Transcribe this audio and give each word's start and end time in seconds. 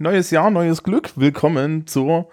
Neues 0.00 0.30
Jahr, 0.30 0.50
neues 0.52 0.84
Glück. 0.84 1.10
Willkommen 1.16 1.88
zur. 1.88 2.28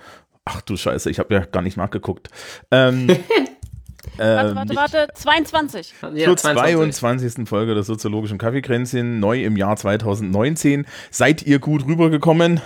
Ach 0.45 0.61
du 0.61 0.77
Scheiße, 0.77 1.09
ich 1.09 1.17
habe 1.17 1.33
ja 1.33 1.39
gar 1.45 1.63
nicht 1.63 1.77
nachgeguckt. 1.77 2.29
Ähm, 2.69 3.07
Warte, 4.17 4.49
ähm, 4.49 4.55
warte, 4.55 4.75
warte. 4.75 5.07
22. 5.15 5.95
Ja, 6.13 6.25
zur 6.27 6.37
22. 6.37 6.95
22. 6.95 7.49
Folge 7.49 7.73
des 7.73 7.87
soziologischen 7.87 8.37
Kaffeekränzchen, 8.37 9.19
neu 9.19 9.43
im 9.43 9.57
Jahr 9.57 9.75
2019. 9.75 10.85
Seid 11.09 11.41
ihr 11.41 11.57
gut 11.57 11.85
rübergekommen? 11.87 12.61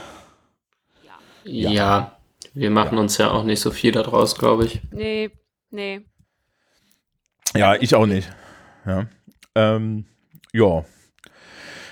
Ja. 1.46 2.18
wir 2.54 2.70
machen 2.70 2.98
uns 2.98 3.18
ja 3.18 3.32
auch 3.32 3.46
nicht 3.46 3.62
so 3.62 3.72
viel 3.72 3.94
daraus, 3.94 4.36
glaube 4.36 4.66
ich. 4.66 4.82
Nee, 4.92 5.32
nee. 5.72 6.02
Ja, 7.56 7.76
ich 7.76 7.96
auch 7.96 8.06
nicht. 8.06 8.30
Ja. 8.86 9.08
Ähm, 9.56 10.06
ja. 10.52 10.84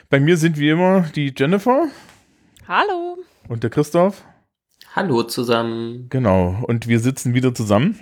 Bei 0.10 0.20
mir 0.20 0.36
sind 0.36 0.60
wie 0.60 0.70
immer 0.70 1.10
die 1.16 1.34
Jennifer 1.36 1.88
Hallo. 2.68 3.18
und 3.48 3.64
der 3.64 3.70
Christoph. 3.70 4.24
Hallo 4.96 5.24
zusammen. 5.24 6.08
Genau. 6.10 6.58
Und 6.68 6.88
wir 6.88 7.00
sitzen 7.00 7.34
wieder 7.34 7.54
zusammen 7.54 8.00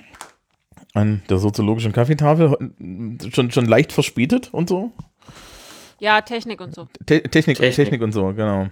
an 0.94 1.22
der 1.30 1.38
soziologischen 1.38 1.92
Kaffeetafel. 1.92 2.72
Schon, 3.34 3.52
schon 3.52 3.66
leicht 3.66 3.92
verspätet 3.92 4.50
und 4.54 4.70
so. 4.70 4.92
Ja, 6.00 6.22
Technik 6.22 6.62
und 6.62 6.74
so. 6.74 6.88
Te 7.06 7.22
Technik, 7.22 7.58
Technik. 7.58 7.76
Technik. 7.76 8.02
und 8.02 8.12
so, 8.12 8.34
genau. 8.34 8.68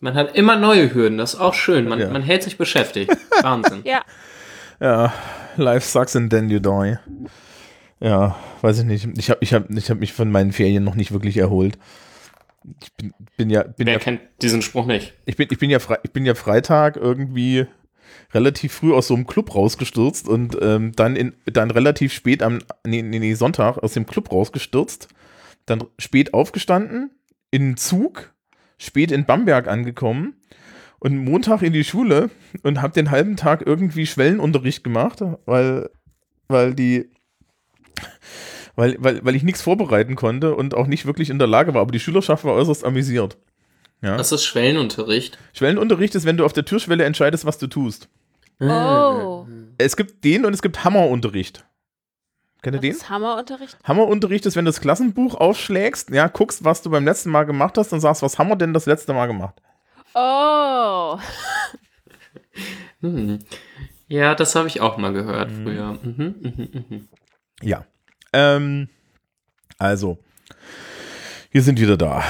Man 0.00 0.14
hat 0.14 0.34
immer 0.34 0.56
neue 0.56 0.92
Hürden, 0.94 1.18
das 1.18 1.34
ist 1.34 1.40
auch 1.40 1.54
schön. 1.54 1.86
Man, 1.86 2.00
Ja. 2.00 2.10
man 2.10 2.22
hält 2.22 2.42
sich 2.42 2.56
beschäftigt. 2.56 3.10
Wahnsinn. 3.42 3.82
Ja, 3.84 4.02
Ja, 4.80 5.12
life 5.56 5.86
sucks 5.86 6.16
and 6.16 6.30
then 6.30 6.48
you 6.48 6.58
die. 6.58 6.96
Ja, 8.00 8.36
weiß 8.62 8.78
ich 8.78 8.84
nicht. 8.86 9.06
Ich 9.18 9.28
habe 9.30 9.38
ich 9.42 9.52
hab, 9.52 9.68
ich 9.70 9.90
hab 9.90 9.98
mich 9.98 10.12
von 10.14 10.30
meinen 10.30 10.52
Ferien 10.52 10.84
noch 10.84 10.94
nicht 10.94 11.12
wirklich 11.12 11.36
erholt. 11.36 11.78
Ich 12.82 12.92
bin, 12.94 13.12
bin 13.40 13.48
ja, 13.48 13.62
bin 13.62 13.86
Wer 13.86 13.94
ja, 13.94 13.98
kennt 13.98 14.20
diesen 14.42 14.60
Spruch 14.60 14.84
nicht? 14.84 15.14
ich 15.24 15.36
bin, 15.36 15.48
ich 15.50 15.58
bin 15.58 15.70
ja, 15.70 15.78
Fre 15.78 15.98
ich 16.02 16.10
bin 16.10 16.26
ja 16.26 16.34
Freitag 16.34 16.96
irgendwie 16.96 17.66
relativ 18.34 18.74
früh 18.74 18.92
aus 18.92 19.08
so 19.08 19.14
einem 19.14 19.26
Club 19.26 19.54
rausgestürzt 19.54 20.28
und 20.28 20.58
ähm, 20.60 20.92
dann 20.94 21.16
in, 21.16 21.32
dann 21.46 21.70
relativ 21.70 22.12
spät 22.12 22.42
am, 22.42 22.58
nee, 22.86 23.00
nee, 23.00 23.18
nee, 23.18 23.32
Sonntag 23.32 23.78
aus 23.78 23.94
dem 23.94 24.04
Club 24.04 24.30
rausgestürzt, 24.30 25.08
dann 25.64 25.84
spät 25.98 26.34
aufgestanden, 26.34 27.10
in 27.50 27.70
den 27.70 27.76
Zug, 27.78 28.34
spät 28.76 29.10
in 29.10 29.24
Bamberg 29.24 29.68
angekommen 29.68 30.34
und 30.98 31.16
Montag 31.16 31.62
in 31.62 31.72
die 31.72 31.84
Schule 31.84 32.28
und 32.62 32.82
habe 32.82 32.92
den 32.92 33.10
halben 33.10 33.36
Tag 33.36 33.62
irgendwie 33.66 34.06
Schwellenunterricht 34.06 34.84
gemacht, 34.84 35.22
weil, 35.46 35.88
weil 36.48 36.74
die, 36.74 37.10
weil, 38.76 38.96
weil, 38.98 39.24
weil 39.24 39.34
ich 39.34 39.42
nichts 39.42 39.62
vorbereiten 39.62 40.16
konnte 40.16 40.54
und 40.54 40.74
auch 40.74 40.86
nicht 40.86 41.06
wirklich 41.06 41.30
in 41.30 41.38
der 41.38 41.48
Lage 41.48 41.74
war, 41.74 41.82
aber 41.82 41.92
die 41.92 42.00
Schülerschaft 42.00 42.44
war 42.44 42.54
äußerst 42.54 42.84
amüsiert. 42.84 43.36
Ja. 44.02 44.16
Das 44.16 44.32
ist 44.32 44.44
Schwellenunterricht. 44.44 45.38
Schwellenunterricht 45.52 46.14
ist, 46.14 46.24
wenn 46.24 46.36
du 46.36 46.44
auf 46.44 46.52
der 46.52 46.64
Türschwelle 46.64 47.04
entscheidest, 47.04 47.44
was 47.44 47.58
du 47.58 47.66
tust. 47.66 48.08
Oh. 48.60 49.46
Es 49.78 49.96
gibt 49.96 50.24
den 50.24 50.44
und 50.44 50.52
es 50.52 50.62
gibt 50.62 50.84
Hammerunterricht. 50.84 51.64
Kennt 52.62 52.76
ihr 52.76 52.80
den? 52.80 52.92
ist 52.92 53.08
Hammerunterricht. 53.08 53.78
Hammerunterricht 53.84 54.44
ist, 54.44 54.56
wenn 54.56 54.66
du 54.66 54.70
das 54.70 54.80
Klassenbuch 54.80 55.34
aufschlägst, 55.34 56.10
ja, 56.10 56.28
guckst, 56.28 56.64
was 56.64 56.82
du 56.82 56.90
beim 56.90 57.04
letzten 57.04 57.30
Mal 57.30 57.44
gemacht 57.44 57.78
hast 57.78 57.92
und 57.92 58.00
sagst, 58.00 58.22
was 58.22 58.38
haben 58.38 58.48
wir 58.48 58.56
denn 58.56 58.74
das 58.74 58.86
letzte 58.86 59.12
Mal 59.12 59.26
gemacht? 59.26 59.60
Oh. 60.14 61.18
Hm. 63.02 63.38
Ja, 64.08 64.34
das 64.34 64.54
habe 64.54 64.68
ich 64.68 64.82
auch 64.82 64.98
mal 64.98 65.12
gehört 65.14 65.50
früher. 65.52 65.98
Mhm, 66.02 66.34
mhm, 66.40 66.84
mhm. 66.90 67.08
Ja. 67.62 67.86
Ähm, 68.32 68.88
also, 69.78 70.18
wir 71.50 71.62
sind 71.62 71.80
wieder 71.80 71.96
da. 71.96 72.22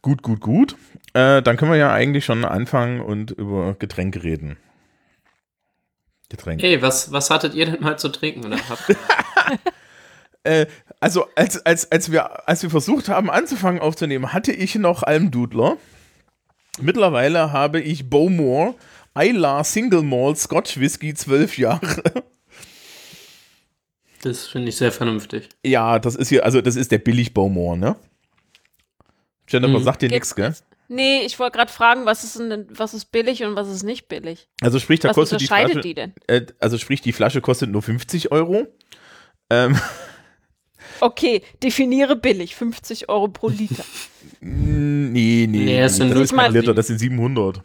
Gut, 0.00 0.22
gut, 0.22 0.40
gut. 0.40 0.76
Äh, 1.14 1.42
dann 1.42 1.56
können 1.56 1.70
wir 1.70 1.78
ja 1.78 1.92
eigentlich 1.92 2.24
schon 2.24 2.44
anfangen 2.44 3.00
und 3.00 3.30
über 3.32 3.74
Getränke 3.74 4.22
reden. 4.22 4.56
Getränke. 6.28 6.66
Hey, 6.66 6.80
was, 6.80 7.12
was 7.12 7.30
hattet 7.30 7.54
ihr 7.54 7.66
denn 7.66 7.82
mal 7.82 7.98
zu 7.98 8.08
trinken? 8.08 8.46
Oder 8.46 8.58
Äh, 10.44 10.66
also, 10.98 11.26
als, 11.36 11.64
als, 11.64 11.92
als, 11.92 12.10
wir, 12.10 12.48
als 12.48 12.64
wir 12.64 12.70
versucht 12.70 13.08
haben 13.08 13.30
anzufangen 13.30 13.80
aufzunehmen, 13.80 14.32
hatte 14.32 14.50
ich 14.52 14.74
noch 14.74 15.04
Almdudler. 15.04 15.76
Mittlerweile 16.80 17.52
habe 17.52 17.80
ich 17.80 18.10
Bowmore 18.10 18.74
Isla 19.16 19.62
Single 19.62 20.02
Malt 20.02 20.38
Scotch 20.38 20.80
Whisky 20.80 21.14
12 21.14 21.58
Jahre. 21.58 22.02
Das 24.22 24.46
finde 24.46 24.68
ich 24.70 24.76
sehr 24.76 24.90
vernünftig. 24.92 25.48
Ja, 25.64 25.98
das 25.98 26.16
ist 26.16 26.28
hier, 26.30 26.44
also 26.44 26.60
das 26.60 26.76
ist 26.76 26.90
der 26.90 26.98
billig 26.98 27.34
Bowmore, 27.34 27.76
ne? 27.76 27.96
Jennifer 29.48 29.78
Mhm. 29.78 29.84
sagt 29.84 30.02
dir 30.02 30.08
nichts, 30.08 30.34
gell? 30.34 30.54
Nee, 30.88 31.22
ich 31.24 31.38
wollte 31.38 31.56
gerade 31.56 31.70
fragen, 31.72 32.04
was 32.06 32.22
ist 32.24 32.38
denn, 32.38 32.66
was 32.70 32.92
ist 32.94 33.06
billig 33.12 33.42
und 33.44 33.56
was 33.56 33.68
ist 33.68 33.82
nicht 33.82 34.08
billig? 34.08 34.48
Also 34.60 34.78
sprich, 34.78 35.00
da 35.00 35.08
Was 35.08 35.14
kostet 35.16 35.40
die 35.40 35.44
unterscheidet 35.44 35.72
Flasche, 35.72 35.88
die 35.88 35.94
denn? 35.94 36.12
äh, 36.26 36.46
also 36.58 36.76
sprich, 36.78 37.00
die 37.00 37.12
Flasche 37.12 37.40
kostet 37.40 37.70
nur 37.70 37.82
50 37.82 38.32
Euro. 38.32 38.66
Ähm, 39.50 39.78
Okay, 41.00 41.42
definiere 41.62 42.16
billig. 42.16 42.54
50 42.54 43.08
Euro 43.08 43.28
pro 43.28 43.48
Liter. 43.48 43.84
nee, 44.40 45.46
nee, 45.48 45.64
Nee, 45.64 45.80
es 45.80 45.96
sind 45.96 46.10
das 46.10 46.20
ist 46.20 46.34
kein 46.34 46.50
0,7. 46.52 46.60
Liter, 46.60 46.74
das 46.74 46.86
sind 46.88 46.98
700. 46.98 47.56
Ähm, 47.58 47.62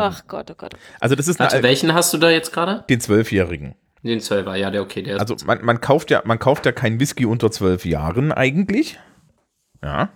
Ach 0.00 0.26
Gott, 0.26 0.50
oh 0.50 0.54
Gott. 0.56 0.74
Also 1.00 1.14
das 1.14 1.28
ist 1.28 1.40
eine, 1.40 1.50
Warte, 1.50 1.62
welchen 1.62 1.94
hast 1.94 2.12
du 2.12 2.18
da 2.18 2.30
jetzt 2.30 2.52
gerade? 2.52 2.84
den 2.90 3.00
Zwölfjährigen. 3.00 3.74
Den 4.02 4.20
12er, 4.20 4.54
ja, 4.54 4.70
der 4.70 4.82
okay, 4.82 5.02
der. 5.02 5.20
Also 5.20 5.36
man, 5.46 5.64
man 5.64 5.80
kauft 5.80 6.10
ja, 6.10 6.22
man 6.24 6.38
kauft 6.38 6.66
ja 6.66 6.72
kein 6.72 7.00
Whisky 7.00 7.26
unter 7.26 7.50
zwölf 7.50 7.84
Jahren 7.84 8.32
eigentlich. 8.32 8.98
Ja. 9.82 10.10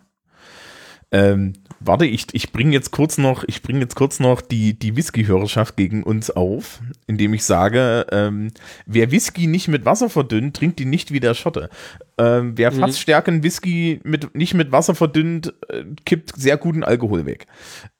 Ähm, 1.15 1.53
warte, 1.79 2.07
ich, 2.07 2.27
ich 2.33 2.53
bringe 2.53 2.73
jetzt 2.73 2.91
kurz 2.91 3.19
noch, 3.19 3.45
ich 3.47 3.61
bringe 3.61 3.81
jetzt 3.81 3.97
kurz 3.97 4.19
noch 4.19 4.41
die, 4.41 4.79
die 4.79 4.97
Whisky-Hörerschaft 4.97 5.77
gegen 5.77 6.03
uns 6.05 6.31
auf, 6.31 6.81
indem 7.07 7.35
ich 7.35 7.45
sage, 7.45 8.07
ähm, 8.11 8.51
wer 8.87 9.11
Whisky 9.11 9.47
nicht 9.47 9.69
mit 9.69 9.85
Wasser 9.85 10.09
verdünnt, 10.09 10.57
trinkt 10.57 10.81
ihn 10.81 10.89
nicht 10.89 11.13
wie 11.13 11.21
der 11.21 11.35
Schotte. 11.35 11.69
Ähm, 12.17 12.57
wer 12.57 12.71
Mhm. 12.71 12.81
Fassstärken 12.81 13.43
Whisky 13.43 14.01
mit, 14.05 14.35
nicht 14.35 14.55
mit 14.55 14.73
Wasser 14.73 14.95
verdünnt, 14.95 15.53
äh, 15.69 15.85
kippt 16.07 16.33
sehr 16.35 16.57
guten 16.57 16.83
Alkohol 16.83 17.27
weg. 17.27 17.47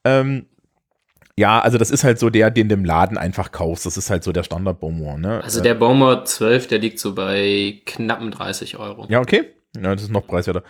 Ähm, 0.03 0.47
ja, 1.37 1.59
also 1.59 1.77
das 1.77 1.89
ist 1.89 2.03
halt 2.03 2.19
so 2.19 2.29
der, 2.29 2.51
den 2.51 2.69
du 2.69 2.75
im 2.75 2.85
Laden 2.85 3.17
einfach 3.17 3.51
kaufst. 3.51 3.85
Das 3.85 3.97
ist 3.97 4.09
halt 4.09 4.23
so 4.23 4.31
der 4.31 4.43
Standard-Bonbon, 4.43 5.19
ne? 5.19 5.43
also 5.43 5.61
der 5.61 5.73
Baumer 5.73 6.25
12, 6.25 6.67
der 6.67 6.79
liegt 6.79 6.99
so 6.99 7.15
bei 7.15 7.81
knappen 7.85 8.31
30 8.31 8.77
Euro. 8.77 9.07
Ja, 9.09 9.19
okay. 9.19 9.45
Ja, 9.75 9.93
das 9.93 10.03
ist 10.03 10.11
noch 10.11 10.27
preiswerter. 10.27 10.63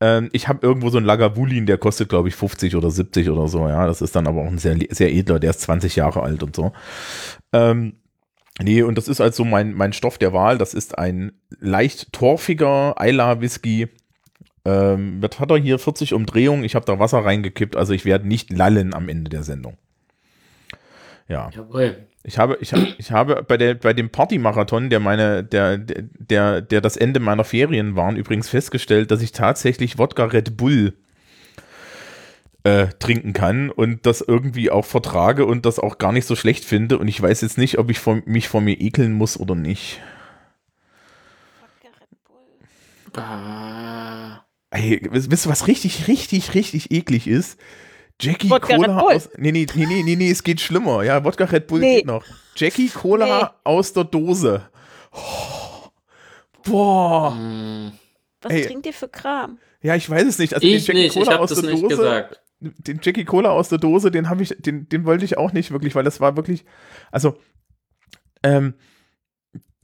Ähm, 0.00 0.30
ich 0.32 0.48
habe 0.48 0.66
irgendwo 0.66 0.90
so 0.90 0.98
einen 0.98 1.06
Lagavulin, 1.06 1.66
der 1.66 1.78
kostet, 1.78 2.08
glaube 2.08 2.28
ich, 2.28 2.34
50 2.34 2.74
oder 2.74 2.90
70 2.90 3.30
oder 3.30 3.46
so. 3.46 3.68
Ja, 3.68 3.86
das 3.86 4.02
ist 4.02 4.16
dann 4.16 4.26
aber 4.26 4.42
auch 4.42 4.48
ein 4.48 4.58
sehr, 4.58 4.76
sehr 4.90 5.12
edler, 5.12 5.38
der 5.38 5.50
ist 5.50 5.60
20 5.60 5.94
Jahre 5.94 6.22
alt 6.22 6.42
und 6.42 6.56
so. 6.56 6.72
Ähm, 7.52 7.94
nee, 8.60 8.82
und 8.82 8.98
das 8.98 9.06
ist 9.06 9.20
also 9.20 9.44
mein, 9.44 9.74
mein 9.74 9.92
Stoff 9.92 10.18
der 10.18 10.32
Wahl. 10.32 10.58
Das 10.58 10.74
ist 10.74 10.98
ein 10.98 11.32
leicht 11.60 12.12
torfiger 12.12 12.96
Isla-Whisky. 13.00 13.88
Ähm, 14.64 15.22
was 15.22 15.38
hat 15.38 15.52
er 15.52 15.58
hier? 15.58 15.78
40 15.78 16.12
Umdrehungen. 16.14 16.64
Ich 16.64 16.74
habe 16.74 16.86
da 16.86 16.98
Wasser 16.98 17.24
reingekippt, 17.24 17.76
also 17.76 17.92
ich 17.92 18.04
werde 18.04 18.26
nicht 18.26 18.50
lallen 18.50 18.94
am 18.94 19.08
Ende 19.08 19.30
der 19.30 19.44
Sendung. 19.44 19.76
Ja. 21.28 21.50
Jawohl. 21.54 22.06
Ich 22.24 22.38
habe, 22.38 22.58
ich, 22.60 22.72
habe- 22.72 22.88
ich 22.98 23.12
habe 23.12 23.42
bei, 23.42 23.56
der, 23.56 23.74
bei 23.74 23.92
dem 23.92 24.10
Partymarathon, 24.10 24.90
der 24.90 25.00
meine, 25.00 25.44
der, 25.44 25.78
der, 25.78 26.02
der, 26.02 26.60
der 26.62 26.80
das 26.80 26.96
Ende 26.96 27.20
meiner 27.20 27.44
Ferien 27.44 27.96
waren, 27.96 28.16
übrigens 28.16 28.48
festgestellt, 28.48 29.10
dass 29.10 29.22
ich 29.22 29.32
tatsächlich 29.32 29.98
Wodka 29.98 30.24
Red 30.24 30.56
Bull 30.56 30.94
äh, 32.64 32.88
trinken 32.98 33.32
kann 33.34 33.70
und 33.70 34.04
das 34.04 34.20
irgendwie 34.20 34.70
auch 34.70 34.84
vertrage 34.84 35.46
und 35.46 35.64
das 35.64 35.78
auch 35.78 35.98
gar 35.98 36.12
nicht 36.12 36.26
so 36.26 36.34
schlecht 36.34 36.64
finde. 36.64 36.98
Und 36.98 37.08
ich 37.08 37.20
weiß 37.22 37.40
jetzt 37.42 37.56
nicht, 37.56 37.78
ob 37.78 37.90
ich 37.90 37.98
vor, 38.00 38.20
mich 38.26 38.48
vor 38.48 38.60
mir 38.60 38.78
ekeln 38.80 39.12
muss 39.12 39.38
oder 39.38 39.54
nicht. 39.54 40.00
Ah, 43.16 44.44
Ey, 44.70 45.00
wisst 45.10 45.30
wisst 45.30 45.46
ihr, 45.46 45.50
was 45.50 45.66
richtig, 45.66 46.08
richtig, 46.08 46.54
richtig 46.54 46.90
eklig 46.90 47.26
ist? 47.26 47.58
Jackie 48.20 48.50
Wodka 48.50 48.74
Red 48.74 48.86
Cola 48.86 49.00
Bull. 49.00 49.14
aus. 49.14 49.28
Nee, 49.36 49.52
nee, 49.52 49.66
nee, 49.74 49.86
nee, 49.86 50.02
nee, 50.02 50.16
nee, 50.16 50.30
es 50.30 50.42
geht 50.42 50.60
schlimmer. 50.60 51.02
Ja, 51.04 51.22
Wodka 51.24 51.44
Red 51.44 51.66
Bull 51.68 51.80
Nee. 51.80 51.96
geht 51.98 52.06
noch. 52.06 52.24
Jackie 52.56 52.88
Cola 52.88 53.26
Nee. 53.42 53.48
aus 53.64 53.92
der 53.92 54.04
Dose. 54.04 54.68
Oh, 55.12 55.88
boah. 56.64 57.30
mm. 57.34 57.92
Was 58.42 58.52
Ey. 58.52 58.66
trinkt 58.66 58.86
ihr 58.86 58.92
für 58.92 59.08
Kram? 59.08 59.58
Ja, 59.82 59.94
ich 59.94 60.08
weiß 60.08 60.24
es 60.24 60.38
nicht. 60.38 60.54
Also 60.54 60.66
Ich 60.66 60.86
den 60.86 60.96
Jackie 60.96 61.02
nicht, 61.04 61.16
ich 61.16 61.22
Cola 61.22 61.32
habe 61.34 61.42
aus 61.44 61.50
das 61.50 61.60
der 61.60 61.70
nicht 61.70 61.82
Dose, 61.82 61.96
gesagt. 61.96 62.40
den 62.60 63.00
Jackie 63.02 63.24
Cola 63.24 63.50
aus 63.50 63.68
der 63.68 63.78
Dose, 63.78 64.10
den 64.10 64.28
habe 64.28 64.42
ich, 64.42 64.54
den, 64.58 64.88
den 64.88 65.04
wollte 65.04 65.24
ich 65.24 65.38
auch 65.38 65.52
nicht 65.52 65.70
wirklich, 65.70 65.94
weil 65.94 66.04
das 66.04 66.20
war 66.20 66.36
wirklich, 66.36 66.64
also, 67.12 67.36
ähm, 68.42 68.74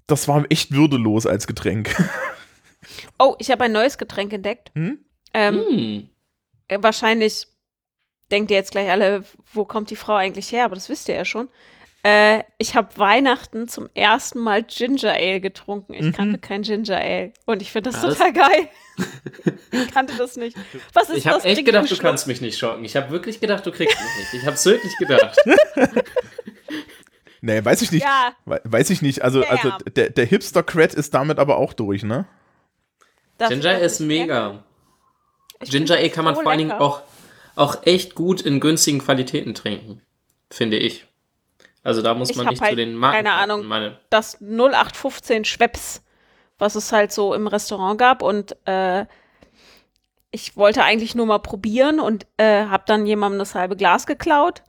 das 0.06 0.26
war 0.28 0.44
echt 0.50 0.72
würdelos 0.72 1.26
als 1.26 1.46
Getränk. 1.46 1.94
Oh, 3.18 3.34
ich 3.38 3.50
habe 3.50 3.64
ein 3.64 3.72
neues 3.72 3.96
Getränk 3.96 4.32
entdeckt. 4.32 4.70
Hm? 4.74 4.98
Ähm, 5.32 5.54
Hm. 5.68 6.08
äh, 6.68 6.78
Wahrscheinlich 6.82 7.46
denkt 8.30 8.50
ihr 8.50 8.56
jetzt 8.56 8.72
gleich 8.72 8.90
alle, 8.90 9.24
wo 9.52 9.64
kommt 9.64 9.90
die 9.90 9.96
Frau 9.96 10.14
eigentlich 10.14 10.50
her? 10.52 10.64
Aber 10.64 10.74
das 10.74 10.88
wisst 10.88 11.08
ihr 11.08 11.14
ja 11.14 11.24
schon. 11.24 11.48
Äh, 12.02 12.42
ich 12.58 12.76
habe 12.76 12.96
Weihnachten 12.98 13.66
zum 13.66 13.88
ersten 13.94 14.38
Mal 14.40 14.62
Ginger 14.62 15.12
Ale 15.14 15.40
getrunken. 15.40 15.94
Ich 15.94 16.12
kannte 16.12 16.38
kein 16.38 16.60
Ginger 16.62 16.98
Ale. 16.98 17.32
Und 17.46 17.62
ich 17.62 17.72
finde 17.72 17.90
das 17.92 18.02
Was? 18.02 18.18
total 18.18 18.32
geil. 18.34 18.68
ich 19.72 19.90
kannte 19.90 20.14
das 20.18 20.36
nicht. 20.36 20.54
Was 20.92 21.08
ist 21.08 21.16
Ich 21.16 21.26
habe 21.26 21.36
das? 21.36 21.46
echt 21.46 21.64
gedacht, 21.64 21.90
du 21.90 21.96
kannst 21.96 22.26
mich 22.26 22.42
nicht 22.42 22.58
schocken. 22.58 22.84
Ich 22.84 22.94
habe 22.96 23.10
wirklich 23.10 23.40
gedacht, 23.40 23.64
du 23.64 23.70
kriegst 23.72 23.96
mich 23.98 24.18
nicht. 24.18 24.34
Ich 24.34 24.46
habe 24.46 24.54
es 24.54 24.66
wirklich 24.66 24.94
gedacht. 24.98 25.36
Nee, 27.40 27.62
weiß 27.64 27.82
ich 27.82 27.92
nicht. 27.92 28.02
Ja, 28.04 28.32
We- 28.46 28.60
Weiß 28.64 28.90
ich 28.90 29.02
nicht. 29.02 29.22
Also, 29.22 29.42
Ja, 29.42 29.48
also 29.50 29.68
ja. 29.68 29.78
der, 29.94 30.10
der 30.10 30.24
Hipster-Cred 30.26 30.94
ist 30.94 31.12
damit 31.14 31.38
aber 31.38 31.56
auch 31.58 31.72
durch, 31.72 32.02
ne? 32.02 32.26
das 33.38 33.50
Ginger 33.50 33.78
ist 33.80 34.00
mega. 34.00 34.62
Ginger 35.60 35.96
Ale 35.96 36.08
kann 36.10 36.24
man 36.24 36.34
so 36.36 36.42
vor 36.42 36.50
allen 36.50 36.58
Dingen 36.58 36.72
auch, 36.72 37.02
auch 37.56 37.86
echt 37.86 38.14
gut 38.14 38.40
in 38.40 38.60
günstigen 38.60 38.98
Qualitäten 38.98 39.54
trinken, 39.54 40.02
finde 40.50 40.76
ich. 40.76 41.06
Also 41.82 42.00
da 42.02 42.14
muss 42.14 42.30
Ich 42.30 42.36
man 42.36 42.46
nicht 42.46 42.62
halt 42.62 42.70
zu 42.70 42.76
den 42.76 42.94
Marken. 42.94 43.16
keine. 43.16 43.32
Ahnung. 43.32 43.66
Meine, 43.66 43.98
das 44.10 44.38
0815 44.40 45.44
Schweppes, 45.44 46.02
was 46.58 46.74
es 46.74 46.92
halt 46.92 47.12
so 47.12 47.34
im 47.34 47.46
Restaurant 47.46 47.98
gab. 47.98 48.22
Und 48.22 48.56
äh, 48.66 49.04
ich 50.30 50.56
wollte 50.56 50.82
eigentlich 50.82 51.14
nur 51.14 51.26
mal 51.26 51.38
probieren 51.38 52.00
und 52.00 52.26
äh, 52.38 52.64
habe 52.66 52.84
dann 52.86 53.06
jemandem 53.06 53.38
das 53.38 53.54
halbe 53.54 53.76
Glas 53.76 54.06
geklaut, 54.06 54.62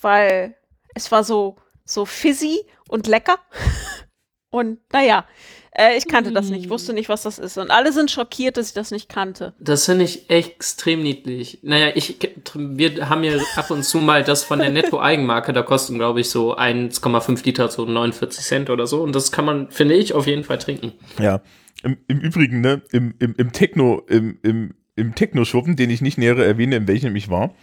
weil 0.00 0.56
es 0.94 1.12
war 1.12 1.22
so, 1.22 1.56
so 1.84 2.04
fizzy 2.06 2.64
und 2.88 3.06
lecker. 3.06 3.36
Und 4.50 4.78
naja, 4.92 5.26
äh, 5.72 5.96
ich 5.98 6.08
kannte 6.08 6.32
das 6.32 6.48
nicht, 6.48 6.70
wusste 6.70 6.92
nicht, 6.92 7.08
was 7.08 7.22
das 7.22 7.38
ist. 7.38 7.58
Und 7.58 7.70
alle 7.70 7.92
sind 7.92 8.10
schockiert, 8.10 8.56
dass 8.56 8.68
ich 8.68 8.74
das 8.74 8.90
nicht 8.90 9.08
kannte. 9.08 9.54
das 9.58 9.84
finde 9.84 10.04
ich 10.04 10.30
extrem 10.30 11.02
niedlich. 11.02 11.58
Naja, 11.62 11.92
ich, 11.94 12.16
wir 12.54 13.08
haben 13.08 13.24
ja 13.24 13.34
ab 13.56 13.70
und 13.70 13.84
zu 13.84 13.98
mal 13.98 14.24
das 14.24 14.44
von 14.44 14.58
der 14.58 14.70
Netto-Eigenmarke, 14.70 15.52
da 15.52 15.62
kosten, 15.62 15.96
glaube 15.96 16.20
ich, 16.20 16.30
so 16.30 16.56
1,5 16.56 17.44
Liter 17.44 17.68
so 17.68 17.84
49 17.84 18.44
Cent 18.44 18.70
oder 18.70 18.86
so. 18.86 19.02
Und 19.02 19.14
das 19.14 19.32
kann 19.32 19.44
man, 19.44 19.70
finde 19.70 19.94
ich, 19.94 20.14
auf 20.14 20.26
jeden 20.26 20.44
Fall 20.44 20.58
trinken. 20.58 20.92
Ja. 21.18 21.42
Im, 21.82 21.98
im 22.08 22.20
Übrigen, 22.20 22.62
ne, 22.62 22.82
im, 22.92 23.14
im, 23.18 23.34
im 23.36 23.52
Techno, 23.52 24.02
im, 24.08 24.38
im, 24.42 24.74
im 24.94 25.14
Techno-Schuppen, 25.14 25.76
den 25.76 25.90
ich 25.90 26.00
nicht 26.00 26.16
näher 26.16 26.38
erwähne, 26.38 26.76
in 26.76 26.88
welchem 26.88 27.14
ich 27.16 27.28
war, 27.28 27.54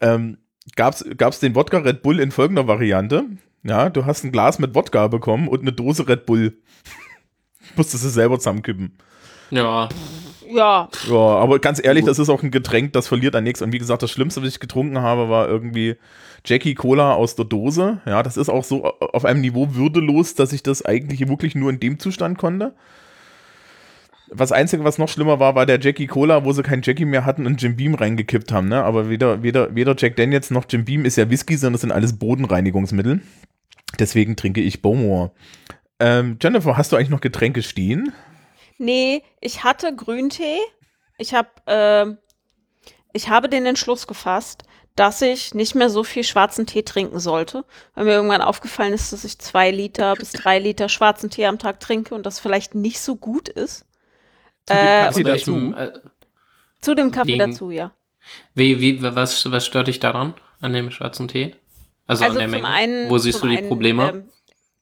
ähm, 0.00 0.36
gab's, 0.76 1.04
gab's 1.16 1.40
den 1.40 1.54
Wodka 1.54 1.78
Red 1.78 2.02
Bull 2.02 2.20
in 2.20 2.32
folgender 2.32 2.66
Variante. 2.66 3.24
Ja, 3.66 3.90
du 3.90 4.04
hast 4.06 4.24
ein 4.24 4.32
Glas 4.32 4.58
mit 4.58 4.74
Wodka 4.74 5.08
bekommen 5.08 5.48
und 5.48 5.60
eine 5.60 5.72
Dose 5.72 6.06
Red 6.08 6.26
Bull. 6.26 6.56
Musstest 7.76 8.04
du 8.04 8.08
selber 8.08 8.38
zusammenkippen. 8.38 8.96
Ja, 9.50 9.88
Ja, 10.48 10.88
Ja, 11.08 11.16
aber 11.16 11.58
ganz 11.58 11.84
ehrlich, 11.84 12.04
das 12.04 12.18
ist 12.18 12.28
auch 12.28 12.42
ein 12.42 12.50
Getränk, 12.52 12.92
das 12.92 13.08
verliert 13.08 13.34
an 13.34 13.44
nichts. 13.44 13.62
Und 13.62 13.72
wie 13.72 13.78
gesagt, 13.78 14.02
das 14.02 14.10
Schlimmste, 14.10 14.42
was 14.42 14.48
ich 14.48 14.60
getrunken 14.60 15.00
habe, 15.00 15.28
war 15.28 15.48
irgendwie 15.48 15.96
Jackie 16.44 16.74
Cola 16.74 17.14
aus 17.14 17.34
der 17.34 17.44
Dose. 17.44 18.00
Ja, 18.06 18.22
das 18.22 18.36
ist 18.36 18.48
auch 18.48 18.62
so 18.62 18.84
auf 18.84 19.24
einem 19.24 19.40
Niveau 19.40 19.74
würdelos, 19.74 20.34
dass 20.34 20.52
ich 20.52 20.62
das 20.62 20.84
eigentlich 20.84 21.26
wirklich 21.28 21.56
nur 21.56 21.70
in 21.70 21.80
dem 21.80 21.98
Zustand 21.98 22.38
konnte. 22.38 22.74
Was 24.30 24.52
Einzige, 24.52 24.84
was 24.84 24.98
noch 24.98 25.08
schlimmer 25.08 25.38
war, 25.38 25.54
war 25.54 25.66
der 25.66 25.80
Jackie 25.80 26.06
Cola, 26.08 26.44
wo 26.44 26.52
sie 26.52 26.62
keinen 26.62 26.82
Jackie 26.82 27.04
mehr 27.04 27.24
hatten 27.24 27.46
und 27.46 27.62
Jim 27.62 27.76
Beam 27.76 27.94
reingekippt 27.94 28.52
haben. 28.52 28.68
Ne? 28.68 28.82
Aber 28.82 29.08
weder, 29.08 29.42
weder, 29.42 29.74
weder 29.74 29.94
Jack 29.96 30.16
Daniels 30.16 30.50
noch 30.50 30.64
Jim 30.68 30.84
Beam 30.84 31.04
ist 31.04 31.16
ja 31.16 31.30
Whisky, 31.30 31.56
sondern 31.56 31.74
das 31.74 31.80
sind 31.82 31.92
alles 31.92 32.18
Bodenreinigungsmittel. 32.18 33.20
Deswegen 33.98 34.36
trinke 34.36 34.60
ich 34.60 34.82
Bowmore. 34.82 35.32
Ähm, 35.98 36.38
Jennifer, 36.42 36.76
hast 36.76 36.92
du 36.92 36.96
eigentlich 36.96 37.10
noch 37.10 37.20
Getränke 37.20 37.62
stehen? 37.62 38.12
Nee, 38.78 39.22
ich 39.40 39.64
hatte 39.64 39.94
Grüntee. 39.94 40.58
Ich 41.18 41.34
habe 41.34 41.48
ähm, 41.66 42.18
ich 43.12 43.30
habe 43.30 43.48
den 43.48 43.64
Entschluss 43.64 44.06
gefasst, 44.06 44.64
dass 44.94 45.22
ich 45.22 45.54
nicht 45.54 45.74
mehr 45.74 45.88
so 45.88 46.04
viel 46.04 46.24
schwarzen 46.24 46.66
Tee 46.66 46.82
trinken 46.82 47.18
sollte, 47.18 47.64
weil 47.94 48.04
mir 48.04 48.12
irgendwann 48.12 48.42
aufgefallen 48.42 48.92
ist, 48.92 49.12
dass 49.12 49.24
ich 49.24 49.38
zwei 49.38 49.70
Liter 49.70 50.14
bis 50.14 50.32
drei 50.32 50.58
Liter 50.58 50.88
schwarzen 50.90 51.30
Tee 51.30 51.46
am 51.46 51.58
Tag 51.58 51.80
trinke 51.80 52.14
und 52.14 52.26
das 52.26 52.40
vielleicht 52.40 52.74
nicht 52.74 53.00
so 53.00 53.16
gut 53.16 53.48
ist. 53.48 53.86
Äh, 54.68 55.04
Kaffee 55.06 55.20
und 55.20 55.28
dazu? 55.28 55.74
äh, 55.76 55.92
zu 56.82 56.94
dem 56.94 57.10
Kaffee 57.10 57.28
Wegen- 57.38 57.52
dazu, 57.52 57.70
ja. 57.70 57.92
wie, 58.54 58.80
wie, 58.80 59.02
was, 59.02 59.50
was 59.50 59.64
stört 59.64 59.86
dich 59.88 60.00
daran, 60.00 60.34
an 60.60 60.72
dem 60.72 60.90
schwarzen 60.90 61.28
Tee? 61.28 61.54
Also, 62.06 62.24
Also 62.24 62.38
an 62.38 62.50
der 62.50 62.58
zum 62.58 62.62
Menge. 62.62 62.74
einen, 62.74 63.10
Wo 63.10 63.18
siehst 63.18 63.42
du 63.42 63.48
die 63.48 63.58
einen, 63.58 63.68
Probleme? 63.68 64.10
Ähm, 64.10 64.28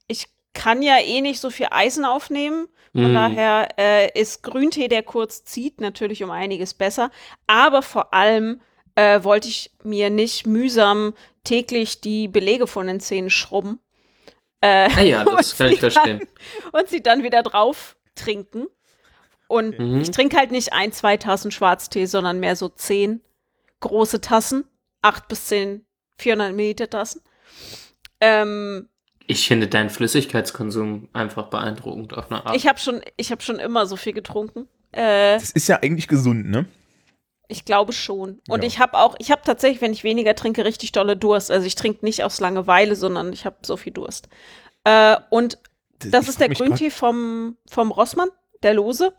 ich 0.06 0.26
kann 0.52 0.82
ja 0.82 0.98
eh 0.98 1.20
nicht 1.20 1.40
so 1.40 1.50
viel 1.50 1.68
Eisen 1.70 2.04
aufnehmen. 2.04 2.68
Von 2.92 3.10
Mm. 3.10 3.14
daher 3.14 3.68
äh, 3.76 4.20
ist 4.20 4.42
Grüntee, 4.44 4.86
der 4.88 5.02
kurz 5.02 5.42
zieht, 5.44 5.80
natürlich 5.80 6.22
um 6.22 6.30
einiges 6.30 6.74
besser. 6.74 7.10
Aber 7.48 7.82
vor 7.82 8.14
allem 8.14 8.60
äh, 8.94 9.24
wollte 9.24 9.48
ich 9.48 9.72
mir 9.82 10.10
nicht 10.10 10.46
mühsam 10.46 11.14
täglich 11.42 12.00
die 12.00 12.28
Belege 12.28 12.66
von 12.68 12.86
den 12.86 13.00
Zähnen 13.00 13.30
schrubben 13.30 13.80
äh, 14.60 14.88
ah 14.96 15.00
ja, 15.02 15.24
das 15.28 15.52
und 15.52 15.58
kann 15.58 15.68
ich 15.68 15.74
sie 15.74 15.80
verstehen. 15.80 16.20
Dann, 16.20 16.80
und 16.80 16.88
sie 16.88 17.02
dann 17.02 17.22
wieder 17.22 17.42
drauf 17.42 17.96
trinken. 18.14 18.66
Und 19.48 19.78
Mhm. 19.78 20.00
ich 20.00 20.10
trinke 20.10 20.36
halt 20.36 20.52
nicht 20.52 20.72
ein, 20.72 20.92
zwei 20.92 21.16
Tassen 21.16 21.50
Schwarztee, 21.50 22.06
sondern 22.06 22.40
mehr 22.40 22.56
so 22.56 22.68
zehn 22.68 23.20
große 23.80 24.20
Tassen. 24.20 24.64
Acht 25.02 25.28
bis 25.28 25.46
zehn 25.48 25.84
400 26.18 26.54
Milliliter 26.54 26.88
Tassen. 26.90 27.20
Ähm, 28.20 28.88
Ich 29.26 29.46
finde 29.46 29.68
deinen 29.68 29.90
Flüssigkeitskonsum 29.90 31.08
einfach 31.12 31.48
beeindruckend 31.48 32.16
auf 32.16 32.30
eine 32.30 32.44
Art. 32.44 32.56
ich 32.56 32.66
habe 32.66 32.78
schon, 32.78 33.00
ich 33.16 33.32
hab 33.32 33.42
schon 33.42 33.58
immer 33.58 33.86
so 33.86 33.96
viel 33.96 34.12
getrunken. 34.12 34.68
Äh, 34.92 35.34
Das 35.34 35.50
ist 35.50 35.68
ja 35.68 35.78
eigentlich 35.82 36.08
gesund, 36.08 36.46
ne? 36.50 36.66
ich 37.46 37.66
glaube 37.66 37.92
schon. 37.92 38.40
Und 38.48 38.62
Ja. 38.62 38.66
ich 38.66 38.78
habe 38.78 38.96
auch, 38.96 39.16
ich 39.18 39.30
habe 39.30 39.42
tatsächlich, 39.44 39.82
wenn 39.82 39.92
ich 39.92 40.02
weniger 40.02 40.34
trinke, 40.34 40.64
richtig 40.64 40.92
dolle 40.92 41.16
Durst. 41.16 41.50
Also 41.50 41.66
ich 41.66 41.74
trinke 41.74 42.04
nicht 42.04 42.24
aus 42.24 42.40
Langeweile, 42.40 42.96
sondern 42.96 43.32
ich 43.32 43.44
habe 43.44 43.56
so 43.62 43.76
viel 43.76 43.92
Durst. 43.92 44.28
Äh, 44.84 45.16
und 45.30 45.58
das 45.98 46.24
ich 46.24 46.30
ist 46.30 46.40
der 46.40 46.48
Grüntee 46.48 46.90
vom, 46.90 47.56
vom 47.68 47.90
Rossmann, 47.92 48.30
der 48.62 48.74
Lose, 48.74 49.12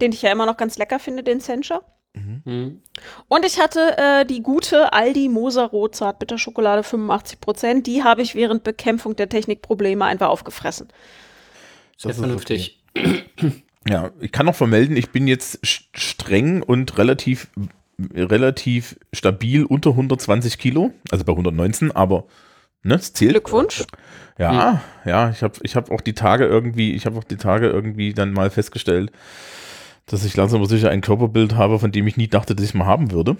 den 0.00 0.12
ich 0.12 0.22
ja 0.22 0.30
immer 0.30 0.46
noch 0.46 0.58
ganz 0.58 0.76
lecker 0.76 0.98
finde, 0.98 1.22
den 1.22 1.40
Sencha. 1.40 1.80
Hm. 2.14 2.80
Und 3.28 3.44
ich 3.44 3.58
hatte 3.60 3.96
äh, 3.98 4.24
die 4.24 4.42
gute 4.42 4.92
Aldi 4.92 5.28
Moser 5.28 5.64
Rot 5.66 5.96
Zartbitterschokolade 5.96 6.82
85%. 6.82 7.82
Die 7.82 8.04
habe 8.04 8.22
ich 8.22 8.34
während 8.34 8.62
Bekämpfung 8.62 9.16
der 9.16 9.28
Technikprobleme 9.28 10.04
einfach 10.04 10.28
aufgefressen. 10.28 10.88
Sehr 11.96 12.10
Das 12.10 12.16
ist 12.16 12.18
vernünftig. 12.18 12.82
Ja, 13.86 14.12
ich 14.18 14.32
kann 14.32 14.46
noch 14.46 14.54
vermelden, 14.54 14.96
ich 14.96 15.10
bin 15.10 15.28
jetzt 15.28 15.62
st- 15.62 15.82
streng 15.92 16.62
und 16.62 16.96
relativ, 16.96 17.48
relativ 18.14 18.98
stabil 19.12 19.64
unter 19.66 19.90
120 19.90 20.56
Kilo, 20.56 20.92
also 21.10 21.22
bei 21.26 21.32
119, 21.32 21.92
aber 21.92 22.24
ne, 22.82 22.94
es 22.94 23.12
zählt. 23.12 23.32
Glückwunsch. 23.32 23.84
Ja, 24.38 24.80
ja, 25.04 25.28
ich 25.28 25.42
habe 25.42 25.58
ich 25.62 25.76
hab 25.76 25.90
auch 25.90 26.00
die 26.00 26.14
Tage 26.14 26.46
irgendwie, 26.46 26.94
ich 26.94 27.04
habe 27.04 27.18
auch 27.18 27.24
die 27.24 27.36
Tage 27.36 27.68
irgendwie 27.68 28.14
dann 28.14 28.32
mal 28.32 28.48
festgestellt, 28.48 29.12
dass 30.06 30.24
ich 30.24 30.36
langsam 30.36 30.60
aber 30.60 30.68
sicher 30.68 30.90
ein 30.90 31.00
Körperbild 31.00 31.54
habe, 31.54 31.78
von 31.78 31.92
dem 31.92 32.06
ich 32.06 32.16
nie 32.16 32.28
dachte, 32.28 32.54
dass 32.54 32.64
ich 32.64 32.74
mal 32.74 32.86
haben 32.86 33.10
würde. 33.10 33.36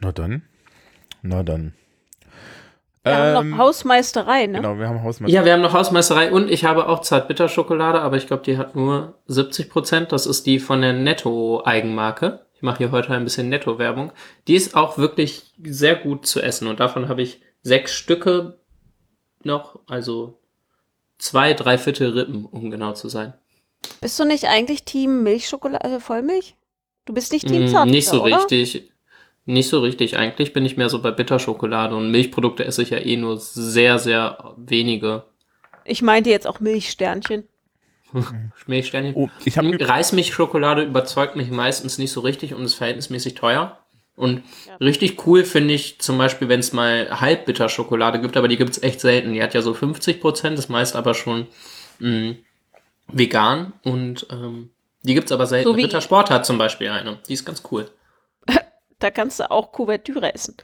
Na 0.01 0.11
dann. 0.13 0.43
Na 1.23 1.43
dann. 1.43 1.75
Wir 3.03 3.15
haben 3.15 3.37
Ähm, 3.47 3.51
noch 3.51 3.59
Hausmeisterei, 3.59 4.47
ne? 4.47 4.63
Genau, 4.63 4.79
wir 4.79 4.89
haben 4.89 5.03
Hausmeister. 5.03 5.35
Ja, 5.35 5.45
wir 5.45 5.53
haben 5.53 5.61
noch 5.61 5.75
Hausmeisterei 5.75 6.33
und 6.33 6.51
ich 6.51 6.65
habe 6.65 6.89
auch 6.89 7.03
Zartbitterschokolade, 7.03 8.01
aber 8.01 8.17
ich 8.17 8.27
glaube, 8.27 8.43
die 8.45 8.57
hat 8.57 8.75
nur 8.75 9.19
70 9.27 9.69
Prozent. 9.69 10.13
Das 10.13 10.25
ist 10.25 10.47
die 10.47 10.59
von 10.59 10.81
der 10.81 10.95
Netto-Eigenmarke. 10.95 12.44
Ich 12.65 12.67
mache 12.67 12.79
hier 12.79 12.93
heute 12.93 13.11
ein 13.13 13.25
bisschen 13.25 13.51
Netto-Werbung. 13.51 14.11
Die 14.49 14.55
ist 14.55 14.75
auch 14.75 14.97
wirklich 14.97 15.53
sehr 15.63 15.97
gut 15.97 16.25
zu 16.25 16.41
essen 16.41 16.67
und 16.67 16.81
davon 16.81 17.11
habe 17.11 17.21
ich 17.21 17.43
sechs 17.61 17.93
Stücke 17.93 18.59
noch, 19.43 19.81
also 19.87 20.39
zwei, 21.19 21.53
drei 21.53 21.77
Viertel 21.77 22.19
Rippen, 22.19 22.47
um 22.47 22.71
genau 22.71 22.95
zu 22.95 23.11
sein. 23.11 23.35
Bist 24.01 24.19
du 24.19 24.25
nicht 24.25 24.47
eigentlich 24.47 24.85
Team 24.85 25.23
Milchschokolade, 25.25 25.85
also 25.85 26.01
Vollmilch? 26.01 26.55
Du 27.05 27.13
bist 27.13 27.33
nicht 27.33 27.47
Team 27.47 27.65
Mm, 27.65 27.69
Zartbitter, 27.69 27.97
nicht 27.97 28.09
so 28.09 28.23
oder? 28.23 28.39
richtig. 28.39 28.91
Nicht 29.45 29.69
so 29.69 29.81
richtig. 29.81 30.17
Eigentlich 30.17 30.55
bin 30.55 30.65
ich 30.65 30.79
mehr 30.79 30.89
so 30.89 31.03
bei 31.03 31.11
Bitterschokolade 31.11 31.95
und 31.95 32.11
Milchprodukte 32.11 32.65
esse 32.65 32.81
ich 32.81 32.89
ja 32.89 32.99
eh 32.99 33.19
nur 33.19 33.37
sehr, 33.37 33.99
sehr 33.99 34.55
wenige. 34.57 35.25
Ich 35.85 36.01
meinte 36.01 36.31
jetzt 36.31 36.47
auch 36.47 36.61
Milchsternchen. 36.61 37.47
Milchsternchen. 38.67 39.15
Oh, 39.15 39.29
ich 39.45 39.59
habe 39.59 39.77
Reismilchschokolade 39.81 40.83
überzeugt 40.83 41.37
mich 41.37 41.51
meistens 41.51 41.99
nicht 41.99 42.13
so 42.13 42.21
richtig 42.21 42.55
und 42.55 42.65
ist 42.65 42.75
verhältnismäßig 42.75 43.35
teuer. 43.35 43.79
Und 44.17 44.43
richtig 44.81 45.27
cool 45.27 45.45
finde 45.45 45.75
ich 45.75 45.99
zum 46.01 46.19
Beispiel, 46.19 46.49
wenn 46.49 46.61
es 46.61 46.73
mal 46.73 47.21
Halbbitterschokolade 47.21 48.21
gibt, 48.21 48.37
aber 48.37 48.47
die 48.47 48.57
gibt 48.57 48.71
es 48.71 48.83
echt 48.83 49.01
selten. 49.01 49.33
Die 49.33 49.43
hat 49.43 49.55
ja 49.55 49.63
so 49.63 49.75
50 49.75 50.21
Prozent, 50.21 50.57
ist 50.59 50.69
meist 50.69 50.95
aber 50.95 51.15
schon 51.15 51.49
mh, 51.99 52.37
vegan 53.09 53.73
und 53.83 54.27
ähm, 54.31 54.71
die 55.03 55.15
gibt 55.15 55.27
es 55.27 55.33
aber 55.33 55.47
selten. 55.47 55.69
So 55.69 55.77
wie- 55.77 55.83
Rittersport 55.83 56.31
hat 56.31 56.47
zum 56.47 56.59
Beispiel 56.59 56.89
eine. 56.91 57.19
Die 57.29 57.33
ist 57.35 57.45
ganz 57.45 57.63
cool. 57.71 57.91
Da 59.01 59.11
kannst 59.11 59.41
du 59.41 59.51
auch 59.51 59.73
Kuvertüre 59.73 60.33
essen. 60.33 60.55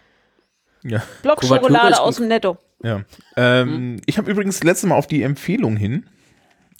ja. 0.82 1.00
Kuvertüre 1.00 1.22
Blockschokolade 1.22 2.00
aus 2.00 2.16
dem 2.16 2.28
Netto. 2.28 2.56
Ja. 2.82 3.02
Ähm, 3.36 4.00
Ich 4.06 4.16
habe 4.16 4.30
übrigens 4.30 4.62
letztes 4.62 4.88
Mal 4.88 4.94
auf 4.94 5.06
die 5.08 5.22
Empfehlung 5.22 5.76
hin 5.76 6.06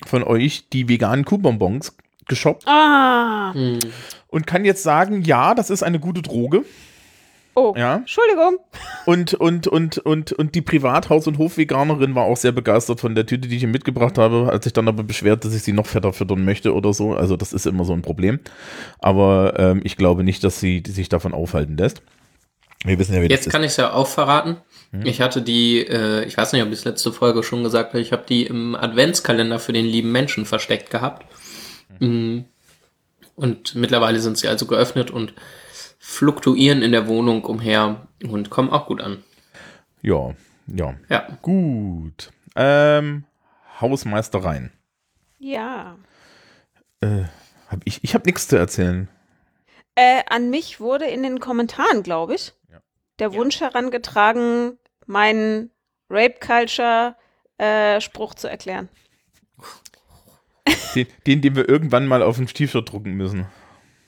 von 0.07 0.23
euch 0.23 0.69
die 0.73 0.89
veganen 0.89 1.25
Kuhbonbons 1.25 1.97
geshoppt 2.27 2.67
Ah. 2.67 3.53
Hm. 3.53 3.79
und 4.29 4.47
kann 4.47 4.65
jetzt 4.65 4.83
sagen, 4.83 5.23
ja, 5.23 5.55
das 5.55 5.71
ist 5.71 5.83
eine 5.83 5.99
gute 5.99 6.23
Droge. 6.23 6.65
Oh. 7.57 7.75
Ja. 7.77 7.97
Entschuldigung. 7.97 8.59
Und, 9.07 9.35
und, 9.35 9.67
und, 9.67 9.99
und, 9.99 10.33
und 10.33 10.55
die 10.55 10.63
Privathaus- 10.63 11.27
und 11.27 11.37
Hofveganerin 11.37 12.15
war 12.15 12.25
auch 12.25 12.37
sehr 12.37 12.53
begeistert 12.53 13.01
von 13.01 13.17
der 13.17 13.27
Tüte, 13.27 13.49
die 13.49 13.57
ich 13.57 13.63
ihr 13.63 13.69
mitgebracht 13.69 14.19
habe, 14.19 14.49
als 14.51 14.67
ich 14.67 14.73
dann 14.73 14.87
aber 14.87 15.03
beschwert, 15.03 15.45
dass 15.45 15.53
ich 15.55 15.63
sie 15.65 15.73
noch 15.73 15.87
fetter 15.87 16.13
füttern 16.13 16.45
möchte 16.45 16.73
oder 16.73 16.93
so. 16.95 17.13
Also 17.15 17.37
das 17.37 17.53
ist 17.53 17.67
immer 17.67 17.85
so 17.85 17.93
ein 17.93 18.03
Problem. 18.03 18.39
Aber 19.01 19.55
ähm, 19.59 19.81
ich 19.83 19.97
glaube 19.97 20.23
nicht, 20.23 20.45
dass 20.45 20.61
sie 20.61 20.81
die 20.81 20.93
sich 20.93 21.09
davon 21.09 21.35
aufhalten 21.35 21.77
lässt. 21.77 22.03
Wir 22.85 22.99
wissen 22.99 23.15
ja, 23.15 23.21
wie 23.21 23.27
Jetzt 23.27 23.47
das 23.47 23.53
kann 23.53 23.63
ich 23.63 23.73
es 23.73 23.77
ja 23.77 23.93
auch 23.93 24.07
verraten. 24.07 24.57
Ich 25.05 25.21
hatte 25.21 25.41
die, 25.41 25.87
äh, 25.87 26.25
ich 26.25 26.37
weiß 26.37 26.53
nicht, 26.53 26.63
ob 26.63 26.69
ich 26.69 26.81
es 26.81 26.85
letzte 26.85 27.13
Folge 27.13 27.45
schon 27.45 27.63
gesagt 27.63 27.91
habe, 27.91 28.01
ich 28.01 28.11
habe 28.11 28.25
die 28.29 28.45
im 28.47 28.75
Adventskalender 28.75 29.61
für 29.61 29.73
den 29.73 29.87
lieben 29.87 30.11
Menschen 30.11 30.47
versteckt 30.47 30.91
gehabt. 30.91 31.27
Mm. 32.01 32.41
Und 33.37 33.75
mittlerweile 33.77 34.19
sind 34.19 34.37
sie 34.37 34.49
also 34.49 34.67
geöffnet 34.67 35.13
und 35.13 35.33
fluktuieren 36.01 36.83
in 36.83 36.91
der 36.91 37.07
Wohnung 37.07 37.45
umher 37.45 38.09
und 38.25 38.51
kommen 38.51 38.71
auch 38.71 38.87
gut 38.87 39.01
an. 39.01 39.23
Ja, 40.03 40.35
ja. 40.67 40.95
Ja. 41.09 41.39
Gut. 41.41 42.31
Ähm, 42.57 43.25
Hausmeistereien. 43.81 44.73
Ja. 45.39 45.97
Äh, 47.01 47.25
hab 47.69 47.81
ich 47.85 48.03
ich 48.03 48.15
habe 48.15 48.27
nichts 48.27 48.49
zu 48.49 48.57
erzählen. 48.57 49.09
Äh, 49.95 50.23
an 50.29 50.51
mich 50.51 50.81
wurde 50.81 51.05
in 51.07 51.23
den 51.23 51.39
Kommentaren, 51.39 52.03
glaube 52.03 52.35
ich, 52.35 52.53
Ja. 52.71 52.81
der 53.21 53.33
Wunsch 53.35 53.61
herangetragen, 53.61 54.79
meinen 55.11 55.71
Rape 56.09 56.37
Culture 56.41 57.17
äh, 57.59 58.01
Spruch 58.01 58.35
zu 58.35 58.49
erklären. 58.49 58.89
Den, 60.95 61.07
den, 61.27 61.41
den 61.41 61.57
wir 61.57 61.69
irgendwann 61.69 62.07
mal 62.07 62.23
auf 62.23 62.39
ein 62.39 62.47
T-Shirt 62.47 62.91
drucken 62.91 63.13
müssen. 63.13 63.47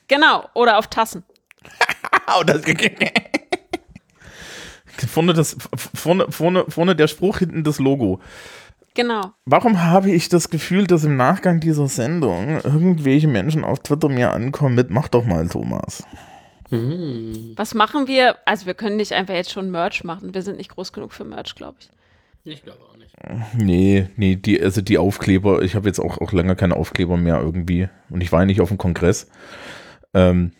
Genau, 0.08 0.48
oder 0.54 0.78
auf 0.78 0.86
Tassen. 0.88 1.24
Vorne, 5.08 5.32
das, 5.32 5.56
vorne, 5.94 6.30
vorne, 6.30 6.64
vorne 6.68 6.94
der 6.94 7.08
Spruch, 7.08 7.38
hinten 7.38 7.64
das 7.64 7.78
Logo. 7.78 8.20
Genau. 8.94 9.32
Warum 9.46 9.82
habe 9.82 10.10
ich 10.10 10.28
das 10.28 10.50
Gefühl, 10.50 10.86
dass 10.86 11.02
im 11.04 11.16
Nachgang 11.16 11.60
dieser 11.60 11.88
Sendung 11.88 12.60
irgendwelche 12.60 13.26
Menschen 13.26 13.64
auf 13.64 13.80
Twitter 13.80 14.08
mir 14.08 14.32
ankommen 14.32 14.74
mit, 14.74 14.90
mach 14.90 15.08
doch 15.08 15.24
mal, 15.24 15.48
Thomas. 15.48 16.04
Hm. 16.72 17.52
Was 17.54 17.74
machen 17.74 18.08
wir? 18.08 18.36
Also 18.46 18.64
wir 18.64 18.72
können 18.72 18.96
nicht 18.96 19.12
einfach 19.12 19.34
jetzt 19.34 19.52
schon 19.52 19.70
Merch 19.70 20.04
machen. 20.04 20.32
Wir 20.32 20.40
sind 20.40 20.56
nicht 20.56 20.70
groß 20.70 20.94
genug 20.94 21.12
für 21.12 21.24
Merch, 21.24 21.54
glaube 21.54 21.76
ich. 21.80 21.90
Ich 22.44 22.62
glaube 22.62 22.80
auch 22.90 22.96
nicht. 22.96 23.14
Nee, 23.56 24.08
nee, 24.16 24.36
die, 24.36 24.60
also 24.60 24.80
die 24.80 24.96
Aufkleber, 24.96 25.60
ich 25.62 25.74
habe 25.74 25.86
jetzt 25.86 26.00
auch, 26.00 26.18
auch 26.18 26.32
länger 26.32 26.56
keine 26.56 26.76
Aufkleber 26.76 27.18
mehr 27.18 27.40
irgendwie. 27.40 27.88
Und 28.08 28.22
ich 28.22 28.32
war 28.32 28.40
ja 28.40 28.46
nicht 28.46 28.62
auf 28.62 28.70
dem 28.70 28.78
Kongress. 28.78 29.28
Ähm, 30.14 30.52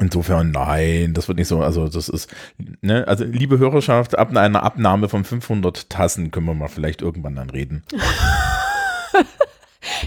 insofern, 0.00 0.52
nein, 0.52 1.14
das 1.14 1.26
wird 1.26 1.38
nicht 1.38 1.48
so, 1.48 1.60
also 1.60 1.88
das 1.88 2.08
ist, 2.08 2.32
ne, 2.80 3.06
also 3.08 3.24
liebe 3.24 3.58
Hörerschaft, 3.58 4.16
ab 4.16 4.34
einer 4.34 4.62
Abnahme 4.62 5.08
von 5.08 5.24
500 5.24 5.90
Tassen 5.90 6.30
können 6.30 6.46
wir 6.46 6.54
mal 6.54 6.68
vielleicht 6.68 7.02
irgendwann 7.02 7.34
dann 7.34 7.50
reden. 7.50 7.82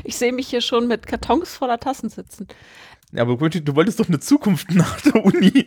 Ich 0.04 0.18
sehe 0.18 0.34
mich 0.34 0.48
hier 0.48 0.62
schon 0.62 0.88
mit 0.88 1.08
Kartons 1.08 1.56
voller 1.56 1.80
Tassen 1.80 2.10
sitzen. 2.10 2.48
Ja, 3.16 3.22
aber 3.22 3.38
du 3.38 3.76
wolltest 3.76 4.00
doch 4.00 4.08
eine 4.08 4.20
Zukunft 4.20 4.72
nach 4.72 5.00
der 5.02 5.24
Uni. 5.24 5.66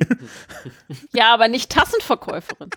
Ja, 1.13 1.33
aber 1.33 1.49
nicht 1.49 1.71
Tassenverkäuferin. 1.71 2.71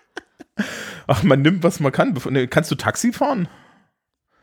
Ach, 1.07 1.23
man 1.23 1.41
nimmt, 1.41 1.63
was 1.63 1.79
man 1.79 1.91
kann. 1.91 2.13
Kannst 2.49 2.69
du 2.69 2.75
Taxi 2.75 3.11
fahren? 3.11 3.47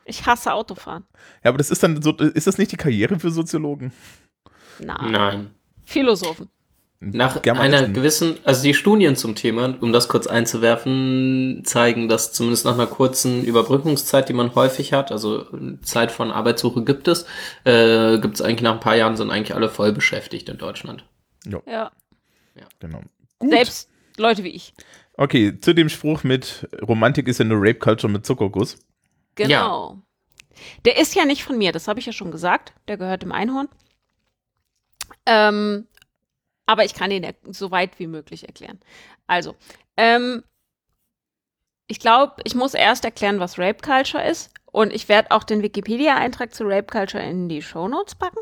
Ich 0.04 0.26
hasse 0.26 0.52
Autofahren. 0.52 1.04
Ja, 1.44 1.50
aber 1.50 1.58
das 1.58 1.70
ist 1.70 1.82
dann 1.82 2.02
so, 2.02 2.12
ist 2.16 2.46
das 2.46 2.58
nicht 2.58 2.72
die 2.72 2.76
Karriere 2.76 3.18
für 3.18 3.30
Soziologen? 3.30 3.92
Nein. 4.78 5.12
Nein. 5.12 5.50
Philosophen. 5.84 6.48
Nach 6.98 7.42
einer 7.42 7.88
gewissen, 7.88 8.38
also 8.44 8.62
die 8.62 8.72
Studien 8.72 9.16
zum 9.16 9.34
Thema, 9.34 9.76
um 9.80 9.92
das 9.92 10.08
kurz 10.08 10.26
einzuwerfen, 10.26 11.62
zeigen, 11.64 12.08
dass 12.08 12.32
zumindest 12.32 12.64
nach 12.64 12.74
einer 12.74 12.86
kurzen 12.86 13.44
Überbrückungszeit, 13.44 14.28
die 14.28 14.32
man 14.32 14.54
häufig 14.54 14.94
hat, 14.94 15.12
also 15.12 15.46
Zeit 15.82 16.10
von 16.10 16.30
Arbeitssuche 16.30 16.84
gibt 16.84 17.06
es, 17.06 17.26
äh, 17.64 18.18
gibt 18.18 18.36
es 18.36 18.42
eigentlich 18.42 18.62
nach 18.62 18.74
ein 18.74 18.80
paar 18.80 18.96
Jahren 18.96 19.16
sind 19.16 19.30
eigentlich 19.30 19.54
alle 19.54 19.68
voll 19.68 19.92
beschäftigt 19.92 20.48
in 20.48 20.56
Deutschland. 20.56 21.04
Ja. 21.44 21.92
Genau. 22.80 23.02
Gut. 23.38 23.50
Selbst 23.50 23.90
Leute 24.16 24.42
wie 24.44 24.50
ich. 24.50 24.72
Okay, 25.18 25.58
zu 25.60 25.74
dem 25.74 25.88
Spruch 25.88 26.24
mit 26.24 26.68
Romantik 26.82 27.28
ist 27.28 27.38
ja 27.38 27.44
nur 27.44 27.58
Rape 27.58 27.78
Culture 27.78 28.10
mit 28.10 28.24
Zuckerguss. 28.24 28.78
Genau. 29.34 29.98
Der 30.86 30.98
ist 30.98 31.14
ja 31.14 31.26
nicht 31.26 31.44
von 31.44 31.58
mir, 31.58 31.72
das 31.72 31.88
habe 31.88 32.00
ich 32.00 32.06
ja 32.06 32.12
schon 32.12 32.30
gesagt. 32.30 32.72
Der 32.88 32.96
gehört 32.96 33.22
dem 33.22 33.32
Einhorn. 33.32 33.68
Ähm, 35.26 35.86
aber 36.66 36.84
ich 36.84 36.94
kann 36.94 37.10
ihn 37.10 37.26
so 37.44 37.70
weit 37.70 37.98
wie 37.98 38.06
möglich 38.06 38.46
erklären. 38.46 38.80
Also, 39.26 39.54
ähm, 39.96 40.42
ich 41.86 42.00
glaube, 42.00 42.34
ich 42.44 42.54
muss 42.54 42.74
erst 42.74 43.04
erklären, 43.04 43.40
was 43.40 43.58
Rape 43.58 43.80
Culture 43.80 44.24
ist. 44.24 44.52
Und 44.72 44.92
ich 44.92 45.08
werde 45.08 45.30
auch 45.30 45.44
den 45.44 45.62
Wikipedia-Eintrag 45.62 46.52
zu 46.52 46.64
Rape 46.64 46.86
Culture 46.86 47.22
in 47.22 47.48
die 47.48 47.62
Shownotes 47.62 48.16
packen. 48.16 48.40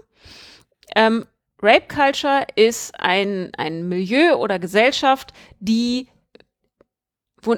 Ähm, 0.97 1.27
Rape 1.63 1.87
Culture 1.87 2.47
ist 2.57 2.99
ein, 2.99 3.53
ein 3.57 3.89
Milieu 3.89 4.37
oder 4.37 4.59
Gesellschaft, 4.59 5.33
die 5.61 6.09
wo 7.41 7.57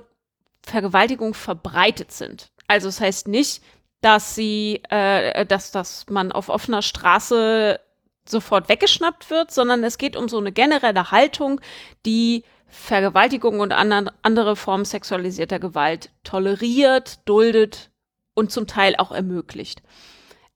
Vergewaltigung 0.63 1.33
verbreitet 1.35 2.13
sind. 2.13 2.51
Also 2.67 2.89
es 2.89 3.01
heißt 3.01 3.29
nicht, 3.29 3.63
dass 4.01 4.35
sie, 4.35 4.83
äh, 4.91 5.47
dass, 5.47 5.71
dass 5.71 6.07
man 6.11 6.33
auf 6.33 6.49
offener 6.49 6.83
Straße 6.83 7.81
sofort 8.29 8.69
weggeschnappt 8.69 9.31
wird, 9.31 9.51
sondern 9.51 9.85
es 9.85 9.99
geht 9.99 10.17
um 10.17 10.29
so 10.29 10.39
eine 10.39 10.53
generelle 10.53 11.11
Haltung, 11.11 11.61
die 12.05 12.45
Vergewaltigung 12.69 13.61
und 13.61 13.73
andere 13.73 14.57
Formen 14.57 14.85
sexualisierter 14.85 15.59
Gewalt 15.59 16.11
toleriert, 16.25 17.21
duldet 17.27 17.91
und 18.35 18.51
zum 18.51 18.67
Teil 18.67 18.97
auch 18.97 19.13
ermöglicht. 19.13 19.83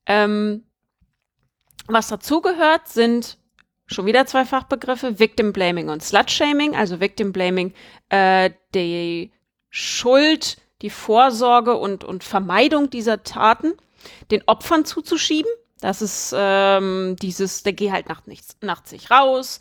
Ähm, 0.06 0.64
was 1.86 2.08
dazugehört, 2.08 2.88
sind 2.88 3.38
schon 3.86 4.06
wieder 4.06 4.26
zwei 4.26 4.44
Fachbegriffe, 4.44 5.18
Victim 5.18 5.52
Blaming 5.52 5.88
und 5.88 6.02
Slut 6.02 6.30
Shaming. 6.30 6.76
Also 6.76 7.00
Victim 7.00 7.32
Blaming, 7.32 7.74
äh, 8.08 8.50
die 8.74 9.32
Schuld, 9.68 10.58
die 10.82 10.90
Vorsorge 10.90 11.76
und, 11.76 12.04
und 12.04 12.24
Vermeidung 12.24 12.90
dieser 12.90 13.22
Taten 13.22 13.72
den 14.30 14.42
Opfern 14.46 14.84
zuzuschieben. 14.84 15.50
Das 15.80 16.02
ist 16.02 16.34
ähm, 16.36 17.16
dieses, 17.20 17.62
der 17.62 17.72
geh 17.72 17.90
halt 17.90 18.08
nachts, 18.08 18.26
nichts, 18.26 18.56
nachts 18.60 18.92
nicht 18.92 19.10
raus, 19.10 19.60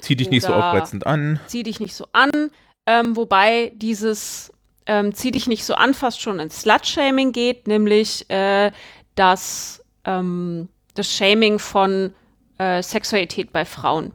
Zieh 0.00 0.16
dich 0.16 0.30
nicht 0.30 0.44
so 0.44 0.52
aufreizend 0.52 1.06
an. 1.06 1.38
zieh 1.46 1.62
dich 1.62 1.78
nicht 1.78 1.94
so 1.94 2.06
an, 2.12 2.50
ähm, 2.86 3.16
wobei 3.16 3.72
dieses 3.76 4.52
ähm, 4.86 5.14
zieh 5.14 5.30
dich 5.30 5.46
nicht 5.46 5.64
so 5.64 5.74
an 5.74 5.94
fast 5.94 6.20
schon 6.20 6.40
ins 6.40 6.62
Slut-Shaming 6.62 7.32
geht, 7.32 7.68
nämlich 7.68 8.28
äh, 8.30 8.72
das, 9.14 9.84
ähm, 10.04 10.68
das 10.94 11.12
Shaming 11.14 11.60
von 11.60 12.12
äh, 12.58 12.82
Sexualität 12.82 13.52
bei 13.52 13.64
Frauen. 13.64 14.12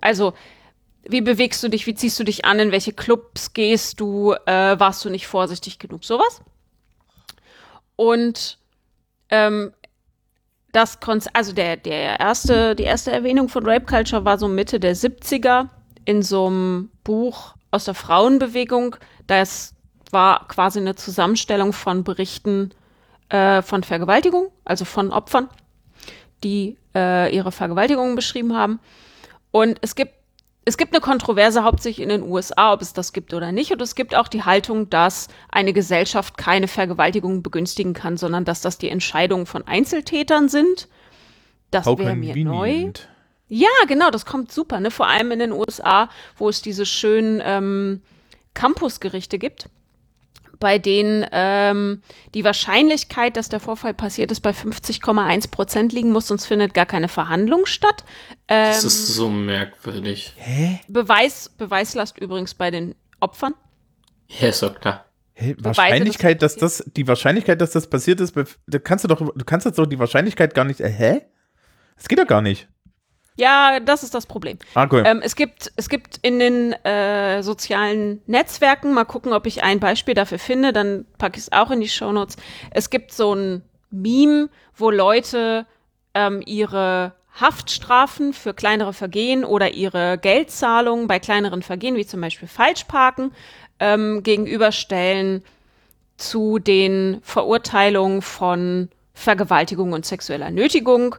Also 0.00 0.34
wie 1.08 1.20
bewegst 1.20 1.62
du 1.62 1.68
dich, 1.68 1.86
wie 1.86 1.94
ziehst 1.94 2.18
du 2.18 2.24
dich 2.24 2.44
an, 2.44 2.58
in 2.58 2.72
welche 2.72 2.92
Clubs 2.92 3.52
gehst 3.52 4.00
du, 4.00 4.34
äh, 4.46 4.78
warst 4.78 5.04
du 5.04 5.10
nicht 5.10 5.26
vorsichtig 5.26 5.78
genug, 5.78 6.04
sowas. 6.04 6.42
Und 7.96 8.58
ähm, 9.30 9.72
das 10.74 10.98
Konz 10.98 11.28
also 11.32 11.52
der, 11.52 11.76
der 11.76 12.18
erste, 12.18 12.74
die 12.74 12.82
erste 12.82 13.12
Erwähnung 13.12 13.48
von 13.48 13.64
Rape 13.64 13.86
Culture 13.86 14.24
war 14.24 14.38
so 14.38 14.48
Mitte 14.48 14.80
der 14.80 14.96
70er 14.96 15.68
in 16.04 16.22
so 16.22 16.46
einem 16.48 16.90
Buch 17.04 17.54
aus 17.70 17.84
der 17.84 17.94
Frauenbewegung. 17.94 18.96
Das 19.28 19.74
war 20.10 20.48
quasi 20.48 20.80
eine 20.80 20.96
Zusammenstellung 20.96 21.72
von 21.72 22.02
Berichten 22.02 22.70
äh, 23.28 23.62
von 23.62 23.84
Vergewaltigung, 23.84 24.48
also 24.64 24.84
von 24.84 25.12
Opfern, 25.12 25.48
die 26.42 26.76
äh, 26.94 27.34
ihre 27.34 27.52
Vergewaltigungen 27.52 28.16
beschrieben 28.16 28.56
haben. 28.56 28.80
Und 29.52 29.78
es 29.80 29.94
gibt 29.94 30.14
es 30.64 30.76
gibt 30.76 30.94
eine 30.94 31.00
Kontroverse 31.00 31.64
hauptsächlich 31.64 32.02
in 32.02 32.08
den 32.08 32.22
USA, 32.22 32.72
ob 32.72 32.82
es 32.82 32.92
das 32.92 33.12
gibt 33.12 33.34
oder 33.34 33.52
nicht. 33.52 33.72
Und 33.72 33.82
es 33.82 33.94
gibt 33.94 34.14
auch 34.14 34.28
die 34.28 34.44
Haltung, 34.44 34.88
dass 34.88 35.28
eine 35.50 35.72
Gesellschaft 35.72 36.38
keine 36.38 36.68
Vergewaltigung 36.68 37.42
begünstigen 37.42 37.92
kann, 37.92 38.16
sondern 38.16 38.44
dass 38.44 38.60
das 38.60 38.78
die 38.78 38.88
Entscheidungen 38.88 39.46
von 39.46 39.66
Einzeltätern 39.66 40.48
sind. 40.48 40.88
Das 41.70 41.86
wäre 41.86 42.14
mir 42.14 42.36
neu. 42.36 42.90
Ja, 43.48 43.68
genau, 43.86 44.10
das 44.10 44.24
kommt 44.24 44.52
super, 44.52 44.80
ne? 44.80 44.90
Vor 44.90 45.06
allem 45.06 45.30
in 45.32 45.38
den 45.38 45.52
USA, 45.52 46.08
wo 46.36 46.48
es 46.48 46.62
diese 46.62 46.86
schönen 46.86 47.42
ähm, 47.44 48.02
Campusgerichte 48.54 49.38
gibt, 49.38 49.68
bei 50.60 50.78
denen 50.78 51.26
ähm, 51.32 52.02
die 52.34 52.44
Wahrscheinlichkeit, 52.44 53.36
dass 53.36 53.48
der 53.48 53.60
Vorfall 53.60 53.94
passiert 53.94 54.30
ist, 54.30 54.40
bei 54.40 54.50
50,1 54.50 55.50
Prozent 55.50 55.92
liegen 55.92 56.12
muss, 56.12 56.28
sonst 56.28 56.46
findet 56.46 56.74
gar 56.74 56.86
keine 56.86 57.08
Verhandlung 57.08 57.66
statt. 57.66 58.04
Ähm, 58.48 58.72
Das 58.72 58.84
ist 58.84 59.08
so 59.08 59.28
merkwürdig. 59.28 60.34
Beweis, 60.88 61.48
Beweislast 61.48 62.18
übrigens 62.18 62.54
bei 62.54 62.70
den 62.70 62.94
Opfern. 63.20 63.54
Ja, 64.28 64.48
ist 64.48 64.62
doch 64.62 64.78
klar. 64.80 65.04
Hä, 65.34 65.54
Beweise, 65.54 65.64
Wahrscheinlichkeit, 65.78 66.42
dass 66.42 66.56
das 66.56 66.84
die 66.96 67.08
Wahrscheinlichkeit, 67.08 67.60
dass 67.60 67.72
das 67.72 67.88
passiert 67.88 68.20
ist, 68.20 68.34
kannst 68.84 69.04
du 69.04 69.08
doch, 69.08 69.20
du 69.34 69.44
kannst 69.44 69.66
jetzt 69.66 69.78
doch 69.78 69.86
die 69.86 69.98
Wahrscheinlichkeit 69.98 70.54
gar 70.54 70.64
nicht, 70.64 70.80
äh, 70.80 70.88
hä? 70.88 71.22
Das 71.96 72.08
geht 72.08 72.18
doch 72.18 72.26
gar 72.26 72.42
nicht. 72.42 72.68
Ja, 73.36 73.80
das 73.80 74.04
ist 74.04 74.14
das 74.14 74.26
Problem. 74.26 74.58
Ah, 74.74 74.86
cool. 74.92 75.02
Ähm, 75.04 75.20
es, 75.22 75.34
gibt, 75.34 75.72
es 75.76 75.88
gibt 75.88 76.18
in 76.22 76.38
den 76.38 76.72
äh, 76.84 77.42
sozialen 77.42 78.22
Netzwerken, 78.26 78.94
mal 78.94 79.04
gucken, 79.04 79.32
ob 79.32 79.46
ich 79.46 79.64
ein 79.64 79.80
Beispiel 79.80 80.14
dafür 80.14 80.38
finde, 80.38 80.72
dann 80.72 81.04
packe 81.18 81.38
ich 81.38 81.44
es 81.44 81.52
auch 81.52 81.70
in 81.72 81.80
die 81.80 81.88
Shownotes. 81.88 82.36
Es 82.70 82.90
gibt 82.90 83.12
so 83.12 83.34
ein 83.34 83.62
Meme, 83.90 84.50
wo 84.76 84.90
Leute 84.90 85.66
ähm, 86.14 86.42
ihre 86.46 87.12
Haftstrafen 87.40 88.32
für 88.32 88.54
kleinere 88.54 88.92
Vergehen 88.92 89.44
oder 89.44 89.72
ihre 89.72 90.18
Geldzahlungen 90.18 91.08
bei 91.08 91.18
kleineren 91.18 91.62
Vergehen, 91.62 91.96
wie 91.96 92.06
zum 92.06 92.20
Beispiel 92.20 92.46
Falschparken, 92.46 93.32
ähm, 93.80 94.22
gegenüberstellen 94.22 95.42
zu 96.16 96.60
den 96.60 97.18
Verurteilungen 97.22 98.22
von 98.22 98.88
Vergewaltigung 99.14 99.92
und 99.92 100.06
sexueller 100.06 100.50
Nötigung. 100.50 101.16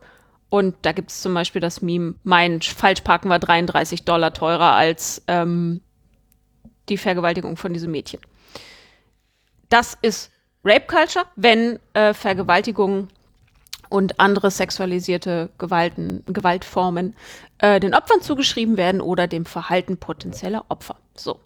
Und 0.50 0.76
da 0.84 0.92
gibt 0.92 1.12
es 1.12 1.22
zum 1.22 1.34
Beispiel 1.34 1.62
das 1.62 1.82
Meme, 1.82 2.16
mein 2.24 2.62
Falschparken 2.62 3.30
war 3.30 3.40
33 3.40 4.04
Dollar 4.06 4.34
teurer 4.34 4.74
als 4.74 5.24
ähm, 5.28 5.82
die 6.88 6.98
Vergewaltigung 6.98 7.58
von 7.58 7.74
diesem 7.74 7.92
Mädchen. 7.92 8.20
Das 9.70 9.98
ist 10.02 10.32
Rape 10.64 10.86
Culture, 10.88 11.26
wenn 11.36 11.80
äh, 11.94 12.14
Vergewaltigung 12.14 13.08
und 13.90 14.20
andere 14.20 14.52
sexualisierte 14.52 15.50
Gewalten, 15.58 16.24
Gewaltformen 16.28 17.16
äh, 17.60 17.80
den 17.80 17.94
Opfern 17.94 18.22
zugeschrieben 18.22 18.78
werden 18.78 19.02
oder 19.02 19.28
dem 19.28 19.46
Verhalten 19.46 19.98
potenzieller 19.98 20.66
Opfer. 20.70 20.98
So. 21.16 21.40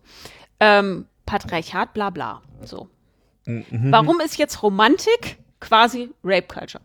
Ähm, 0.60 1.06
Patriarchat, 1.26 1.94
bla 1.94 2.10
bla. 2.10 2.42
So. 2.64 2.90
Warum 3.72 4.20
ist 4.20 4.38
jetzt 4.38 4.62
Romantik 4.62 5.40
quasi 5.60 6.12
Rape 6.24 6.48
Culture? 6.48 6.84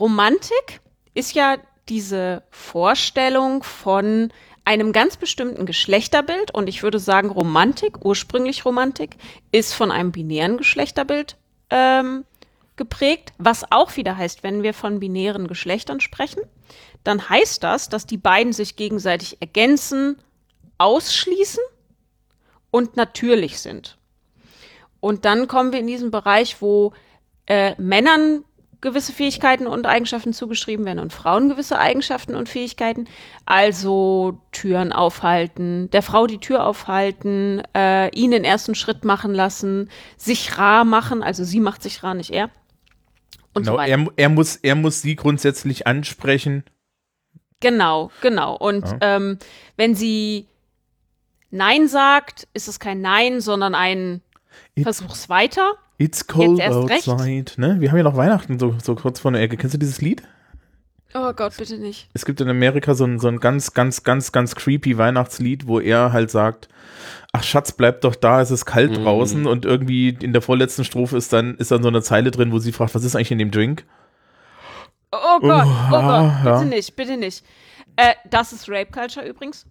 Romantik 0.00 0.80
ist 1.16 1.34
ja 1.34 1.56
diese 1.88 2.42
Vorstellung 2.50 3.62
von 3.62 4.32
einem 4.64 4.92
ganz 4.92 5.16
bestimmten 5.16 5.64
Geschlechterbild 5.64 6.52
und 6.52 6.68
ich 6.68 6.82
würde 6.82 6.98
sagen, 6.98 7.30
Romantik, 7.30 8.04
ursprünglich 8.04 8.64
Romantik, 8.64 9.16
ist 9.52 9.72
von 9.72 9.90
einem 9.90 10.12
binären 10.12 10.58
Geschlechterbild 10.58 11.36
ähm, 11.70 12.24
geprägt, 12.74 13.32
was 13.38 13.70
auch 13.70 13.96
wieder 13.96 14.16
heißt, 14.16 14.42
wenn 14.42 14.62
wir 14.62 14.74
von 14.74 15.00
binären 15.00 15.46
Geschlechtern 15.46 16.00
sprechen, 16.00 16.42
dann 17.04 17.28
heißt 17.28 17.62
das, 17.62 17.88
dass 17.88 18.06
die 18.06 18.18
beiden 18.18 18.52
sich 18.52 18.76
gegenseitig 18.76 19.40
ergänzen, 19.40 20.18
ausschließen 20.78 21.62
und 22.70 22.96
natürlich 22.96 23.60
sind. 23.60 23.96
Und 25.00 25.24
dann 25.24 25.46
kommen 25.46 25.72
wir 25.72 25.78
in 25.78 25.86
diesen 25.86 26.10
Bereich, 26.10 26.60
wo 26.60 26.92
äh, 27.46 27.80
Männern 27.80 28.44
gewisse 28.80 29.12
Fähigkeiten 29.12 29.66
und 29.66 29.86
Eigenschaften 29.86 30.32
zugeschrieben 30.32 30.84
werden 30.84 30.98
und 30.98 31.12
Frauen 31.12 31.48
gewisse 31.48 31.78
Eigenschaften 31.78 32.34
und 32.34 32.48
Fähigkeiten. 32.48 33.06
Also 33.44 34.40
Türen 34.52 34.92
aufhalten, 34.92 35.90
der 35.90 36.02
Frau 36.02 36.26
die 36.26 36.38
Tür 36.38 36.64
aufhalten, 36.66 37.62
äh, 37.74 38.08
ihn 38.14 38.30
den 38.30 38.44
ersten 38.44 38.74
Schritt 38.74 39.04
machen 39.04 39.34
lassen, 39.34 39.90
sich 40.16 40.58
rar 40.58 40.84
machen, 40.84 41.22
also 41.22 41.44
sie 41.44 41.60
macht 41.60 41.82
sich 41.82 42.02
rar, 42.02 42.14
nicht 42.14 42.30
er. 42.30 42.50
Und 43.54 43.64
so 43.64 43.72
genau, 43.72 43.82
weiter. 43.82 43.98
er, 43.98 44.12
er, 44.16 44.28
muss, 44.28 44.56
er 44.56 44.74
muss 44.74 45.00
sie 45.02 45.16
grundsätzlich 45.16 45.86
ansprechen. 45.86 46.64
Genau, 47.60 48.10
genau. 48.20 48.54
Und 48.56 48.84
Ja. 48.86 48.98
ähm, 49.16 49.38
wenn 49.76 49.94
sie 49.94 50.46
Nein 51.50 51.88
sagt, 51.88 52.46
ist 52.52 52.68
es 52.68 52.78
kein 52.78 53.00
Nein, 53.00 53.40
sondern 53.40 53.74
ein 53.74 54.20
Versuch's 54.78 55.28
weiter. 55.30 55.72
It's 55.98 56.26
cold 56.26 56.60
outside. 56.60 57.52
Ne? 57.56 57.76
Wir 57.80 57.90
haben 57.90 57.96
ja 57.98 58.02
noch 58.04 58.16
Weihnachten 58.16 58.58
so, 58.58 58.74
so 58.82 58.94
kurz 58.94 59.20
vor 59.20 59.32
der 59.32 59.40
Ecke. 59.42 59.56
Kennst 59.56 59.74
du 59.74 59.78
dieses 59.78 60.00
Lied? 60.00 60.22
Oh 61.14 61.32
Gott, 61.32 61.56
bitte 61.56 61.78
nicht. 61.78 62.08
Es 62.12 62.24
gibt 62.26 62.40
in 62.40 62.48
Amerika 62.48 62.94
so 62.94 63.04
ein, 63.04 63.18
so 63.18 63.28
ein 63.28 63.38
ganz, 63.40 63.72
ganz, 63.72 64.02
ganz, 64.02 64.32
ganz 64.32 64.54
creepy 64.54 64.98
Weihnachtslied, 64.98 65.66
wo 65.66 65.80
er 65.80 66.12
halt 66.12 66.30
sagt, 66.30 66.68
ach 67.32 67.42
Schatz, 67.42 67.72
bleib 67.72 68.02
doch 68.02 68.14
da, 68.16 68.40
es 68.42 68.50
ist 68.50 68.66
kalt 68.66 68.90
Mhm. 68.90 69.04
draußen 69.04 69.46
und 69.46 69.64
irgendwie 69.64 70.10
in 70.20 70.32
der 70.32 70.42
vorletzten 70.42 70.84
Strophe 70.84 71.16
ist 71.16 71.32
dann, 71.32 71.54
ist 71.56 71.70
dann 71.70 71.82
so 71.82 71.88
eine 71.88 72.02
Zeile 72.02 72.30
drin, 72.30 72.52
wo 72.52 72.58
sie 72.58 72.72
fragt, 72.72 72.94
was 72.94 73.04
ist 73.04 73.16
eigentlich 73.16 73.30
in 73.32 73.38
dem 73.38 73.50
Drink? 73.50 73.84
Oh 75.12 75.38
Gott, 75.40 75.64
oh 75.66 75.68
Uh, 75.68 75.90
Gott, 75.90 76.32
bitte 76.42 76.48
ja. 76.50 76.64
nicht, 76.64 76.96
bitte 76.96 77.16
nicht. 77.16 77.44
Äh, 77.96 78.12
das 78.28 78.52
ist 78.52 78.68
Rape 78.68 78.90
Culture 78.92 79.26
übrigens. 79.26 79.64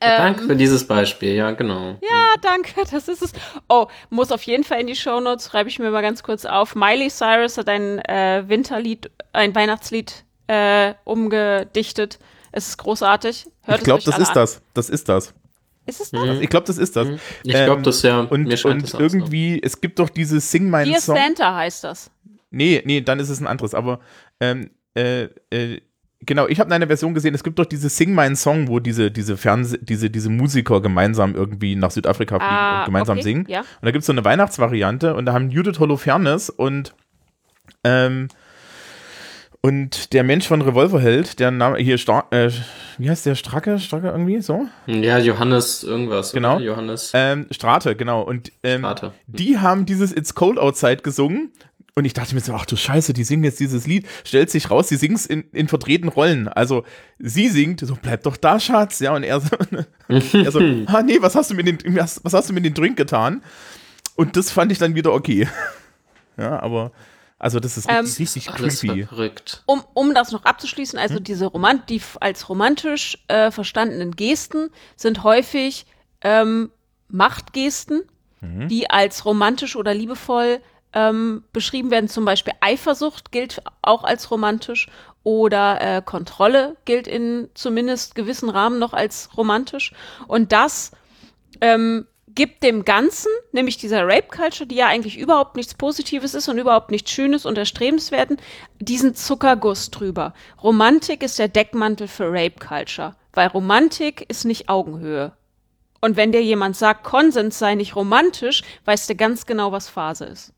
Danke 0.00 0.44
für 0.44 0.56
dieses 0.56 0.86
Beispiel, 0.86 1.34
ja, 1.34 1.50
genau. 1.52 1.98
Ja, 2.02 2.34
danke, 2.40 2.82
das 2.90 3.08
ist 3.08 3.22
es. 3.22 3.32
Oh, 3.68 3.86
muss 4.08 4.32
auf 4.32 4.42
jeden 4.42 4.64
Fall 4.64 4.80
in 4.80 4.86
die 4.86 4.96
Shownotes, 4.96 5.46
schreibe 5.50 5.68
ich 5.68 5.78
mir 5.78 5.90
mal 5.90 6.02
ganz 6.02 6.22
kurz 6.22 6.44
auf. 6.44 6.74
Miley 6.74 7.10
Cyrus 7.10 7.58
hat 7.58 7.68
ein 7.68 7.98
äh, 8.00 8.44
Winterlied, 8.46 9.10
ein 9.32 9.54
Weihnachtslied 9.54 10.24
äh, 10.46 10.94
umgedichtet. 11.04 12.18
Es 12.52 12.68
ist 12.68 12.78
großartig. 12.78 13.46
Hört 13.62 13.78
ich 13.78 13.84
glaube, 13.84 14.02
das 14.04 14.18
ist 14.18 14.28
an. 14.28 14.34
das. 14.34 14.62
Das 14.74 14.90
ist 14.90 15.08
das. 15.08 15.34
Ist 15.86 16.00
es 16.00 16.10
das? 16.10 16.20
Mhm. 16.20 16.42
Ich 16.42 16.48
glaube, 16.50 16.66
das 16.66 16.78
ist 16.78 16.96
das. 16.96 17.08
Ich 17.44 17.54
Ähm, 17.54 17.64
glaube, 17.66 17.82
das 17.82 18.02
ja, 18.02 18.20
Und, 18.20 18.30
und 18.30 18.50
das 18.82 18.94
auch 18.94 19.00
irgendwie, 19.00 19.60
es 19.62 19.80
gibt 19.80 19.98
doch 19.98 20.08
dieses 20.08 20.50
Sing 20.50 20.70
Dear 20.70 21.00
Song. 21.00 21.16
Santa 21.16 21.54
heißt 21.54 21.84
das. 21.84 22.10
Nee, 22.50 22.82
nee, 22.84 23.00
dann 23.00 23.20
ist 23.20 23.28
es 23.28 23.40
ein 23.40 23.46
anderes. 23.46 23.74
Aber 23.74 24.00
ähm, 24.40 24.70
äh, 24.94 25.28
äh, 25.50 25.80
genau, 26.20 26.46
ich 26.46 26.60
habe 26.60 26.72
eine 26.74 26.86
Version 26.86 27.14
gesehen, 27.14 27.34
es 27.34 27.44
gibt 27.44 27.58
doch 27.58 27.66
dieses 27.66 27.96
Sing 27.96 28.14
Mein 28.14 28.36
Song, 28.36 28.68
wo 28.68 28.78
diese, 28.80 29.10
diese 29.10 29.36
Fernseh, 29.36 29.78
diese, 29.80 30.10
diese 30.10 30.30
Musiker 30.30 30.80
gemeinsam 30.80 31.34
irgendwie 31.34 31.76
nach 31.76 31.90
Südafrika 31.90 32.36
fliegen 32.36 32.52
Ah, 32.52 32.80
und 32.80 32.86
gemeinsam 32.86 33.18
okay, 33.18 33.24
singen. 33.24 33.44
Ja. 33.48 33.60
Und 33.60 33.66
da 33.82 33.90
gibt 33.90 34.00
es 34.00 34.06
so 34.06 34.12
eine 34.12 34.24
Weihnachtsvariante 34.24 35.14
und 35.14 35.26
da 35.26 35.32
haben 35.32 35.50
Judith 35.50 35.78
Holofernes 35.78 36.50
und 36.50 36.94
ähm, 37.84 38.28
und 39.62 40.14
der 40.14 40.24
Mensch 40.24 40.48
von 40.48 40.62
Revolverheld, 40.62 41.38
der 41.38 41.50
Name 41.50 41.78
hier, 41.78 41.98
Star 41.98 42.26
äh, 42.30 42.50
wie 42.96 43.10
heißt 43.10 43.26
der, 43.26 43.34
Stracke, 43.34 43.78
Stracke 43.78 44.08
irgendwie, 44.08 44.40
so? 44.40 44.66
so. 44.86 44.92
Ja, 44.92 45.18
Johannes 45.18 45.84
irgendwas. 45.84 46.32
Genau. 46.32 46.56
Oder? 46.56 46.64
Johannes 46.64 47.12
Ähm, 47.14 47.46
Strate, 47.50 47.94
genau. 47.94 48.22
Und 48.22 48.52
ähm, 48.62 48.80
Strate. 48.80 49.12
die 49.26 49.58
haben 49.58 49.84
dieses 49.84 50.16
It's 50.16 50.34
Cold 50.34 50.58
Outside 50.58 50.98
gesungen. 51.02 51.52
Und 51.96 52.04
ich 52.04 52.12
dachte 52.12 52.34
mir 52.34 52.40
so, 52.40 52.54
ach 52.54 52.66
du 52.66 52.76
Scheiße, 52.76 53.12
die 53.12 53.24
singen 53.24 53.42
jetzt 53.44 53.58
dieses 53.60 53.86
Lied. 53.86 54.06
Stellt 54.24 54.48
sich 54.50 54.70
raus, 54.70 54.88
sie 54.88 54.96
singen 54.96 55.16
es 55.16 55.26
in, 55.26 55.42
in 55.52 55.66
verdrehten 55.68 56.08
Rollen. 56.08 56.46
Also 56.48 56.84
sie 57.18 57.48
singt, 57.48 57.80
so 57.80 57.96
bleib 58.00 58.22
doch 58.22 58.36
da, 58.36 58.60
Schatz. 58.60 59.00
Ja, 59.00 59.14
und 59.14 59.24
er 59.24 59.40
so, 59.40 59.48
er 60.08 60.50
so 60.52 60.60
ah 60.86 61.02
nee, 61.02 61.18
was 61.20 61.34
hast 61.34 61.50
du 61.50 61.54
mir 61.54 61.64
den, 61.64 61.78
was, 61.96 62.20
was 62.22 62.32
hast 62.32 62.48
du 62.48 62.52
mir 62.52 62.62
den 62.62 62.74
Drink 62.74 62.96
getan? 62.96 63.42
Und 64.16 64.36
das 64.36 64.50
fand 64.50 64.70
ich 64.72 64.78
dann 64.78 64.94
wieder 64.94 65.12
okay. 65.12 65.48
ja, 66.36 66.60
aber 66.62 66.92
also 67.38 67.58
das 67.58 67.76
ist 67.78 67.88
Ähm, 67.90 68.04
richtig, 68.04 68.46
creepy. 68.46 69.06
verrückt. 69.06 69.62
Um, 69.66 69.82
um 69.94 70.14
das 70.14 70.30
noch 70.30 70.44
abzuschließen, 70.44 70.98
also 70.98 71.16
Hm? 71.16 71.24
diese 71.24 71.46
Romant 71.46 71.88
die 71.88 72.00
als 72.20 72.48
romantisch 72.50 73.18
äh, 73.28 73.50
verstandenen 73.50 74.12
Gesten 74.14 74.68
sind 74.94 75.24
häufig 75.24 75.86
ähm, 76.20 76.70
Machtgesten, 77.08 78.02
Mhm. 78.42 78.68
die 78.68 78.88
als 78.88 79.24
romantisch 79.26 79.76
oder 79.76 79.92
liebevoll 79.92 80.60
ähm, 80.92 81.44
beschrieben 81.52 81.90
werden. 81.90 82.08
Zum 82.08 82.24
Beispiel 82.24 82.54
Eifersucht 82.60 83.32
gilt 83.32 83.62
auch 83.82 84.04
als 84.04 84.30
romantisch 84.30 84.88
oder 85.22 85.80
äh, 85.80 86.02
Kontrolle 86.02 86.76
gilt 86.84 87.06
in 87.06 87.48
zumindest 87.54 88.14
gewissen 88.14 88.48
Rahmen 88.48 88.78
noch 88.78 88.92
als 88.92 89.30
romantisch. 89.36 89.92
Und 90.26 90.52
das 90.52 90.92
ähm, 91.60 92.06
gibt 92.34 92.62
dem 92.62 92.84
Ganzen, 92.84 93.30
nämlich 93.52 93.76
dieser 93.76 94.06
Rape 94.06 94.28
Culture, 94.28 94.66
die 94.66 94.76
ja 94.76 94.86
eigentlich 94.86 95.18
überhaupt 95.18 95.56
nichts 95.56 95.74
Positives 95.74 96.34
ist 96.34 96.48
und 96.48 96.58
überhaupt 96.58 96.90
nichts 96.90 97.10
Schönes 97.10 97.44
und 97.44 97.58
Erstrebenswerten, 97.58 98.38
diesen 98.78 99.14
Zuckerguss 99.14 99.90
drüber. 99.90 100.32
Romantik 100.62 101.22
ist 101.22 101.38
der 101.38 101.48
Deckmantel 101.48 102.08
für 102.08 102.28
Rape 102.28 102.58
Culture, 102.58 103.16
weil 103.32 103.48
Romantik 103.48 104.24
ist 104.28 104.44
nicht 104.44 104.68
Augenhöhe. 104.68 105.32
Und 106.00 106.16
wenn 106.16 106.32
dir 106.32 106.42
jemand 106.42 106.76
sagt, 106.76 107.04
Konsens 107.04 107.58
sei 107.58 107.74
nicht 107.74 107.94
romantisch, 107.94 108.62
weißt 108.86 109.10
du 109.10 109.16
ganz 109.16 109.44
genau, 109.44 109.70
was 109.72 109.88
Phase 109.88 110.24
ist. 110.24 110.54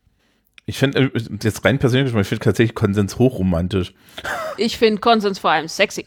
Ich 0.64 0.78
finde, 0.78 1.10
äh, 1.14 1.20
jetzt 1.42 1.64
rein 1.64 1.78
persönlich, 1.78 2.14
ich 2.14 2.26
finde 2.26 2.44
tatsächlich 2.44 2.74
Konsens 2.74 3.18
hochromantisch. 3.18 3.94
Ich 4.56 4.78
finde 4.78 5.00
Konsens 5.00 5.38
vor 5.38 5.50
allem 5.50 5.68
sexy. 5.68 6.06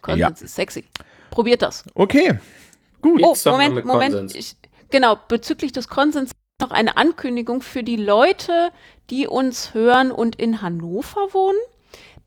Konsens 0.00 0.42
ist 0.42 0.54
sexy. 0.54 0.84
Probiert 1.30 1.62
das. 1.62 1.84
Okay, 1.94 2.38
gut. 3.00 3.20
Oh, 3.22 3.36
Moment, 3.46 3.84
Moment. 3.84 4.34
Ich, 4.34 4.56
genau, 4.90 5.18
bezüglich 5.28 5.72
des 5.72 5.88
Konsens 5.88 6.32
noch 6.60 6.70
eine 6.70 6.96
Ankündigung 6.96 7.60
für 7.60 7.82
die 7.82 7.96
Leute, 7.96 8.70
die 9.10 9.26
uns 9.26 9.74
hören 9.74 10.10
und 10.10 10.36
in 10.36 10.62
Hannover 10.62 11.32
wohnen. 11.32 11.58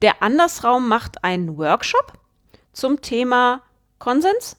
Der 0.02 0.22
Andersraum 0.22 0.88
macht 0.88 1.24
einen 1.24 1.58
Workshop 1.58 2.14
zum 2.74 3.02
Thema 3.02 3.62
Konsens. 3.98 4.58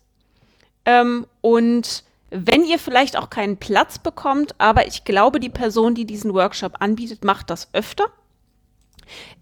Ähm, 0.85 1.27
und 1.41 2.05
wenn 2.31 2.65
ihr 2.65 2.79
vielleicht 2.79 3.17
auch 3.17 3.31
keinen 3.31 3.57
Platz 3.57 3.99
bekommt, 3.99 4.55
aber 4.59 4.87
ich 4.87 5.05
glaube, 5.05 5.41
die 5.41 5.49
Person, 5.49 5.95
die 5.95 6.07
diesen 6.07 6.35
Workshop 6.35 6.75
anbietet, 6.81 7.25
macht 7.25 7.51
das 7.51 7.69
öfter. 7.73 8.07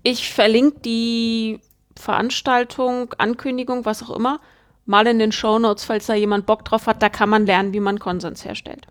Ich 0.03 0.33
verlinke 0.33 0.81
die 0.81 1.61
Veranstaltung, 1.97 3.15
Ankündigung, 3.19 3.85
was 3.85 4.03
auch 4.03 4.15
immer, 4.15 4.41
mal 4.85 5.07
in 5.07 5.19
den 5.19 5.33
Shownotes, 5.33 5.85
falls 5.85 6.07
da 6.07 6.15
jemand 6.15 6.45
Bock 6.47 6.65
drauf 6.65 6.87
hat. 6.87 7.03
Da 7.03 7.09
kann 7.09 7.31
man 7.31 7.47
lernen, 7.47 7.73
wie 7.73 7.81
man 7.81 7.99
Konsens 7.99 8.45
herstellt. 8.45 8.87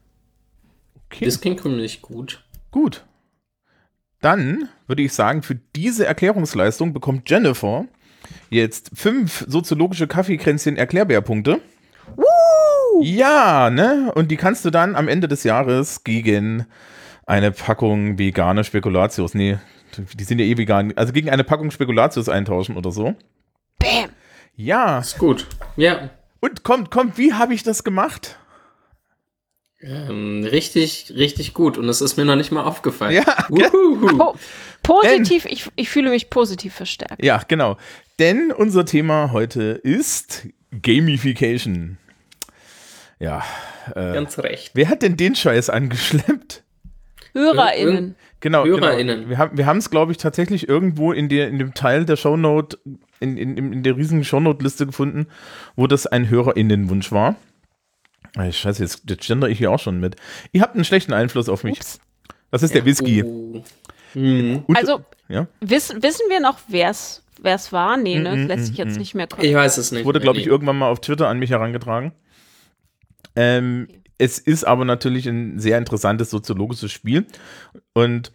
okay. 1.06 1.26
Das 1.26 1.40
klingt 1.40 1.62
ziemlich 1.62 2.02
gut. 2.02 2.44
Gut. 2.72 3.06
Dann 4.22 4.70
würde 4.88 5.04
ich 5.04 5.14
sagen, 5.14 5.44
für 5.44 5.56
diese 5.76 6.06
Erklärungsleistung 6.06 6.94
bekommt 6.94 7.30
Jennifer 7.30 7.86
jetzt 8.50 8.92
fünf 8.96 9.46
soziologische 9.48 10.08
Kaffeekränzchen 10.08 10.78
Erklärbärpunkte. 10.78 11.60
Ja, 13.02 13.70
ne? 13.70 14.12
Und 14.16 14.30
die 14.32 14.38
kannst 14.38 14.66
du 14.66 14.70
dann 14.70 14.96
am 14.96 15.08
Ende 15.08 15.28
des 15.28 15.44
Jahres 15.44 16.04
gegen 16.04 16.66
eine 17.26 17.52
Packung 17.52 18.18
vegane 18.18 18.64
Spekulatius, 18.64 19.34
nee, 19.34 19.58
die 19.98 20.24
sind 20.24 20.40
ja 20.40 20.46
eh 20.46 20.58
vegan, 20.58 20.94
also 20.96 21.14
gegen 21.14 21.30
eine 21.30 21.44
Packung 21.44 21.72
Spekulatius 21.72 22.30
eintauschen 22.30 22.76
oder 22.78 22.92
so. 22.92 23.16
Bam! 23.80 24.10
Ja, 24.56 25.00
Ist 25.00 25.18
gut. 25.18 25.48
Ja. 25.78 26.10
und 26.40 26.64
kommt, 26.64 26.92
kommt, 26.92 27.18
wie 27.18 27.34
habe 27.34 27.54
ich 27.54 27.64
das 27.64 27.84
gemacht? 27.84 28.38
Ähm, 29.82 30.48
richtig, 30.50 31.14
richtig 31.16 31.54
gut. 31.54 31.78
Und 31.78 31.90
es 31.90 32.02
ist 32.02 32.16
mir 32.16 32.24
noch 32.24 32.36
nicht 32.38 32.52
mal 32.52 32.64
aufgefallen. 32.64 33.14
Ja. 33.14 33.24
Po 34.18 34.36
positiv, 34.82 35.46
ich, 35.46 35.70
ich 35.76 35.90
fühle 35.90 36.10
mich 36.10 36.30
positiv 36.30 36.74
verstärkt. 36.74 37.24
Ja, 37.24 37.42
genau. 37.48 37.78
Denn 38.20 38.52
unser 38.52 38.86
Thema 38.86 39.32
heute 39.34 39.64
ist 39.84 40.48
Gamification. 40.82 41.98
Ja. 43.20 43.44
Äh, 43.96 44.14
Ganz 44.14 44.38
recht. 44.40 44.72
wer 44.76 44.90
hat 44.90 45.02
denn 45.02 45.18
den 45.18 45.36
Scheiß 45.36 45.70
angeschleppt? 45.70 46.64
HörerInnen. 47.34 48.16
Genau. 48.42 48.66
HörerInnen. 48.66 49.18
Genau. 49.22 49.30
Wir 49.30 49.38
haben 49.38 49.58
wir 49.58 49.66
haben 49.66 49.78
es, 49.78 49.90
glaube 49.90 50.12
ich, 50.12 50.18
tatsächlich 50.18 50.68
irgendwo 50.70 51.12
in, 51.14 51.30
der, 51.30 51.48
in 51.48 51.58
dem 51.60 51.74
Teil 51.74 52.06
der 52.06 52.16
Shownote, 52.16 52.78
in, 53.20 53.38
in, 53.38 53.58
in 53.74 53.84
der 53.84 53.96
riesigen 53.98 54.24
Shownote-Liste 54.24 54.86
gefunden, 54.86 55.28
wo 55.76 55.88
das 55.88 56.06
ein 56.08 56.30
HörerInnenwunsch 56.30 57.12
war. 57.12 57.36
Scheiße, 58.36 58.82
jetzt, 58.84 59.04
jetzt 59.10 59.26
gender 59.28 59.48
ich 59.48 59.58
hier 59.60 59.72
auch 59.72 59.80
schon 59.80 60.00
mit. 60.00 60.16
Ihr 60.52 60.62
habt 60.62 60.76
einen 60.76 60.86
schlechten 60.86 61.14
Einfluss 61.14 61.50
auf 61.50 61.64
mich. 61.64 61.78
Ups. 61.78 62.00
Das 62.52 62.64
ist 62.64 62.74
der 62.76 62.86
Whisky. 62.86 63.24
Oh. 63.24 63.64
Mhm. 64.16 64.64
Und- 64.68 64.78
Also, 64.78 65.02
ja, 65.28 65.48
wiss, 65.62 65.94
wissen 66.02 66.26
wir 66.30 66.40
noch, 66.40 66.60
wer 66.68 66.90
es 66.92 67.24
war? 67.72 67.98
Nee, 67.98 68.20
ne? 68.20 68.36
Mm, 68.36 68.48
Lässt 68.48 68.68
sich 68.68 68.78
mm, 68.78 68.82
jetzt 68.82 68.96
mm. 68.96 69.00
nicht 69.00 69.16
mehr 69.16 69.28
Ich 69.42 69.54
weiß 69.56 69.78
es 69.78 69.92
nicht. 69.92 70.06
wurde, 70.06 70.20
glaube 70.20 70.38
ich, 70.40 70.46
Nee. 70.46 70.52
irgendwann 70.52 70.78
mal 70.78 70.90
auf 70.90 71.02
Twitter 71.02 71.28
an 71.28 71.40
mich 71.40 71.50
herangetragen. 71.52 72.12
Ähm, 73.36 73.88
Es 74.18 74.38
ist 74.40 74.64
aber 74.64 74.86
natürlich 74.86 75.28
ein 75.28 75.60
sehr 75.60 75.78
interessantes 75.78 76.30
soziologisches 76.30 76.92
Spiel. 76.92 77.26
Und 77.94 78.32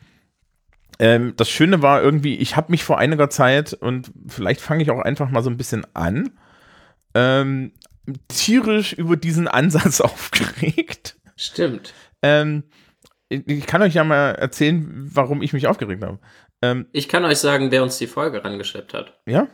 ähm, 0.99 1.35
das 1.37 1.49
Schöne 1.49 1.83
war 1.83 2.03
irgendwie, 2.03 2.37
ich 2.37 2.57
habe 2.57 2.73
mich 2.73 2.83
vor 2.85 2.99
einiger 2.99 3.31
Zeit, 3.31 3.73
und 3.75 4.11
vielleicht 4.27 4.61
fange 4.61 4.83
ich 4.83 4.91
auch 4.91 4.99
einfach 5.01 5.31
mal 5.31 5.43
so 5.43 5.51
ein 5.51 5.57
bisschen 5.57 5.87
an, 5.95 6.31
ähm, 7.15 7.73
tierisch 8.29 8.93
über 8.93 9.17
diesen 9.17 9.47
Ansatz 9.49 10.01
aufgeregt. 10.03 11.17
Stimmt. 11.37 11.95
Ähm, 12.23 12.65
ich 13.29 13.47
ich 13.47 13.67
kann 13.67 13.83
euch 13.83 13.95
ja 13.95 14.03
mal 14.05 14.31
erzählen, 14.33 14.87
warum 15.13 15.43
ich 15.43 15.53
mich 15.53 15.67
aufgeregt 15.69 16.03
habe. 16.03 16.19
Ähm, 16.63 16.87
Ich 16.93 17.09
kann 17.09 17.25
euch 17.25 17.39
sagen, 17.39 17.71
wer 17.71 17.83
uns 17.85 17.99
die 17.99 18.07
Folge 18.09 18.43
rangeschleppt 18.45 18.95
hat. 18.95 19.21
ja? 19.27 19.47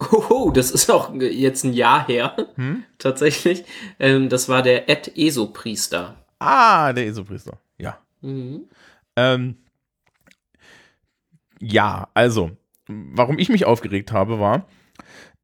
Hoho, 0.00 0.50
das 0.50 0.70
ist 0.70 0.90
auch 0.90 1.14
jetzt 1.14 1.64
ein 1.64 1.72
Jahr 1.72 2.06
her. 2.06 2.36
Hm? 2.56 2.84
Tatsächlich. 2.98 3.64
Ähm, 3.98 4.28
das 4.28 4.48
war 4.48 4.62
der 4.62 4.88
Ed 4.88 5.12
Eso-Priester. 5.16 6.16
Ah, 6.38 6.92
der 6.92 7.06
Esopriester. 7.06 7.58
Ja. 7.78 7.98
Mhm. 8.20 8.64
Ähm, 9.16 9.56
ja, 11.60 12.08
also, 12.14 12.50
warum 12.86 13.38
ich 13.38 13.48
mich 13.48 13.64
aufgeregt 13.64 14.12
habe, 14.12 14.38
war, 14.38 14.68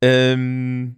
ähm, 0.02 0.96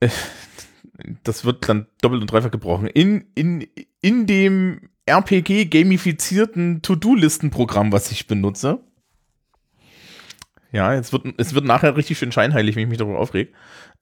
äh, 0.00 0.08
das 1.24 1.44
wird 1.44 1.68
dann 1.68 1.86
doppelt 2.00 2.22
und 2.22 2.30
dreifach 2.30 2.50
gebrochen. 2.50 2.86
In, 2.86 3.26
in, 3.34 3.66
in 4.00 4.26
dem 4.26 4.88
RPG-gamifizierten 5.06 6.80
To-Do-Listen-Programm, 6.80 7.92
was 7.92 8.10
ich 8.12 8.26
benutze. 8.26 8.82
Ja, 10.72 10.94
jetzt 10.94 11.12
wird, 11.12 11.26
es 11.38 11.54
wird 11.54 11.64
nachher 11.64 11.96
richtig 11.96 12.18
schön 12.18 12.32
scheinheilig, 12.32 12.74
wenn 12.76 12.84
ich 12.84 12.88
mich 12.88 12.98
darüber 12.98 13.18
aufreg. 13.18 13.54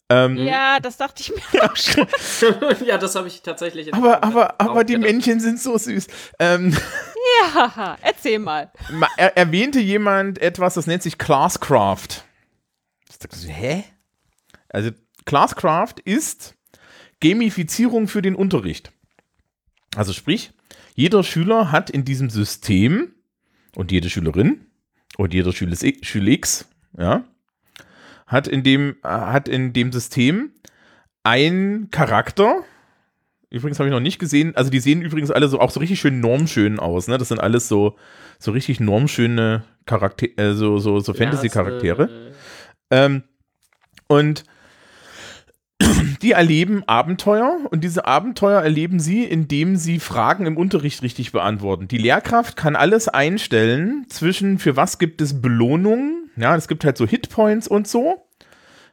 Ähm, 0.09 0.37
Ja, 0.37 0.80
das 0.80 0.96
dachte 0.96 1.22
ich 1.22 1.30
mir 1.52 1.64
auch 1.64 1.76
schon. 1.76 2.06
ja, 2.87 2.96
das 2.98 3.14
habe 3.16 3.28
ich 3.28 3.42
tatsächlich. 3.42 3.92
aber, 3.92 4.22
aber, 4.24 4.61
aber 4.61 4.85
die 4.85 4.94
gedacht. 4.94 5.11
Männchen 5.11 5.40
sind 5.40 5.61
so 5.61 5.76
süß. 5.76 6.06
Ähm, 6.38 6.76
Ja, 7.54 7.96
erzähl 8.02 8.38
mal. 8.38 8.72
Ma- 8.92 9.09
er, 9.16 9.37
erwähnte 9.37 9.80
jemand 9.80 10.38
etwas, 10.40 10.74
das 10.74 10.87
nennt 10.87 11.02
sich 11.02 11.18
Classcraft. 11.18 12.24
Ich 13.11 13.18
dachte 13.18 13.37
so, 13.37 13.48
Hä? 13.48 13.85
Also 14.68 14.90
Classcraft 15.26 15.94
ist 16.04 16.54
Gamifizierung 17.20 18.09
für 18.09 18.22
den 18.22 18.35
Unterricht. 18.35 18.92
Also 19.96 20.12
sprich, 20.12 20.52
jeder 20.94 21.22
Schüler 21.24 21.72
hat 21.72 21.90
in 21.90 22.04
diesem 22.04 22.30
System 22.30 23.14
und 23.74 23.90
jede 23.92 24.09
Schülerin 24.11 24.66
und 25.16 25.35
jeder 25.35 25.53
Schüler 25.53 25.77
Schüler 26.03 26.29
X, 26.33 26.68
ja, 26.99 27.25
hat 28.27 28.49
in 28.49 28.62
dem 28.62 28.96
äh, 29.03 29.09
hat 29.09 29.49
in 29.49 29.73
dem 29.73 29.92
System 29.92 30.53
ein 31.23 31.88
Charakter. 31.90 32.64
Übrigens 33.53 33.81
habe 33.81 33.88
ich 33.88 33.92
noch 33.92 34.01
nicht 34.01 34.20
gesehen, 34.20 34.55
also 34.55 34.70
die 34.70 34.79
sehen 34.79 35.03
übrigens 35.03 35.33
alle 35.33 35.49
so 35.49 35.59
auch 35.59 35.70
so 35.70 35.81
richtig 35.81 35.99
schön 35.99 36.20
normschön 36.20 36.79
aus, 36.79 37.09
ne? 37.09 37.18
Das 37.18 37.29
sind 37.29 37.40
alles 37.40 37.66
so 37.68 37.96
so 38.38 38.53
richtig 38.53 38.79
normschöne 38.79 39.64
Charaktere, 39.87 40.51
äh, 40.51 40.55
so 40.55 40.79
so 40.79 41.01
so 41.01 41.12
Ja, 41.12 41.18
Fantasy-Charaktere. 41.18 42.05
es, 42.05 42.11
äh, 42.96 43.05
Ähm, 43.07 43.25
und 44.07 44.44
die 46.23 46.33
erleben 46.33 46.83
Abenteuer 46.87 47.59
und 47.71 47.83
diese 47.83 48.07
Abenteuer 48.07 48.61
erleben 48.61 49.01
sie, 49.01 49.25
indem 49.25 49.77
sie 49.77 49.99
Fragen 49.99 50.47
im 50.47 50.57
Unterricht 50.57 51.03
richtig 51.03 51.33
beantworten. 51.33 51.88
Die 51.88 51.99
Lehrkraft 51.99 52.57
kann 52.57 52.77
alles 52.77 53.09
einstellen 53.09 54.07
zwischen 54.09 54.59
für 54.59 54.77
was 54.77 54.99
gibt 54.99 55.21
es 55.21 55.40
Belohnungen, 55.40 56.31
ja, 56.37 56.55
es 56.57 56.69
gibt 56.69 56.85
halt 56.85 56.97
so 56.97 57.07
Hitpoints 57.07 57.69
und 57.69 57.88
so. 57.88 58.27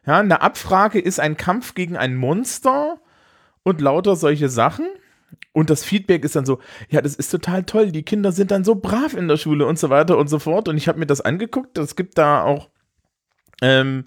Ja, 0.06 0.18
eine 0.18 0.40
Abfrage 0.40 0.98
ist 0.98 1.20
ein 1.20 1.36
Kampf 1.36 1.74
gegen 1.74 1.96
ein 1.96 2.16
Monster 2.16 2.98
und 3.62 3.80
lauter 3.80 4.16
solche 4.16 4.48
Sachen. 4.48 4.86
Und 5.52 5.70
das 5.70 5.84
Feedback 5.84 6.24
ist 6.24 6.36
dann 6.36 6.46
so, 6.46 6.60
ja, 6.88 7.02
das 7.02 7.14
ist 7.14 7.30
total 7.30 7.64
toll, 7.64 7.92
die 7.92 8.02
Kinder 8.04 8.32
sind 8.32 8.50
dann 8.50 8.64
so 8.64 8.76
brav 8.76 9.14
in 9.14 9.28
der 9.28 9.36
Schule 9.36 9.66
und 9.66 9.78
so 9.78 9.90
weiter 9.90 10.16
und 10.16 10.28
so 10.28 10.38
fort. 10.38 10.68
Und 10.68 10.76
ich 10.76 10.88
habe 10.88 10.98
mir 10.98 11.06
das 11.06 11.20
angeguckt, 11.20 11.76
es 11.76 11.96
gibt 11.96 12.16
da 12.16 12.42
auch 12.42 12.70
ähm, 13.60 14.04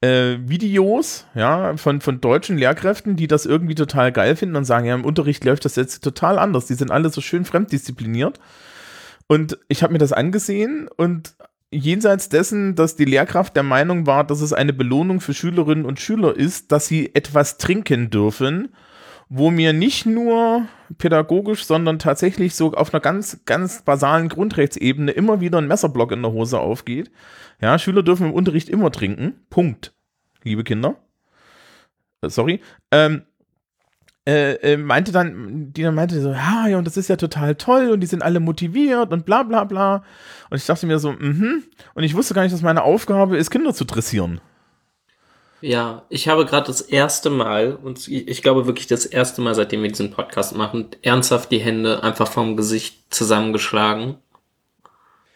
äh, 0.00 0.38
Videos, 0.40 1.26
ja, 1.34 1.76
von, 1.76 2.00
von 2.00 2.20
deutschen 2.20 2.56
Lehrkräften, 2.58 3.16
die 3.16 3.26
das 3.26 3.46
irgendwie 3.46 3.74
total 3.74 4.12
geil 4.12 4.36
finden 4.36 4.56
und 4.56 4.64
sagen, 4.64 4.86
ja, 4.86 4.94
im 4.94 5.04
Unterricht 5.04 5.44
läuft 5.44 5.64
das 5.64 5.76
jetzt 5.76 6.04
total 6.04 6.38
anders. 6.38 6.66
Die 6.66 6.74
sind 6.74 6.90
alle 6.90 7.10
so 7.10 7.20
schön 7.20 7.44
fremddiszipliniert. 7.44 8.38
Und 9.26 9.58
ich 9.68 9.82
habe 9.82 9.92
mir 9.92 9.98
das 9.98 10.12
angesehen 10.12 10.88
und 10.96 11.34
jenseits 11.70 12.28
dessen, 12.28 12.74
dass 12.74 12.96
die 12.96 13.04
Lehrkraft 13.04 13.54
der 13.56 13.62
Meinung 13.62 14.06
war, 14.06 14.24
dass 14.24 14.40
es 14.40 14.52
eine 14.52 14.72
Belohnung 14.72 15.20
für 15.20 15.34
Schülerinnen 15.34 15.84
und 15.84 16.00
Schüler 16.00 16.34
ist, 16.34 16.72
dass 16.72 16.86
sie 16.86 17.14
etwas 17.14 17.58
trinken 17.58 18.08
dürfen 18.08 18.70
wo 19.28 19.50
mir 19.50 19.72
nicht 19.72 20.06
nur 20.06 20.66
pädagogisch, 20.96 21.64
sondern 21.66 21.98
tatsächlich 21.98 22.54
so 22.54 22.72
auf 22.72 22.94
einer 22.94 23.00
ganz, 23.00 23.40
ganz 23.44 23.82
basalen 23.82 24.28
Grundrechtsebene 24.28 25.12
immer 25.12 25.40
wieder 25.40 25.58
ein 25.58 25.68
Messerblock 25.68 26.12
in 26.12 26.22
der 26.22 26.32
Hose 26.32 26.58
aufgeht. 26.58 27.10
Ja, 27.60 27.78
Schüler 27.78 28.02
dürfen 28.02 28.28
im 28.28 28.32
Unterricht 28.32 28.68
immer 28.68 28.90
trinken. 28.90 29.34
Punkt. 29.50 29.92
Liebe 30.44 30.64
Kinder. 30.64 30.96
Äh, 32.22 32.30
sorry. 32.30 32.60
Ähm, 32.90 33.22
äh, 34.26 34.54
äh, 34.56 34.76
meinte 34.76 35.10
dann, 35.10 35.72
die 35.72 35.82
dann 35.82 35.94
meinte 35.94 36.20
so, 36.20 36.32
ja, 36.32 36.66
ja, 36.68 36.78
und 36.78 36.86
das 36.86 36.96
ist 36.96 37.08
ja 37.08 37.16
total 37.16 37.54
toll 37.54 37.88
und 37.90 38.00
die 38.00 38.06
sind 38.06 38.22
alle 38.22 38.40
motiviert 38.40 39.10
und 39.12 39.24
bla 39.24 39.42
bla 39.42 39.64
bla. 39.64 40.04
Und 40.50 40.58
ich 40.58 40.66
dachte 40.66 40.86
mir 40.86 40.98
so, 40.98 41.12
mhm. 41.12 41.64
Und 41.94 42.02
ich 42.02 42.14
wusste 42.14 42.34
gar 42.34 42.42
nicht, 42.42 42.52
dass 42.52 42.62
meine 42.62 42.82
Aufgabe 42.82 43.36
ist, 43.36 43.50
Kinder 43.50 43.72
zu 43.72 43.84
dressieren. 43.84 44.40
Ja, 45.60 46.06
ich 46.08 46.28
habe 46.28 46.46
gerade 46.46 46.68
das 46.68 46.80
erste 46.80 47.30
Mal, 47.30 47.76
und 47.82 48.06
ich 48.06 48.42
glaube 48.42 48.66
wirklich 48.66 48.86
das 48.86 49.06
erste 49.06 49.40
Mal, 49.40 49.54
seitdem 49.54 49.82
wir 49.82 49.88
diesen 49.88 50.12
Podcast 50.12 50.54
machen, 50.54 50.88
ernsthaft 51.02 51.50
die 51.50 51.58
Hände 51.58 52.02
einfach 52.02 52.30
vom 52.30 52.56
Gesicht 52.56 53.12
zusammengeschlagen 53.12 54.16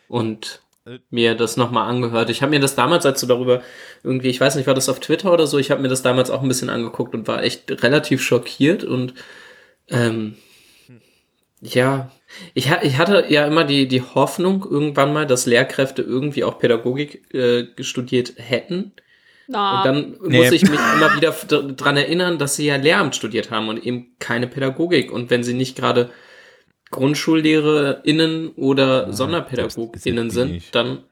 und 0.08 0.62
Äh. 0.84 0.98
mir 1.10 1.34
das 1.36 1.56
nochmal 1.56 1.88
angehört. 1.88 2.30
Ich 2.30 2.42
habe 2.42 2.50
mir 2.50 2.60
das 2.60 2.74
damals, 2.74 3.06
als 3.06 3.20
du 3.20 3.26
darüber 3.26 3.62
irgendwie, 4.02 4.28
ich 4.30 4.40
weiß 4.40 4.56
nicht, 4.56 4.66
war 4.66 4.74
das 4.74 4.88
auf 4.88 5.00
Twitter 5.00 5.32
oder 5.32 5.46
so, 5.46 5.58
ich 5.58 5.70
habe 5.70 5.82
mir 5.82 5.88
das 5.88 6.02
damals 6.02 6.30
auch 6.30 6.42
ein 6.42 6.48
bisschen 6.48 6.70
angeguckt 6.70 7.14
und 7.14 7.28
war 7.28 7.42
echt 7.42 7.70
relativ 7.82 8.22
schockiert 8.22 8.82
und 8.84 9.14
ähm, 9.88 10.36
ja, 11.60 12.10
ich, 12.54 12.70
ich 12.82 12.98
hatte 12.98 13.26
ja 13.28 13.46
immer 13.46 13.64
die, 13.64 13.86
die 13.86 14.02
Hoffnung 14.02 14.64
irgendwann 14.68 15.12
mal, 15.12 15.26
dass 15.26 15.46
Lehrkräfte 15.46 16.02
irgendwie 16.02 16.44
auch 16.44 16.58
Pädagogik 16.58 17.32
äh, 17.34 17.66
studiert 17.82 18.34
hätten. 18.36 18.92
Na, 19.52 19.78
Und 19.78 19.86
dann 19.86 20.16
Nee. 20.30 20.38
muss 20.38 20.50
ich 20.52 20.62
mich 20.62 20.80
immer 20.96 21.14
wieder 21.16 21.30
dran 21.74 21.96
erinnern, 21.96 22.38
dass 22.38 22.56
sie 22.56 22.66
ja 22.66 22.76
Lehramt 22.76 23.14
studiert 23.14 23.50
haben 23.50 23.68
und 23.68 23.84
eben 23.84 24.16
keine 24.18 24.46
Pädagogik. 24.48 25.12
Und 25.12 25.30
wenn 25.30 25.44
sie 25.44 25.54
nicht 25.54 25.76
gerade 25.76 26.10
GrundschullehrerInnen 26.90 28.50
oder 28.56 29.12
SonderpädagogInnen 29.12 30.16
ja 30.16 30.22
die 30.24 30.30
sind, 30.30 30.50
nicht. 30.52 30.74
dann 30.74 31.04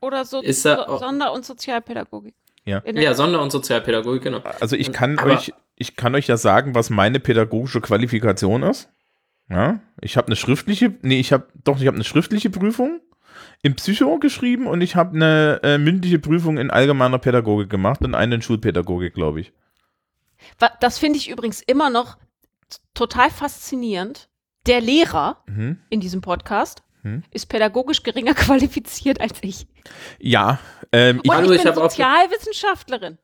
oder 0.00 0.24
so, 0.24 0.40
ist 0.40 0.64
er 0.64 0.86
so 0.88 0.98
Sonder- 0.98 1.32
und 1.32 1.44
Sozialpädagogik. 1.44 2.34
Ja. 2.64 2.82
Ja, 2.86 3.14
Sonder- 3.14 3.42
und 3.42 3.50
Sozialpädagogik, 3.50 4.22
genau. 4.22 4.40
Also 4.60 4.76
ich 4.76 4.92
kann 4.92 5.18
Aber- 5.18 5.32
euch, 5.32 5.52
ich 5.76 5.96
kann 5.96 6.14
euch 6.14 6.26
ja 6.26 6.36
sagen, 6.36 6.74
was 6.74 6.90
meine 6.90 7.20
pädagogische 7.20 7.80
Qualifikation 7.80 8.62
ist. 8.62 8.88
Ja, 9.48 9.80
ich 10.00 10.16
habe 10.16 10.28
eine 10.28 10.36
schriftliche, 10.36 10.94
nee, 11.02 11.18
ich 11.18 11.32
habe 11.32 11.46
doch, 11.64 11.80
ich 11.80 11.86
habe 11.86 11.96
eine 11.96 12.04
schriftliche 12.04 12.50
Prüfung 12.50 13.00
im 13.62 13.74
Psycho 13.76 14.18
geschrieben 14.18 14.66
und 14.66 14.80
ich 14.80 14.96
habe 14.96 15.14
eine 15.16 15.60
äh, 15.62 15.78
mündliche 15.78 16.18
Prüfung 16.18 16.56
in 16.58 16.70
allgemeiner 16.70 17.18
Pädagogik 17.18 17.68
gemacht 17.70 18.00
und 18.02 18.14
eine 18.14 18.36
in 18.36 18.42
Schulpädagogik, 18.42 19.14
glaube 19.14 19.40
ich. 19.40 19.52
Das 20.80 20.98
finde 20.98 21.18
ich 21.18 21.28
übrigens 21.28 21.60
immer 21.60 21.90
noch 21.90 22.16
total 22.94 23.30
faszinierend. 23.30 24.28
Der 24.66 24.80
Lehrer 24.80 25.42
Mhm. 25.46 25.78
in 25.90 26.00
diesem 26.00 26.20
Podcast 26.20 26.82
Hm. 27.02 27.22
ist 27.30 27.46
pädagogisch 27.46 28.02
geringer 28.02 28.34
qualifiziert 28.34 29.20
als 29.20 29.38
ich. 29.42 29.66
Ja, 30.18 30.58
ähm, 30.92 31.20
ich, 31.22 31.30
Und 31.30 31.44
ich 31.46 31.50
ich 31.52 31.62
bin 31.62 31.74
Sozialwissenschaftlerin. 31.74 33.18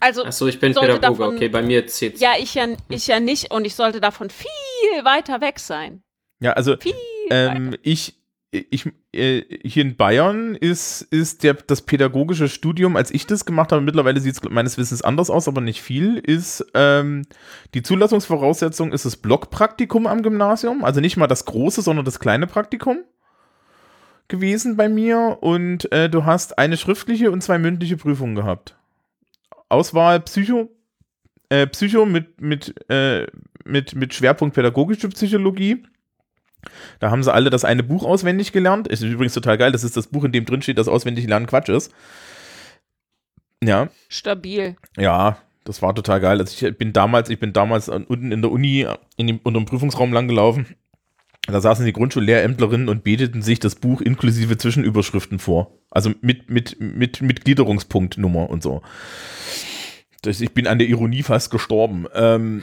Also, 0.00 0.24
Achso, 0.24 0.46
ich 0.46 0.60
bin 0.60 0.72
Sollte 0.74 0.94
Pädagoge, 0.94 1.18
davon- 1.18 1.34
okay, 1.36 1.48
bei 1.48 1.62
mir 1.62 1.84
zählt's. 1.88 2.20
ja, 2.20 2.34
ich 2.38 2.54
ja, 2.54 2.66
ich 2.88 3.08
ja 3.08 3.18
nicht 3.18 3.50
und 3.50 3.64
ich 3.64 3.74
sollte 3.74 4.00
davon 4.00 4.30
viel 4.30 5.04
weiter 5.04 5.40
weg 5.40 5.58
sein. 5.58 6.02
ja, 6.40 6.52
also 6.52 6.76
Viel 6.76 6.94
ähm, 7.30 7.76
ich, 7.82 8.17
ich, 8.50 8.90
äh, 9.12 9.42
hier 9.62 9.82
in 9.82 9.96
Bayern 9.96 10.54
ist, 10.54 11.02
ist 11.02 11.42
der, 11.42 11.54
das 11.54 11.82
pädagogische 11.82 12.48
Studium, 12.48 12.96
als 12.96 13.10
ich 13.10 13.26
das 13.26 13.44
gemacht 13.44 13.72
habe, 13.72 13.82
mittlerweile 13.82 14.20
sieht 14.20 14.34
es 14.34 14.50
meines 14.50 14.78
Wissens 14.78 15.02
anders 15.02 15.28
aus, 15.28 15.48
aber 15.48 15.60
nicht 15.60 15.82
viel, 15.82 16.16
ist 16.16 16.64
ähm, 16.74 17.26
die 17.74 17.82
Zulassungsvoraussetzung 17.82 18.92
ist 18.92 19.04
das 19.04 19.16
Blockpraktikum 19.16 20.06
am 20.06 20.22
Gymnasium, 20.22 20.82
also 20.82 21.00
nicht 21.00 21.16
mal 21.18 21.26
das 21.26 21.44
große, 21.44 21.82
sondern 21.82 22.06
das 22.06 22.20
kleine 22.20 22.46
Praktikum 22.46 23.04
gewesen 24.28 24.76
bei 24.76 24.88
mir 24.88 25.38
und 25.40 25.90
äh, 25.92 26.08
du 26.08 26.24
hast 26.24 26.58
eine 26.58 26.76
schriftliche 26.76 27.30
und 27.30 27.42
zwei 27.42 27.58
mündliche 27.58 27.96
Prüfungen 27.96 28.34
gehabt. 28.34 28.76
Auswahl 29.68 30.20
Psycho, 30.20 30.70
äh, 31.50 31.66
Psycho 31.66 32.06
mit, 32.06 32.40
mit, 32.40 32.74
äh, 32.90 33.26
mit, 33.64 33.94
mit 33.94 34.14
Schwerpunkt 34.14 34.54
pädagogische 34.54 35.08
Psychologie. 35.08 35.84
Da 36.98 37.10
haben 37.10 37.22
sie 37.22 37.32
alle 37.32 37.50
das 37.50 37.64
eine 37.64 37.82
Buch 37.82 38.04
auswendig 38.04 38.52
gelernt. 38.52 38.88
Ist 38.88 39.02
übrigens 39.02 39.34
total 39.34 39.58
geil. 39.58 39.72
Das 39.72 39.84
ist 39.84 39.96
das 39.96 40.08
Buch, 40.08 40.24
in 40.24 40.32
dem 40.32 40.44
drin 40.44 40.62
steht, 40.62 40.78
dass 40.78 40.88
auswendig 40.88 41.26
lernen 41.26 41.46
Quatsch 41.46 41.68
ist. 41.68 41.92
Ja, 43.62 43.88
stabil. 44.08 44.76
ja, 44.96 45.38
das 45.64 45.82
war 45.82 45.94
total 45.94 46.20
geil. 46.20 46.38
Also 46.38 46.66
ich 46.66 46.78
bin 46.78 46.92
damals, 46.92 47.28
ich 47.28 47.40
bin 47.40 47.52
damals 47.52 47.88
unten 47.88 48.32
in 48.32 48.40
der 48.40 48.50
Uni 48.50 48.86
in 49.16 49.26
dem, 49.26 49.40
unter 49.42 49.60
dem 49.60 49.66
Prüfungsraum 49.66 50.12
lang 50.12 50.28
gelaufen. 50.28 50.66
Da 51.46 51.60
saßen 51.60 51.84
die 51.84 51.94
Grundschullehrämtlerinnen 51.94 52.88
und 52.88 53.04
beteten 53.04 53.40
sich 53.40 53.58
das 53.58 53.74
Buch 53.74 54.02
inklusive 54.02 54.58
Zwischenüberschriften 54.58 55.38
vor. 55.38 55.78
Also 55.90 56.12
mit, 56.20 56.50
mit, 56.50 56.76
mit, 56.78 57.22
mit 57.22 57.44
Gliederungspunktnummer 57.44 58.50
und 58.50 58.62
so. 58.62 58.82
Das, 60.22 60.40
ich 60.40 60.52
bin 60.52 60.66
an 60.66 60.78
der 60.78 60.88
Ironie 60.88 61.22
fast 61.22 61.50
gestorben. 61.50 62.06
Ähm, 62.14 62.62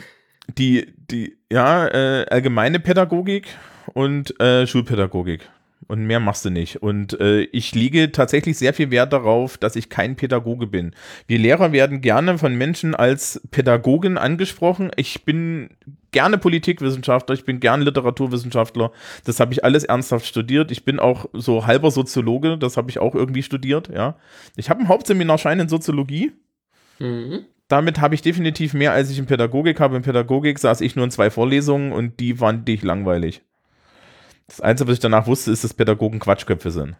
die, 0.57 0.93
die, 0.97 1.35
ja, 1.51 1.87
äh, 1.87 2.25
allgemeine 2.29 2.79
Pädagogik 2.79 3.47
und 3.93 4.39
äh, 4.39 4.67
Schulpädagogik. 4.67 5.49
Und 5.87 6.05
mehr 6.05 6.19
machst 6.19 6.43
du 6.45 6.49
nicht. 6.49 6.81
Und 6.81 7.19
äh, 7.19 7.41
ich 7.41 7.75
lege 7.75 8.11
tatsächlich 8.11 8.57
sehr 8.57 8.73
viel 8.73 8.89
Wert 8.89 9.13
darauf, 9.13 9.57
dass 9.57 9.75
ich 9.75 9.89
kein 9.89 10.15
Pädagoge 10.15 10.65
bin. 10.65 10.95
Wir 11.27 11.37
Lehrer 11.37 11.71
werden 11.73 12.01
gerne 12.01 12.39
von 12.39 12.55
Menschen 12.55 12.95
als 12.95 13.41
Pädagogen 13.51 14.17
angesprochen. 14.17 14.89
Ich 14.95 15.25
bin 15.25 15.69
gerne 16.11 16.39
Politikwissenschaftler, 16.39 17.35
ich 17.35 17.45
bin 17.45 17.59
gern 17.59 17.81
Literaturwissenschaftler. 17.81 18.91
Das 19.25 19.39
habe 19.39 19.53
ich 19.53 19.63
alles 19.63 19.83
ernsthaft 19.83 20.25
studiert. 20.25 20.71
Ich 20.71 20.85
bin 20.85 20.97
auch 20.99 21.27
so 21.33 21.67
halber 21.67 21.91
Soziologe, 21.91 22.57
das 22.57 22.77
habe 22.77 22.89
ich 22.89 22.97
auch 22.97 23.13
irgendwie 23.13 23.43
studiert, 23.43 23.89
ja. 23.93 24.15
Ich 24.55 24.69
habe 24.69 24.79
einen 24.79 24.87
Hauptseminarschein 24.87 25.59
in 25.59 25.69
Soziologie. 25.69 26.31
Mhm. 26.99 27.45
Damit 27.67 27.99
habe 27.99 28.15
ich 28.15 28.21
definitiv 28.21 28.73
mehr, 28.73 28.93
als 28.93 29.11
ich 29.11 29.19
in 29.19 29.25
Pädagogik 29.25 29.79
habe. 29.79 29.97
In 29.97 30.03
Pädagogik 30.03 30.57
saß 30.57 30.81
ich 30.81 30.95
nur 30.95 31.05
in 31.05 31.11
zwei 31.11 31.29
Vorlesungen 31.29 31.91
und 31.91 32.19
die 32.19 32.35
fand 32.35 32.67
ich 32.69 32.81
langweilig. 32.81 33.41
Das 34.47 34.61
Einzige, 34.61 34.89
was 34.89 34.95
ich 34.95 34.99
danach 34.99 35.27
wusste, 35.27 35.51
ist, 35.51 35.63
dass 35.63 35.73
Pädagogen 35.73 36.19
Quatschköpfe 36.19 36.71
sind. 36.71 36.95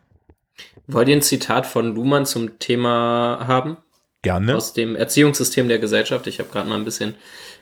Wollt 0.88 1.08
ihr 1.08 1.15
ein 1.15 1.21
Zitat 1.21 1.65
von 1.65 1.93
Luhmann 1.93 2.25
zum 2.25 2.60
Thema 2.60 3.45
haben? 3.47 3.77
Gerne. 4.25 4.55
aus 4.55 4.73
dem 4.73 4.95
Erziehungssystem 4.95 5.67
der 5.67 5.77
Gesellschaft. 5.77 6.25
Ich 6.25 6.39
habe 6.39 6.49
gerade 6.49 6.67
mal 6.67 6.79
ein 6.79 6.84
bisschen 6.84 7.13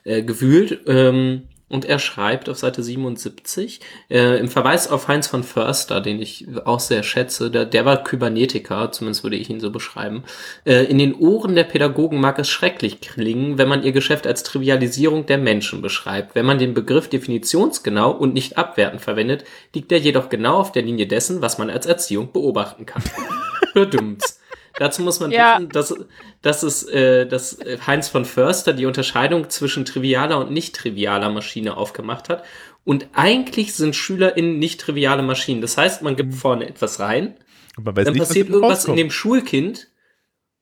äh, 0.05 0.23
gewühlt. 0.23 0.79
Ähm, 0.87 1.49
und 1.73 1.85
er 1.85 1.97
schreibt 1.97 2.49
auf 2.49 2.57
Seite 2.57 2.83
77, 2.83 3.79
äh, 4.09 4.39
im 4.39 4.47
Verweis 4.47 4.87
auf 4.91 5.07
Heinz 5.07 5.25
von 5.25 5.43
Förster, 5.43 6.01
den 6.01 6.21
ich 6.21 6.45
auch 6.65 6.79
sehr 6.79 7.01
schätze, 7.01 7.49
der, 7.49 7.65
der 7.65 7.83
war 7.83 8.03
Kybernetiker, 8.03 8.91
zumindest 8.91 9.23
würde 9.23 9.37
ich 9.37 9.49
ihn 9.49 9.59
so 9.59 9.71
beschreiben. 9.71 10.23
Äh, 10.65 10.83
in 10.83 10.99
den 10.99 11.15
Ohren 11.15 11.55
der 11.55 11.63
Pädagogen 11.63 12.21
mag 12.21 12.37
es 12.37 12.47
schrecklich 12.47 13.01
klingen, 13.01 13.57
wenn 13.57 13.67
man 13.67 13.81
ihr 13.81 13.91
Geschäft 13.91 14.27
als 14.27 14.43
Trivialisierung 14.43 15.25
der 15.25 15.39
Menschen 15.39 15.81
beschreibt. 15.81 16.35
Wenn 16.35 16.45
man 16.45 16.59
den 16.59 16.75
Begriff 16.75 17.07
definitionsgenau 17.07 18.11
und 18.11 18.35
nicht 18.35 18.55
abwertend 18.55 19.01
verwendet, 19.01 19.43
liegt 19.73 19.91
er 19.91 19.97
jedoch 19.97 20.29
genau 20.29 20.57
auf 20.57 20.73
der 20.73 20.83
Linie 20.83 21.07
dessen, 21.07 21.41
was 21.41 21.57
man 21.57 21.71
als 21.71 21.87
Erziehung 21.87 22.31
beobachten 22.31 22.85
kann. 22.85 23.01
Bedumms. 23.73 24.42
Dazu 24.79 25.01
muss 25.03 25.19
man 25.19 25.31
Ja. 25.31 25.57
wissen, 25.57 25.69
dass, 25.69 25.93
dass, 26.41 26.63
es, 26.63 26.83
äh, 26.83 27.25
dass 27.27 27.59
äh, 27.59 27.77
Heinz 27.85 28.09
von 28.09 28.25
Förster 28.25 28.73
die 28.73 28.85
Unterscheidung 28.85 29.49
zwischen 29.49 29.85
trivialer 29.85 30.39
und 30.39 30.51
nicht 30.51 30.75
trivialer 30.75 31.29
Maschine 31.29 31.77
aufgemacht 31.77 32.29
hat. 32.29 32.43
Und 32.83 33.07
eigentlich 33.13 33.73
sind 33.75 33.95
SchülerInnen 33.95 34.59
nicht 34.59 34.81
triviale 34.81 35.23
Maschinen. 35.23 35.61
Das 35.61 35.77
heißt, 35.77 36.01
man 36.01 36.15
gibt 36.15 36.33
vorne 36.33 36.67
etwas 36.67 36.99
rein, 36.99 37.35
Man 37.81 37.95
weiß 37.95 38.05
dann 38.05 38.13
nicht, 38.13 38.21
was 38.21 38.27
passiert 38.29 38.49
irgendwas 38.49 38.79
rauskommt. 38.79 38.99
in 38.99 39.05
dem 39.05 39.11
Schulkind 39.11 39.87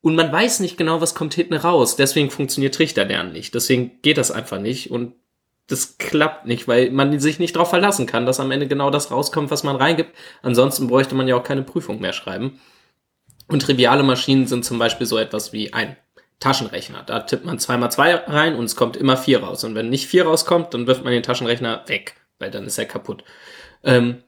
und 0.02 0.16
man 0.16 0.32
weiß 0.32 0.60
nicht 0.60 0.78
genau, 0.78 1.00
was 1.02 1.16
kommt 1.16 1.34
hinten 1.34 1.54
raus. 1.56 1.96
Deswegen 1.96 2.30
funktioniert 2.30 2.76
Trichterlernen 2.76 3.32
nicht. 3.34 3.54
Deswegen 3.56 4.02
geht 4.02 4.18
das 4.18 4.30
einfach 4.32 4.60
nicht 4.60 4.92
und 4.92 5.14
das 5.68 5.98
klappt 6.00 6.48
nicht, 6.48 6.68
weil 6.68 6.92
man 6.92 7.18
sich 7.20 7.40
nicht 7.40 7.56
darauf 7.56 7.70
verlassen 7.70 8.06
kann, 8.08 8.26
dass 8.26 8.40
am 8.42 8.52
Ende 8.52 8.68
genau 8.68 8.90
das 8.90 9.10
rauskommt, 9.10 9.52
was 9.52 9.64
man 9.64 9.78
reingibt. 9.78 10.12
Ansonsten 10.42 10.88
bräuchte 10.88 11.16
man 11.16 11.28
ja 11.30 11.36
auch 11.38 11.44
keine 11.44 11.62
Prüfung 11.64 12.02
mehr 12.02 12.14
schreiben. 12.14 12.60
Und 13.52 13.62
triviale 13.62 14.04
Maschinen 14.04 14.48
sind 14.48 14.64
zum 14.64 14.80
Beispiel 14.80 15.06
so 15.06 15.18
etwas 15.18 15.52
wie 15.52 15.74
ein 15.74 15.98
Taschenrechner. 16.40 17.04
Da 17.04 17.20
tippt 17.20 17.44
man 17.44 17.60
zweimal 17.60 17.92
zwei 17.92 18.16
rein 18.16 18.56
und 18.56 18.64
es 18.64 18.78
kommt 18.78 18.96
immer 18.96 19.18
vier 19.18 19.44
raus. 19.44 19.66
Und 19.66 19.76
wenn 19.76 19.90
nicht 19.90 20.08
vier 20.08 20.26
rauskommt, 20.26 20.74
dann 20.74 20.88
wirft 20.88 21.04
man 21.04 21.12
den 21.12 21.22
Taschenrechner 21.22 21.84
weg, 21.88 22.16
weil 22.40 22.50
dann 22.50 22.66
ist 22.66 22.78
er 22.78 22.86
kaputt. 22.86 23.26
Ähm, 23.84 24.24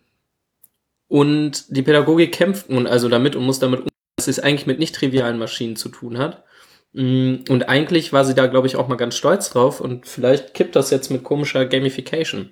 und 1.07 1.75
die 1.75 1.83
Pädagogik 1.83 2.33
kämpft 2.33 2.69
nun 2.69 2.85
also 2.85 3.07
damit 3.07 3.37
und 3.37 3.45
muss 3.45 3.59
damit 3.59 3.79
umgehen, 3.79 3.93
dass 4.17 4.27
es 4.27 4.39
eigentlich 4.39 4.67
mit 4.67 4.79
nicht 4.79 4.93
trivialen 4.93 5.39
Maschinen 5.39 5.77
zu 5.77 5.87
tun 5.87 6.17
hat. 6.17 6.43
Mm, 6.91 7.35
Und 7.47 7.69
eigentlich 7.69 8.11
war 8.11 8.25
sie 8.25 8.35
da, 8.35 8.47
glaube 8.47 8.67
ich, 8.67 8.75
auch 8.75 8.89
mal 8.89 8.95
ganz 8.95 9.15
stolz 9.15 9.49
drauf 9.49 9.79
und 9.79 10.05
vielleicht 10.05 10.53
kippt 10.53 10.75
das 10.75 10.89
jetzt 10.89 11.11
mit 11.11 11.23
komischer 11.23 11.65
Gamification. 11.65 12.51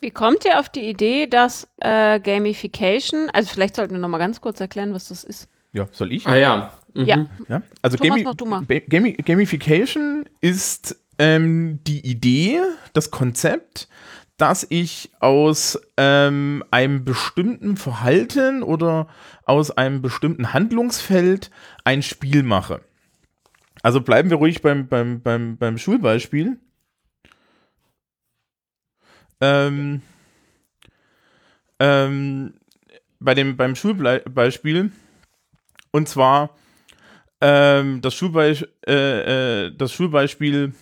Wie 0.00 0.10
kommt 0.10 0.44
ihr 0.44 0.58
auf 0.60 0.68
die 0.68 0.88
Idee, 0.88 1.26
dass 1.26 1.68
äh, 1.78 2.20
Gamification, 2.20 3.30
also 3.32 3.50
vielleicht 3.52 3.76
sollten 3.76 3.94
wir 3.94 3.98
noch 4.00 4.08
mal 4.08 4.18
ganz 4.18 4.40
kurz 4.40 4.60
erklären, 4.60 4.94
was 4.94 5.08
das 5.08 5.24
ist. 5.24 5.48
Ja, 5.72 5.86
soll 5.92 6.12
ich? 6.12 6.26
Ah 6.26 6.36
ja. 6.36 6.72
Mhm. 6.94 7.04
Ja, 7.04 7.26
Ja, 7.48 7.62
also 7.82 7.96
Thomas, 7.96 8.10
Gami 8.16 8.22
mach 8.24 8.34
du 8.34 8.46
mal. 8.46 8.62
Ba- 8.62 8.80
Gami 8.88 9.12
Gamification 9.12 10.24
ist 10.40 10.96
ähm, 11.18 11.80
die 11.86 12.06
Idee, 12.06 12.60
das 12.92 13.10
Konzept, 13.10 13.88
dass 14.36 14.64
ich 14.70 15.10
aus 15.18 15.78
ähm, 15.96 16.62
einem 16.70 17.04
bestimmten 17.04 17.76
Verhalten 17.76 18.62
oder 18.62 19.08
aus 19.44 19.70
einem 19.72 20.00
bestimmten 20.00 20.52
Handlungsfeld 20.52 21.50
ein 21.84 22.02
Spiel 22.02 22.44
mache. 22.44 22.80
Also 23.82 24.00
bleiben 24.00 24.30
wir 24.30 24.36
ruhig 24.38 24.62
beim, 24.62 24.86
beim, 24.88 25.20
beim, 25.22 25.56
beim 25.56 25.76
Schulbeispiel. 25.76 26.58
Ähm, 29.40 30.02
ähm, 31.78 32.54
bei 33.20 33.34
dem, 33.34 33.56
beim 33.56 33.76
Schulbeispiel. 33.76 34.92
Und 35.90 36.08
zwar 36.08 36.50
ähm, 37.40 38.00
das, 38.00 38.14
Schulbeis 38.14 38.66
äh, 38.86 39.66
äh, 39.66 39.72
das 39.76 39.92
Schulbeispiel 39.92 40.72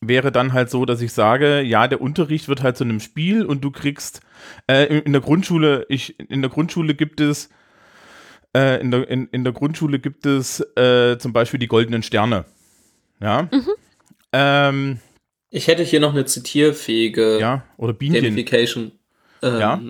wäre 0.00 0.32
dann 0.32 0.52
halt 0.52 0.70
so, 0.70 0.84
dass 0.84 1.00
ich 1.00 1.12
sage, 1.12 1.62
ja, 1.62 1.86
der 1.86 2.00
Unterricht 2.00 2.48
wird 2.48 2.62
halt 2.62 2.76
zu 2.76 2.84
einem 2.84 3.00
Spiel 3.00 3.44
und 3.44 3.62
du 3.62 3.70
kriegst 3.70 4.20
äh, 4.66 4.86
in, 4.86 5.02
in, 5.02 5.12
der 5.12 5.22
Grundschule, 5.22 5.86
ich, 5.88 6.18
in 6.18 6.42
der 6.42 6.50
Grundschule 6.50 6.94
gibt 6.94 7.20
es 7.20 7.50
äh, 8.54 8.80
in, 8.80 8.90
der, 8.90 9.08
in, 9.08 9.28
in 9.28 9.44
der 9.44 9.52
Grundschule 9.52 9.98
gibt 9.98 10.26
es 10.26 10.60
äh, 10.76 11.18
zum 11.18 11.32
Beispiel 11.32 11.60
die 11.60 11.68
goldenen 11.68 12.02
Sterne. 12.02 12.44
Ja. 13.20 13.42
Mhm. 13.42 13.68
Ähm, 14.32 14.98
ich 15.52 15.68
hätte 15.68 15.84
hier 15.84 16.00
noch 16.00 16.12
eine 16.12 16.24
zitierfähige 16.24 17.38
ja, 17.38 17.62
oder 17.76 17.92
Bienchen. 17.92 18.24
Gamification 18.24 18.92
ähm, 19.42 19.60
ja. 19.60 19.80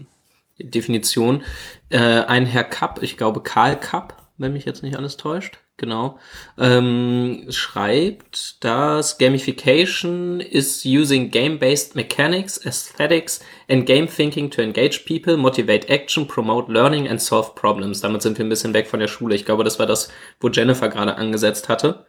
Definition. 0.59 1.42
Äh, 1.88 1.98
ein 1.98 2.46
Herr 2.46 2.64
Kapp, 2.64 3.03
ich 3.03 3.16
glaube 3.16 3.42
Karl 3.42 3.79
Kapp, 3.79 4.16
wenn 4.38 4.53
mich 4.53 4.64
jetzt 4.64 4.83
nicht 4.83 4.96
alles 4.96 5.16
täuscht, 5.16 5.59
genau, 5.77 6.18
ähm, 6.59 7.46
schreibt, 7.51 8.64
dass 8.64 9.18
Gamification 9.18 10.40
is 10.40 10.85
using 10.85 11.31
game-based 11.31 11.94
mechanics, 11.94 12.59
aesthetics 12.66 13.40
and 13.70 13.87
game 13.87 14.09
thinking 14.09 14.51
to 14.51 14.62
engage 14.62 15.05
people, 15.07 15.37
motivate 15.37 15.88
action, 15.88 16.27
promote 16.27 16.72
learning 16.72 17.09
and 17.09 17.22
solve 17.22 17.53
problems. 17.55 18.01
Damit 18.01 18.22
sind 18.22 18.37
wir 18.37 18.44
ein 18.44 18.48
bisschen 18.48 18.75
weg 18.75 18.88
von 18.88 18.98
der 18.98 19.09
Schule. 19.09 19.37
Ich 19.37 19.44
glaube, 19.44 19.62
das 19.62 19.79
war 19.79 19.87
das, 19.87 20.11
wo 20.40 20.48
Jennifer 20.48 20.88
gerade 20.88 21.14
angesetzt 21.14 21.68
hatte. 21.68 22.05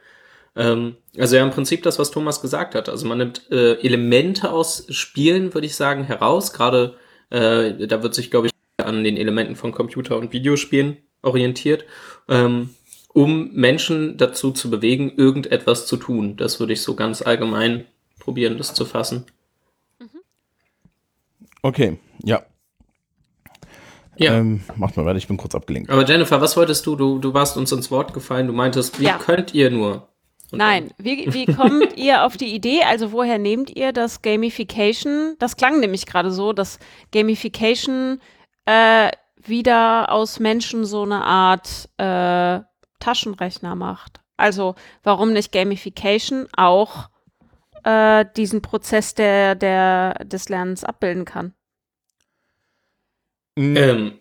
Ähm, 0.56 0.96
also 1.18 1.36
ja, 1.36 1.44
im 1.44 1.52
Prinzip 1.52 1.84
das, 1.84 2.00
was 2.00 2.12
Thomas 2.12 2.42
gesagt 2.42 2.76
hat. 2.76 2.90
Also 2.90 3.08
man 3.08 3.18
nimmt 3.18 3.52
äh, 3.52 3.74
Elemente 3.82 4.52
aus 4.52 4.86
Spielen, 4.90 5.54
würde 5.54 5.68
ich 5.68 5.76
sagen, 5.76 6.04
heraus. 6.04 6.54
Gerade 6.54 6.96
äh, 7.30 7.88
da 7.88 8.04
wird 8.04 8.14
sich, 8.14 8.32
glaube 8.32 8.48
ich, 8.48 8.54
an 8.78 9.04
den 9.04 9.18
Elementen 9.18 9.56
von 9.56 9.72
Computer- 9.72 10.18
und 10.18 10.34
Videospielen 10.34 10.98
orientiert. 11.22 11.86
Ähm, 12.30 12.70
um 13.14 13.52
Menschen 13.54 14.18
dazu 14.18 14.52
zu 14.52 14.70
bewegen, 14.70 15.14
irgendetwas 15.16 15.86
zu 15.86 15.98
tun. 15.98 16.36
Das 16.36 16.60
würde 16.60 16.74
ich 16.74 16.82
so 16.82 16.96
ganz 16.96 17.22
allgemein 17.22 17.86
probieren, 18.20 18.58
das 18.58 18.74
zu 18.74 18.86
fassen. 18.86 19.26
Okay, 21.62 21.98
ja. 22.24 22.44
Ja. 24.18 24.34
Ähm, 24.34 24.64
macht 24.76 24.98
mal 24.98 25.06
weiter, 25.06 25.18
ich 25.18 25.28
bin 25.28 25.38
kurz 25.38 25.56
abgelenkt. 25.56 25.90
Aber 25.90 26.06
Jennifer, 26.06 26.40
was 26.42 26.56
wolltest 26.58 26.86
du? 26.86 26.96
Du, 26.96 27.20
du 27.20 27.34
warst 27.34 27.58
uns 27.58 27.72
ins 27.72 27.90
Wort 27.90 28.14
gefallen. 28.14 28.48
Du 28.48 28.54
meintest, 28.54 29.00
wie 29.00 29.06
ja. 29.06 29.18
könnt 29.18 29.54
ihr 29.54 29.72
nur? 29.72 30.08
Und 30.52 30.60
Nein, 30.60 30.92
wie, 30.98 31.34
wie 31.34 31.46
kommt 31.56 31.98
ihr 31.98 32.24
auf 32.24 32.38
die 32.38 32.54
Idee? 32.54 32.84
Also 32.84 33.12
woher 33.12 33.38
nehmt 33.38 33.76
ihr 33.76 33.92
das 33.92 34.22
Gamification? 34.22 35.36
Das 35.40 35.56
klang 35.56 35.80
nämlich 35.80 36.06
gerade 36.06 36.32
so, 36.32 36.54
dass 36.54 36.80
Gamification 37.12 38.22
äh, 38.66 39.10
wieder 39.42 40.12
aus 40.12 40.40
Menschen 40.40 40.86
so 40.86 41.04
eine 41.04 41.24
Art 41.24 41.90
äh, 41.98 42.60
Taschenrechner 43.00 43.76
macht. 43.76 44.22
Also 44.38 44.76
warum 45.04 45.34
nicht 45.34 45.52
Gamification 45.52 46.48
auch 46.56 47.10
äh, 47.84 48.26
diesen 48.38 48.62
Prozess 48.62 49.14
der, 49.14 49.56
der, 49.56 50.14
des 50.26 50.50
Lernens 50.50 50.84
abbilden 50.84 51.26
kann? 51.26 51.54
Ähm, 53.56 54.20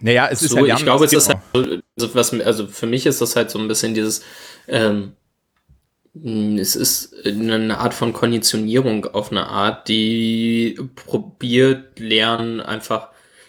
naja, 0.00 0.28
es 0.30 0.40
so, 0.40 0.46
ist 0.46 0.56
halt 0.56 0.78
Ich 0.78 0.84
glaube, 0.84 1.04
es 1.06 1.12
ist 1.12 1.28
halt, 1.28 1.38
also, 1.96 2.14
was, 2.14 2.32
also 2.40 2.66
für 2.66 2.86
mich 2.86 3.06
ist 3.06 3.20
das 3.20 3.36
halt 3.36 3.50
so 3.50 3.58
ein 3.58 3.68
bisschen 3.68 3.94
dieses, 3.94 4.22
ähm, 4.68 5.16
es 6.14 6.76
ist 6.76 7.14
eine 7.26 7.78
Art 7.78 7.92
von 7.92 8.12
Konditionierung 8.12 9.06
auf 9.06 9.32
eine 9.32 9.48
Art, 9.48 9.88
die 9.88 10.78
probiert, 10.94 11.98
Lernen 11.98 12.60
einfach 12.60 13.08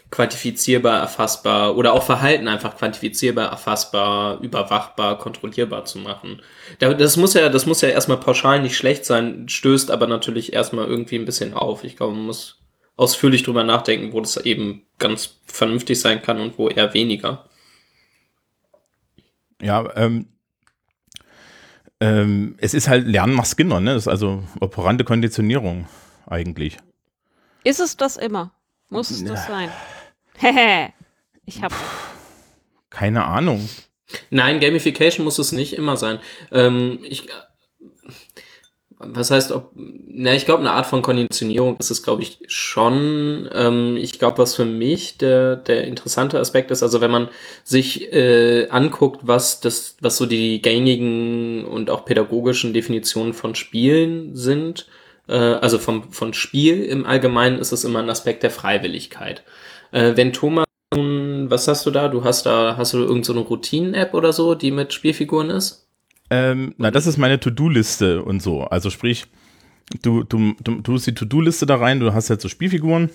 quantifizierbar, 0.09 0.99
erfassbar 0.99 1.75
oder 1.75 1.93
auch 1.93 2.03
Verhalten 2.03 2.47
einfach 2.47 2.77
quantifizierbar, 2.77 3.49
erfassbar, 3.49 4.39
überwachbar, 4.41 5.17
kontrollierbar 5.17 5.85
zu 5.85 5.99
machen. 5.99 6.41
Das 6.79 7.17
muss 7.17 7.33
ja, 7.33 7.49
das 7.49 7.65
muss 7.65 7.81
ja 7.81 7.89
erstmal 7.89 8.19
pauschal 8.19 8.61
nicht 8.61 8.77
schlecht 8.77 9.05
sein, 9.05 9.49
stößt 9.49 9.91
aber 9.91 10.07
natürlich 10.07 10.53
erstmal 10.53 10.87
irgendwie 10.87 11.17
ein 11.17 11.25
bisschen 11.25 11.53
auf. 11.53 11.83
Ich 11.83 11.97
glaube, 11.97 12.13
man 12.13 12.27
muss 12.27 12.61
ausführlich 12.95 13.43
drüber 13.43 13.63
nachdenken, 13.63 14.13
wo 14.13 14.21
das 14.21 14.37
eben 14.37 14.85
ganz 14.99 15.37
vernünftig 15.45 15.99
sein 15.99 16.21
kann 16.21 16.39
und 16.39 16.57
wo 16.57 16.69
eher 16.69 16.93
weniger. 16.93 17.49
Ja, 19.61 19.91
ähm, 19.95 20.27
ähm, 21.99 22.55
es 22.59 22.73
ist 22.73 22.87
halt 22.87 23.07
Lernen 23.07 23.35
nach 23.35 23.45
Skinner, 23.45 23.79
ne? 23.79 23.93
Das 23.93 24.03
ist 24.03 24.07
also 24.07 24.43
operante 24.59 25.03
Konditionierung 25.03 25.87
eigentlich. 26.27 26.77
Ist 27.63 27.79
es 27.79 27.97
das 27.97 28.17
immer? 28.17 28.51
Muss 28.89 29.09
es 29.09 29.23
das 29.23 29.47
sein? 29.47 29.69
Hehe. 30.37 30.93
ich 31.45 31.63
hab. 31.63 31.73
Keine 32.89 33.25
Ahnung. 33.25 33.67
Nein, 34.29 34.59
Gamification 34.59 35.23
muss 35.23 35.39
es 35.39 35.51
nicht 35.51 35.73
immer 35.73 35.97
sein. 35.97 36.19
Ähm, 36.51 36.99
ich, 37.03 37.27
was 39.07 39.31
heißt, 39.31 39.51
ob, 39.51 39.71
na, 39.75 40.33
ich 40.33 40.45
glaube, 40.45 40.61
eine 40.61 40.71
Art 40.71 40.85
von 40.85 41.01
Konditionierung 41.01 41.77
ist 41.77 41.91
es, 41.91 42.03
glaube 42.03 42.21
ich, 42.21 42.39
schon. 42.47 43.49
Ähm, 43.53 43.97
ich 43.97 44.19
glaube, 44.19 44.37
was 44.39 44.55
für 44.55 44.65
mich 44.65 45.17
der, 45.17 45.55
der 45.55 45.85
interessante 45.85 46.39
Aspekt 46.39 46.71
ist, 46.71 46.83
also 46.83 47.01
wenn 47.01 47.11
man 47.11 47.29
sich 47.63 48.11
äh, 48.13 48.67
anguckt, 48.69 49.21
was 49.23 49.59
das, 49.61 49.97
was 50.01 50.17
so 50.17 50.25
die 50.25 50.61
gängigen 50.61 51.65
und 51.65 51.89
auch 51.89 52.05
pädagogischen 52.05 52.73
Definitionen 52.73 53.33
von 53.33 53.55
Spielen 53.55 54.35
sind, 54.35 54.87
äh, 55.27 55.33
also 55.33 55.79
vom, 55.79 56.11
von 56.11 56.33
Spiel 56.33 56.83
im 56.83 57.05
Allgemeinen 57.05 57.59
ist 57.59 57.71
es 57.71 57.83
immer 57.83 57.99
ein 57.99 58.09
Aspekt 58.09 58.43
der 58.43 58.51
Freiwilligkeit. 58.51 59.43
Äh, 59.91 60.13
wenn 60.15 60.33
Thomas, 60.33 60.65
was 60.91 61.67
hast 61.67 61.85
du 61.85 61.91
da? 61.91 62.07
Du 62.07 62.23
hast 62.23 62.45
da, 62.45 62.75
hast 62.77 62.93
du 62.93 62.99
irgendeine 62.99 63.39
so 63.39 63.41
Routinen-App 63.41 64.13
oder 64.13 64.33
so, 64.33 64.55
die 64.55 64.71
mit 64.71 64.93
Spielfiguren 64.93 65.49
ist? 65.49 65.84
Ähm, 66.29 66.73
na, 66.77 66.91
das 66.91 67.07
ist 67.07 67.17
meine 67.17 67.39
To-Do-Liste 67.39 68.23
und 68.23 68.41
so. 68.41 68.63
Also 68.63 68.89
sprich, 68.89 69.25
du, 70.01 70.23
du, 70.23 70.55
du, 70.63 70.81
du 70.81 70.93
hast 70.93 71.05
die 71.05 71.13
To-Do-Liste 71.13 71.65
da 71.65 71.75
rein, 71.75 71.99
du 71.99 72.13
hast 72.13 72.29
halt 72.29 72.41
so 72.41 72.49
Spielfiguren. 72.49 73.09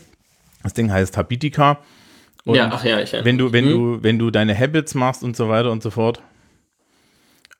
Das 0.63 0.75
Ding 0.75 0.91
heißt 0.93 1.17
Habitica. 1.17 1.81
Und 2.45 2.55
ja, 2.57 2.71
ach 2.73 2.85
ja, 2.85 3.01
ich 3.01 3.13
wenn 3.13 3.39
du, 3.39 3.53
wenn 3.53 3.67
mhm. 3.67 3.71
du, 3.71 4.03
wenn 4.03 4.19
du 4.19 4.31
deine 4.31 4.57
Habits 4.57 4.95
machst 4.95 5.23
und 5.23 5.37
so 5.37 5.49
weiter 5.49 5.71
und 5.71 5.83
so 5.83 5.91
fort, 5.91 6.23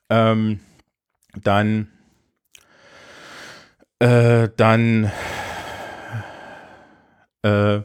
ähm, 0.09 0.59
dann, 1.43 1.87
äh, 3.99 4.49
dann, 4.57 5.11
äh, 7.43 7.81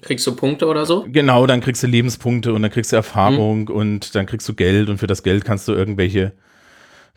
Kriegst 0.00 0.26
du 0.26 0.34
Punkte 0.34 0.66
oder 0.66 0.86
so? 0.86 1.04
Genau, 1.06 1.46
dann 1.46 1.60
kriegst 1.60 1.82
du 1.82 1.86
Lebenspunkte 1.86 2.54
und 2.54 2.62
dann 2.62 2.70
kriegst 2.70 2.90
du 2.90 2.96
Erfahrung 2.96 3.62
mhm. 3.62 3.68
und 3.68 4.14
dann 4.14 4.24
kriegst 4.24 4.48
du 4.48 4.54
Geld 4.54 4.88
und 4.88 4.96
für 4.96 5.06
das 5.06 5.22
Geld 5.22 5.44
kannst 5.44 5.68
du 5.68 5.72
irgendwelche, 5.72 6.32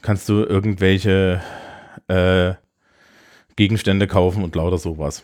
kannst 0.04 0.30
du 0.30 0.44
irgendwelche 0.44 1.42
äh, 2.08 2.54
Gegenstände 3.56 4.06
kaufen 4.06 4.44
und 4.44 4.56
lauter 4.56 4.78
sowas. 4.78 5.24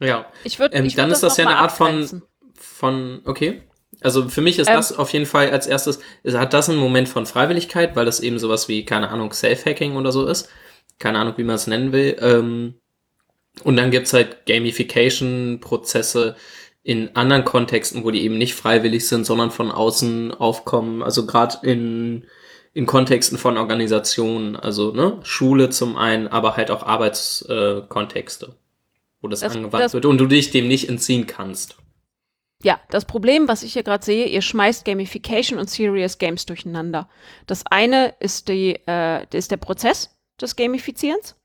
Ja. 0.00 0.26
Ich 0.44 0.58
würd, 0.58 0.74
ähm, 0.74 0.86
ich 0.86 0.94
dann 0.94 1.10
ist 1.10 1.22
das, 1.22 1.36
das 1.36 1.44
ja 1.44 1.46
eine 1.46 1.58
Art 1.58 1.72
von, 1.72 2.22
von, 2.54 3.20
okay. 3.26 3.62
Also 4.00 4.28
für 4.28 4.40
mich 4.40 4.58
ist 4.58 4.68
ähm, 4.68 4.76
das 4.76 4.96
auf 4.96 5.12
jeden 5.12 5.26
Fall 5.26 5.50
als 5.50 5.66
erstes, 5.66 5.98
hat 6.26 6.54
das 6.54 6.70
einen 6.70 6.78
Moment 6.78 7.08
von 7.08 7.26
Freiwilligkeit, 7.26 7.94
weil 7.96 8.06
das 8.06 8.20
eben 8.20 8.38
sowas 8.38 8.68
wie, 8.68 8.84
keine 8.84 9.10
Ahnung, 9.10 9.32
Self-Hacking 9.32 9.96
oder 9.96 10.12
so 10.12 10.26
ist. 10.26 10.48
Keine 10.98 11.18
Ahnung, 11.18 11.34
wie 11.36 11.44
man 11.44 11.56
es 11.56 11.66
nennen 11.66 11.92
will. 11.92 12.16
Ähm, 12.20 12.74
und 13.62 13.76
dann 13.76 13.90
gibt's 13.90 14.12
halt 14.12 14.46
Gamification-Prozesse, 14.46 16.36
in 16.84 17.16
anderen 17.16 17.44
Kontexten, 17.44 18.04
wo 18.04 18.10
die 18.10 18.22
eben 18.22 18.36
nicht 18.36 18.54
freiwillig 18.54 19.08
sind, 19.08 19.24
sondern 19.24 19.50
von 19.50 19.72
außen 19.72 20.32
aufkommen. 20.34 21.02
Also 21.02 21.24
gerade 21.24 21.66
in, 21.66 22.26
in 22.74 22.86
Kontexten 22.86 23.38
von 23.38 23.56
Organisationen, 23.56 24.56
also 24.56 24.92
ne, 24.92 25.18
Schule 25.22 25.70
zum 25.70 25.96
einen, 25.96 26.26
aber 26.26 26.56
halt 26.56 26.70
auch 26.70 26.82
Arbeitskontexte, 26.82 28.46
äh, 28.46 28.50
wo 29.20 29.28
das, 29.28 29.40
das 29.40 29.54
angewandt 29.54 29.84
das, 29.84 29.94
wird 29.94 30.04
und 30.04 30.18
du 30.18 30.26
dich 30.26 30.50
dem 30.50 30.66
nicht 30.66 30.88
entziehen 30.88 31.26
kannst. 31.26 31.76
Ja, 32.62 32.80
das 32.90 33.04
Problem, 33.04 33.46
was 33.46 33.62
ich 33.62 33.74
hier 33.74 33.84
gerade 33.84 34.04
sehe, 34.04 34.26
ihr 34.26 34.42
schmeißt 34.42 34.84
Gamification 34.84 35.58
und 35.58 35.70
Serious 35.70 36.18
Games 36.18 36.46
durcheinander. 36.46 37.08
Das 37.46 37.62
eine 37.70 38.14
ist, 38.20 38.48
die, 38.48 38.80
äh, 38.88 39.24
ist 39.32 39.50
der 39.50 39.58
Prozess 39.58 40.16
des 40.40 40.56
Gamifizierens 40.56 41.36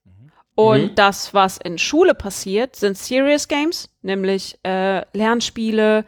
und 0.55 0.81
mhm. 0.81 0.95
das, 0.95 1.33
was 1.33 1.57
in 1.57 1.77
Schule 1.77 2.15
passiert, 2.15 2.75
sind 2.75 2.97
Serious 2.97 3.47
Games, 3.47 3.89
nämlich 4.01 4.57
äh, 4.63 5.05
Lernspiele, 5.15 6.05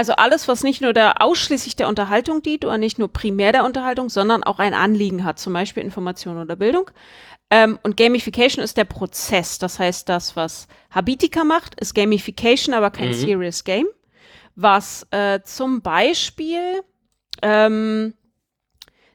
Also 0.00 0.14
alles, 0.14 0.48
was 0.48 0.62
nicht 0.62 0.80
nur 0.80 0.94
der 0.94 1.20
ausschließlich 1.20 1.76
der 1.76 1.86
Unterhaltung 1.86 2.40
dient 2.40 2.64
oder 2.64 2.78
nicht 2.78 2.98
nur 2.98 3.12
primär 3.12 3.52
der 3.52 3.66
Unterhaltung, 3.66 4.08
sondern 4.08 4.42
auch 4.42 4.58
ein 4.58 4.72
Anliegen 4.72 5.24
hat, 5.24 5.38
zum 5.38 5.52
Beispiel 5.52 5.82
Information 5.82 6.40
oder 6.40 6.56
Bildung. 6.56 6.90
Ähm, 7.50 7.78
und 7.82 7.98
Gamification 7.98 8.64
ist 8.64 8.78
der 8.78 8.86
Prozess. 8.86 9.58
Das 9.58 9.78
heißt, 9.78 10.08
das, 10.08 10.36
was 10.36 10.68
Habitica 10.90 11.44
macht, 11.44 11.78
ist 11.78 11.94
Gamification, 11.94 12.74
aber 12.74 12.90
kein 12.90 13.08
Mhm. 13.08 13.12
Serious 13.12 13.62
Game. 13.62 13.88
Was 14.54 15.06
äh, 15.10 15.40
zum 15.44 15.82
Beispiel, 15.82 16.80
ähm, 17.42 18.14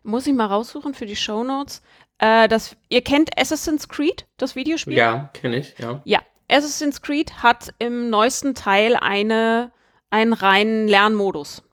muss 0.04 0.28
ich 0.28 0.36
mal 0.36 0.46
raussuchen 0.46 0.94
für 0.94 1.08
die 1.08 1.16
Show 1.16 1.44
Notes. 1.44 1.82
Äh, 2.20 2.48
das, 2.48 2.78
ihr 2.90 3.02
kennt 3.02 3.36
Assassin's 3.40 3.90
Creed, 3.90 4.28
das 4.38 4.56
Videospiel? 4.56 4.94
Ja, 4.94 5.32
kenne 5.34 5.58
ich, 5.58 5.74
ja. 5.80 6.02
Ja, 6.06 6.20
Assassin's 6.48 7.02
Creed 7.02 7.42
hat 7.42 7.74
im 7.80 8.12
neuesten 8.12 8.54
Teil 8.54 8.96
eine, 8.96 9.72
einen 10.10 10.34
reinen 10.34 10.88
Lernmodus, 10.88 11.64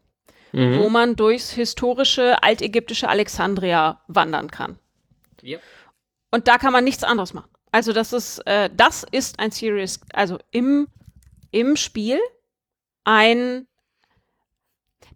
Mhm. 0.53 0.79
wo 0.79 0.89
man 0.91 1.17
durchs 1.17 1.51
historische 1.51 2.43
altägyptische 2.43 3.09
Alexandria 3.09 4.03
wandern 4.09 4.51
kann. 4.51 4.79
Ja. 5.41 5.59
Und 6.31 6.49
da 6.49 6.59
kann 6.59 6.73
man 6.73 6.85
nichts 6.85 7.05
anderes 7.05 7.33
machen. 7.35 7.51
Also 7.71 7.93
das 7.93 8.13
ist, 8.13 8.39
äh, 8.47 8.69
das 8.75 9.05
ist 9.11 9.39
ein 9.39 9.51
Serious, 9.51 10.01
also 10.13 10.39
im, 10.51 10.89
im 11.51 11.77
Spiel 11.77 12.19
ein, 13.05 13.67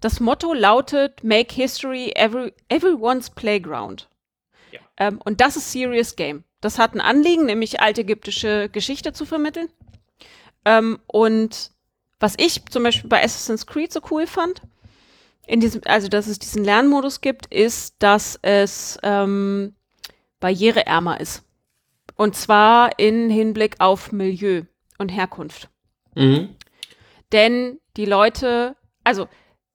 das 0.01 0.21
Motto 0.21 0.55
lautet 0.55 1.23
Make 1.23 1.55
History 1.55 2.13
every, 2.15 2.53
Everyone's 2.69 3.31
Playground. 3.31 4.09
Ja. 4.73 4.81
Ähm, 4.97 5.21
und 5.25 5.41
das 5.41 5.57
ist 5.57 5.71
Serious 5.71 6.17
Game. 6.17 6.45
Das 6.63 6.79
hat 6.79 6.95
ein 6.95 7.01
Anliegen, 7.03 7.45
nämlich 7.45 7.81
altägyptische 7.81 8.71
Geschichte 8.71 9.13
zu 9.13 9.27
vermitteln. 9.27 9.69
Ähm, 10.65 10.99
und 11.07 11.71
was 12.21 12.35
ich 12.39 12.65
zum 12.67 12.83
Beispiel 12.83 13.09
bei 13.09 13.23
Assassin's 13.23 13.67
Creed 13.67 13.93
so 13.93 14.01
cool 14.11 14.27
fand, 14.27 14.63
in 15.47 15.61
diesem, 15.61 15.81
also 15.85 16.09
dass 16.09 16.27
es 16.27 16.39
diesen 16.39 16.65
Lernmodus 16.65 17.21
gibt, 17.21 17.47
ist, 17.47 17.97
dass 18.01 18.39
es 18.43 18.99
ähm, 19.03 19.75
barriereärmer 20.41 21.21
ist. 21.21 21.45
Und 22.17 22.35
zwar 22.35 22.99
in 22.99 23.31
Hinblick 23.31 23.77
auf 23.79 24.13
Milieu 24.13 24.63
und 24.99 25.11
Herkunft. 25.11 25.69
Mhm. 26.15 26.57
Denn 27.33 27.79
die 27.97 28.07
Leute, 28.07 28.75
also 29.05 29.29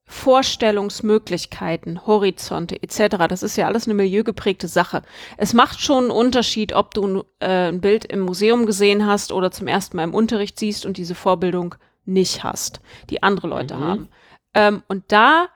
Vorstellungsmöglichkeiten, 0.06 2.06
Horizonte 2.06 2.82
etc., 2.82 3.18
das 3.30 3.44
ist 3.44 3.56
ja 3.56 3.68
alles 3.68 3.86
eine 3.86 3.94
milieugeprägte 3.94 4.68
Sache. 4.68 5.04
Es 5.38 5.54
macht 5.54 5.80
schon 5.80 6.06
einen 6.06 6.12
Unterschied, 6.12 6.74
ob 6.74 6.94
du 6.94 7.24
äh, 7.39 7.70
ein 7.70 7.80
Bild 7.80 8.06
im 8.06 8.22
Museum 8.22 8.66
gesehen 8.66 9.06
hast 9.06 9.32
oder 9.32 9.52
zum 9.52 9.68
ersten 9.68 9.98
Mal 9.98 10.04
im 10.04 10.14
Unterricht 10.14 10.60
siehst 10.60 10.86
und 10.86 10.98
diese 10.98 11.16
Vorbildung 11.16 11.76
nicht 12.06 12.43
hast, 12.43 12.82
die 13.10 13.24
andere 13.24 13.47
Leute 13.47 13.76
Mhm. 13.76 13.84
haben. 13.84 14.10
Ähm, 14.54 14.84
und 14.88 15.12
da 15.12 15.47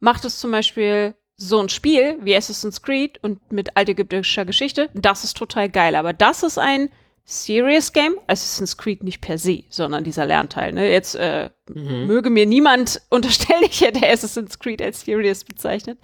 macht 0.00 0.24
es 0.24 0.38
zum 0.38 0.50
Beispiel 0.50 1.14
so 1.36 1.58
ein 1.60 1.68
Spiel 1.68 2.18
wie 2.22 2.36
Assassin's 2.36 2.82
Creed 2.82 3.18
und 3.22 3.50
mit 3.52 3.76
altägyptischer 3.76 4.44
Geschichte, 4.44 4.90
das 4.94 5.24
ist 5.24 5.36
total 5.36 5.68
geil. 5.70 5.94
Aber 5.94 6.12
das 6.12 6.42
ist 6.42 6.58
ein 6.58 6.90
Serious 7.24 7.92
Game, 7.92 8.14
Assassin's 8.26 8.76
Creed 8.76 9.02
nicht 9.04 9.20
per 9.20 9.38
se, 9.38 9.64
sondern 9.68 10.04
dieser 10.04 10.26
Lernteil. 10.26 10.72
Ne? 10.72 10.90
Jetzt 10.90 11.14
äh, 11.14 11.50
Mhm. 11.68 12.06
möge 12.06 12.28
mir 12.30 12.44
niemand 12.46 13.00
unterstellen, 13.10 13.62
ich 13.64 13.80
hätte 13.80 14.06
Assassin's 14.06 14.58
Creed 14.58 14.82
als 14.82 15.02
Serious 15.02 15.44
bezeichnet. 15.44 15.98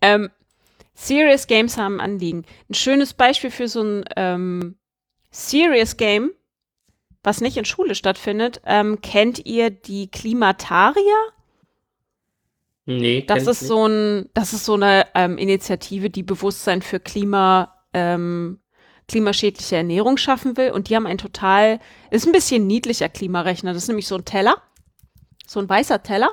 Ähm, 0.00 0.30
Serious 0.94 1.46
Games 1.46 1.76
haben 1.76 2.00
Anliegen. 2.00 2.44
Ein 2.70 2.74
schönes 2.74 3.12
Beispiel 3.14 3.50
für 3.50 3.68
so 3.68 3.82
ein 3.82 4.04
ähm, 4.16 4.76
Serious 5.30 5.96
Game, 5.96 6.30
was 7.24 7.40
nicht 7.40 7.56
in 7.56 7.64
Schule 7.64 7.94
stattfindet, 7.94 8.60
ähm, 8.66 9.00
kennt 9.00 9.44
ihr 9.44 9.70
die 9.70 10.08
Klimatarier? 10.08 11.32
Nee, 12.86 13.24
Das 13.26 13.46
ist 13.46 13.62
ich 13.62 13.68
so 13.68 13.88
ein, 13.88 14.28
das 14.34 14.52
ist 14.52 14.66
so 14.66 14.74
eine 14.74 15.06
ähm, 15.14 15.38
Initiative, 15.38 16.10
die 16.10 16.22
Bewusstsein 16.22 16.82
für 16.82 17.00
Klima, 17.00 17.74
ähm, 17.94 18.60
klimaschädliche 19.08 19.76
Ernährung 19.76 20.18
schaffen 20.18 20.58
will. 20.58 20.70
Und 20.70 20.90
die 20.90 20.96
haben 20.96 21.06
ein 21.06 21.16
total, 21.16 21.80
ist 22.10 22.26
ein 22.26 22.32
bisschen 22.32 22.66
niedlicher 22.66 23.08
Klimarechner. 23.08 23.72
Das 23.72 23.84
ist 23.84 23.88
nämlich 23.88 24.06
so 24.06 24.16
ein 24.16 24.26
Teller, 24.26 24.56
so 25.46 25.60
ein 25.60 25.68
weißer 25.68 26.02
Teller. 26.02 26.30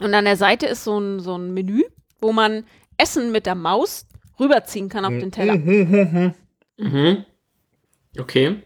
Und 0.00 0.12
an 0.14 0.24
der 0.24 0.36
Seite 0.36 0.66
ist 0.66 0.82
so 0.82 0.98
ein, 0.98 1.20
so 1.20 1.36
ein 1.36 1.54
Menü, 1.54 1.84
wo 2.20 2.32
man 2.32 2.64
Essen 2.96 3.30
mit 3.30 3.46
der 3.46 3.54
Maus 3.54 4.06
rüberziehen 4.40 4.88
kann 4.88 5.04
auf 5.04 5.12
den 5.12 5.30
Teller. 5.30 5.56
nicht. 5.56 6.34
Mhm. 6.76 7.24
Okay. 8.18 8.62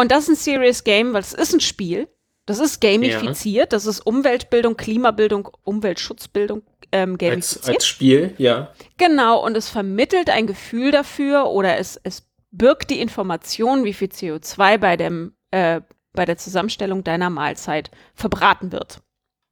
Und 0.00 0.10
das 0.10 0.24
ist 0.24 0.30
ein 0.30 0.36
Serious 0.36 0.82
Game, 0.82 1.12
weil 1.12 1.20
es 1.20 1.34
ist 1.34 1.52
ein 1.52 1.60
Spiel. 1.60 2.08
Das 2.46 2.58
ist 2.58 2.80
gamifiziert. 2.80 3.74
Das 3.74 3.84
ist 3.84 4.00
Umweltbildung, 4.00 4.78
Klimabildung, 4.78 5.50
Umweltschutzbildung 5.62 6.62
ähm, 6.90 7.12
Als, 7.12 7.18
gamifiziert. 7.18 7.68
als 7.68 7.86
Spiel, 7.86 8.34
ja. 8.38 8.72
Genau, 8.96 9.44
und 9.44 9.58
es 9.58 9.68
vermittelt 9.68 10.30
ein 10.30 10.46
Gefühl 10.46 10.90
dafür 10.90 11.50
oder 11.50 11.76
es, 11.76 12.00
es 12.02 12.26
birgt 12.50 12.88
die 12.88 12.98
Information, 12.98 13.84
wie 13.84 13.92
viel 13.92 14.08
CO2 14.08 14.78
bei, 14.78 14.96
dem, 14.96 15.34
äh, 15.50 15.82
bei 16.14 16.24
der 16.24 16.38
Zusammenstellung 16.38 17.04
deiner 17.04 17.28
Mahlzeit 17.28 17.90
verbraten 18.14 18.72
wird. 18.72 19.02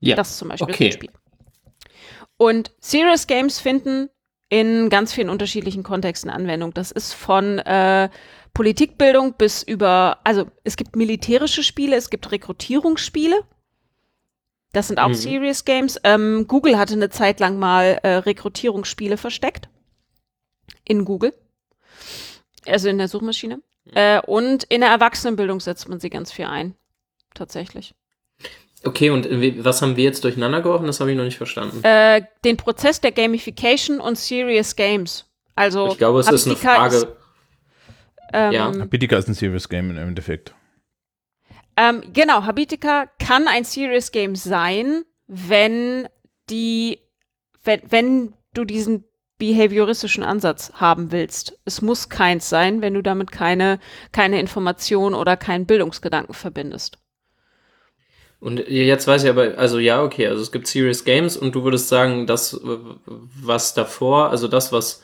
Ja. 0.01 0.17
Das 0.17 0.39
zum 0.39 0.49
Beispiel 0.49 0.73
okay. 0.73 0.89
ist 0.89 0.95
ein 0.95 0.99
Spiel. 1.03 1.11
Und 2.39 2.71
Serious 2.81 3.27
Games 3.27 3.61
finden 3.61 4.09
in 4.49 4.89
ganz 4.89 5.13
vielen 5.13 5.29
unterschiedlichen 5.29 5.83
Kontexten 5.83 6.31
Anwendung. 6.31 6.73
Das 6.73 6.91
ist 6.91 7.13
von 7.13 7.59
äh, 7.59 8.09
Politikbildung 8.59 9.35
bis 9.35 9.63
über, 9.63 10.19
also 10.25 10.47
es 10.65 10.77
gibt 10.77 10.97
militärische 10.97 11.63
Spiele, 11.63 11.95
es 11.95 12.11
gibt 12.11 12.33
Rekrutierungsspiele. 12.33 13.45
Das 14.73 14.89
sind 14.89 14.99
auch 14.99 15.11
Mhm. 15.11 15.15
Serious 15.15 15.65
Games. 15.65 15.97
Ähm, 16.03 16.47
Google 16.49 16.77
hatte 16.77 16.95
eine 16.95 17.09
Zeit 17.09 17.39
lang 17.39 17.61
mal 17.61 18.01
äh, 18.03 18.17
Rekrutierungsspiele 18.17 19.17
versteckt. 19.17 19.69
In 20.85 21.05
Google. 21.05 21.35
Also 22.67 22.89
in 22.89 22.99
der 22.99 23.07
Suchmaschine. 23.07 23.63
Äh, 23.95 24.21
und 24.23 24.65
in 24.65 24.81
der 24.81 24.91
Erwachsenenbildung 24.91 25.61
setzt 25.61 25.89
man 25.89 26.01
sie 26.01 26.11
ganz 26.11 26.33
viel 26.33 26.47
ein. 26.47 26.75
Tatsächlich. 27.35 27.95
Okay, 28.83 29.11
und 29.11 29.29
was 29.65 29.83
haben 29.83 29.95
wir 29.95 30.03
jetzt 30.03 30.25
durcheinander 30.25 30.63
geworfen? 30.63 30.89
Das 30.89 30.99
habe 30.99 31.13
ich 31.13 31.17
noch 31.17 31.23
nicht 31.23 31.37
verstanden. 31.37 31.85
Äh, 31.85 32.23
den 32.45 32.57
Prozess 32.57 33.01
der 33.01 33.13
Gamification 33.13 34.01
und 34.01 34.19
Serious 34.19 34.75
Games. 34.75 35.27
Also 35.55 35.93
ich 35.93 35.99
glaube, 35.99 36.19
es 36.19 36.29
ist 36.29 36.47
eine 36.47 36.57
Frage. 36.57 37.17
Ähm, 38.33 38.53
Ja. 38.53 38.73
Habitica 38.79 39.17
ist 39.17 39.29
ein 39.29 39.35
Serious 39.35 39.69
Game 39.69 39.91
im 39.91 39.99
Endeffekt. 39.99 40.55
Ähm, 41.77 42.03
genau, 42.13 42.43
Habitica 42.45 43.07
kann 43.19 43.47
ein 43.47 43.65
Serious 43.65 44.11
Game 44.11 44.35
sein, 44.35 45.05
wenn 45.27 46.09
die, 46.51 46.99
wenn, 47.63 47.81
wenn 47.89 48.35
du 48.55 48.65
diesen 48.65 49.05
behavioristischen 49.39 50.25
Ansatz 50.25 50.73
haben 50.75 51.13
willst. 51.13 51.59
Es 51.65 51.81
muss 51.81 52.09
keins 52.09 52.49
sein, 52.49 52.83
wenn 52.83 52.95
du 52.95 53.03
damit 53.03 53.31
keine, 53.31 53.79
keine 54.11 54.41
Information 54.41 55.15
oder 55.15 55.37
keinen 55.37 55.67
Bildungsgedanken 55.67 56.35
verbindest. 56.35 56.99
Und 58.41 58.69
jetzt 58.69 59.07
weiß 59.07 59.25
ich 59.25 59.31
aber, 59.31 59.59
also 59.59 59.79
ja, 59.79 60.03
okay, 60.03 60.27
also 60.29 60.43
es 60.43 60.53
gibt 60.53 60.67
Serious 60.67 61.05
Games 61.05 61.37
und 61.37 61.55
du 61.55 61.65
würdest 61.65 61.89
sagen, 61.89 62.27
das, 62.27 62.61
was 63.05 63.75
davor, 63.75 64.31
also 64.31 64.47
das, 64.47 64.71
was 64.73 65.03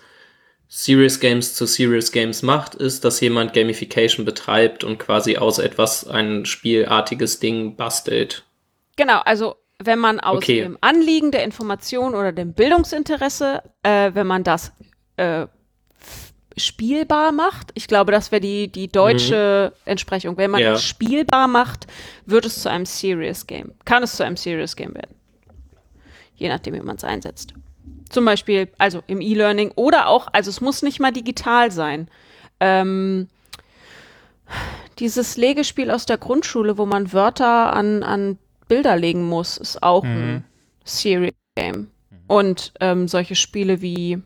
Serious 0.69 1.21
Games 1.21 1.55
zu 1.55 1.67
Serious 1.67 2.11
Games 2.11 2.43
macht, 2.43 2.75
ist, 2.75 3.05
dass 3.05 3.21
jemand 3.21 3.53
Gamification 3.53 4.25
betreibt 4.25 4.83
und 4.83 4.99
quasi 4.99 5.37
aus 5.37 5.59
etwas 5.59 6.07
ein 6.07 6.47
spielartiges 6.47 7.39
Ding 7.39 7.77
bastelt. 7.77 8.45
Genau, 8.97 9.21
also 9.21 9.57
wenn 9.79 9.99
man 9.99 10.21
aus 10.21 10.39
Okay. 10.39 10.63
dem 10.63 10.79
Anliegen 10.81 11.31
der 11.31 11.45
Information 11.45 12.15
oder 12.15 12.33
dem 12.33 12.55
Bildungsinteresse, 12.55 13.63
äh, 13.83 14.11
wenn 14.15 14.27
man 14.27 14.43
das 14.45 14.73
äh, 15.17 15.47
spielbar 16.57 17.33
macht, 17.33 17.71
ich 17.75 17.89
glaube, 17.89 18.13
das 18.13 18.31
wäre 18.31 18.41
die, 18.41 18.69
die 18.71 18.89
deutsche 18.89 19.73
Entsprechung. 19.85 20.37
Wenn 20.37 20.51
man 20.53 20.61
Ja. 20.63 20.73
es 20.75 20.85
spielbar 20.85 21.49
macht, 21.49 21.87
wird 22.27 22.47
es 22.47 22.63
zu 22.63 22.71
einem 22.71 22.87
Serious 22.87 23.47
Game. 23.47 23.73
Kann 23.85 24.03
es 24.05 24.17
zu 24.17 24.25
einem 24.25 24.37
Serious 24.37 24.77
Game 24.77 24.95
werden. 24.95 25.15
Je 26.37 26.49
nachdem, 26.49 26.75
wie 26.75 26.81
man 26.81 26.97
es 26.97 27.05
einsetzt. 27.05 27.55
Zum 28.09 28.25
Beispiel, 28.25 28.69
also 28.79 29.03
im 29.07 29.21
E-Learning 29.21 29.73
oder 29.75 30.09
auch, 30.09 30.29
also 30.33 30.51
es 30.51 30.61
muss 30.61 30.83
nicht 30.83 31.01
mal 31.01 31.13
digital 31.13 31.71
sein. 31.71 32.09
Ähm, 32.61 33.29
dieses 34.99 35.37
Legespiel 35.37 35.91
aus 35.91 36.07
der 36.07 36.19
Grundschule, 36.19 36.79
wo 36.79 36.87
man 36.87 37.13
Wörter 37.13 37.73
an, 37.73 38.03
an 38.03 38.39
Bilder 38.69 38.97
legen 38.97 39.29
muss, 39.29 39.57
ist 39.57 39.83
auch 39.83 40.05
ein 40.05 40.45
Serious 40.85 41.35
Game. 41.57 41.91
Und 42.27 42.73
ähm, 42.81 43.09
solche 43.09 43.35
Spiele 43.35 43.83
wie, 43.83 44.23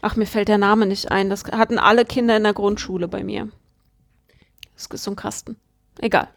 ach, 0.00 0.16
mir 0.16 0.26
fällt 0.26 0.48
der 0.48 0.58
Name 0.58 0.86
nicht 0.86 1.10
ein, 1.10 1.30
das 1.30 1.44
hatten 1.44 1.78
alle 1.78 2.04
Kinder 2.04 2.36
in 2.36 2.42
der 2.42 2.54
Grundschule 2.54 3.08
bei 3.08 3.22
mir. 3.22 3.48
Das 4.74 4.86
ist 4.86 5.04
so 5.04 5.12
ein 5.12 5.16
Kasten. 5.16 5.56
Egal. 5.98 6.28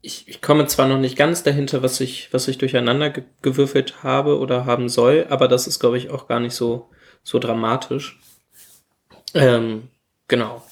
Ich, 0.00 0.28
ich 0.28 0.40
komme 0.40 0.66
zwar 0.66 0.86
noch 0.86 0.98
nicht 0.98 1.16
ganz 1.16 1.42
dahinter, 1.42 1.82
was 1.82 2.00
ich, 2.00 2.32
was 2.32 2.46
ich 2.48 2.58
durcheinander 2.58 3.10
ge 3.10 3.24
gewürfelt 3.42 4.02
habe 4.02 4.38
oder 4.38 4.64
haben 4.64 4.88
soll, 4.88 5.26
aber 5.28 5.48
das 5.48 5.66
ist, 5.66 5.80
glaube 5.80 5.98
ich, 5.98 6.10
auch 6.10 6.28
gar 6.28 6.40
nicht 6.40 6.54
so, 6.54 6.88
so 7.22 7.38
dramatisch. 7.38 8.20
Ähm, 9.34 9.88
genau. 10.28 10.62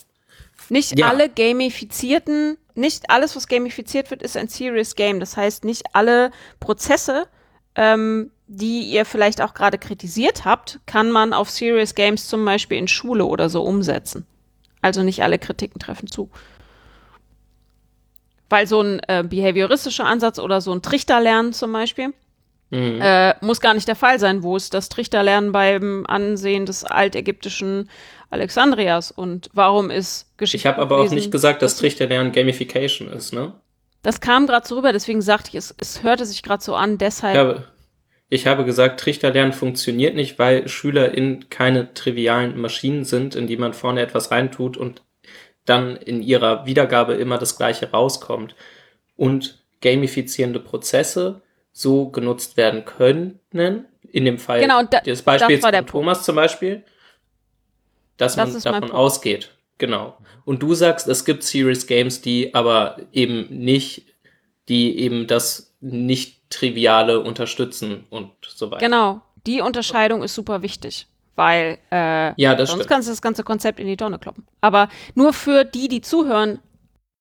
Nicht 0.68 0.98
Ja. 0.98 1.08
alle 1.08 1.28
gamifizierten, 1.28 2.56
nicht 2.74 3.10
alles, 3.10 3.36
was 3.36 3.48
gamifiziert 3.48 4.10
wird, 4.10 4.22
ist 4.22 4.36
ein 4.36 4.48
Serious 4.48 4.94
Game. 4.94 5.20
Das 5.20 5.36
heißt, 5.36 5.64
nicht 5.64 5.82
alle 5.92 6.30
Prozesse 6.60 7.26
ähm, 7.76 8.30
die 8.48 8.82
ihr 8.82 9.04
vielleicht 9.04 9.40
auch 9.40 9.54
gerade 9.54 9.78
kritisiert 9.78 10.44
habt, 10.44 10.80
kann 10.86 11.10
man 11.10 11.32
auf 11.32 11.50
Serious 11.50 11.94
Games 11.94 12.28
zum 12.28 12.44
Beispiel 12.44 12.78
in 12.78 12.88
Schule 12.88 13.24
oder 13.24 13.48
so 13.48 13.62
umsetzen. 13.62 14.26
Also 14.82 15.02
nicht 15.02 15.22
alle 15.22 15.38
Kritiken 15.38 15.80
treffen 15.80 16.08
zu. 16.08 16.30
Weil 18.48 18.66
so 18.66 18.80
ein 18.80 19.00
äh, 19.08 19.24
behavioristischer 19.28 20.06
Ansatz 20.06 20.38
oder 20.38 20.60
so 20.60 20.72
ein 20.72 20.82
Trichterlernen 20.82 21.52
zum 21.52 21.72
Beispiel 21.72 22.12
Mhm. 22.70 23.00
äh, 23.00 23.34
muss 23.44 23.60
gar 23.60 23.74
nicht 23.74 23.86
der 23.86 23.94
Fall 23.94 24.18
sein. 24.18 24.42
Wo 24.42 24.56
ist 24.56 24.74
das 24.74 24.88
Trichterlernen 24.88 25.52
beim 25.52 26.04
Ansehen 26.08 26.66
des 26.66 26.84
altägyptischen 26.84 27.88
Alexandrias? 28.30 29.12
Und 29.12 29.50
warum 29.52 29.90
ist 29.90 30.36
Geschichte? 30.36 30.56
Ich 30.56 30.66
habe 30.66 30.82
aber 30.82 30.98
auch 30.98 31.10
nicht 31.10 31.30
gesagt, 31.30 31.62
dass 31.62 31.76
Trichterlernen 31.76 32.32
Gamification 32.32 33.08
ist, 33.08 33.32
ne? 33.32 33.54
Das 34.02 34.20
kam 34.20 34.46
gerade 34.46 34.66
so 34.66 34.76
rüber, 34.76 34.92
deswegen 34.92 35.20
sagte 35.20 35.50
ich, 35.50 35.56
es, 35.56 35.74
es 35.78 36.02
hörte 36.02 36.26
sich 36.26 36.42
gerade 36.42 36.62
so 36.62 36.74
an, 36.74 36.98
deshalb. 36.98 37.34
Ich 37.34 37.38
habe, 37.40 37.64
ich 38.28 38.46
habe 38.46 38.64
gesagt, 38.64 39.00
Trichterlernen 39.00 39.52
funktioniert 39.52 40.14
nicht, 40.14 40.38
weil 40.38 40.68
SchülerInnen 40.68 41.48
keine 41.50 41.92
trivialen 41.94 42.60
Maschinen 42.60 43.04
sind, 43.04 43.34
in 43.34 43.46
die 43.46 43.56
man 43.56 43.74
vorne 43.74 44.02
etwas 44.02 44.30
reintut 44.30 44.76
und 44.76 45.02
dann 45.66 45.96
in 45.96 46.22
ihrer 46.22 46.64
Wiedergabe 46.66 47.14
immer 47.14 47.38
das 47.38 47.56
Gleiche 47.56 47.90
rauskommt. 47.90 48.54
Und 49.16 49.58
gamifizierende 49.80 50.60
Prozesse 50.60 51.42
so 51.72 52.08
genutzt 52.08 52.56
werden 52.56 52.84
können, 52.84 53.38
in 53.52 54.24
dem 54.24 54.38
Fall 54.38 54.60
Genau, 54.60 54.82
da- 54.82 55.00
des 55.00 55.20
Beispiels 55.22 55.60
von 55.60 55.86
Thomas 55.86 56.22
zum 56.24 56.36
Beispiel, 56.36 56.82
dass 58.16 58.36
Das 58.36 58.64
man 58.64 58.80
davon 58.80 58.90
ausgeht. 58.92 59.50
Genau. 59.78 60.16
Und 60.46 60.62
du 60.62 60.74
sagst, 60.74 61.06
es 61.08 61.24
gibt 61.26 61.42
Serious 61.42 61.86
Games, 61.86 62.22
die 62.22 62.54
aber 62.54 62.96
eben 63.12 63.46
nicht, 63.50 64.06
die 64.68 64.98
eben 64.98 65.26
das 65.26 65.74
nicht 65.80 66.40
Triviale 66.48 67.20
unterstützen 67.20 68.04
und 68.08 68.30
so 68.46 68.70
weiter. 68.70 68.84
Genau, 68.86 69.20
die 69.46 69.60
Unterscheidung 69.60 70.22
ist 70.22 70.34
super 70.34 70.62
wichtig, 70.62 71.06
weil 71.36 71.78
äh, 71.92 72.32
Ja, 72.40 72.54
das 72.54 72.70
sonst 72.70 72.80
stimmt. 72.80 72.88
kannst 72.88 73.08
du 73.08 73.12
das 73.12 73.22
ganze 73.22 73.44
Konzept 73.44 73.78
in 73.80 73.86
die 73.86 73.96
Tonne 73.96 74.18
kloppen. 74.18 74.46
Aber 74.60 74.88
nur 75.14 75.32
für 75.32 75.64
die, 75.64 75.88
die 75.88 76.00
zuhören, 76.00 76.58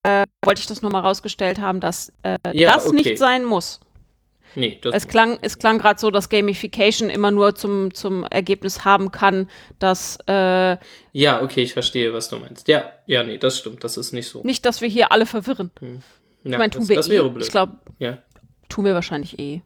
äh, 0.03 0.25
wollte 0.43 0.61
ich 0.61 0.67
das 0.67 0.81
nochmal 0.81 1.01
rausgestellt 1.01 1.59
haben, 1.59 1.79
dass 1.79 2.11
äh, 2.23 2.37
Ja, 2.53 2.73
das 2.73 2.87
okay. 2.87 2.95
nicht 2.95 3.17
sein 3.17 3.43
muss. 3.45 3.79
Nee, 4.57 4.79
das 4.81 4.95
Es 4.95 5.07
klang, 5.07 5.37
es 5.41 5.57
klang 5.59 5.79
gerade 5.79 5.99
so, 5.99 6.11
dass 6.11 6.29
Gamification 6.29 7.09
immer 7.09 7.29
nur 7.29 7.55
zum, 7.55 7.93
zum 7.93 8.23
Ergebnis 8.23 8.85
haben 8.85 9.11
kann, 9.11 9.49
dass 9.79 10.17
äh, 10.27 10.77
ja, 11.11 11.41
okay, 11.41 11.61
ich 11.63 11.73
verstehe, 11.73 12.13
was 12.13 12.29
du 12.29 12.37
meinst. 12.37 12.67
Ja, 12.69 12.91
ja, 13.05 13.23
nee, 13.23 13.37
das 13.37 13.57
stimmt, 13.57 13.83
das 13.83 13.97
ist 13.97 14.13
nicht 14.13 14.29
so. 14.29 14.41
nicht, 14.43 14.65
dass 14.65 14.79
wir 14.79 14.87
hier 14.87 15.11
alle 15.11 15.25
verwirren. 15.25 15.71
ja, 15.81 15.87
ich 16.43 16.51
meine, 16.57 16.69
das, 16.69 16.77
tun 16.77 16.89
wir 16.89 16.95
das 16.95 17.07
eh. 17.07 17.11
wäre 17.11 17.29
blöd. 17.29 17.43
Ich 17.43 17.51
glaube, 17.51 17.73
ja. 17.99 18.19
tun 18.69 18.85
wir 18.85 18.93
wahrscheinlich 18.93 19.37
eh. 19.39 19.61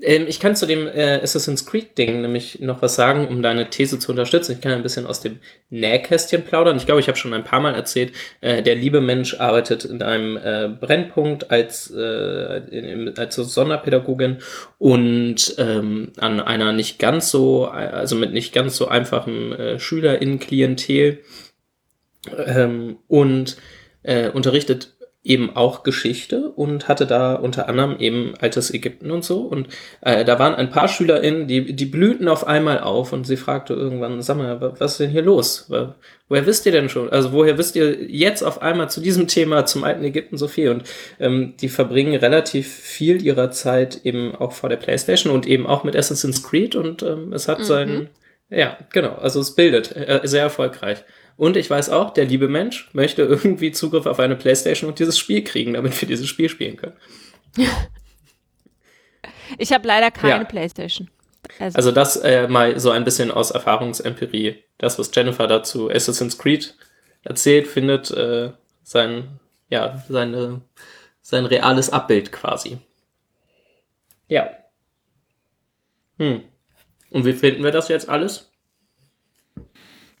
Ähm, 0.00 0.26
ich 0.28 0.40
kann 0.40 0.56
zu 0.56 0.66
dem 0.66 0.86
äh, 0.86 1.20
Assassin's 1.22 1.66
Creed-Ding 1.66 2.20
nämlich 2.20 2.60
noch 2.60 2.82
was 2.82 2.94
sagen, 2.94 3.28
um 3.28 3.42
deine 3.42 3.70
These 3.70 3.98
zu 3.98 4.10
unterstützen. 4.10 4.52
Ich 4.52 4.60
kann 4.60 4.72
ein 4.72 4.82
bisschen 4.82 5.06
aus 5.06 5.20
dem 5.20 5.38
Nähkästchen 5.70 6.44
plaudern. 6.44 6.76
Ich 6.76 6.86
glaube, 6.86 7.00
ich 7.00 7.08
habe 7.08 7.18
schon 7.18 7.34
ein 7.34 7.44
paar 7.44 7.60
Mal 7.60 7.74
erzählt, 7.74 8.12
äh, 8.40 8.62
der 8.62 8.74
liebe 8.74 9.00
Mensch 9.00 9.34
arbeitet 9.34 9.84
in 9.84 10.02
einem 10.02 10.36
äh, 10.36 10.68
Brennpunkt 10.68 11.50
als, 11.50 11.90
äh, 11.90 12.58
in, 12.70 13.16
als 13.16 13.36
Sonderpädagogin 13.36 14.38
und 14.78 15.54
ähm, 15.58 16.12
an 16.18 16.40
einer 16.40 16.72
nicht 16.72 16.98
ganz 16.98 17.30
so, 17.30 17.66
also 17.66 18.16
mit 18.16 18.32
nicht 18.32 18.52
ganz 18.52 18.76
so 18.76 18.88
einfachem 18.88 19.52
äh, 19.52 19.78
SchülerInnen-Klientel 19.78 21.20
ähm, 22.46 22.98
und 23.08 23.56
äh, 24.02 24.30
unterrichtet 24.30 24.94
eben 25.24 25.54
auch 25.54 25.84
Geschichte 25.84 26.48
und 26.50 26.88
hatte 26.88 27.06
da 27.06 27.34
unter 27.34 27.68
anderem 27.68 27.96
eben 28.00 28.34
altes 28.40 28.74
Ägypten 28.74 29.12
und 29.12 29.24
so. 29.24 29.42
Und 29.42 29.68
äh, 30.00 30.24
da 30.24 30.38
waren 30.40 30.54
ein 30.54 30.70
paar 30.70 30.88
SchülerInnen, 30.88 31.46
die, 31.46 31.74
die 31.76 31.86
blühten 31.86 32.26
auf 32.26 32.44
einmal 32.46 32.80
auf 32.80 33.12
und 33.12 33.24
sie 33.24 33.36
fragte 33.36 33.72
irgendwann, 33.74 34.20
sag 34.20 34.36
mal, 34.36 34.60
wa- 34.60 34.74
was 34.78 34.92
ist 34.92 35.00
denn 35.00 35.10
hier 35.10 35.22
los? 35.22 35.70
Woher 36.28 36.46
wisst 36.46 36.66
ihr 36.66 36.72
denn 36.72 36.88
schon? 36.88 37.08
Also 37.10 37.32
woher 37.32 37.56
wisst 37.56 37.76
ihr 37.76 38.02
jetzt 38.10 38.42
auf 38.42 38.62
einmal 38.62 38.90
zu 38.90 39.00
diesem 39.00 39.28
Thema, 39.28 39.64
zum 39.64 39.84
alten 39.84 40.02
Ägypten 40.02 40.36
so 40.38 40.48
viel? 40.48 40.70
Und 40.70 40.82
ähm, 41.20 41.54
die 41.60 41.68
verbringen 41.68 42.16
relativ 42.16 42.66
viel 42.68 43.22
ihrer 43.22 43.52
Zeit 43.52 44.00
eben 44.04 44.34
auch 44.34 44.50
vor 44.52 44.70
der 44.70 44.76
Playstation 44.76 45.32
und 45.32 45.46
eben 45.46 45.66
auch 45.68 45.84
mit 45.84 45.94
Assassin's 45.94 46.42
Creed 46.42 46.74
und 46.74 47.02
ähm, 47.04 47.32
es 47.32 47.46
hat 47.46 47.64
seinen, 47.64 48.08
ja, 48.50 48.76
genau, 48.92 49.14
also 49.14 49.38
es 49.40 49.54
bildet, 49.54 49.94
äh, 49.94 50.20
sehr 50.24 50.42
erfolgreich. 50.42 51.04
Und 51.42 51.56
ich 51.56 51.68
weiß 51.68 51.90
auch, 51.90 52.10
der 52.10 52.24
liebe 52.24 52.46
Mensch 52.46 52.88
möchte 52.92 53.22
irgendwie 53.22 53.72
Zugriff 53.72 54.06
auf 54.06 54.20
eine 54.20 54.36
Playstation 54.36 54.88
und 54.88 55.00
dieses 55.00 55.18
Spiel 55.18 55.42
kriegen, 55.42 55.72
damit 55.72 56.00
wir 56.00 56.06
dieses 56.06 56.28
Spiel 56.28 56.48
spielen 56.48 56.76
können. 56.76 56.96
Ich 59.58 59.72
habe 59.72 59.86
leider 59.86 60.10
keine 60.12 60.44
Ja. 60.44 60.44
Playstation. 60.44 61.10
Also, 61.58 61.76
Also 61.76 61.90
das 61.92 62.16
äh, 62.16 62.46
mal 62.46 62.78
so 62.78 62.90
ein 62.90 63.04
bisschen 63.04 63.32
aus 63.32 63.50
Erfahrungsempirie. 63.50 64.62
Das, 64.78 64.98
was 65.00 65.10
Jennifer 65.12 65.48
dazu 65.48 65.90
Assassin's 65.90 66.38
Creed 66.38 66.74
erzählt, 67.24 67.66
findet 67.66 68.10
äh, 68.12 68.52
sein, 68.84 69.40
ja, 69.68 70.02
seine, 70.08 70.62
sein 71.22 71.44
reales 71.44 71.90
Abbild 71.90 72.30
quasi. 72.30 72.78
Ja. 74.28 74.48
Hm. 76.18 76.44
Und 77.10 77.24
wie 77.26 77.32
finden 77.34 77.64
wir 77.64 77.72
das 77.72 77.88
jetzt 77.88 78.08
alles? 78.08 78.51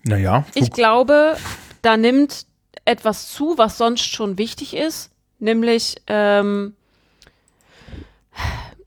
Naja, 0.04 0.44
ich 0.54 0.70
glaube, 0.70 1.36
da 1.82 1.96
nimmt 1.96 2.46
etwas 2.84 3.32
zu, 3.32 3.56
was 3.58 3.78
sonst 3.78 4.04
schon 4.04 4.38
wichtig 4.38 4.74
ist, 4.74 5.10
nämlich 5.38 5.96
ähm, 6.06 6.74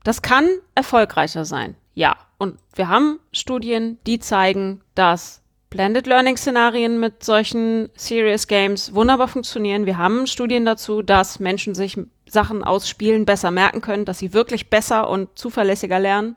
das 0.04 0.22
kann 0.22 0.48
erfolgreicher 0.74 1.44
sein. 1.44 1.74
Ja, 1.94 2.16
und 2.38 2.58
wir 2.74 2.88
haben 2.88 3.18
Studien, 3.32 3.98
die 4.06 4.18
zeigen, 4.18 4.82
dass 4.94 5.42
Blended 5.70 6.06
Learning 6.06 6.36
Szenarien 6.36 7.00
mit 7.00 7.24
solchen 7.24 7.88
Serious 7.96 8.46
Games 8.46 8.94
wunderbar 8.94 9.28
funktionieren. 9.28 9.86
Wir 9.86 9.98
haben 9.98 10.26
Studien 10.26 10.64
dazu, 10.64 11.02
dass 11.02 11.40
Menschen 11.40 11.74
sich 11.74 11.98
Sachen 12.28 12.62
aus 12.62 12.88
Spielen 12.88 13.24
besser 13.24 13.50
merken 13.50 13.80
können, 13.80 14.04
dass 14.04 14.18
sie 14.18 14.32
wirklich 14.32 14.70
besser 14.70 15.08
und 15.08 15.36
zuverlässiger 15.38 15.98
lernen. 15.98 16.36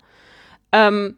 Ähm, 0.72 1.18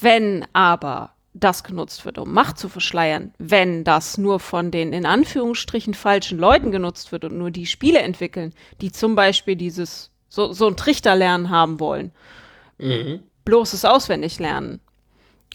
wenn 0.00 0.46
aber 0.52 1.12
das 1.40 1.64
genutzt 1.64 2.04
wird, 2.04 2.18
um 2.18 2.32
Macht 2.32 2.58
zu 2.58 2.68
verschleiern, 2.68 3.32
wenn 3.38 3.84
das 3.84 4.18
nur 4.18 4.40
von 4.40 4.70
den 4.70 4.92
in 4.92 5.06
Anführungsstrichen 5.06 5.94
falschen 5.94 6.38
Leuten 6.38 6.70
genutzt 6.72 7.12
wird 7.12 7.24
und 7.24 7.38
nur 7.38 7.50
die 7.50 7.66
Spiele 7.66 8.00
entwickeln, 8.00 8.52
die 8.80 8.92
zum 8.92 9.14
Beispiel 9.14 9.56
dieses 9.56 10.10
so, 10.28 10.52
so 10.52 10.66
ein 10.66 10.76
Trichterlernen 10.76 11.50
haben 11.50 11.80
wollen, 11.80 12.12
Mhm. 12.78 13.22
bloßes 13.44 13.84
Auswendiglernen, 13.84 14.80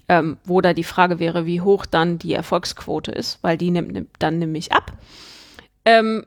ähm, 0.10 0.38
wo 0.44 0.60
da 0.62 0.74
die 0.74 0.84
Frage 0.84 1.20
wäre, 1.20 1.46
wie 1.46 1.62
hoch 1.62 1.86
dann 1.86 2.20
die 2.20 2.34
Erfolgsquote 2.34 3.12
ist, 3.12 3.42
weil 3.44 3.58
die 3.58 3.72
nimmt, 3.72 3.94
nimmt 3.94 4.10
dann 4.20 4.40
nämlich 4.40 4.74
ab, 4.74 4.92
ähm, 5.86 6.26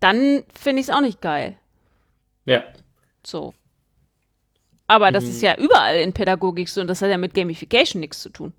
dann 0.00 0.44
finde 0.54 0.80
ich 0.80 0.88
es 0.88 0.94
auch 0.94 1.00
nicht 1.00 1.20
geil. 1.20 1.56
Ja. 2.44 2.62
So. 3.24 3.52
Aber 4.88 5.12
das 5.12 5.24
ist 5.24 5.42
ja 5.42 5.56
überall 5.56 5.96
in 5.98 6.12
Pädagogik 6.12 6.68
so 6.68 6.80
und 6.80 6.88
das 6.88 7.02
hat 7.02 7.10
ja 7.10 7.18
mit 7.18 7.34
Gamification 7.34 8.00
nichts 8.00 8.20
zu 8.20 8.30
tun. 8.30 8.52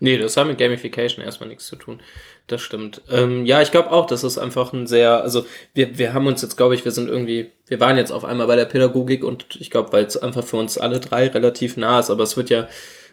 Nee, 0.00 0.18
das 0.18 0.36
hat 0.36 0.46
mit 0.46 0.58
Gamification 0.58 1.24
erstmal 1.24 1.48
nichts 1.48 1.66
zu 1.66 1.76
tun. 1.76 2.00
Das 2.46 2.60
stimmt. 2.60 3.02
Ähm, 3.10 3.46
ja, 3.46 3.62
ich 3.62 3.70
glaube 3.70 3.90
auch, 3.90 4.06
das 4.06 4.22
ist 4.22 4.38
einfach 4.38 4.72
ein 4.72 4.86
sehr, 4.86 5.22
also 5.22 5.46
wir, 5.72 5.98
wir 5.98 6.12
haben 6.12 6.26
uns 6.26 6.42
jetzt, 6.42 6.56
glaube 6.56 6.74
ich, 6.74 6.84
wir 6.84 6.92
sind 6.92 7.08
irgendwie, 7.08 7.52
wir 7.66 7.80
waren 7.80 7.96
jetzt 7.96 8.12
auf 8.12 8.24
einmal 8.24 8.46
bei 8.46 8.56
der 8.56 8.66
Pädagogik 8.66 9.24
und 9.24 9.46
ich 9.58 9.70
glaube, 9.70 9.92
weil 9.92 10.04
es 10.04 10.16
einfach 10.16 10.44
für 10.44 10.58
uns 10.58 10.78
alle 10.78 11.00
drei 11.00 11.28
relativ 11.28 11.76
nah 11.76 12.00
ist, 12.00 12.10
aber 12.10 12.22
es 12.22 12.36
wird 12.36 12.50
ja 12.50 12.68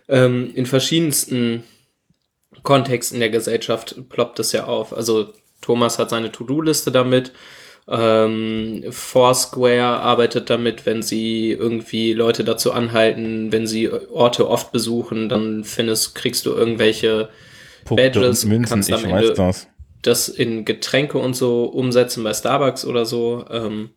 ähm, 0.08 0.52
in 0.54 0.66
verschiedensten 0.66 1.64
Kontexten 2.64 3.20
der 3.20 3.30
Gesellschaft 3.30 3.96
ploppt 4.10 4.40
es 4.40 4.52
ja 4.52 4.66
auf. 4.66 4.94
Also 4.94 5.34
Thomas 5.62 5.98
hat 5.98 6.10
seine 6.10 6.32
To-Do-Liste 6.32 6.92
damit. 6.92 7.32
Ähm, 7.92 8.86
Foursquare 8.90 10.00
arbeitet 10.00 10.50
damit, 10.50 10.86
wenn 10.86 11.02
sie 11.02 11.52
irgendwie 11.52 12.14
Leute 12.14 12.46
dazu 12.46 12.72
anhalten, 12.72 13.52
wenn 13.52 13.68
sie 13.68 13.90
Orte 13.92 14.48
oft 14.50 14.72
besuchen, 14.72 15.28
dann 15.28 15.66
findest, 15.66 16.16
kriegst 16.16 16.46
du 16.46 16.52
irgendwelche 16.52 17.30
Punkte 17.84 18.20
Badges 18.20 18.46
Münzen, 18.46 18.70
kannst 18.70 18.94
am 18.94 19.04
Ende- 19.04 19.34
das. 19.34 19.68
das 20.04 20.30
in 20.30 20.64
Getränke 20.64 21.18
und 21.18 21.36
so 21.36 21.66
umsetzen 21.66 22.24
bei 22.24 22.34
Starbucks 22.34 22.86
oder 22.86 23.06
so, 23.06 23.44
ähm, 23.52 23.90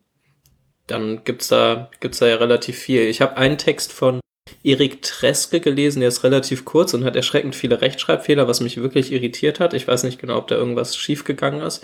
dann 0.87 1.23
gibt's 1.23 1.47
da, 1.47 1.89
gibt's 2.01 2.19
da 2.19 2.27
ja 2.27 2.35
relativ 2.35 2.77
viel. 2.77 3.03
Ich 3.03 3.21
habe 3.21 3.37
einen 3.37 3.57
Text 3.57 3.93
von 3.93 4.19
Erik 4.63 5.01
Treske 5.01 5.59
gelesen, 5.59 6.01
der 6.01 6.09
ist 6.09 6.23
relativ 6.23 6.65
kurz 6.65 6.93
und 6.93 7.05
hat 7.05 7.15
erschreckend 7.15 7.55
viele 7.55 7.81
Rechtschreibfehler, 7.81 8.47
was 8.47 8.61
mich 8.61 8.77
wirklich 8.77 9.11
irritiert 9.11 9.59
hat. 9.59 9.73
Ich 9.73 9.87
weiß 9.87 10.03
nicht 10.03 10.19
genau, 10.19 10.37
ob 10.37 10.47
da 10.47 10.55
irgendwas 10.55 10.95
schiefgegangen 10.97 11.61
ist. 11.61 11.83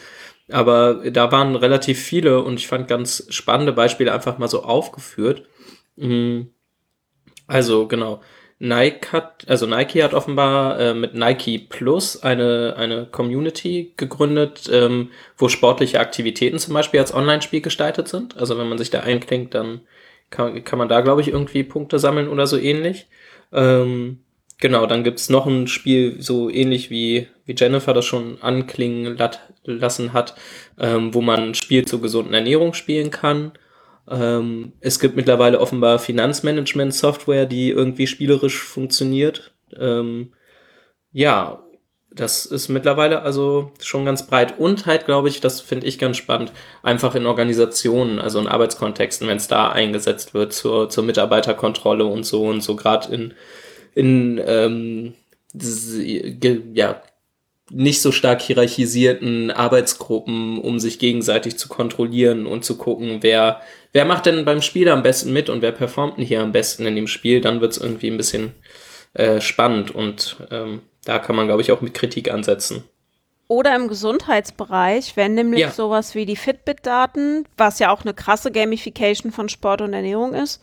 Aber 0.51 1.09
da 1.11 1.31
waren 1.31 1.55
relativ 1.55 1.99
viele 2.01 2.41
und 2.43 2.59
ich 2.59 2.67
fand 2.67 2.87
ganz 2.87 3.25
spannende 3.29 3.73
Beispiele 3.73 4.13
einfach 4.13 4.37
mal 4.37 4.47
so 4.47 4.63
aufgeführt. 4.63 5.43
Mm, 5.97 6.41
Also 7.47 7.87
genau. 7.87 8.21
Nike 8.59 9.11
hat, 9.11 9.45
also 9.47 9.65
Nike 9.65 10.03
hat 10.03 10.13
offenbar 10.13 10.79
äh, 10.79 10.93
mit 10.93 11.15
Nike 11.15 11.57
Plus 11.67 12.21
eine, 12.21 12.75
eine 12.77 13.07
Community 13.07 13.93
gegründet, 13.97 14.69
ähm, 14.71 15.09
wo 15.35 15.49
sportliche 15.49 15.99
Aktivitäten 15.99 16.59
zum 16.59 16.75
Beispiel 16.75 16.99
als 16.99 17.13
Online-Spiel 17.13 17.61
gestaltet 17.61 18.07
sind. 18.07 18.37
Also 18.37 18.57
wenn 18.59 18.69
man 18.69 18.77
sich 18.77 18.91
da 18.91 18.99
einklingt, 19.01 19.55
dann 19.55 19.81
kann, 20.29 20.63
kann 20.63 20.77
man 20.79 20.89
da, 20.89 21.01
glaube 21.01 21.21
ich, 21.21 21.29
irgendwie 21.29 21.63
Punkte 21.63 21.97
sammeln 21.99 22.29
oder 22.29 22.45
so 22.47 22.57
ähnlich. 22.57 23.07
Ähm, 23.51 24.19
genau, 24.61 24.85
dann 24.85 25.03
gibt's 25.03 25.29
noch 25.29 25.45
ein 25.45 25.67
Spiel, 25.67 26.21
so 26.21 26.49
ähnlich 26.49 26.89
wie, 26.89 27.27
wie 27.45 27.55
Jennifer 27.57 27.93
das 27.93 28.05
schon 28.05 28.41
anklingen 28.41 29.17
lassen 29.65 30.13
hat, 30.13 30.35
ähm, 30.79 31.13
wo 31.13 31.21
man 31.21 31.49
ein 31.49 31.55
Spiel 31.55 31.85
zur 31.85 32.01
gesunden 32.01 32.33
Ernährung 32.33 32.73
spielen 32.73 33.11
kann. 33.11 33.51
Ähm, 34.09 34.71
es 34.79 34.99
gibt 34.99 35.17
mittlerweile 35.17 35.59
offenbar 35.59 35.99
Finanzmanagement-Software, 35.99 37.45
die 37.45 37.71
irgendwie 37.71 38.07
spielerisch 38.07 38.59
funktioniert. 38.59 39.53
Ähm, 39.77 40.31
ja, 41.11 41.63
das 42.13 42.45
ist 42.45 42.67
mittlerweile 42.67 43.21
also 43.21 43.71
schon 43.81 44.05
ganz 44.05 44.27
breit 44.27 44.59
und 44.59 44.85
halt, 44.85 45.05
glaube 45.05 45.29
ich, 45.29 45.39
das 45.39 45.61
finde 45.61 45.87
ich 45.87 45.97
ganz 45.97 46.17
spannend, 46.17 46.51
einfach 46.83 47.15
in 47.15 47.25
Organisationen, 47.25 48.19
also 48.19 48.39
in 48.39 48.47
Arbeitskontexten, 48.47 49.27
wenn 49.27 49.37
es 49.37 49.47
da 49.47 49.69
eingesetzt 49.69 50.33
wird 50.33 50.51
zur, 50.51 50.89
zur 50.89 51.05
Mitarbeiterkontrolle 51.05 52.05
und 52.05 52.25
so 52.25 52.45
und 52.45 52.61
so 52.61 52.75
gerade 52.75 53.13
in, 53.13 53.33
in 53.95 54.41
ähm, 54.45 55.13
ja, 56.73 57.01
nicht 57.73 58.01
so 58.01 58.11
stark 58.11 58.41
hierarchisierten 58.41 59.49
Arbeitsgruppen, 59.51 60.59
um 60.59 60.79
sich 60.79 60.99
gegenseitig 60.99 61.57
zu 61.57 61.69
kontrollieren 61.69 62.45
und 62.45 62.65
zu 62.65 62.77
gucken, 62.77 63.19
wer, 63.21 63.61
wer 63.93 64.05
macht 64.05 64.25
denn 64.25 64.45
beim 64.45 64.61
Spiel 64.61 64.89
am 64.89 65.03
besten 65.03 65.31
mit 65.31 65.49
und 65.49 65.61
wer 65.61 65.71
performt 65.71 66.17
denn 66.17 66.25
hier 66.25 66.41
am 66.41 66.51
besten 66.51 66.85
in 66.85 66.95
dem 66.95 67.07
Spiel, 67.07 67.41
dann 67.41 67.61
wird 67.61 67.71
es 67.71 67.77
irgendwie 67.77 68.09
ein 68.09 68.17
bisschen 68.17 68.53
äh, 69.13 69.39
spannend 69.41 69.91
und 69.91 70.37
ähm, 70.51 70.81
da 71.05 71.19
kann 71.19 71.35
man, 71.35 71.47
glaube 71.47 71.61
ich, 71.61 71.71
auch 71.71 71.81
mit 71.81 71.93
Kritik 71.93 72.31
ansetzen. 72.31 72.83
Oder 73.47 73.75
im 73.75 73.89
Gesundheitsbereich, 73.89 75.17
wenn 75.17 75.33
nämlich 75.35 75.59
Ja. 75.61 75.71
sowas 75.71 76.15
wie 76.15 76.25
die 76.25 76.37
Fitbit-Daten, 76.37 77.45
was 77.57 77.79
ja 77.79 77.91
auch 77.91 78.03
eine 78.03 78.13
krasse 78.13 78.51
Gamification 78.51 79.31
von 79.31 79.49
Sport 79.49 79.81
und 79.81 79.93
Ernährung 79.93 80.33
ist, 80.33 80.61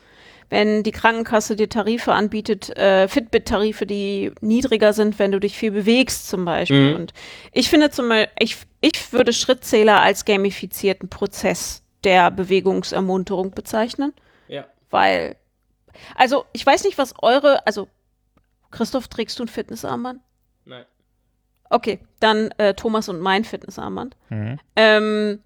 wenn 0.50 0.82
die 0.82 0.92
Krankenkasse 0.92 1.56
dir 1.56 1.68
Tarife 1.68 2.12
anbietet, 2.12 2.70
äh, 2.76 3.06
Fitbit-Tarife, 3.08 3.84
die 3.86 4.32
niedriger 4.40 4.92
sind, 4.92 5.18
wenn 5.18 5.32
du 5.32 5.40
dich 5.40 5.56
viel 5.56 5.70
bewegst 5.70 6.28
zum 6.28 6.44
Beispiel. 6.44 6.90
Mhm. 6.90 6.96
Und 6.96 7.12
ich 7.52 7.68
finde 7.68 7.90
zum 7.90 8.08
Beispiel, 8.08 8.32
ich, 8.38 8.56
ich 8.80 9.12
würde 9.12 9.32
Schrittzähler 9.32 10.00
als 10.00 10.24
gamifizierten 10.24 11.08
Prozess 11.08 11.82
der 12.04 12.30
Bewegungsermunterung 12.30 13.50
bezeichnen, 13.50 14.12
Ja. 14.46 14.64
weil, 14.90 15.36
also 16.14 16.44
ich 16.52 16.64
weiß 16.64 16.84
nicht, 16.84 16.96
was 16.98 17.14
eure, 17.22 17.66
also 17.66 17.88
Christoph, 18.70 19.08
trägst 19.08 19.38
du 19.38 19.44
ein 19.44 19.48
Fitnessarmband? 19.48 20.20
Nein. 20.64 20.84
Okay, 21.70 21.98
dann 22.20 22.50
äh, 22.58 22.72
Thomas 22.74 23.08
und 23.08 23.20
mein 23.20 23.44
Fitnessarmband. 23.44 24.16
Mhm. 24.30 24.58
Ähm, 24.76 25.42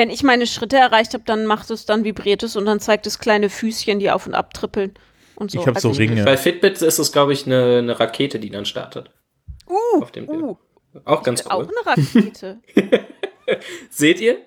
wenn 0.00 0.08
ich 0.08 0.22
meine 0.22 0.46
Schritte 0.46 0.78
erreicht 0.78 1.12
habe, 1.12 1.24
dann 1.26 1.44
macht 1.44 1.70
es, 1.70 1.84
dann 1.84 2.04
vibriert 2.04 2.42
es 2.42 2.56
und 2.56 2.64
dann 2.64 2.80
zeigt 2.80 3.06
es 3.06 3.18
kleine 3.18 3.50
Füßchen, 3.50 3.98
die 3.98 4.10
auf 4.10 4.26
und 4.26 4.34
ab 4.34 4.54
trippeln 4.54 4.94
und 5.34 5.50
so. 5.50 5.60
Ich 5.60 5.66
hab 5.66 5.78
so 5.78 5.88
Also 5.88 6.00
Ringe. 6.00 6.24
Bei 6.24 6.38
Fitbit 6.38 6.80
ist 6.80 6.98
es, 6.98 7.12
glaube 7.12 7.34
ich, 7.34 7.44
eine, 7.44 7.78
eine 7.78 8.00
Rakete, 8.00 8.40
die 8.40 8.48
dann 8.48 8.64
startet. 8.64 9.10
Uh, 9.68 10.00
auf 10.02 10.10
dem 10.10 10.26
uh, 10.26 10.56
Auch 11.04 11.22
ganz 11.22 11.44
auch 11.44 11.58
cool. 11.58 11.68
eine 11.68 11.98
Rakete. 11.98 12.60
Seht 13.90 14.22
ihr? 14.22 14.38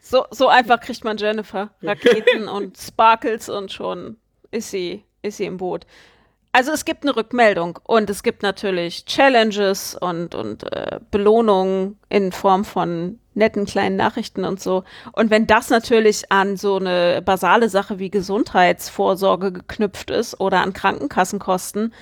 so, 0.00 0.26
so 0.30 0.46
einfach 0.46 0.80
kriegt 0.80 1.02
man 1.02 1.16
Jennifer. 1.16 1.70
Raketen 1.82 2.46
und 2.46 2.78
Sparkles 2.78 3.48
und 3.48 3.72
schon 3.72 4.16
ist 4.52 4.70
sie, 4.70 5.02
ist 5.22 5.38
sie 5.38 5.46
im 5.46 5.56
Boot. 5.56 5.86
Also 6.52 6.70
es 6.70 6.84
gibt 6.84 7.02
eine 7.02 7.16
Rückmeldung 7.16 7.80
und 7.82 8.08
es 8.10 8.22
gibt 8.22 8.44
natürlich 8.44 9.06
Challenges 9.06 9.96
und, 9.96 10.36
und 10.36 10.72
äh, 10.72 11.00
Belohnungen 11.10 11.98
in 12.10 12.30
Form 12.30 12.64
von 12.64 13.18
netten 13.38 13.64
kleinen 13.64 13.96
Nachrichten 13.96 14.44
und 14.44 14.60
so. 14.60 14.84
Und 15.12 15.30
wenn 15.30 15.46
das 15.46 15.70
natürlich 15.70 16.30
an 16.30 16.56
so 16.56 16.76
eine 16.76 17.22
basale 17.24 17.68
Sache 17.68 17.98
wie 17.98 18.10
Gesundheitsvorsorge 18.10 19.52
geknüpft 19.52 20.10
ist 20.10 20.38
oder 20.40 20.60
an 20.60 20.74
Krankenkassenkosten, 20.74 21.94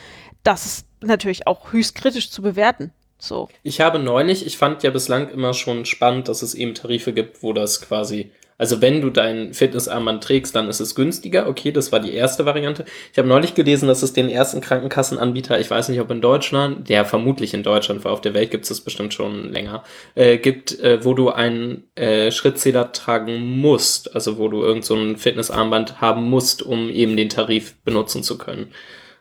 das 0.42 0.66
ist 0.66 0.86
natürlich 1.00 1.46
auch 1.46 1.72
höchst 1.72 1.94
kritisch 1.94 2.30
zu 2.30 2.42
bewerten. 2.42 2.92
So. 3.18 3.48
Ich 3.62 3.80
habe 3.80 3.98
neulich, 3.98 4.44
ich 4.46 4.58
fand 4.58 4.82
ja 4.82 4.90
bislang 4.90 5.30
immer 5.30 5.54
schon 5.54 5.84
spannend, 5.84 6.28
dass 6.28 6.42
es 6.42 6.54
eben 6.54 6.74
Tarife 6.74 7.12
gibt, 7.12 7.42
wo 7.42 7.52
das 7.52 7.80
quasi, 7.80 8.30
also 8.58 8.80
wenn 8.80 9.02
du 9.02 9.10
deinen 9.10 9.52
Fitnessarmband 9.52 10.24
trägst, 10.24 10.56
dann 10.56 10.68
ist 10.68 10.80
es 10.80 10.94
günstiger. 10.94 11.46
Okay, 11.46 11.72
das 11.72 11.92
war 11.92 12.00
die 12.00 12.14
erste 12.14 12.46
Variante. 12.46 12.84
Ich 13.12 13.18
habe 13.18 13.28
neulich 13.28 13.54
gelesen, 13.54 13.86
dass 13.88 14.02
es 14.02 14.12
den 14.12 14.28
ersten 14.28 14.60
Krankenkassenanbieter, 14.60 15.60
ich 15.60 15.70
weiß 15.70 15.88
nicht, 15.90 16.00
ob 16.00 16.10
in 16.10 16.20
Deutschland, 16.20 16.88
der 16.88 17.04
vermutlich 17.04 17.52
in 17.52 17.62
Deutschland, 17.62 18.04
weil 18.04 18.12
auf 18.12 18.20
der 18.20 18.34
Welt 18.34 18.50
gibt 18.50 18.64
es 18.64 18.68
das 18.70 18.80
bestimmt 18.80 19.12
schon 19.12 19.52
länger, 19.52 19.84
äh, 20.14 20.38
gibt, 20.38 20.78
äh, 20.80 21.04
wo 21.04 21.14
du 21.14 21.30
einen 21.30 21.84
äh, 21.96 22.30
Schrittzähler 22.30 22.92
tragen 22.92 23.58
musst, 23.58 24.14
also 24.14 24.38
wo 24.38 24.48
du 24.48 24.62
irgend 24.62 24.84
so 24.84 24.94
ein 24.94 25.16
Fitnessarmband 25.16 26.00
haben 26.00 26.28
musst, 26.30 26.62
um 26.62 26.88
eben 26.88 27.16
den 27.16 27.28
Tarif 27.28 27.74
benutzen 27.84 28.22
zu 28.22 28.38
können. 28.38 28.72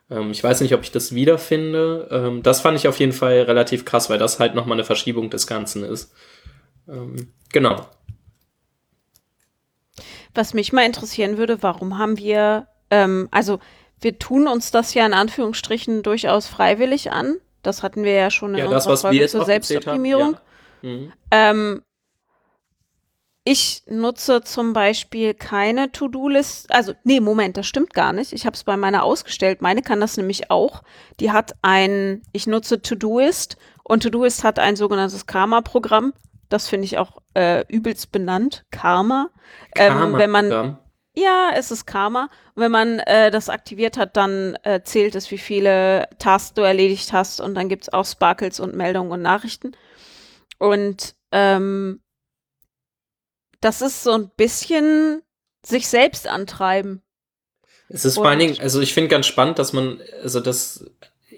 Ähm, 0.10 0.32
ich 0.32 0.44
weiß 0.44 0.62
nicht, 0.62 0.74
ob 0.74 0.84
ich 0.84 0.92
das 0.92 1.14
wiederfinde. 1.14 2.08
Ähm, 2.12 2.44
das 2.44 2.62
fand 2.62 2.78
ich 2.78 2.88
auf 2.88 3.00
jeden 3.00 3.14
Fall 3.14 3.42
relativ 3.42 3.86
krass, 3.86 4.10
weil 4.10 4.20
das 4.20 4.40
halt 4.40 4.56
nochmal 4.56 4.78
eine 4.78 4.86
Verschiebung 4.86 5.30
des 5.30 5.48
Ganzen 5.48 5.84
ist. 5.84 6.14
Ähm, 6.88 7.32
genau. 7.52 7.88
Was 10.36 10.54
mich 10.54 10.74
mal 10.74 10.86
interessieren 10.86 11.38
würde, 11.38 11.64
warum 11.64 11.98
haben 11.98 12.18
wir, 12.18 12.68
ähm, 12.92 13.28
also 13.32 13.60
wir 14.02 14.20
tun 14.20 14.48
uns 14.48 14.72
das 14.72 14.94
ja 14.94 15.06
in 15.06 15.14
Anführungsstrichen 15.14 16.04
durchaus 16.04 16.48
freiwillig 16.48 17.12
an. 17.12 17.38
Das 17.64 17.82
hatten 17.82 18.04
wir 18.04 18.14
ja 18.14 18.30
schon 18.30 18.52
in 18.54 18.60
Ja, 18.60 18.68
das, 18.68 18.86
unserer 18.86 19.12
wir 19.12 19.20
Folge 19.20 19.28
zur. 19.30 19.46
Selbstoptimierung. 19.46 20.38
Ja. 20.82 20.90
Mhm. 20.90 21.14
Ähm, 21.32 21.82
ich 23.48 23.84
nutze 23.88 24.42
zum 24.42 24.74
Beispiel 24.74 25.36
keine 25.36 25.92
To-Do-List. 25.92 26.72
Also, 26.72 26.94
nee, 27.04 27.20
Moment, 27.20 27.58
das 27.58 27.68
stimmt 27.68 27.94
gar 27.94 28.12
nicht. 28.12 28.34
Ich 28.34 28.46
habe 28.48 28.56
es 28.56 28.64
bei 28.64 28.76
meiner 28.76 29.04
ausgestellt. 29.04 29.62
Meine 29.62 29.84
kann 29.84 30.02
das 30.02 30.18
nämlich 30.18 30.50
auch. 30.50 30.82
Die 31.20 31.32
hat 31.32 31.54
ein, 31.62 32.24
ich 32.32 32.48
nutze 32.48 32.82
To-Doist 32.82 33.58
und 33.84 34.02
To-Doist 34.02 34.44
hat 34.44 34.58
ein 34.58 34.76
sogenanntes 34.76 35.28
Karma-Programm. 35.28 36.14
Das 36.50 36.68
finde 36.68 36.86
ich 36.86 36.98
auch 36.98 37.22
äh, 37.36 37.66
übelst 37.68 38.12
benannt. 38.12 38.66
Karma. 38.72 39.30
Ähm, 39.76 40.14
wenn 40.14 40.30
man, 40.30 40.50
Karma-Programm. 40.50 40.80
ja, 41.16 41.50
es 41.56 41.72
ist 41.72 41.86
Karma. 41.86 42.30
Und 42.54 42.62
wenn 42.64 42.72
man 42.72 43.00
äh, 43.00 43.32
das 43.32 43.50
aktiviert 43.50 43.98
hat, 43.98 44.16
dann 44.16 44.56
äh, 44.64 44.82
zählt 44.84 45.16
es, 45.16 45.32
wie 45.32 45.38
viele 45.38 46.08
Tasks 46.20 46.54
du 46.54 46.62
erledigt 46.62 47.14
hast. 47.14 47.42
Und 47.42 47.56
dann 47.56 47.68
gibt's 47.70 47.90
auch 47.90 48.06
Sparkles 48.06 48.60
und 48.60 48.76
Meldungen 48.76 49.12
und 49.12 49.22
Nachrichten. 49.22 49.72
Und 50.60 51.16
ähm, 51.32 52.02
das 53.62 53.82
ist 53.82 54.04
so 54.04 54.12
ein 54.14 54.30
bisschen 54.38 55.22
sich 55.66 55.88
selbst 55.88 56.28
antreiben. 56.28 57.02
Es 57.90 58.06
ist 58.06 58.16
vor 58.16 58.26
allen 58.28 58.40
Und- 58.40 58.48
Dingen, 58.48 58.60
also 58.62 58.82
ich 58.82 58.94
finde 58.94 59.10
ganz 59.10 59.26
spannend, 59.26 59.60
dass 59.60 59.74
man, 59.74 60.02
also 60.22 60.40
das, 60.40 60.86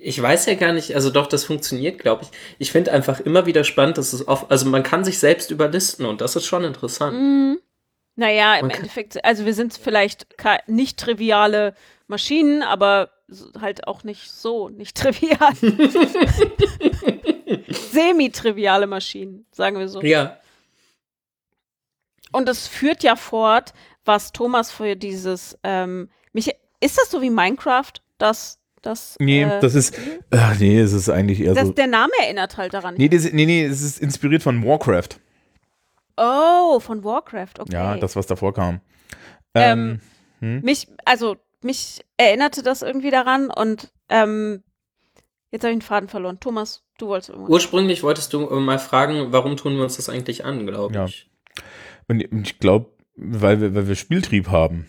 ich 0.08 0.22
weiß 0.22 0.46
ja 0.46 0.54
gar 0.54 0.72
nicht, 0.72 0.96
also 0.96 1.10
doch, 1.10 1.28
das 1.28 1.44
funktioniert, 1.44 2.00
glaube 2.00 2.24
ich. 2.24 2.30
Ich 2.60 2.72
finde 2.72 2.94
einfach 2.94 3.20
immer 3.20 3.46
wieder 3.46 3.66
spannend, 3.66 3.98
dass 3.98 4.14
es 4.14 4.26
oft, 4.26 4.50
also 4.50 4.66
man 4.66 4.82
kann 4.82 5.04
sich 5.04 5.20
selbst 5.20 5.52
überlisten 5.52 6.06
und 6.06 6.22
das 6.22 6.38
ist 6.38 6.46
schon 6.46 6.64
interessant. 6.64 7.18
Mm, 7.20 7.56
naja, 8.16 8.56
im 8.56 8.68
Man 8.68 8.78
Endeffekt, 8.78 9.22
also 9.26 9.46
wir 9.46 9.54
sind 9.54 9.74
vielleicht 9.74 10.26
nicht 10.68 10.98
triviale 10.98 11.76
Maschinen, 12.08 12.64
aber 12.64 13.10
halt 13.60 13.86
auch 13.86 14.06
nicht 14.06 14.32
so 14.32 14.70
nicht 14.70 14.96
trivial. 14.98 15.54
Semi-triviale 17.92 18.88
Maschinen, 18.88 19.46
sagen 19.52 19.78
wir 19.78 19.90
so. 19.90 20.02
Ja, 20.02 20.40
Und 22.32 22.48
es 22.48 22.66
führt 22.66 23.04
ja 23.04 23.18
fort, 23.18 23.74
was 24.06 24.32
Thomas 24.32 24.72
für 24.72 24.96
dieses, 24.96 25.58
ähm, 25.64 26.10
mich, 26.32 26.56
ist 26.80 26.98
das 26.98 27.12
so 27.12 27.22
wie 27.22 27.30
Minecraft, 27.30 27.92
dass 28.18 28.62
das, 28.88 29.16
Nee, 29.20 29.44
äh, 29.44 29.60
das 29.60 29.76
ist, 29.76 29.98
ach 30.32 30.58
nee, 30.60 30.80
es 30.80 30.94
ist 30.94 31.10
eigentlich 31.10 31.42
eher 31.42 31.54
das, 31.54 31.68
so. 31.68 31.74
der 31.74 31.88
Name 31.88 32.14
erinnert 32.24 32.58
halt 32.58 32.74
daran. 32.74 32.96
Nee, 32.98 33.10
das, 33.10 33.32
nee, 33.32 33.46
nee, 33.46 33.64
es 33.66 33.82
ist 33.82 34.00
inspiriert 34.00 34.44
von 34.44 34.64
Warcraft. 34.66 35.20
Oh, 36.18 36.80
von 36.80 37.04
Warcraft, 37.04 37.60
okay. 37.60 37.74
Ja, 37.74 37.98
das, 37.98 38.16
was 38.16 38.26
davor 38.26 38.54
kam. 38.54 38.82
Ähm, 39.54 40.00
hm? 40.40 40.62
mich, 40.62 40.88
also 41.06 41.38
mich 41.62 42.02
erinnerte 42.18 42.64
das 42.64 42.82
irgendwie 42.82 43.12
daran 43.12 43.50
und 43.50 43.92
ähm, 44.10 44.64
jetzt 45.52 45.64
habe 45.64 45.74
ich 45.74 45.80
den 45.80 45.82
Faden 45.82 46.10
verloren. 46.10 46.40
Thomas, 46.40 46.84
du 46.98 47.08
wolltest 47.08 47.30
irgendwas. 47.30 47.52
ursprünglich 47.52 48.04
wolltest 48.04 48.34
du 48.34 48.48
äh, 48.50 48.60
mal 48.60 48.80
fragen, 48.80 49.32
warum 49.32 49.58
tun 49.58 49.76
wir 49.76 49.84
uns 49.84 49.98
das 49.98 50.10
eigentlich 50.10 50.46
an, 50.46 50.66
glaube 50.66 50.94
Ja. 50.94 51.06
ich. 51.06 51.30
Und 52.08 52.22
ich 52.46 52.60
glaube, 52.60 52.92
weil 53.16 53.60
wir, 53.62 53.76
weil 53.76 53.88
wir 53.88 53.96
Spieltrieb 53.96 54.50
haben. 54.50 54.88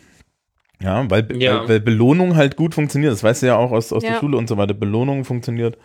Ja, 0.82 1.08
weil, 1.10 1.26
Ja. 1.40 1.60
weil, 1.62 1.68
weil 1.68 1.80
Belohnung 1.80 2.36
halt 2.36 2.56
gut 2.56 2.74
funktioniert. 2.74 3.12
Das 3.12 3.22
weißt 3.22 3.42
du 3.42 3.46
ja 3.46 3.56
auch 3.56 3.72
aus, 3.72 3.92
aus 3.92 4.02
der 4.02 4.12
Ja. 4.12 4.18
Schule 4.20 4.36
und 4.36 4.48
so 4.48 4.56
weiter. 4.56 4.74
Belohnung 4.74 5.24
funktioniert. 5.24 5.76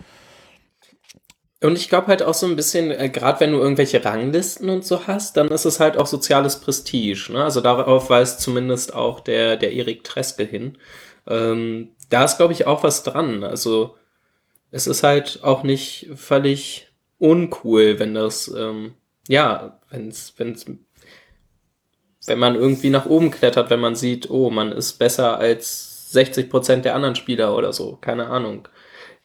Und 1.61 1.77
ich 1.77 1.87
glaube 1.87 2.07
halt 2.07 2.21
auch 2.23 2.33
so 2.33 2.45
ein 2.45 2.57
bisschen, 2.57 2.91
äh, 2.91 3.09
gerade 3.09 3.39
wenn 3.39 3.53
du 3.53 3.57
irgendwelche 3.59 4.03
Ranglisten 4.03 4.69
und 4.69 4.83
so 4.85 5.07
hast, 5.07 5.37
dann 5.37 5.47
ist 5.47 5.63
es 5.65 5.79
halt 5.79 5.97
auch 5.97 6.07
soziales 6.07 6.59
Prestige. 6.59 7.31
Ne? 7.31 7.43
Also 7.43 7.61
darauf 7.61 8.09
weist 8.09 8.41
zumindest 8.41 8.93
auch 8.93 9.21
der, 9.21 9.55
der 9.55 9.71
Erik 9.71 10.03
Treske 10.03 10.43
hin. 10.43 10.77
Ähm, 11.25 11.89
da 12.09 12.25
ist, 12.25 12.35
glaube 12.37 12.51
ich, 12.53 12.67
auch 12.67 12.83
was 12.83 13.03
dran. 13.03 13.43
Also 13.45 13.95
es 14.71 14.87
ist 14.87 15.03
halt 15.03 15.39
auch 15.43 15.63
nicht 15.63 16.09
völlig 16.15 16.89
uncool, 17.17 17.97
wenn 17.97 18.13
das, 18.13 18.53
ähm, 18.55 18.95
ja, 19.29 19.79
wenn 19.89 20.09
es, 20.09 20.33
wenn 22.25 22.39
man 22.39 22.55
irgendwie 22.55 22.89
nach 22.89 23.05
oben 23.05 23.31
klettert, 23.31 23.69
wenn 23.69 23.79
man 23.79 23.95
sieht, 23.95 24.29
oh, 24.29 24.49
man 24.49 24.71
ist 24.71 24.93
besser 24.93 25.37
als 25.37 26.11
60 26.11 26.49
Prozent 26.49 26.85
der 26.85 26.95
anderen 26.95 27.15
Spieler 27.15 27.55
oder 27.55 27.73
so, 27.73 27.97
keine 27.99 28.27
Ahnung. 28.27 28.67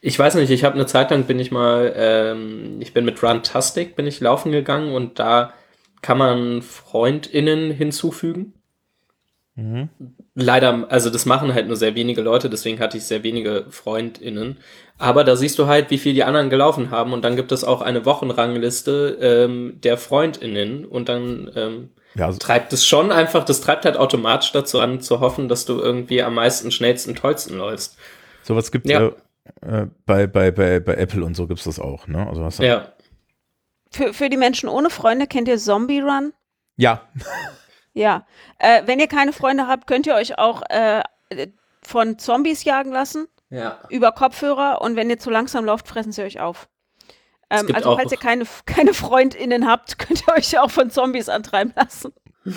Ich 0.00 0.18
weiß 0.18 0.36
nicht, 0.36 0.50
ich 0.50 0.64
habe 0.64 0.76
eine 0.76 0.86
Zeit 0.86 1.10
lang 1.10 1.24
bin 1.24 1.38
ich 1.38 1.50
mal, 1.50 1.92
ähm, 1.96 2.78
ich 2.80 2.92
bin 2.92 3.04
mit 3.04 3.22
Runtastic, 3.22 3.96
bin 3.96 4.06
ich 4.06 4.20
laufen 4.20 4.52
gegangen 4.52 4.94
und 4.94 5.18
da 5.18 5.52
kann 6.02 6.18
man 6.18 6.62
FreundInnen 6.62 7.70
hinzufügen. 7.72 8.54
Mhm. 9.56 9.88
Leider, 10.36 10.86
also 10.88 11.10
das 11.10 11.26
machen 11.26 11.52
halt 11.52 11.66
nur 11.66 11.76
sehr 11.76 11.96
wenige 11.96 12.22
Leute, 12.22 12.48
deswegen 12.48 12.78
hatte 12.78 12.96
ich 12.96 13.04
sehr 13.04 13.24
wenige 13.24 13.66
FreundInnen. 13.70 14.58
Aber 14.98 15.24
da 15.24 15.34
siehst 15.34 15.58
du 15.58 15.66
halt, 15.66 15.90
wie 15.90 15.98
viel 15.98 16.14
die 16.14 16.22
anderen 16.22 16.48
gelaufen 16.48 16.90
haben 16.90 17.12
und 17.12 17.24
dann 17.24 17.34
gibt 17.34 17.50
es 17.50 17.64
auch 17.64 17.82
eine 17.82 18.04
Wochenrangliste 18.04 19.18
ähm, 19.20 19.80
der 19.82 19.96
FreundInnen 19.96 20.84
und 20.84 21.08
dann 21.08 21.50
ähm, 21.56 21.90
Ja, 22.18 22.26
also, 22.26 22.38
treibt 22.38 22.72
es 22.72 22.84
schon 22.86 23.12
einfach, 23.12 23.44
das 23.44 23.60
treibt 23.60 23.84
halt 23.84 23.96
automatisch 23.96 24.52
dazu 24.52 24.80
an, 24.80 25.00
zu 25.00 25.20
hoffen, 25.20 25.48
dass 25.48 25.64
du 25.64 25.78
irgendwie 25.80 26.22
am 26.22 26.34
meisten, 26.34 26.70
schnellsten, 26.72 27.14
tollsten 27.14 27.56
läufst. 27.56 27.96
sowas 28.42 28.70
gibt 28.72 28.88
Ja. 28.88 29.00
äh, 29.06 29.12
äh, 29.82 29.86
bei, 30.04 30.26
bei, 30.26 30.50
bei, 30.50 30.80
bei 30.80 30.94
Apple 30.94 31.24
und 31.24 31.34
so 31.36 31.46
gibt 31.46 31.60
es 31.60 31.64
das 31.64 31.78
auch, 31.78 32.06
ne? 32.08 32.26
Also 32.28 32.44
hast 32.44 32.58
Ja. 32.58 32.92
Für, 33.90 34.12
für 34.12 34.28
die 34.28 34.36
Menschen 34.36 34.68
ohne 34.68 34.90
Freunde 34.90 35.26
kennt 35.26 35.48
ihr 35.48 35.56
Zombie 35.58 36.00
Run? 36.00 36.32
ja. 36.76 37.00
Ja. 37.94 38.26
Äh, 38.58 38.82
wenn 38.86 39.00
ihr 39.00 39.08
keine 39.08 39.32
Freunde 39.32 39.66
habt, 39.66 39.88
könnt 39.88 40.06
ihr 40.06 40.14
euch 40.14 40.38
auch 40.38 40.62
äh, 40.68 41.02
von 41.82 42.16
Zombies 42.18 42.62
jagen 42.62 42.92
lassen 42.92 43.26
Ja. 43.50 43.78
über 43.88 44.12
Kopfhörer 44.12 44.80
und 44.82 44.94
wenn 44.94 45.10
ihr 45.10 45.18
zu 45.18 45.30
langsam 45.30 45.64
lauft, 45.64 45.88
fressen 45.88 46.12
sie 46.12 46.22
euch 46.22 46.38
auf. 46.38 46.68
Ähm, 47.50 47.74
also 47.74 47.90
auch- 47.90 47.98
falls 47.98 48.12
ihr 48.12 48.18
keine, 48.18 48.44
keine 48.66 48.94
FreundInnen 48.94 49.66
habt, 49.66 49.98
könnt 50.00 50.22
ihr 50.26 50.34
euch 50.34 50.58
auch 50.58 50.70
von 50.70 50.90
Zombies 50.90 51.28
antreiben 51.28 51.72
lassen. 51.76 52.12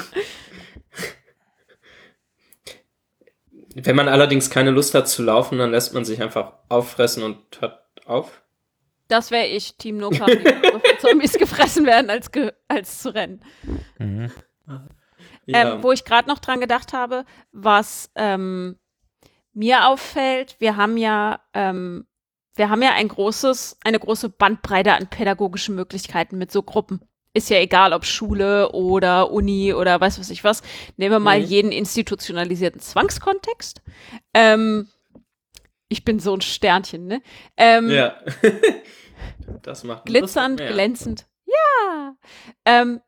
Wenn 3.74 3.96
man 3.96 4.10
allerdings 4.10 4.50
keine 4.50 4.72
Lust 4.72 4.94
hat 4.96 5.08
zu 5.08 5.24
laufen, 5.24 5.58
dann 5.58 5.72
lässt 5.72 5.94
man 5.94 6.04
sich 6.04 6.22
einfach 6.22 6.54
auffressen 6.68 7.24
und 7.24 7.38
hört 7.62 7.80
auf. 8.06 8.42
Das 9.08 9.32
wäre 9.32 9.46
ich, 9.48 9.76
Team 9.78 9.98
Noka, 9.98 10.26
lieber 10.26 10.72
von 10.72 10.82
Zombies 11.00 11.34
gefressen 11.34 11.86
werden, 11.86 12.10
als, 12.10 12.32
ge 12.32 12.52
als 12.68 13.02
zu 13.02 13.14
rennen. 13.14 13.44
Mhm. 13.98 14.32
Ja. 15.46 15.76
Ähm, 15.76 15.84
wo 15.84 15.92
ich 15.92 16.06
gerade 16.06 16.30
noch 16.30 16.39
dran 16.39 16.60
gedacht 16.62 16.94
habe, 16.94 17.26
was 17.52 18.10
ähm, 18.16 18.78
mir 19.54 19.88
auffällt, 19.88 20.56
wir 20.60 20.76
haben 20.78 20.98
ja, 20.98 21.39
ähm, 21.54 22.08
wir 22.56 22.70
haben 22.70 22.82
ja 22.82 22.93
ein 22.93 23.08
großes, 23.08 23.78
eine 23.84 23.99
große 23.99 24.30
Bandbreite 24.30 24.93
an 24.93 25.08
pädagogischen 25.08 25.76
Möglichkeiten 25.76 26.38
mit 26.38 26.52
so 26.52 26.64
Gruppen. 26.64 27.02
Ist 27.34 27.49
ja 27.49 27.58
egal, 27.58 27.93
ob 27.93 28.04
Schule 28.06 28.74
oder 28.74 29.32
Uni 29.32 29.74
oder 29.74 30.02
weiß 30.02 30.20
was 30.20 30.30
ich 30.30 30.43
was. 30.43 30.62
Nehmen 30.97 31.14
wir 31.14 31.20
mal 31.20 31.39
Mhm. 31.39 31.45
jeden 31.45 31.72
institutionalisierten 31.72 32.82
Zwangskontext. 32.82 33.82
Ähm, 34.34 34.89
ich 35.88 36.04
bin 36.04 36.20
so 36.20 36.34
ein 36.34 36.41
Sternchen, 36.41 37.08
ne? 37.08 37.22
Ähm, 37.56 37.89
ja. 37.89 38.16
das 39.62 39.84
macht 39.86 40.06
glitzernd, 40.06 40.60
das 40.60 40.66
macht 40.66 40.74
glänzend. 40.74 41.28
Ja. 41.45 42.16
Ähm, 42.66 43.02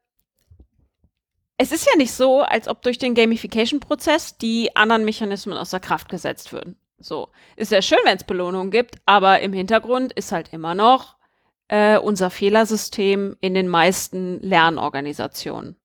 es 1.58 1.72
ist 1.72 1.86
ja 1.86 1.96
nicht 1.98 2.14
so, 2.14 2.42
als 2.42 2.68
ob 2.68 2.82
durch 2.82 2.98
den 2.98 3.16
Gamification-Prozess 3.16 4.38
die 4.38 4.76
anderen 4.76 5.06
Mechanismen 5.06 5.58
außer 5.58 5.80
Kraft 5.80 6.10
gesetzt 6.10 6.52
würden. 6.52 6.78
So. 7.04 7.30
Ist 7.56 7.72
ja 7.72 7.82
schön, 7.82 8.00
wenn 8.06 8.18
es 8.18 8.24
Belohnungen 8.24 8.72
gibt, 8.72 8.96
aber 9.06 9.42
im 9.42 9.54
Hintergrund 9.54 10.14
ist 10.14 10.32
halt 10.32 10.54
immer 10.54 10.74
noch 10.74 11.18
äh, 11.68 11.98
unser 11.98 12.30
Fehlersystem 12.30 13.36
in 13.42 13.54
den 13.54 13.68
meisten 13.68 14.40
Lernorganisationen. 14.42 15.76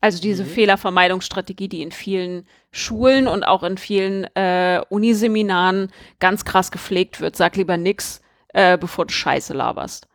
Also 0.00 0.20
diese 0.20 0.44
Mhm. 0.44 0.48
Fehlervermeidungsstrategie, 0.48 1.68
die 1.68 1.82
in 1.82 1.90
vielen 1.90 2.46
Schulen 2.70 3.26
und 3.26 3.42
auch 3.44 3.62
in 3.62 3.78
vielen 3.78 4.24
äh, 4.36 4.80
Uniseminaren 4.90 5.90
ganz 6.20 6.44
krass 6.44 6.70
gepflegt 6.70 7.20
wird. 7.20 7.34
Sag 7.34 7.56
lieber 7.56 7.76
nix, 7.76 8.20
äh, 8.48 8.78
bevor 8.78 9.06
du 9.06 9.12
Scheiße 9.12 9.54
laberst. 9.54 10.06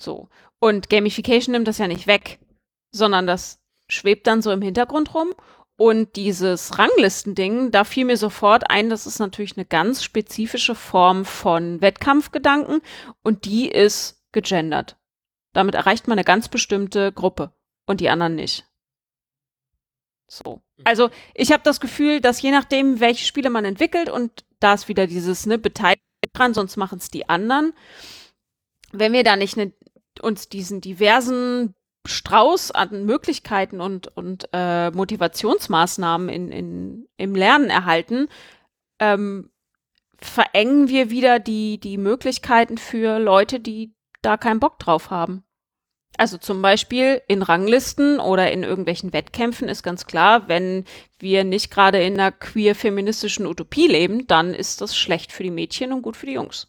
So. 0.00 0.28
Und 0.58 0.90
Gamification 0.90 1.52
nimmt 1.52 1.68
das 1.68 1.78
ja 1.78 1.88
nicht 1.88 2.06
weg, 2.06 2.38
sondern 2.90 3.26
das 3.26 3.60
schwebt 3.88 4.26
dann 4.26 4.42
so 4.42 4.50
im 4.50 4.62
Hintergrund 4.62 5.14
rum. 5.14 5.32
Und 5.76 6.16
dieses 6.16 6.78
Ranglistending, 6.78 7.70
da 7.70 7.84
fiel 7.84 8.04
mir 8.04 8.16
sofort 8.16 8.70
ein, 8.70 8.90
das 8.90 9.06
ist 9.06 9.18
natürlich 9.18 9.56
eine 9.56 9.64
ganz 9.64 10.04
spezifische 10.04 10.74
Form 10.74 11.24
von 11.24 11.80
Wettkampfgedanken 11.80 12.82
und 13.22 13.44
die 13.46 13.68
ist 13.68 14.22
gegendert. 14.32 14.96
Damit 15.52 15.74
erreicht 15.74 16.08
man 16.08 16.18
eine 16.18 16.24
ganz 16.24 16.48
bestimmte 16.48 17.12
Gruppe 17.12 17.52
und 17.86 18.00
die 18.00 18.10
anderen 18.10 18.34
nicht. 18.34 18.66
So. 20.28 20.62
Also 20.84 21.10
ich 21.34 21.52
habe 21.52 21.62
das 21.62 21.80
Gefühl, 21.80 22.20
dass 22.20 22.40
je 22.40 22.50
nachdem, 22.50 23.00
welche 23.00 23.26
Spiele 23.26 23.50
man 23.50 23.64
entwickelt 23.64 24.08
und 24.08 24.44
da 24.60 24.74
ist 24.74 24.88
wieder 24.88 25.06
dieses, 25.06 25.46
ne, 25.46 25.58
beteiligt 25.58 26.02
dran, 26.32 26.54
sonst 26.54 26.76
machen 26.76 26.98
es 26.98 27.10
die 27.10 27.28
anderen. 27.28 27.74
Wenn 28.92 29.12
wir 29.12 29.24
da 29.24 29.36
nicht 29.36 29.56
ne, 29.56 29.72
uns 30.20 30.48
diesen 30.48 30.80
diversen 30.80 31.74
Strauß 32.06 32.72
an 32.72 33.04
Möglichkeiten 33.04 33.80
und, 33.80 34.08
und 34.16 34.48
äh, 34.52 34.90
Motivationsmaßnahmen 34.90 36.28
in, 36.28 36.50
in, 36.50 37.08
im 37.16 37.34
Lernen 37.34 37.70
erhalten, 37.70 38.28
ähm, 38.98 39.50
verengen 40.18 40.88
wir 40.88 41.10
wieder 41.10 41.38
die, 41.38 41.78
die 41.78 41.98
Möglichkeiten 41.98 42.78
für 42.78 43.18
Leute, 43.18 43.60
die 43.60 43.94
da 44.20 44.36
keinen 44.36 44.60
Bock 44.60 44.78
drauf 44.78 45.10
haben. 45.10 45.44
Also 46.18 46.36
zum 46.36 46.60
Beispiel 46.60 47.22
in 47.26 47.42
Ranglisten 47.42 48.20
oder 48.20 48.52
in 48.52 48.64
irgendwelchen 48.64 49.12
Wettkämpfen 49.12 49.68
ist 49.68 49.82
ganz 49.82 50.06
klar, 50.06 50.46
wenn 50.46 50.84
wir 51.18 51.42
nicht 51.44 51.70
gerade 51.70 52.02
in 52.02 52.14
einer 52.14 52.32
queer-feministischen 52.32 53.46
Utopie 53.46 53.88
leben, 53.88 54.26
dann 54.26 54.52
ist 54.52 54.80
das 54.82 54.96
schlecht 54.96 55.32
für 55.32 55.42
die 55.42 55.50
Mädchen 55.50 55.92
und 55.92 56.02
gut 56.02 56.16
für 56.16 56.26
die 56.26 56.34
Jungs. 56.34 56.68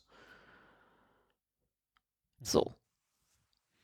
So. 2.41 2.73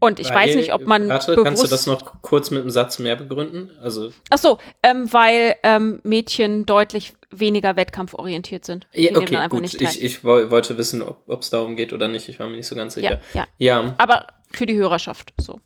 Und 0.02 0.20
ich 0.20 0.30
weiß 0.30 0.52
Weil- 0.52 0.56
nicht, 0.56 0.74
ob 0.74 0.86
man 0.88 1.10
Warte, 1.10 1.32
bewusst 1.34 1.46
kannst 1.46 1.64
du 1.64 1.68
das 1.68 1.86
noch 1.86 2.22
kurz 2.22 2.52
mit 2.52 2.62
einem 2.62 2.70
Satz 2.70 3.00
mehr 3.00 3.18
begründen? 3.18 3.70
Also, 3.82 4.12
Ach 4.30 4.38
so, 4.38 4.58
ähm, 4.82 5.12
weil 5.12 5.56
ähm, 5.64 6.00
Mädchen 6.04 6.66
deutlich 6.66 7.14
weniger 7.32 7.76
wettkampforientiert 7.76 8.64
sind. 8.66 8.88
Ja, 8.94 9.16
okay, 9.18 9.48
gut. 9.50 9.74
Ich, 9.74 10.02
ich 10.02 10.24
woll- 10.24 10.50
wollte 10.52 10.78
wissen, 10.78 11.02
ob 11.02 11.42
es 11.42 11.50
darum 11.50 11.76
geht 11.76 11.92
oder 11.92 12.08
nicht. 12.08 12.30
Ich 12.30 12.40
war 12.40 12.48
mir 12.48 12.56
nicht 12.56 12.68
so 12.68 12.76
ganz 12.76 12.94
sicher. 12.94 13.20
ja, 13.34 13.46
ja. 13.58 13.82
Ja, 13.84 13.96
Aber 13.98 14.28
für 14.52 14.66
die 14.66 14.76
Hörerschaft 14.78 15.34
so. 15.38 15.60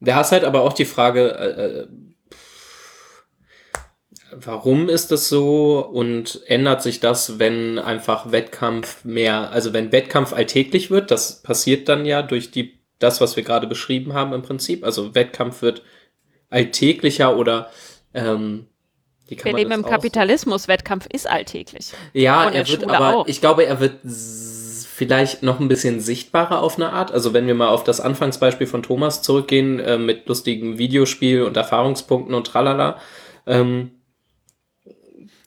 da 0.00 0.14
hast 0.14 0.30
halt 0.32 0.44
aber 0.44 0.62
auch 0.62 0.72
die 0.72 0.84
Frage, 0.86 1.30
äh, 1.34 1.80
äh, 1.80 1.86
warum 4.32 4.88
ist 4.88 5.10
das 5.10 5.28
so 5.28 5.80
und 5.84 6.42
ändert 6.46 6.82
sich 6.82 7.00
das, 7.00 7.38
wenn 7.38 7.78
einfach 7.78 8.30
Wettkampf 8.32 9.04
mehr, 9.04 9.50
also 9.50 9.72
wenn 9.72 9.92
Wettkampf 9.92 10.32
alltäglich 10.32 10.90
wird, 10.90 11.10
das 11.10 11.42
passiert 11.42 11.88
dann 11.88 12.06
ja 12.06 12.22
durch 12.22 12.50
die, 12.50 12.79
das, 13.00 13.20
was 13.20 13.34
wir 13.34 13.42
gerade 13.42 13.66
beschrieben 13.66 14.12
haben 14.14 14.32
im 14.32 14.42
Prinzip, 14.42 14.84
also 14.84 15.14
Wettkampf 15.16 15.60
wird 15.62 15.82
alltäglicher 16.50 17.36
oder 17.36 17.70
ähm, 18.14 18.66
wie 19.26 19.36
kann 19.36 19.46
Wir 19.46 19.52
man 19.52 19.58
leben 19.58 19.70
das 19.70 19.78
im 19.78 19.84
Kapitalismus, 19.86 20.68
Wettkampf 20.68 21.06
ist 21.12 21.28
alltäglich. 21.28 21.92
Ja, 22.12 22.44
er 22.48 22.68
wird 22.68 22.82
Schule 22.82 22.94
aber, 22.96 23.16
auch. 23.16 23.26
ich 23.28 23.40
glaube, 23.40 23.64
er 23.64 23.78
wird 23.80 23.94
vielleicht 24.04 25.42
noch 25.42 25.60
ein 25.60 25.68
bisschen 25.68 26.00
sichtbarer 26.00 26.60
auf 26.62 26.76
eine 26.76 26.92
Art. 26.92 27.10
Also 27.12 27.32
wenn 27.32 27.46
wir 27.46 27.54
mal 27.54 27.68
auf 27.68 27.84
das 27.84 28.00
Anfangsbeispiel 28.00 28.66
von 28.66 28.82
Thomas 28.82 29.22
zurückgehen, 29.22 29.78
äh, 29.80 29.96
mit 29.98 30.28
lustigem 30.28 30.76
Videospiel 30.78 31.42
und 31.42 31.56
Erfahrungspunkten 31.56 32.34
und 32.34 32.46
tralala. 32.46 32.98
Ähm, 33.46 33.92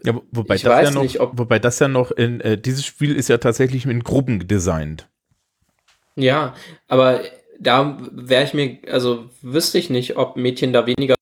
Ja, 0.05 0.15
wo- 0.15 0.23
wobei 0.31 0.55
Ich 0.55 0.63
das 0.63 0.71
weiß 0.73 0.89
ja 0.89 0.91
noch, 0.95 1.03
nicht, 1.03 1.19
ob- 1.19 1.37
wobei 1.37 1.59
das 1.59 1.77
ja 1.79 1.87
noch 1.87 2.11
in, 2.11 2.41
äh, 2.41 2.57
dieses 2.57 2.85
Spiel 2.85 3.15
ist 3.15 3.29
ja 3.29 3.37
tatsächlich 3.37 3.85
in 3.85 3.99
Gruppen 4.03 4.47
designt. 4.47 5.07
ja, 6.15 6.53
aber 6.87 7.21
da 7.63 7.97
wäre 8.11 8.43
ich 8.43 8.53
mir, 8.53 8.79
also 8.91 9.29
wüsste 9.41 9.77
ich 9.77 9.89
nicht, 9.89 10.17
ob 10.17 10.35
Mädchen 10.35 10.73
da 10.73 10.85
weniger 10.85 11.15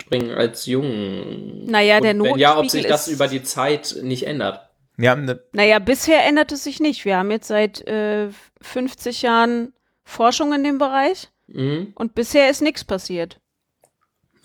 springen 0.00 0.30
als 0.32 0.66
Jungen. 0.66 1.66
Naja, 1.66 2.00
der 2.00 2.14
Und 2.14 2.24
wenn 2.24 2.38
ja, 2.38 2.58
ob 2.58 2.68
sich 2.70 2.82
Notenspiegel 2.84 2.90
das 2.90 3.08
über 3.08 3.28
die 3.28 3.42
Zeit 3.42 3.96
nicht 4.02 4.26
ändert. 4.26 4.68
Ja, 4.96 5.16
ne, 5.16 5.42
Naja, 5.52 5.78
bisher 5.78 6.24
ändert 6.24 6.52
es 6.52 6.64
sich 6.64 6.78
nicht. 6.80 7.04
Wir 7.04 7.16
haben 7.16 7.30
jetzt 7.30 7.48
seit 7.48 7.86
äh, 7.88 8.28
50 8.60 9.22
Jahren 9.22 9.72
Forschung 10.04 10.52
in 10.52 10.64
dem 10.64 10.78
Bereich 10.78 11.30
Mhm. 11.46 11.92
und 11.94 12.14
bisher 12.14 12.48
ist 12.48 12.62
nichts 12.62 12.84
passiert. 12.84 13.38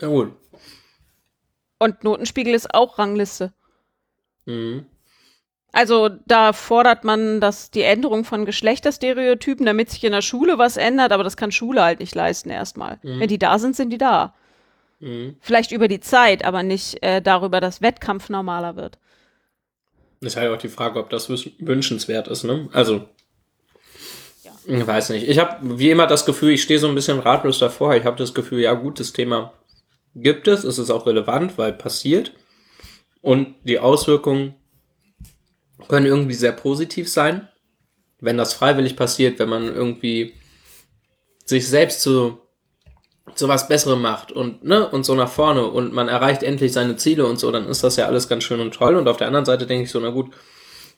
Ja, 0.02 0.08
gut. 0.10 0.34
Und 1.78 2.04
Notenspiegel 2.04 2.54
ist 2.54 2.74
auch 2.74 3.00
Rangliste. 3.00 3.54
Mhm. 4.46 4.86
Also 5.72 6.10
da 6.26 6.54
fordert 6.54 7.04
man 7.04 7.40
das, 7.40 7.70
die 7.70 7.84
Änderung 7.84 8.24
von 8.24 8.46
Geschlechterstereotypen, 8.46 9.66
damit 9.66 9.92
sich 9.92 10.04
in 10.04 10.12
der 10.12 10.24
Schule 10.24 10.58
was 10.58 10.78
ändert, 10.78 11.12
aber 11.12 11.24
das 11.24 11.38
kann 11.38 11.52
Schule 11.52 11.84
halt 11.84 12.00
nicht 12.00 12.16
leisten 12.16 12.50
erstmal. 12.50 12.98
Mhm. 13.04 13.20
Wenn 13.20 13.28
die 13.28 13.38
da 13.38 13.60
sind, 13.60 13.76
sind 13.76 13.92
die 13.92 14.00
da. 14.00 14.34
Mhm. 15.00 15.38
Vielleicht 15.42 15.72
über 15.72 15.88
die 15.88 16.00
Zeit, 16.00 16.44
aber 16.44 16.64
nicht 16.64 17.04
äh, 17.04 17.22
darüber, 17.22 17.62
dass 17.62 17.82
Wettkampf 17.82 18.30
normaler 18.30 18.76
wird. 18.76 18.98
Ist 20.22 20.38
halt 20.38 20.52
auch 20.52 20.58
die 20.58 20.70
Frage, 20.70 21.00
ob 21.00 21.10
das 21.10 21.30
wünschenswert 21.30 22.28
ist, 22.28 22.44
ne? 22.44 22.68
Also. 22.74 23.08
Ja. 24.44 24.52
Ich 24.66 24.88
weiß 24.88 25.12
nicht. 25.12 25.30
Ich 25.30 25.40
habe 25.40 25.80
wie 25.80 25.92
immer 25.92 26.08
das 26.08 26.26
Gefühl, 26.26 26.52
ich 26.52 26.64
stehe 26.64 26.80
so 26.80 26.90
ein 26.90 26.96
bisschen 26.96 27.20
ratlos 27.20 27.60
davor. 27.60 27.96
Ich 27.96 28.04
habe 28.04 28.18
das 28.18 28.34
Gefühl, 28.34 28.60
ja 28.60 28.74
gut, 28.74 29.00
das 29.00 29.14
Thema 29.14 29.54
gibt 30.16 30.48
es, 30.48 30.64
es 30.64 30.78
ist 30.78 30.90
auch 30.90 31.06
relevant, 31.06 31.58
weil 31.58 31.72
passiert. 31.72 32.34
Und 33.22 33.56
die 33.64 33.80
Auswirkungen 33.80 34.56
können 35.88 36.06
irgendwie 36.06 36.34
sehr 36.34 36.52
positiv 36.52 37.10
sein, 37.10 37.48
wenn 38.20 38.38
das 38.38 38.54
freiwillig 38.54 38.96
passiert, 38.96 39.40
wenn 39.40 39.50
man 39.50 39.64
irgendwie 39.64 40.34
sich 41.46 41.68
selbst 41.68 42.02
zu, 42.02 42.40
zu 43.36 43.48
was 43.48 43.68
Besserem 43.68 44.02
macht 44.02 44.32
und, 44.32 44.64
ne, 44.64 44.88
und 44.88 45.06
so 45.06 45.16
nach 45.16 45.30
vorne 45.30 45.66
und 45.66 45.94
man 45.94 46.08
erreicht 46.08 46.44
endlich 46.44 46.74
seine 46.74 46.98
Ziele 46.98 47.26
und 47.26 47.40
so, 47.40 47.52
dann 47.52 47.68
ist 47.68 47.84
das 47.84 47.96
ja 47.96 48.06
alles 48.06 48.28
ganz 48.28 48.44
schön 48.44 48.60
und 48.60 48.74
toll. 48.74 48.96
Und 48.96 49.08
auf 49.08 49.18
der 49.18 49.28
anderen 49.28 49.46
Seite 49.46 49.66
denke 49.66 49.86
ich 49.86 49.92
so, 49.92 50.00
na 50.00 50.10
gut, 50.10 50.32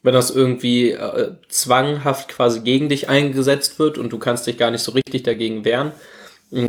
wenn 0.04 0.14
das 0.14 0.32
irgendwie 0.32 0.92
äh, 0.92 1.36
zwanghaft 1.48 2.30
quasi 2.30 2.62
gegen 2.62 2.90
dich 2.90 3.08
eingesetzt 3.08 3.78
wird 3.80 3.98
und 3.98 4.12
du 4.12 4.18
kannst 4.18 4.48
dich 4.48 4.58
gar 4.58 4.72
nicht 4.72 4.82
so 4.82 4.92
richtig 4.94 5.24
dagegen 5.24 5.64
wehren, 5.64 5.92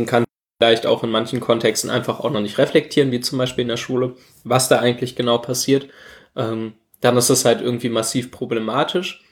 kann 0.06 0.24
vielleicht 0.60 0.86
auch 0.86 1.02
in 1.02 1.10
manchen 1.10 1.40
Kontexten 1.40 1.90
einfach 1.90 2.20
auch 2.20 2.30
noch 2.30 2.40
nicht 2.40 2.58
reflektieren, 2.58 3.10
wie 3.10 3.20
zum 3.20 3.38
Beispiel 3.38 3.62
in 3.62 3.68
der 3.68 3.76
Schule, 3.76 4.14
was 4.44 4.68
da 4.68 4.78
eigentlich 4.78 5.16
genau 5.16 5.38
passiert, 5.38 5.88
ähm, 6.36 6.74
dann 7.02 7.16
ist 7.16 7.28
das 7.28 7.44
halt 7.44 7.60
irgendwie 7.60 7.90
massiv 7.90 8.30
problematisch 8.30 9.22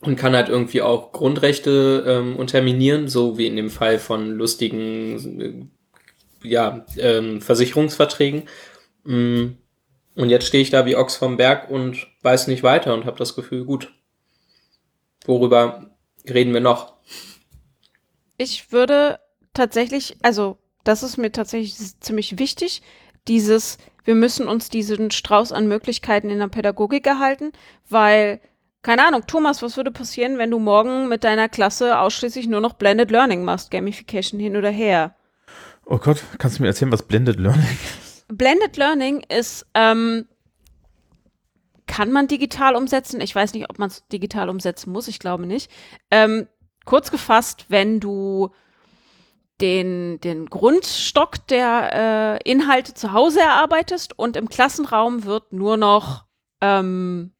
und 0.00 0.16
kann 0.16 0.34
halt 0.34 0.48
irgendwie 0.48 0.82
auch 0.82 1.12
Grundrechte 1.12 2.04
ähm, 2.06 2.36
unterminieren, 2.36 3.08
so 3.08 3.38
wie 3.38 3.46
in 3.46 3.56
dem 3.56 3.70
Fall 3.70 3.98
von 3.98 4.32
lustigen 4.32 5.40
äh, 5.40 6.48
ja, 6.48 6.84
ähm, 6.98 7.40
Versicherungsverträgen. 7.40 8.42
Mm, 9.04 9.52
und 10.16 10.28
jetzt 10.28 10.46
stehe 10.46 10.60
ich 10.60 10.70
da 10.70 10.84
wie 10.84 10.96
Ochs 10.96 11.16
vom 11.16 11.36
Berg 11.36 11.70
und 11.70 12.08
weiß 12.22 12.48
nicht 12.48 12.64
weiter 12.64 12.92
und 12.94 13.06
habe 13.06 13.16
das 13.16 13.36
Gefühl, 13.36 13.64
gut, 13.64 13.94
worüber 15.24 15.92
reden 16.28 16.52
wir 16.52 16.60
noch? 16.60 16.94
Ich 18.38 18.72
würde 18.72 19.20
tatsächlich, 19.54 20.16
also 20.22 20.58
das 20.82 21.04
ist 21.04 21.16
mir 21.16 21.30
tatsächlich 21.30 21.76
ziemlich 22.00 22.40
wichtig, 22.40 22.82
dieses, 23.28 23.78
wir 24.04 24.14
müssen 24.14 24.48
uns 24.48 24.68
diesen 24.68 25.10
Strauß 25.10 25.52
an 25.52 25.68
Möglichkeiten 25.68 26.30
in 26.30 26.38
der 26.38 26.48
Pädagogik 26.48 27.06
erhalten, 27.06 27.52
weil, 27.88 28.40
keine 28.82 29.06
Ahnung, 29.06 29.22
Thomas, 29.26 29.62
was 29.62 29.76
würde 29.76 29.90
passieren, 29.90 30.38
wenn 30.38 30.50
du 30.50 30.58
morgen 30.58 31.08
mit 31.08 31.24
deiner 31.24 31.48
Klasse 31.48 31.98
ausschließlich 31.98 32.48
nur 32.48 32.60
noch 32.60 32.74
Blended 32.74 33.10
Learning 33.10 33.44
machst, 33.44 33.70
Gamification 33.70 34.40
hin 34.40 34.56
oder 34.56 34.70
her? 34.70 35.14
Oh 35.86 35.98
Gott, 35.98 36.22
kannst 36.38 36.58
du 36.58 36.62
mir 36.62 36.68
erzählen, 36.68 36.92
was 36.92 37.02
Blended 37.02 37.38
Learning 37.38 37.78
ist? 38.00 38.26
Blended 38.28 38.76
Learning 38.76 39.24
ist, 39.28 39.66
ähm, 39.74 40.26
kann 41.86 42.10
man 42.10 42.28
digital 42.28 42.76
umsetzen. 42.76 43.20
Ich 43.20 43.34
weiß 43.34 43.52
nicht, 43.52 43.68
ob 43.68 43.78
man 43.78 43.90
es 43.90 44.06
digital 44.08 44.48
umsetzen 44.48 44.92
muss, 44.92 45.08
ich 45.08 45.18
glaube 45.18 45.46
nicht. 45.46 45.70
Ähm, 46.10 46.48
kurz 46.84 47.10
gefasst, 47.10 47.66
wenn 47.68 48.00
du 48.00 48.50
den, 49.62 50.20
den 50.20 50.46
Grundstock 50.46 51.46
der 51.46 52.40
äh, 52.44 52.50
Inhalte 52.50 52.94
zu 52.94 53.12
Hause 53.12 53.40
erarbeitest 53.40 54.18
und 54.18 54.36
im 54.36 54.48
Klassenraum 54.48 55.24
wird 55.24 55.52
nur 55.52 55.76
noch 55.76 56.24
ähm, 56.60 57.30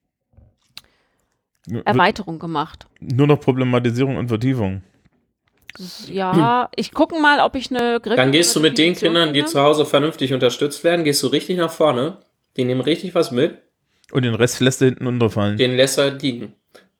Erweiterung 1.85 2.39
gemacht. 2.39 2.87
Nur 3.01 3.27
noch 3.27 3.41
Problematisierung 3.41 4.17
und 4.17 4.29
Vertiefung. 4.29 4.83
Ja, 6.07 6.69
ich 6.77 6.93
gucke 6.93 7.19
mal, 7.19 7.41
ob 7.41 7.57
ich 7.57 7.71
eine 7.71 7.99
Griff 8.01 8.17
Dann 8.17 8.31
gehst 8.33 8.55
du 8.55 8.61
mit 8.61 8.77
den 8.79 8.95
Kindern, 8.95 9.33
die 9.33 9.45
zu 9.45 9.61
Hause 9.61 9.87
vernünftig 9.87 10.33
unterstützt 10.33 10.85
werden, 10.85 11.05
gehst 11.05 11.23
du 11.23 11.29
richtig 11.29 11.57
nach 11.57 11.71
vorne. 11.71 12.19
Die 12.57 12.65
nehmen 12.65 12.83
richtig 12.83 13.15
was 13.15 13.31
mit. 13.31 13.59
Und 14.13 14.25
den 14.25 14.35
Rest 14.35 14.61
lässt 14.61 14.83
er 14.83 14.89
hinten 14.89 15.07
unterfallen. 15.07 15.57
Den 15.57 15.75
lässt 15.75 15.99
er 15.99 16.11
liegen. 16.11 16.55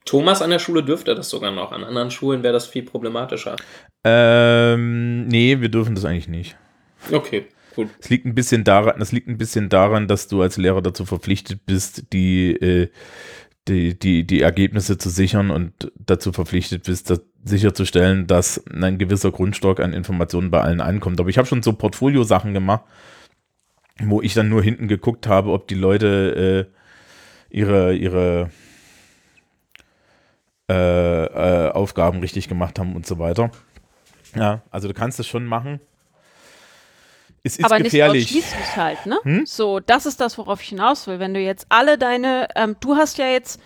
Thomas 0.05 0.43
an 0.43 0.51
der 0.51 0.59
Schule 0.59 0.83
dürfte 0.83 1.15
das 1.15 1.31
sogar 1.31 1.51
noch. 1.51 1.73
An 1.73 1.85
anderen 1.85 2.11
Schulen 2.11 2.43
wäre 2.43 2.53
das 2.53 2.67
viel 2.67 2.83
problematischer. 2.83 3.57
Ähm, 4.05 5.27
nee, 5.29 5.61
wir 5.61 5.69
dürfen 5.69 5.95
das 5.95 6.05
eigentlich 6.05 6.29
nicht. 6.29 6.57
Okay, 7.11 7.47
gut. 7.75 7.89
Es 8.01 8.11
liegt 8.11 8.27
ein 8.27 8.35
bisschen 8.35 8.65
daran, 8.65 8.99
das 8.99 9.13
liegt 9.13 9.29
ein 9.29 9.39
bisschen 9.39 9.69
daran, 9.69 10.09
dass 10.09 10.29
du 10.29 10.43
als 10.43 10.57
Lehrer 10.57 10.83
dazu 10.83 11.05
verpflichtet 11.05 11.67
bist, 11.67 12.13
die, 12.13 12.53
äh, 12.53 12.89
die, 13.69 13.99
die, 13.99 14.27
die 14.27 14.41
Ergebnisse 14.41 14.99
zu 14.99 15.09
sichern 15.09 15.51
und 15.51 15.93
dazu 15.95 16.33
verpflichtet 16.33 16.85
bist, 16.85 17.11
das 17.11 17.23
sicherzustellen, 17.45 18.27
dass 18.27 18.65
ein 18.67 18.99
gewisser 18.99 19.31
Grundstock 19.31 19.81
an 19.81 19.93
Informationen 19.93 20.51
bei 20.51 20.61
allen 20.61 20.81
ankommt. 20.81 21.21
Aber 21.21 21.29
ich 21.29 21.39
habe 21.39 21.47
schon 21.47 21.63
so 21.63 21.73
Portfolio-Sachen 21.73 22.55
gemacht, 22.55 22.85
wo 24.01 24.23
ich 24.23 24.35
dann 24.35 24.49
nur 24.49 24.63
hinten 24.63 24.89
geguckt 24.89 25.27
habe, 25.27 25.51
ob 25.51 25.69
die 25.69 25.75
Leute 25.75 26.69
äh, 26.71 27.57
ihre, 27.57 27.95
ihre 27.95 28.51
äh, 30.71 31.25
äh, 31.25 31.71
Aufgaben 31.73 32.21
richtig 32.21 32.49
gemacht 32.49 32.79
haben 32.79 32.95
und 32.95 33.07
so 33.07 33.19
weiter. 33.19 33.51
Ja, 34.35 34.63
also 34.71 34.89
du 34.89 34.95
kannst 34.95 35.19
es 35.21 35.27
schon 35.27 35.45
machen. 35.45 35.81
Es 37.43 37.57
ist 37.57 37.65
aber 37.65 37.79
gefährlich. 37.81 38.33
nicht 38.33 38.45
ausschließlich 38.45 38.77
halt, 38.77 39.07
ne? 39.07 39.19
Hm? 39.25 39.47
So, 39.47 39.81
das 39.81 40.07
ist 40.07 40.21
das, 40.21 40.39
worauf 40.39 40.63
ich 40.63 40.69
hinaus 40.69 41.07
will. 41.09 41.19
Wenn 41.19 41.35
du 41.35 41.41
jetzt 41.41 41.67
alle 41.69 41.99
deine, 41.99 42.47
ähm, 42.55 42.77
du 42.79 42.95
hast 42.95 43.19
ja 43.19 43.27
jetzt 43.27 43.61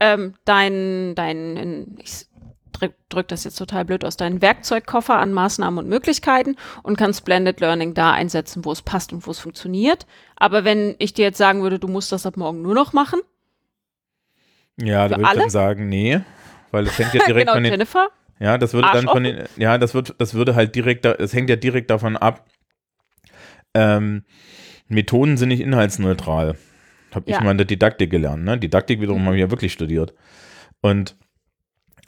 ähm, 0.00 0.34
dein, 0.44 1.14
dein, 1.14 1.96
ich 2.02 2.26
drück, 2.72 2.94
drück 3.08 3.28
das 3.28 3.44
jetzt 3.44 3.56
total 3.56 3.86
blöd 3.86 4.04
aus, 4.04 4.18
deinen 4.18 4.42
Werkzeugkoffer 4.42 5.16
an 5.16 5.32
Maßnahmen 5.32 5.78
und 5.78 5.88
Möglichkeiten 5.88 6.56
und 6.82 6.98
kannst 6.98 7.24
Blended 7.24 7.60
Learning 7.60 7.94
da 7.94 8.12
einsetzen, 8.12 8.64
wo 8.64 8.72
es 8.72 8.82
passt 8.82 9.14
und 9.14 9.26
wo 9.26 9.30
es 9.30 9.38
funktioniert. 9.38 10.06
Aber 10.36 10.64
wenn 10.64 10.94
ich 10.98 11.14
dir 11.14 11.24
jetzt 11.24 11.38
sagen 11.38 11.62
würde, 11.62 11.78
du 11.78 11.88
musst 11.88 12.12
das 12.12 12.26
ab 12.26 12.36
morgen 12.36 12.60
nur 12.60 12.74
noch 12.74 12.92
machen. 12.92 13.20
Ja, 14.76 15.08
da 15.08 15.16
würde 15.16 15.30
ich 15.32 15.38
dann 15.38 15.50
sagen, 15.50 15.88
nee 15.88 16.20
weil 16.72 16.84
das 16.84 16.98
hängt 16.98 17.14
ja 17.14 17.24
direkt 17.26 17.46
genau, 17.46 17.54
von 17.54 17.62
den. 17.62 17.72
Jennifer? 17.72 18.08
Ja, 18.40 18.58
das 18.58 18.74
würde 18.74 18.88
dann 18.92 19.06
von 19.06 19.22
den. 19.22 19.44
Ja, 19.56 19.78
das 19.78 19.94
wird, 19.94 20.14
das 20.18 20.34
würde 20.34 20.56
halt 20.56 20.74
direkt, 20.74 21.06
es 21.06 21.32
hängt 21.32 21.48
ja 21.48 21.56
direkt 21.56 21.90
davon 21.90 22.16
ab. 22.16 22.44
Ähm, 23.74 24.24
Methoden 24.88 25.36
sind 25.36 25.48
nicht 25.48 25.60
inhaltsneutral. 25.60 26.56
Habe 27.14 27.30
ja. 27.30 27.38
ich 27.38 27.44
mal 27.44 27.52
in 27.52 27.58
der 27.58 27.66
Didaktik 27.66 28.10
gelernt. 28.10 28.44
Ne? 28.44 28.58
Didaktik 28.58 29.00
wiederum 29.00 29.22
mhm. 29.22 29.26
habe 29.26 29.36
ich 29.36 29.42
ja 29.42 29.50
wirklich 29.50 29.72
studiert. 29.72 30.14
Und 30.80 31.16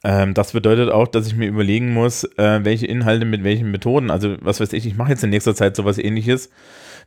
ähm, 0.02 0.34
das 0.34 0.52
bedeutet 0.52 0.90
auch, 0.90 1.08
dass 1.08 1.26
ich 1.26 1.34
mir 1.34 1.46
überlegen 1.46 1.92
muss, 1.92 2.24
äh, 2.36 2.64
welche 2.64 2.86
Inhalte 2.86 3.24
mit 3.24 3.44
welchen 3.44 3.70
Methoden. 3.70 4.10
Also, 4.10 4.36
was 4.40 4.60
weiß 4.60 4.72
ich, 4.72 4.86
ich 4.86 4.96
mache 4.96 5.10
jetzt 5.10 5.24
in 5.24 5.30
nächster 5.30 5.54
Zeit 5.54 5.76
sowas 5.76 5.98
ähnliches 5.98 6.50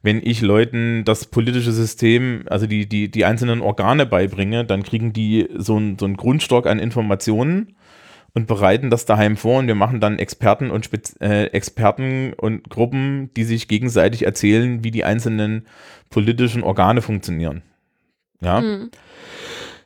wenn 0.01 0.21
ich 0.23 0.41
Leuten 0.41 1.03
das 1.05 1.25
politische 1.25 1.71
System, 1.71 2.43
also 2.47 2.67
die, 2.67 2.87
die, 2.87 3.09
die 3.09 3.25
einzelnen 3.25 3.61
Organe 3.61 4.05
beibringe, 4.05 4.65
dann 4.65 4.83
kriegen 4.83 5.13
die 5.13 5.47
so, 5.55 5.77
ein, 5.77 5.97
so 5.99 6.05
einen 6.05 6.17
Grundstock 6.17 6.67
an 6.67 6.79
Informationen 6.79 7.75
und 8.33 8.47
bereiten 8.47 8.89
das 8.89 9.05
daheim 9.05 9.35
vor 9.37 9.59
und 9.59 9.67
wir 9.67 9.75
machen 9.75 9.99
dann 9.99 10.19
Experten 10.19 10.69
und 10.69 10.85
Spez 10.85 11.15
äh, 11.19 11.45
Experten 11.45 12.33
und 12.33 12.69
Gruppen, 12.69 13.33
die 13.35 13.43
sich 13.43 13.67
gegenseitig 13.67 14.23
erzählen, 14.23 14.83
wie 14.83 14.91
die 14.91 15.03
einzelnen 15.03 15.65
politischen 16.09 16.63
Organe 16.63 17.01
funktionieren. 17.01 17.63
Ja. 18.39 18.61
Mhm. 18.61 18.91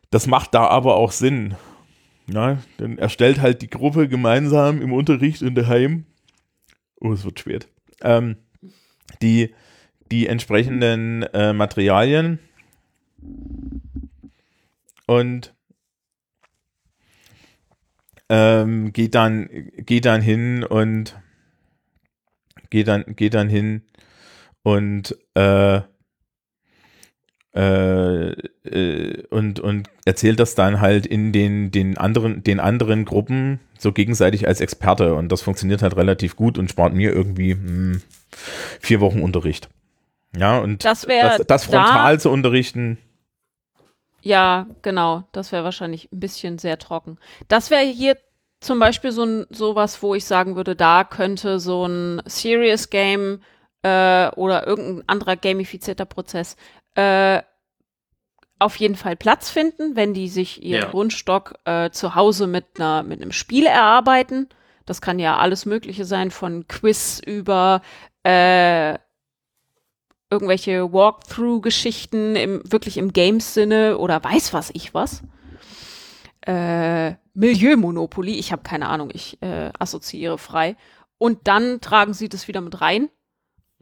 Das 0.10 0.28
macht 0.28 0.54
da 0.54 0.68
aber 0.68 0.96
auch 0.98 1.14
Sinn. 1.14 1.56
Ja, 2.28 2.58
dann 2.78 2.98
erstellt 2.98 3.42
halt 3.42 3.62
die 3.62 3.70
Gruppe 3.70 4.08
gemeinsam 4.08 4.82
im 4.82 4.94
Unterricht 4.94 5.42
und 5.42 5.56
daheim. 5.56 6.06
Oh, 7.00 7.14
es 7.14 7.24
wird 7.24 7.40
spät. 7.40 7.68
Ähm, 8.02 8.36
die 9.22 9.54
die 10.12 10.28
entsprechenden 10.28 11.24
äh, 11.24 11.54
Materialien 11.54 12.40
und 15.08 15.54
ähm, 18.30 18.94
geht 18.94 19.16
dann 19.16 19.50
geht 19.78 20.06
dann 20.06 20.22
hin 20.22 20.64
und 20.64 21.16
geht 22.70 22.88
dann 22.88 23.04
geht 23.16 23.34
dann 23.34 23.50
hin 23.50 23.84
und 24.64 25.18
äh, 25.36 25.82
äh, 27.54 28.30
äh, 28.64 29.24
und, 29.30 29.60
und 29.60 29.90
erzählt 30.06 30.40
das 30.40 30.56
dann 30.56 30.80
halt 30.80 31.06
in 31.06 31.34
den, 31.34 31.72
den, 31.72 31.98
anderen, 31.98 32.44
den 32.44 32.62
anderen 32.62 33.04
Gruppen 33.04 33.60
so 33.78 33.92
gegenseitig 33.92 34.48
als 34.48 34.62
Experte. 34.62 35.16
Und 35.16 35.32
das 35.32 35.42
funktioniert 35.42 35.82
halt 35.82 35.98
relativ 35.98 36.38
gut 36.38 36.58
und 36.58 36.70
spart 36.70 36.94
mir 36.94 37.12
irgendwie 37.12 37.56
mh, 37.56 37.62
hm, 37.62 38.02
vier 38.80 39.02
Wochen 39.02 39.22
Unterricht. 39.22 39.70
Ja, 40.36 40.60
und 40.60 40.86
das, 40.86 41.02
das, 41.02 41.42
das 41.46 41.66
frontal 41.66 42.16
da, 42.16 42.20
zu 42.20 42.30
unterrichten. 42.30 42.98
Ja, 44.22 44.68
genau. 44.82 45.24
Das 45.32 45.52
wäre 45.52 45.64
wahrscheinlich 45.64 46.12
ein 46.12 46.20
bisschen 46.20 46.58
sehr 46.58 46.78
trocken. 46.78 47.18
Das 47.48 47.70
wäre 47.70 47.84
hier 47.84 48.18
zum 48.60 48.80
Beispiel 48.80 49.12
so 49.12 49.24
ein 49.24 49.46
sowas, 49.50 50.02
wo 50.04 50.16
ich 50.16 50.26
sagen 50.26 50.56
würde, 50.56 50.76
da 50.76 51.04
könnte 51.04 51.60
so 51.60 51.86
ein 51.86 52.22
Serious 52.26 52.90
Game 52.90 53.42
äh, 53.82 54.30
oder 54.36 54.68
irgendein 54.68 55.04
anderer 55.08 55.36
gamifizierter 55.36 56.06
Prozess 56.06 56.56
äh, 56.96 57.42
auf 58.60 58.76
jeden 58.76 58.96
Fall 58.96 59.16
Platz 59.16 59.50
finden, 59.50 59.96
wenn 59.96 60.14
die 60.14 60.30
sich 60.30 60.64
ihren 60.64 60.84
ja. 60.84 60.90
Grundstock 60.90 61.56
äh, 61.66 61.90
zu 61.90 62.14
Hause 62.14 62.46
mit, 62.46 62.66
einer, 62.80 63.02
mit 63.02 63.20
einem 63.22 63.32
Spiel 63.32 63.66
erarbeiten. 63.66 64.50
Das 64.86 65.02
kann 65.02 65.18
ja 65.18 65.38
alles 65.38 65.66
Mögliche 65.66 66.06
sein, 66.06 66.30
von 66.30 66.68
Quiz 66.68 67.20
über 67.26 67.82
äh, 68.24 69.00
irgendwelche 70.32 70.92
Walkthrough-Geschichten 70.94 72.36
im, 72.36 72.62
wirklich 72.66 72.98
im 72.98 73.14
Games-Sinne 73.14 73.98
oder 73.98 74.24
weiß 74.24 74.54
was 74.54 74.72
ich 74.74 74.94
was. 74.94 75.22
Äh, 76.42 77.16
Milieu-Monopoly, 77.34 78.40
ich 78.40 78.52
habe 78.52 78.64
keine 78.64 78.90
Ahnung, 78.90 79.10
ich 79.14 79.42
äh, 79.42 79.72
assoziiere 79.78 80.38
frei. 80.38 80.76
Und 81.18 81.48
dann 81.48 81.82
tragen 81.82 82.14
sie 82.14 82.30
das 82.30 82.48
wieder 82.48 82.62
mit 82.62 82.82
rein. 82.82 83.10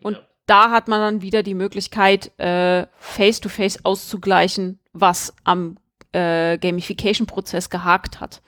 Und 0.02 0.14
ja. 0.14 0.22
da 0.46 0.72
hat 0.72 0.88
man 0.88 1.00
dann 1.00 1.22
wieder 1.22 1.44
die 1.44 1.54
Möglichkeit, 1.54 2.38
äh, 2.40 2.88
face-to-face 2.98 3.86
auszugleichen, 3.86 4.80
was 4.92 5.34
am 5.44 5.78
äh, 6.12 6.58
Gamification-Prozess 6.58 7.70
gehakt 7.70 8.20
hat. 8.20 8.42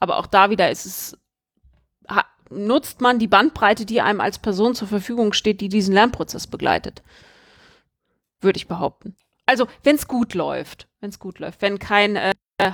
Aber 0.00 0.18
auch 0.18 0.26
da 0.26 0.50
wieder 0.50 0.70
ist 0.70 0.86
es, 0.86 1.18
nutzt 2.50 3.00
man 3.00 3.18
die 3.18 3.28
Bandbreite, 3.28 3.86
die 3.86 4.00
einem 4.00 4.20
als 4.20 4.38
Person 4.38 4.74
zur 4.74 4.88
Verfügung 4.88 5.32
steht, 5.32 5.60
die 5.60 5.68
diesen 5.68 5.94
Lernprozess 5.94 6.46
begleitet. 6.46 7.02
Würde 8.40 8.56
ich 8.56 8.68
behaupten. 8.68 9.16
Also, 9.46 9.66
wenn 9.82 9.96
es 9.96 10.06
gut 10.06 10.34
läuft, 10.34 10.88
wenn 11.00 11.10
es 11.10 11.18
gut 11.18 11.38
läuft, 11.38 11.62
wenn 11.62 11.78
kein 11.78 12.16
äh, 12.16 12.32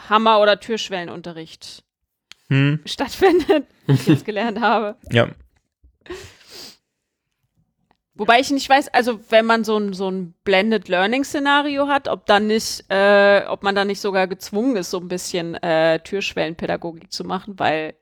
Hammer- 0.09 0.41
oder 0.41 0.59
Türschwellenunterricht 0.61 1.85
Hm, 2.49 2.81
stattfindet, 2.85 3.67
wie 3.87 3.95
ich 3.95 4.07
jetzt 4.07 4.25
gelernt 4.25 4.61
habe. 4.61 4.97
ja. 5.11 5.29
Wobei 8.17 8.39
ich 8.39 8.51
nicht 8.53 8.69
weiß, 8.69 8.89
also 8.95 9.19
wenn 9.31 9.45
man 9.45 9.65
so 9.65 9.77
ein, 9.77 9.93
so 9.93 10.09
ein 10.09 10.35
Blended 10.45 10.87
Learning 10.89 11.25
Szenario 11.25 11.89
hat, 11.89 12.07
ob 12.07 12.27
dann 12.27 12.47
nicht, 12.47 12.85
äh, 12.89 13.45
ob 13.49 13.65
man 13.65 13.75
dann 13.75 13.89
nicht 13.89 14.01
sogar 14.01 14.29
gezwungen 14.29 14.77
ist, 14.77 14.91
so 14.91 15.01
ein 15.01 15.09
bisschen 15.09 15.55
äh, 15.57 15.99
Türschwellenpädagogik 15.99 17.11
zu 17.13 17.25
machen, 17.25 17.59
weil 17.59 17.95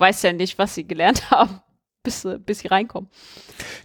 weiß 0.00 0.22
ja 0.22 0.32
nicht, 0.32 0.58
was 0.58 0.74
sie 0.74 0.86
gelernt 0.86 1.30
haben, 1.30 1.60
bis, 2.02 2.22
sie- 2.22 2.38
bis 2.38 2.60
sie 2.60 2.68
reinkommen. 2.68 3.10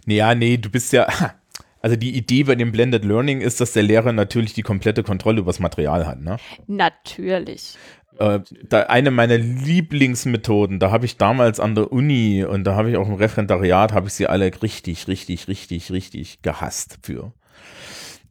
Ja, 0.06 0.34
nee, 0.34 0.56
du 0.56 0.70
bist 0.70 0.92
ja. 0.92 1.06
Also 1.82 1.94
die 1.94 2.16
Idee 2.16 2.42
bei 2.42 2.56
dem 2.56 2.72
Blended 2.72 3.04
Learning 3.04 3.40
ist, 3.40 3.60
dass 3.60 3.72
der 3.72 3.84
Lehrer 3.84 4.12
natürlich 4.12 4.54
die 4.54 4.62
komplette 4.62 5.04
Kontrolle 5.04 5.38
über 5.38 5.50
das 5.50 5.60
Material 5.60 6.04
hat. 6.04 6.20
Ne? 6.20 6.36
Natürlich. 6.66 7.76
Äh, 8.18 8.40
da 8.68 8.80
eine 8.84 9.12
meiner 9.12 9.38
Lieblingsmethoden, 9.38 10.80
da 10.80 10.90
habe 10.90 11.04
ich 11.06 11.16
damals 11.16 11.60
an 11.60 11.76
der 11.76 11.92
Uni 11.92 12.42
und 12.44 12.64
da 12.64 12.74
habe 12.74 12.90
ich 12.90 12.96
auch 12.96 13.06
im 13.06 13.14
Referendariat, 13.14 13.92
habe 13.92 14.08
ich 14.08 14.14
sie 14.14 14.26
alle 14.26 14.50
richtig, 14.62 15.06
richtig, 15.06 15.46
richtig, 15.46 15.92
richtig 15.92 16.42
gehasst 16.42 16.98
für. 17.02 17.32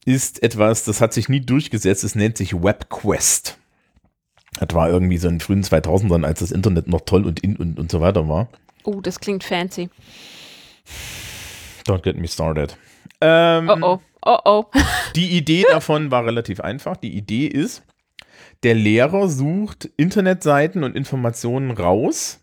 Ist 0.06 0.44
etwas, 0.44 0.84
das 0.84 1.00
hat 1.00 1.14
sich 1.14 1.30
nie 1.30 1.40
durchgesetzt, 1.42 2.04
es 2.04 2.16
nennt 2.16 2.36
sich 2.36 2.54
WebQuest. 2.62 3.58
Das 4.60 4.74
war 4.74 4.90
irgendwie 4.90 5.18
so 5.18 5.28
in 5.28 5.36
den 5.36 5.40
frühen 5.42 5.64
2000ern, 5.64 6.26
als 6.26 6.40
das 6.40 6.52
Internet 6.52 6.88
noch 6.88 7.02
toll 7.02 7.26
und 7.26 7.42
in 7.42 7.56
und, 7.58 7.80
und 7.80 7.92
so 7.92 8.02
weiter 8.02 8.28
war. 8.28 8.48
Oh, 8.84 9.02
das 9.02 9.20
klingt 9.20 9.44
fancy. 9.44 9.90
Don't 11.86 12.02
get 12.02 12.18
me 12.18 12.28
started. 12.28 12.78
Ähm, 13.22 13.70
Oh 13.70 13.78
oh. 13.82 14.00
Oh 14.26 14.40
oh. 14.46 14.66
Die 15.16 15.38
Idee 15.38 15.66
davon 15.70 16.10
war 16.12 16.26
relativ 16.26 16.60
einfach. 16.60 16.98
Die 16.98 17.16
Idee 17.16 17.48
ist, 17.48 17.84
der 18.64 18.74
Lehrer 18.74 19.30
sucht 19.30 19.90
Internetseiten 19.98 20.84
und 20.84 20.96
Informationen 20.96 21.72
raus, 21.72 22.40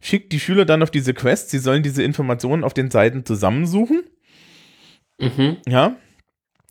schickt 0.00 0.32
die 0.32 0.40
Schüler 0.40 0.66
dann 0.66 0.82
auf 0.82 0.90
diese 0.90 1.14
Quest, 1.14 1.50
sie 1.50 1.58
sollen 1.58 1.82
diese 1.82 2.02
Informationen 2.02 2.64
auf 2.64 2.74
den 2.74 2.90
Seiten 2.90 3.24
zusammensuchen. 3.24 4.04
Mhm. 5.18 5.56
Ja. 5.66 5.96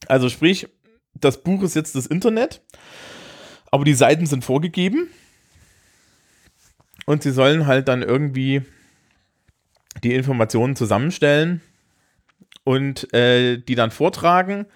Also 0.07 0.29
sprich, 0.29 0.67
das 1.15 1.41
Buch 1.41 1.63
ist 1.63 1.75
jetzt 1.75 1.95
das 1.95 2.05
Internet, 2.05 2.61
aber 3.73 3.85
die 3.85 3.95
Seiten 3.95 4.27
sind 4.27 4.45
vorgegeben. 4.45 5.07
Und 7.07 7.23
sie 7.23 7.31
sollen 7.31 7.65
halt 7.65 7.87
dann 7.87 8.03
irgendwie 8.03 8.61
die 10.03 10.13
Informationen 10.13 10.75
zusammenstellen 10.75 11.59
und 12.63 13.11
äh, 13.15 13.57
die 13.57 13.73
dann 13.73 13.89
vortragen. 13.89 14.67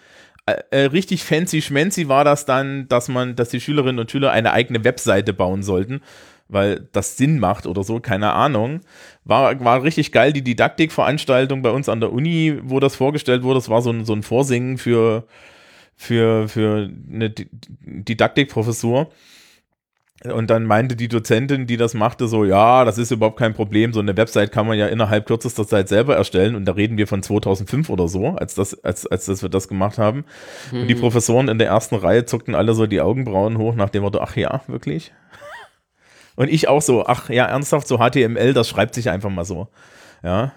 Äh, 0.48 0.64
äh, 0.72 0.80
richtig 0.86 1.24
fancy 1.24 1.62
schmancy 1.62 2.10
war 2.10 2.24
das 2.24 2.46
dann, 2.46 2.88
dass 2.88 3.08
man, 3.08 3.36
dass 3.36 3.50
die 3.50 3.62
Schülerinnen 3.62 4.00
und 4.00 4.10
Schüler 4.10 4.32
eine 4.32 4.52
eigene 4.52 4.84
Webseite 4.84 5.32
bauen 5.32 5.62
sollten, 5.62 6.02
weil 6.48 6.88
das 6.92 7.18
Sinn 7.18 7.38
macht 7.38 7.68
oder 7.68 7.84
so, 7.84 8.00
keine 8.00 8.34
Ahnung. 8.34 8.82
War, 9.26 9.64
war 9.64 9.84
richtig 9.84 10.12
geil, 10.12 10.34
die 10.34 10.44
Didaktikveranstaltung 10.44 11.62
bei 11.62 11.70
uns 11.70 11.88
an 11.88 12.00
der 12.00 12.12
Uni, 12.12 12.58
wo 12.64 12.80
das 12.80 12.96
vorgestellt 12.96 13.44
wurde, 13.44 13.60
das 13.60 13.70
war 13.70 13.84
so 13.84 13.92
ein, 13.92 14.06
so 14.06 14.14
ein 14.14 14.24
Vorsingen 14.24 14.80
für, 14.80 15.28
für, 15.98 16.48
für 16.48 16.90
eine 17.12 17.30
Di- 17.32 17.50
Didaktikprofessur. 17.52 19.10
Und 20.24 20.50
dann 20.50 20.64
meinte 20.66 20.96
die 20.96 21.10
Dozentin, 21.10 21.68
die 21.68 21.78
das 21.78 21.94
machte, 21.94 22.28
so, 22.28 22.44
ja, 22.44 22.86
das 22.86 22.98
ist 22.98 23.12
überhaupt 23.12 23.38
kein 23.38 23.54
Problem. 23.54 23.94
So 23.94 24.00
eine 24.00 24.18
Website 24.18 24.52
kann 24.52 24.66
man 24.66 24.78
ja 24.78 24.88
innerhalb 24.88 25.28
kürzester 25.28 25.68
Zeit 25.68 25.90
selber 25.90 26.16
erstellen. 26.16 26.56
Und 26.56 26.66
da 26.66 26.72
reden 26.72 26.98
wir 26.98 27.06
von 27.08 27.22
2005 27.22 27.90
oder 27.90 28.08
so, 28.08 28.30
als, 28.30 28.56
das, 28.56 28.84
als, 28.84 29.06
als 29.06 29.26
dass 29.26 29.44
wir 29.44 29.50
das 29.50 29.68
gemacht 29.68 30.00
haben. 30.00 30.26
Und 30.72 30.88
die 30.88 30.96
Professoren 30.96 31.50
in 31.50 31.60
der 31.60 31.68
ersten 31.68 31.96
Reihe 31.96 32.26
zuckten 32.26 32.56
alle 32.56 32.74
so 32.74 32.88
die 32.88 33.00
Augenbrauen 33.02 33.58
hoch 33.60 33.76
nach 33.76 33.90
dem 33.90 34.02
Motto, 34.04 34.20
ach 34.20 34.36
ja, 34.36 34.62
wirklich? 34.68 35.14
Und 36.36 36.50
ich 36.50 36.68
auch 36.68 36.82
so, 36.82 37.06
ach 37.06 37.30
ja, 37.30 37.46
ernsthaft, 37.46 37.88
so 37.88 37.98
HTML, 37.98 38.54
das 38.54 38.70
schreibt 38.70 38.96
sich 38.96 39.10
einfach 39.12 39.30
mal 39.30 39.46
so. 39.46 39.68
Ja. 40.24 40.52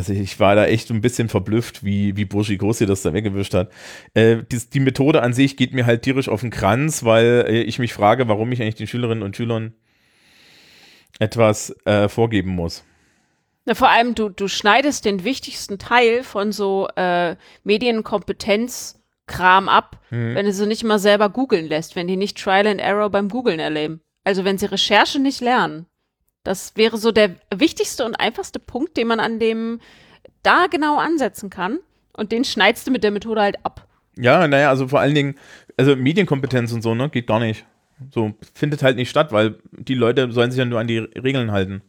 Also 0.00 0.14
ich 0.14 0.40
war 0.40 0.54
da 0.54 0.64
echt 0.64 0.90
ein 0.90 1.02
bisschen 1.02 1.28
verblüfft, 1.28 1.84
wie, 1.84 2.16
wie 2.16 2.24
Burschikosi 2.24 2.86
das 2.86 3.02
da 3.02 3.12
weggewischt 3.12 3.52
hat. 3.52 3.70
Äh, 4.14 4.38
die, 4.50 4.58
die 4.72 4.80
Methode 4.80 5.20
an 5.20 5.34
sich 5.34 5.58
geht 5.58 5.74
mir 5.74 5.84
halt 5.84 6.00
tierisch 6.00 6.30
auf 6.30 6.40
den 6.40 6.48
Kranz, 6.48 7.04
weil 7.04 7.44
äh, 7.46 7.60
ich 7.60 7.78
mich 7.78 7.92
frage, 7.92 8.26
warum 8.26 8.50
ich 8.50 8.62
eigentlich 8.62 8.76
den 8.76 8.86
Schülerinnen 8.86 9.22
und 9.22 9.36
Schülern 9.36 9.74
etwas 11.18 11.76
äh, 11.84 12.08
vorgeben 12.08 12.52
muss. 12.52 12.82
Na, 13.66 13.74
vor 13.74 13.90
allem, 13.90 14.14
du, 14.14 14.30
du 14.30 14.48
schneidest 14.48 15.04
den 15.04 15.22
wichtigsten 15.22 15.78
Teil 15.78 16.22
von 16.22 16.50
so 16.50 16.88
äh, 16.96 17.36
Medienkompetenz-Kram 17.64 19.68
ab, 19.68 20.00
wenn 20.08 20.46
du 20.46 20.52
sie 20.54 20.66
nicht 20.66 20.82
mal 20.82 20.98
selber 20.98 21.28
googeln 21.28 21.66
lässt, 21.66 21.94
wenn 21.94 22.08
die 22.08 22.16
nicht 22.16 22.38
Trial 22.38 22.66
and 22.66 22.80
Error 22.80 23.10
beim 23.10 23.28
Googlen 23.28 23.60
erleben. 23.60 24.00
Also 24.24 24.46
wenn 24.46 24.56
sie 24.56 24.64
Recherche 24.64 25.18
nicht 25.18 25.42
lernen. 25.42 25.84
Das 26.42 26.76
wäre 26.76 26.96
so 26.96 27.12
der 27.12 27.36
wichtigste 27.54 28.04
und 28.04 28.14
einfachste 28.16 28.58
Punkt, 28.58 28.96
den 28.96 29.06
man 29.06 29.20
an 29.20 29.38
dem 29.38 29.80
da 30.42 30.66
genau 30.66 30.98
ansetzen 30.98 31.50
kann. 31.50 31.78
Und 32.12 32.32
den 32.32 32.44
schneidest 32.44 32.86
du 32.86 32.90
mit 32.90 33.04
der 33.04 33.10
Methode 33.10 33.40
halt 33.40 33.56
ab. 33.64 33.86
Ja, 34.16 34.46
naja, 34.48 34.68
also 34.68 34.88
vor 34.88 35.00
allen 35.00 35.14
Dingen, 35.14 35.34
also 35.76 35.96
Medienkompetenz 35.96 36.72
und 36.72 36.82
so, 36.82 36.94
ne, 36.94 37.08
geht 37.08 37.26
gar 37.26 37.40
nicht. 37.40 37.64
So, 38.12 38.32
findet 38.54 38.82
halt 38.82 38.96
nicht 38.96 39.10
statt, 39.10 39.32
weil 39.32 39.58
die 39.72 39.94
Leute 39.94 40.32
sollen 40.32 40.50
sich 40.50 40.58
ja 40.58 40.64
nur 40.64 40.80
an 40.80 40.86
die 40.86 40.98
Regeln 40.98 41.52
halten. 41.52 41.82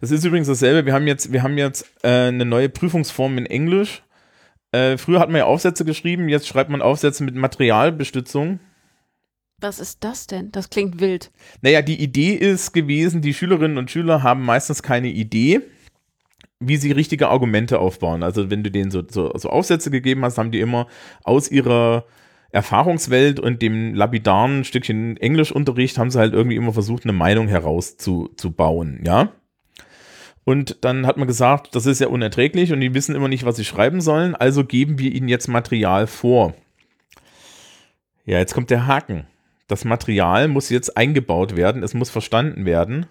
Das 0.00 0.10
ist 0.10 0.24
übrigens 0.24 0.48
dasselbe. 0.48 0.86
Wir 0.86 0.92
haben 0.92 1.06
jetzt, 1.06 1.32
wir 1.32 1.42
haben 1.42 1.58
jetzt 1.58 1.86
äh, 2.02 2.28
eine 2.28 2.44
neue 2.44 2.68
Prüfungsform 2.68 3.38
in 3.38 3.46
Englisch. 3.46 4.02
Äh, 4.72 4.96
früher 4.96 5.20
hat 5.20 5.28
man 5.28 5.38
ja 5.38 5.44
Aufsätze 5.44 5.84
geschrieben, 5.84 6.28
jetzt 6.28 6.48
schreibt 6.48 6.70
man 6.70 6.82
Aufsätze 6.82 7.22
mit 7.24 7.34
Materialbestützung. 7.34 8.60
Was 9.60 9.78
ist 9.78 10.04
das 10.04 10.26
denn? 10.26 10.52
Das 10.52 10.68
klingt 10.68 11.00
wild. 11.00 11.30
Naja, 11.62 11.80
die 11.80 12.02
Idee 12.02 12.34
ist 12.34 12.72
gewesen, 12.72 13.22
die 13.22 13.34
Schülerinnen 13.34 13.78
und 13.78 13.90
Schüler 13.90 14.22
haben 14.22 14.44
meistens 14.44 14.82
keine 14.82 15.08
Idee, 15.08 15.60
wie 16.60 16.76
sie 16.76 16.92
richtige 16.92 17.28
Argumente 17.28 17.78
aufbauen. 17.78 18.22
Also 18.22 18.50
wenn 18.50 18.62
du 18.62 18.70
denen 18.70 18.90
so, 18.90 19.02
so, 19.08 19.32
so 19.36 19.48
Aufsätze 19.50 19.90
gegeben 19.90 20.24
hast, 20.24 20.38
haben 20.38 20.50
die 20.50 20.60
immer 20.60 20.86
aus 21.22 21.50
ihrer 21.50 22.04
Erfahrungswelt 22.54 23.40
und 23.40 23.62
dem 23.62 23.94
lapidaren 23.94 24.64
Stückchen 24.64 25.16
Englischunterricht 25.16 25.98
haben 25.98 26.10
sie 26.10 26.20
halt 26.20 26.34
irgendwie 26.34 26.54
immer 26.56 26.72
versucht, 26.72 27.02
eine 27.02 27.12
Meinung 27.12 27.48
herauszubauen, 27.48 29.00
ja. 29.04 29.32
Und 30.44 30.84
dann 30.84 31.06
hat 31.06 31.16
man 31.16 31.26
gesagt, 31.26 31.74
das 31.74 31.86
ist 31.86 32.00
ja 32.00 32.06
unerträglich 32.06 32.72
und 32.72 32.80
die 32.80 32.94
wissen 32.94 33.16
immer 33.16 33.28
nicht, 33.28 33.44
was 33.44 33.56
sie 33.56 33.64
schreiben 33.64 34.00
sollen, 34.00 34.36
also 34.36 34.64
geben 34.64 35.00
wir 35.00 35.10
ihnen 35.10 35.28
jetzt 35.28 35.48
Material 35.48 36.06
vor. 36.06 36.54
Ja, 38.24 38.38
jetzt 38.38 38.54
kommt 38.54 38.70
der 38.70 38.86
Haken. 38.86 39.26
Das 39.66 39.84
Material 39.84 40.48
muss 40.48 40.68
jetzt 40.68 40.96
eingebaut 40.96 41.56
werden, 41.56 41.82
es 41.82 41.94
muss 41.94 42.10
verstanden 42.10 42.66
werden. 42.66 43.06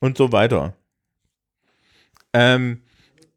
Und 0.00 0.16
so 0.16 0.32
weiter. 0.32 0.74
Ähm, 2.32 2.82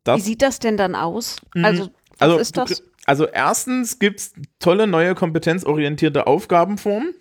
Wie 0.06 0.20
sieht 0.22 0.42
das 0.42 0.60
denn 0.60 0.78
dann 0.78 0.96
aus? 0.96 1.38
Mhm. 1.56 1.66
Also, 1.66 1.90
also, 2.20 2.38
ist 2.38 2.58
das? 2.58 2.84
Also 3.06 3.26
erstens 3.26 3.98
gibt 3.98 4.20
es 4.20 4.34
tolle 4.60 4.86
neue 4.86 5.16
kompetenzorientierte 5.16 6.28
Aufgabenformen. 6.28 7.16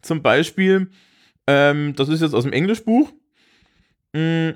Zum 0.00 0.22
Beispiel, 0.22 0.90
ähm, 1.46 1.94
das 1.94 2.08
ist 2.08 2.20
jetzt 2.20 2.34
aus 2.34 2.42
dem 2.42 2.52
Englischbuch. 2.52 3.12
Mm, 4.12 4.50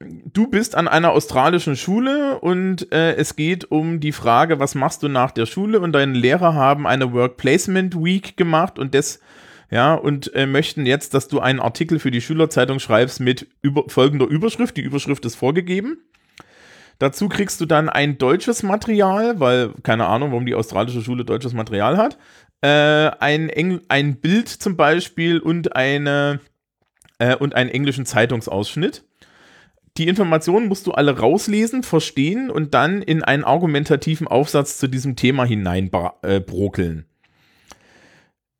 Du 0.00 0.48
bist 0.48 0.74
an 0.74 0.88
einer 0.88 1.12
australischen 1.12 1.74
Schule 1.74 2.38
und 2.40 2.92
äh, 2.92 3.14
es 3.14 3.34
geht 3.34 3.70
um 3.70 3.98
die 4.00 4.12
Frage, 4.12 4.60
was 4.60 4.74
machst 4.74 5.02
du 5.02 5.08
nach 5.08 5.30
der 5.30 5.46
Schule? 5.46 5.80
Und 5.80 5.92
deine 5.92 6.12
Lehrer 6.12 6.54
haben 6.54 6.86
eine 6.86 7.12
Work 7.12 7.38
Placement 7.38 7.96
Week 7.96 8.36
gemacht 8.36 8.78
und 8.78 8.94
das 8.94 9.20
ja, 9.70 9.94
und 9.94 10.32
äh, 10.34 10.46
möchten 10.46 10.86
jetzt, 10.86 11.14
dass 11.14 11.28
du 11.28 11.40
einen 11.40 11.60
Artikel 11.60 11.98
für 11.98 12.10
die 12.10 12.20
Schülerzeitung 12.20 12.78
schreibst 12.78 13.20
mit 13.20 13.48
über, 13.62 13.84
folgender 13.88 14.26
Überschrift. 14.26 14.76
Die 14.76 14.82
Überschrift 14.82 15.24
ist 15.24 15.34
vorgegeben. 15.34 15.98
Dazu 16.98 17.28
kriegst 17.28 17.60
du 17.60 17.66
dann 17.66 17.88
ein 17.88 18.16
deutsches 18.16 18.62
Material, 18.62 19.40
weil 19.40 19.74
keine 19.82 20.06
Ahnung, 20.06 20.30
warum 20.30 20.46
die 20.46 20.54
australische 20.54 21.02
Schule 21.02 21.24
deutsches 21.24 21.52
Material 21.52 21.96
hat. 21.96 22.16
Äh, 22.62 23.10
ein, 23.18 23.48
Engl 23.48 23.82
ein 23.88 24.20
Bild 24.20 24.48
zum 24.48 24.76
Beispiel 24.76 25.40
und, 25.40 25.74
eine, 25.74 26.40
äh, 27.18 27.34
und 27.34 27.54
einen 27.54 27.70
englischen 27.70 28.06
Zeitungsausschnitt. 28.06 29.04
Die 29.98 30.08
Informationen 30.08 30.68
musst 30.68 30.86
du 30.86 30.92
alle 30.92 31.18
rauslesen, 31.18 31.82
verstehen 31.82 32.50
und 32.50 32.74
dann 32.74 33.00
in 33.02 33.22
einen 33.24 33.44
argumentativen 33.44 34.28
Aufsatz 34.28 34.78
zu 34.78 34.88
diesem 34.88 35.16
Thema 35.16 35.44
hineinbrokeln. 35.44 37.06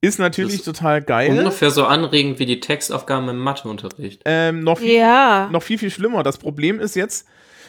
Ist 0.00 0.18
natürlich 0.18 0.56
Das- 0.56 0.64
total 0.64 1.02
geil. 1.02 1.30
Ungefähr 1.38 1.70
so 1.70 1.84
anregend 1.84 2.38
wie 2.38 2.46
die 2.46 2.60
Textaufgaben 2.60 3.28
im 3.28 3.38
Matheunterricht. 3.38 4.22
Ähm, 4.24 4.60
noch, 4.62 4.78
viel, 4.78 4.94
Ja. 4.98 5.48
noch 5.50 5.62
viel, 5.62 5.78
viel 5.78 5.90
schlimmer. 5.90 6.22
Das 6.22 6.38
Problem 6.38 6.80
ist 6.80 6.96
jetzt, 6.96 7.26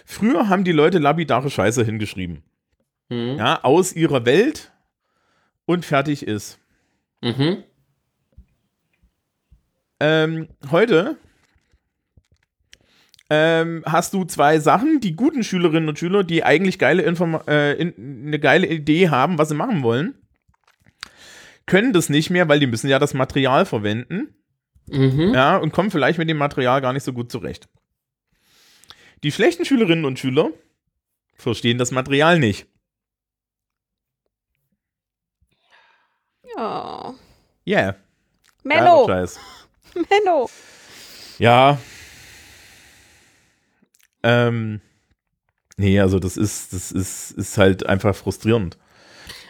Früher 0.09 0.47
haben 0.47 0.63
die 0.63 0.71
Leute 0.71 0.99
labidare 0.99 1.49
Scheiße 1.49 1.83
hingeschrieben. 1.83 2.41
Mhm. 3.09 3.35
Ja, 3.39 3.61
aus 3.65 3.91
ihrer 3.93 4.25
Welt 4.25 4.71
und 5.65 5.83
fertig 5.83 6.25
ist. 6.25 6.59
Mhm. 7.21 7.57
Ähm, 9.99 10.47
heute 10.71 11.17
ähm, 13.29 13.83
hast 13.85 14.13
du 14.13 14.23
zwei 14.23 14.59
Sachen, 14.59 14.99
die 14.99 15.15
guten 15.15 15.43
Schülerinnen 15.43 15.89
und 15.89 15.99
Schüler, 15.99 16.23
die 16.23 16.43
eigentlich 16.43 16.79
geile 16.79 17.03
Informa 17.03 17.43
äh, 17.47 17.73
in, 17.73 18.27
eine 18.27 18.39
geile 18.39 18.67
Idee 18.67 19.09
haben, 19.09 19.37
was 19.37 19.49
sie 19.49 19.55
machen 19.55 19.83
wollen, 19.83 20.15
können 21.65 21.91
das 21.91 22.09
nicht 22.09 22.29
mehr, 22.29 22.47
weil 22.47 22.59
die 22.59 22.67
müssen 22.67 22.89
ja 22.89 22.99
das 22.99 23.13
Material 23.13 23.65
verwenden. 23.65 24.33
Mhm. 24.87 25.33
Ja, 25.33 25.57
und 25.57 25.73
kommen 25.73 25.91
vielleicht 25.91 26.17
mit 26.17 26.29
dem 26.29 26.37
Material 26.37 26.79
gar 26.81 26.93
nicht 26.93 27.03
so 27.03 27.11
gut 27.11 27.31
zurecht. 27.31 27.67
Die 29.23 29.31
schlechten 29.31 29.65
Schülerinnen 29.65 30.05
und 30.05 30.19
Schüler 30.19 30.51
verstehen 31.35 31.77
das 31.77 31.91
Material 31.91 32.39
nicht. 32.39 32.67
Ja. 36.55 37.13
Yeah. 37.67 37.95
Menno. 38.63 39.07
Menno. 40.09 40.49
Ja. 41.39 41.77
Ähm. 44.27 44.81
Nee, 45.77 45.99
also 45.99 46.19
das 46.19 46.37
ist, 46.37 46.73
das 46.73 46.91
ist, 46.91 47.31
ist 47.31 47.57
halt 47.57 47.85
einfach 47.85 48.15
frustrierend. 48.15 48.77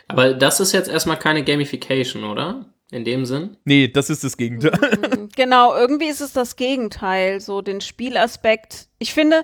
Aber 0.09 0.33
das 0.33 0.59
ist 0.59 0.73
jetzt 0.73 0.89
erstmal 0.89 1.17
keine 1.17 1.43
Gamification, 1.43 2.23
oder? 2.25 2.65
In 2.91 3.03
dem 3.03 3.25
Sinn? 3.25 3.57
Nee, 3.65 3.87
das 3.89 4.09
ist 4.09 4.23
das 4.23 4.37
Gegenteil. 4.37 5.29
Genau, 5.35 5.75
irgendwie 5.75 6.07
ist 6.07 6.21
es 6.21 6.33
das 6.33 6.55
Gegenteil, 6.55 7.41
so 7.41 7.61
den 7.61 7.81
Spielaspekt. 7.81 8.87
Ich 8.99 9.13
finde, 9.13 9.43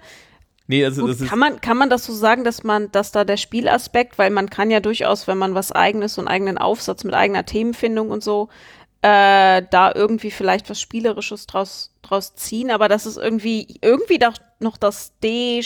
Nee, 0.67 0.85
also 0.85 1.01
gut, 1.01 1.11
das 1.11 1.21
ist. 1.21 1.29
kann 1.29 1.39
man 1.39 1.59
kann 1.59 1.77
man 1.77 1.89
das 1.89 2.05
so 2.05 2.13
sagen, 2.13 2.43
dass 2.45 2.63
man, 2.63 2.89
dass 2.91 3.11
da 3.11 3.25
der 3.25 3.35
Spielaspekt, 3.37 4.17
weil 4.17 4.29
man 4.29 4.49
kann 4.49 4.71
ja 4.71 4.79
durchaus, 4.79 5.27
wenn 5.27 5.37
man 5.37 5.55
was 5.55 5.71
eigenes, 5.73 6.15
so 6.15 6.21
einen 6.21 6.29
eigenen 6.29 6.57
Aufsatz 6.57 7.03
mit 7.03 7.13
eigener 7.13 7.45
Themenfindung 7.45 8.09
und 8.11 8.23
so, 8.23 8.47
äh, 9.03 9.61
da 9.69 9.91
irgendwie 9.93 10.31
vielleicht 10.31 10.69
was 10.69 10.79
Spielerisches 10.79 11.45
draus 11.45 11.93
draus 12.01 12.35
ziehen, 12.35 12.71
aber 12.71 12.87
das 12.87 13.05
ist 13.05 13.17
irgendwie 13.17 13.77
irgendwie 13.81 14.17
doch 14.17 14.33
noch 14.59 14.77
das 14.77 15.17
D, 15.19 15.61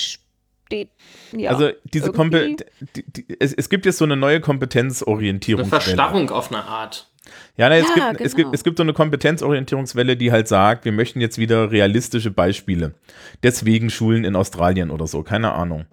D 0.71 0.89
ja, 1.31 1.51
also 1.51 1.69
diese 1.83 2.11
Kompe 2.11 2.39
irgendwie. 2.39 2.65
die, 2.95 3.03
die, 3.11 3.37
es, 3.39 3.53
es 3.53 3.69
gibt 3.69 3.85
jetzt 3.85 3.99
so 3.99 4.05
eine 4.05 4.15
neue 4.15 4.35
Eine 4.35 4.41
Kompetenzorientierung. 4.41 5.67
Verstarrung 5.67 6.31
auf 6.31 6.51
eine 6.51 6.63
Art. 6.63 7.09
Ja, 7.57 7.69
nein, 7.69 7.83
es, 7.83 7.89
Ja, 7.95 8.09
gibt, 8.11 8.21
es, 8.21 8.35
genau. 8.35 8.49
gibt, 8.49 8.55
es 8.55 8.63
gibt 8.63 8.77
so 8.77 8.83
eine 8.83 8.93
Kompetenzorientierungswelle, 8.93 10.17
die 10.17 10.31
halt 10.31 10.47
sagt, 10.47 10.85
wir 10.85 10.91
möchten 10.91 11.21
jetzt 11.21 11.37
wieder 11.37 11.71
realistische 11.71 12.31
Beispiele. 12.31 12.95
Deswegen 13.43 13.89
Schulen 13.89 14.23
in 14.23 14.35
Australien 14.35 14.89
oder 14.89 15.05
so, 15.05 15.21
keine 15.23 15.51
Ahnung. 15.53 15.85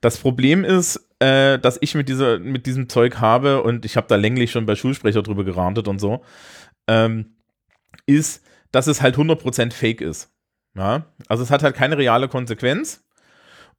Das 0.00 0.16
Problem 0.18 0.64
ist, 0.64 1.00
äh, 1.18 1.58
dass 1.58 1.78
ich 1.80 1.94
mit, 1.94 2.08
dieser, 2.08 2.38
mit 2.38 2.66
diesem 2.66 2.88
Zeug 2.88 3.20
habe, 3.20 3.62
und 3.62 3.84
ich 3.84 3.96
habe 3.96 4.06
da 4.08 4.16
länglich 4.16 4.50
schon 4.50 4.66
bei 4.66 4.74
Schulsprecher 4.74 5.22
drüber 5.22 5.44
gerantet 5.44 5.88
und 5.88 6.00
so, 6.00 6.22
ähm, 6.88 7.36
ist, 8.06 8.44
dass 8.70 8.86
es 8.86 9.02
halt 9.02 9.16
100% 9.16 9.72
fake 9.72 10.00
ist. 10.00 10.32
Ja? 10.74 11.06
Also 11.28 11.42
es 11.42 11.50
hat 11.50 11.62
halt 11.62 11.76
keine 11.76 11.98
reale 11.98 12.28
Konsequenz. 12.28 13.04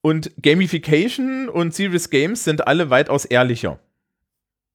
Und 0.02 0.32
Gamification 0.42 1.48
und 1.50 1.74
Serious 1.74 2.10
Games 2.10 2.44
sind 2.44 2.68
alle 2.68 2.90
weitaus 2.90 3.26
ehrlicher. 3.26 3.80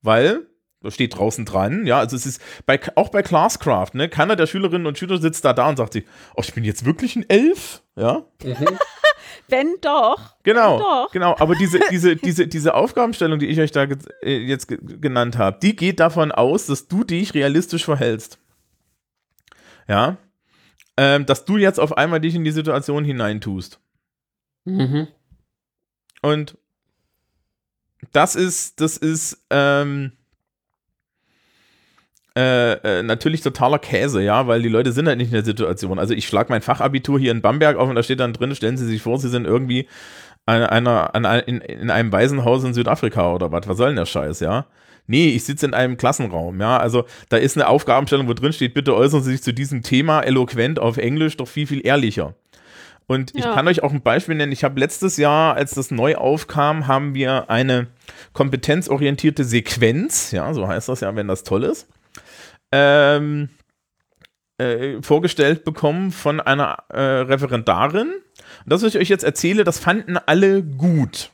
Weil, 0.01 0.48
steht 0.87 1.19
draußen 1.19 1.45
dran, 1.45 1.87
ja, 1.87 1.99
also 1.99 2.15
es 2.15 2.25
ist 2.25 2.41
bei, 2.65 2.81
auch 2.95 3.09
bei 3.09 3.23
Classcraft, 3.23 3.91
ne, 3.95 4.09
keiner 4.09 4.37
der 4.37 4.47
Schülerinnen 4.47 4.87
und 4.87 4.97
Schüler 4.97 5.19
sitzt 5.19 5.45
da 5.45 5.53
da 5.53 5.69
und 5.69 5.77
sagt 5.77 5.93
sich, 5.95 6.05
oh, 6.37 6.43
ich 6.45 6.55
bin 6.55 6.63
jetzt 6.65 6.85
wirklich 6.85 7.17
ein 7.17 7.29
Elf, 7.29 7.83
ja, 7.97 8.25
wenn 9.49 9.75
doch. 9.81 10.37
genau, 10.45 10.79
Doch. 10.79 11.11
genau, 11.11 11.35
aber 11.39 11.57
diese, 11.57 11.81
diese, 11.91 12.15
diese, 12.15 12.47
diese 12.47 12.75
Aufgabenstellung, 12.75 13.41
die 13.41 13.47
ich 13.47 13.59
euch 13.59 13.73
da 13.73 13.87
ge 13.87 13.99
äh, 14.23 14.39
jetzt 14.39 14.69
ge 14.69 14.79
genannt 14.81 15.37
habe, 15.37 15.59
die 15.61 15.75
geht 15.75 15.99
davon 15.99 16.31
aus, 16.31 16.67
dass 16.67 16.87
du 16.87 17.03
dich 17.03 17.35
realistisch 17.35 17.85
verhältst, 17.85 18.39
ja, 19.89 20.17
ähm, 20.97 21.27
dass 21.27 21.45
du 21.45 21.57
jetzt 21.57 21.81
auf 21.81 21.97
einmal 21.97 22.21
dich 22.21 22.37
in 22.37 22.45
die 22.45 22.53
Situation 22.53 23.05
hineintust. 23.05 23.81
Mhm. 24.65 25.09
Und 26.23 26.57
das 28.13 28.37
ist, 28.37 28.81
das 28.81 28.97
ist 28.97 29.45
ähm, 29.51 30.13
äh, 32.39 32.73
äh, 33.01 33.03
natürlich 33.03 33.41
totaler 33.41 33.79
Käse, 33.81 34.23
ja, 34.23 34.47
weil 34.47 34.63
die 34.63 34.69
Leute 34.69 34.93
sind 34.93 35.09
halt 35.09 35.19
nicht 35.19 35.29
in 35.29 35.35
der 35.35 35.45
Situation. 35.45 35.99
Also 35.99 36.15
ich 36.15 36.27
schlage 36.29 36.51
mein 36.51 36.63
Fachabitur 36.63 37.19
hier 37.19 37.33
in 37.33 37.41
Bamberg 37.43 37.77
auf 37.77 37.89
und 37.89 37.97
da 37.97 38.03
steht 38.05 38.21
dann 38.21 38.33
drin, 38.33 38.55
stellen 38.55 38.77
Sie 38.77 38.87
sich 38.87 39.03
vor, 39.03 39.19
Sie 39.19 39.29
sind 39.29 39.45
irgendwie 39.45 39.89
an 40.47 40.63
einer, 40.63 41.15
an, 41.15 41.25
in, 41.47 41.61
in 41.61 41.91
einem 41.91 42.13
Waisenhaus 42.13 42.63
in 42.65 42.75
Südafrika 42.75 43.35
oder 43.35 43.51
was. 43.51 43.67
Was 43.67 43.77
soll 43.77 43.89
denn 43.89 43.97
der 43.97 44.07
Scheiß, 44.07 44.41
ja? 44.41 44.67
Nee, 45.07 45.31
ich 45.31 45.45
sitze 45.45 45.67
in 45.67 45.75
einem 45.75 45.97
Klassenraum, 45.97 46.61
ja. 46.61 46.77
Also 46.79 47.05
da 47.29 47.39
ist 47.39 47.57
eine 47.57 47.67
Aufgabenstellung, 47.67 48.29
wo 48.29 48.35
drin 48.35 48.53
steht, 48.53 48.75
bitte 48.75 48.95
äußern 48.95 49.23
Sie 49.23 49.33
sich 49.33 49.43
zu 49.43 49.53
diesem 49.53 49.83
Thema 49.83 50.21
eloquent 50.21 50.79
auf 50.79 50.97
Englisch, 50.97 51.37
doch 51.39 51.49
viel, 51.49 51.67
viel 51.67 51.85
ehrlicher. 51.85 52.35
Und 53.07 53.35
ich 53.35 53.45
Ja. 53.45 53.55
kann 53.55 53.67
euch 53.69 53.83
auch 53.83 53.93
ein 53.93 54.03
Beispiel 54.03 54.35
nennen. 54.35 54.53
Ich 54.53 54.65
habe 54.65 54.79
letztes 54.79 55.17
Jahr, 55.17 55.55
als 55.55 55.73
das 55.73 55.91
neu 55.91 56.17
aufkam, 56.17 56.87
haben 56.87 57.15
wir 57.15 57.49
eine 57.51 57.87
kompetenzorientierte 58.35 59.45
Sequenz, 59.45 60.31
ja, 60.31 60.53
so 60.55 60.69
heißt 60.69 60.89
das 60.89 61.01
ja, 61.01 61.15
wenn 61.17 61.27
das 61.29 61.43
toll 61.43 61.65
ist, 61.65 61.89
ähm, 62.73 63.51
äh, 64.59 65.01
vorgestellt 65.03 65.65
bekommen 65.65 66.11
von 66.11 66.41
einer 66.41 66.85
äh, 66.89 67.01
Referendarin. 67.01 68.09
Und 68.09 68.73
das, 68.73 68.83
was 68.83 68.95
ich 68.95 69.01
euch 69.01 69.09
jetzt 69.09 69.25
erzähle, 69.25 69.65
das 69.65 69.79
fanden 69.79 70.17
alle 70.17 70.63
gut. 70.63 71.31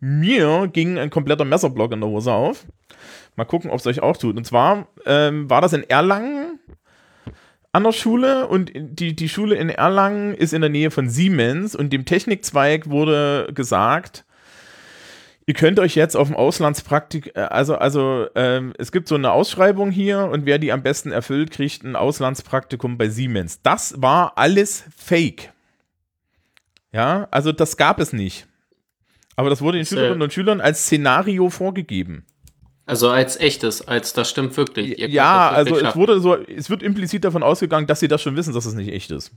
Mir 0.00 0.68
ging 0.68 0.98
ein 0.98 1.10
kompletter 1.10 1.44
Messerblock 1.44 1.92
in 1.92 2.00
der 2.00 2.10
Hose 2.10 2.32
auf. 2.32 2.66
Mal 3.36 3.44
gucken, 3.44 3.70
ob 3.70 3.78
es 3.78 3.86
euch 3.86 4.02
auch 4.02 4.16
tut. 4.16 4.36
Und 4.36 4.44
zwar 4.44 4.88
ähm, 5.06 5.48
war 5.48 5.60
das 5.60 5.72
in 5.72 5.88
Erlangen 5.88 6.58
an 7.72 7.82
der 7.82 7.92
Schule 7.92 8.46
und 8.46 8.70
die, 8.74 9.16
die 9.16 9.28
Schule 9.28 9.56
in 9.56 9.68
Erlangen 9.68 10.34
ist 10.34 10.52
in 10.52 10.60
der 10.60 10.70
Nähe 10.70 10.92
von 10.92 11.08
Siemens 11.08 11.74
und 11.74 11.92
dem 11.92 12.04
Technikzweig 12.04 12.88
wurde 12.88 13.50
gesagt, 13.52 14.23
ihr 15.46 15.54
könnt 15.54 15.78
euch 15.78 15.94
jetzt 15.94 16.16
auf 16.16 16.28
dem 16.28 16.36
Auslandspraktik, 16.36 17.36
äh, 17.36 17.40
also, 17.40 17.76
also 17.76 18.26
ähm, 18.34 18.72
es 18.78 18.92
gibt 18.92 19.08
so 19.08 19.14
eine 19.14 19.32
Ausschreibung 19.32 19.90
hier 19.90 20.24
und 20.24 20.46
wer 20.46 20.58
die 20.58 20.72
am 20.72 20.82
besten 20.82 21.12
erfüllt, 21.12 21.50
kriegt 21.50 21.82
ein 21.84 21.96
Auslandspraktikum 21.96 22.98
bei 22.98 23.08
Siemens. 23.08 23.60
Das 23.62 23.94
war 24.00 24.32
alles 24.36 24.84
Fake. 24.96 25.52
Ja, 26.92 27.28
also 27.30 27.52
das 27.52 27.76
gab 27.76 27.98
es 27.98 28.12
nicht. 28.12 28.46
Aber 29.36 29.50
das 29.50 29.60
wurde 29.60 29.78
den 29.78 29.82
äh, 29.82 29.86
Schülerinnen 29.86 30.22
und 30.22 30.32
Schülern 30.32 30.60
als 30.60 30.84
Szenario 30.84 31.50
vorgegeben. 31.50 32.24
Also 32.86 33.08
als 33.08 33.38
echtes, 33.40 33.86
als 33.88 34.12
das 34.12 34.28
stimmt 34.28 34.56
wirklich. 34.56 34.98
Ja, 34.98 35.48
das 35.48 35.58
also 35.58 35.70
wirklich 35.70 35.76
es 35.76 35.86
schaffen. 35.88 36.00
wurde 36.00 36.20
so, 36.20 36.36
es 36.36 36.68
wird 36.68 36.82
implizit 36.82 37.24
davon 37.24 37.42
ausgegangen, 37.42 37.86
dass 37.86 38.00
sie 38.00 38.08
das 38.08 38.20
schon 38.20 38.36
wissen, 38.36 38.52
dass 38.52 38.66
es 38.66 38.74
nicht 38.74 38.92
echt 38.92 39.10
ist. 39.10 39.32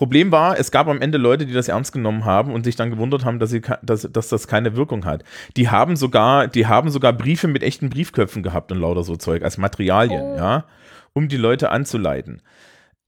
Problem 0.00 0.32
war, 0.32 0.58
es 0.58 0.70
gab 0.70 0.88
am 0.88 1.02
Ende 1.02 1.18
Leute, 1.18 1.44
die 1.44 1.52
das 1.52 1.68
ernst 1.68 1.92
genommen 1.92 2.24
haben 2.24 2.54
und 2.54 2.64
sich 2.64 2.74
dann 2.74 2.88
gewundert 2.88 3.26
haben, 3.26 3.38
dass, 3.38 3.50
sie, 3.50 3.60
dass, 3.82 4.08
dass 4.10 4.28
das 4.30 4.48
keine 4.48 4.74
Wirkung 4.74 5.04
hat. 5.04 5.24
Die 5.58 5.68
haben 5.68 5.94
sogar, 5.94 6.48
die 6.48 6.66
haben 6.66 6.88
sogar 6.88 7.12
Briefe 7.12 7.48
mit 7.48 7.62
echten 7.62 7.90
Briefköpfen 7.90 8.42
gehabt 8.42 8.72
und 8.72 8.78
lauter 8.78 9.02
so 9.02 9.16
Zeug 9.16 9.42
als 9.42 9.58
Materialien, 9.58 10.22
Oh. 10.22 10.36
ja, 10.38 10.64
um 11.12 11.28
die 11.28 11.36
Leute 11.36 11.70
anzuleiten. 11.70 12.40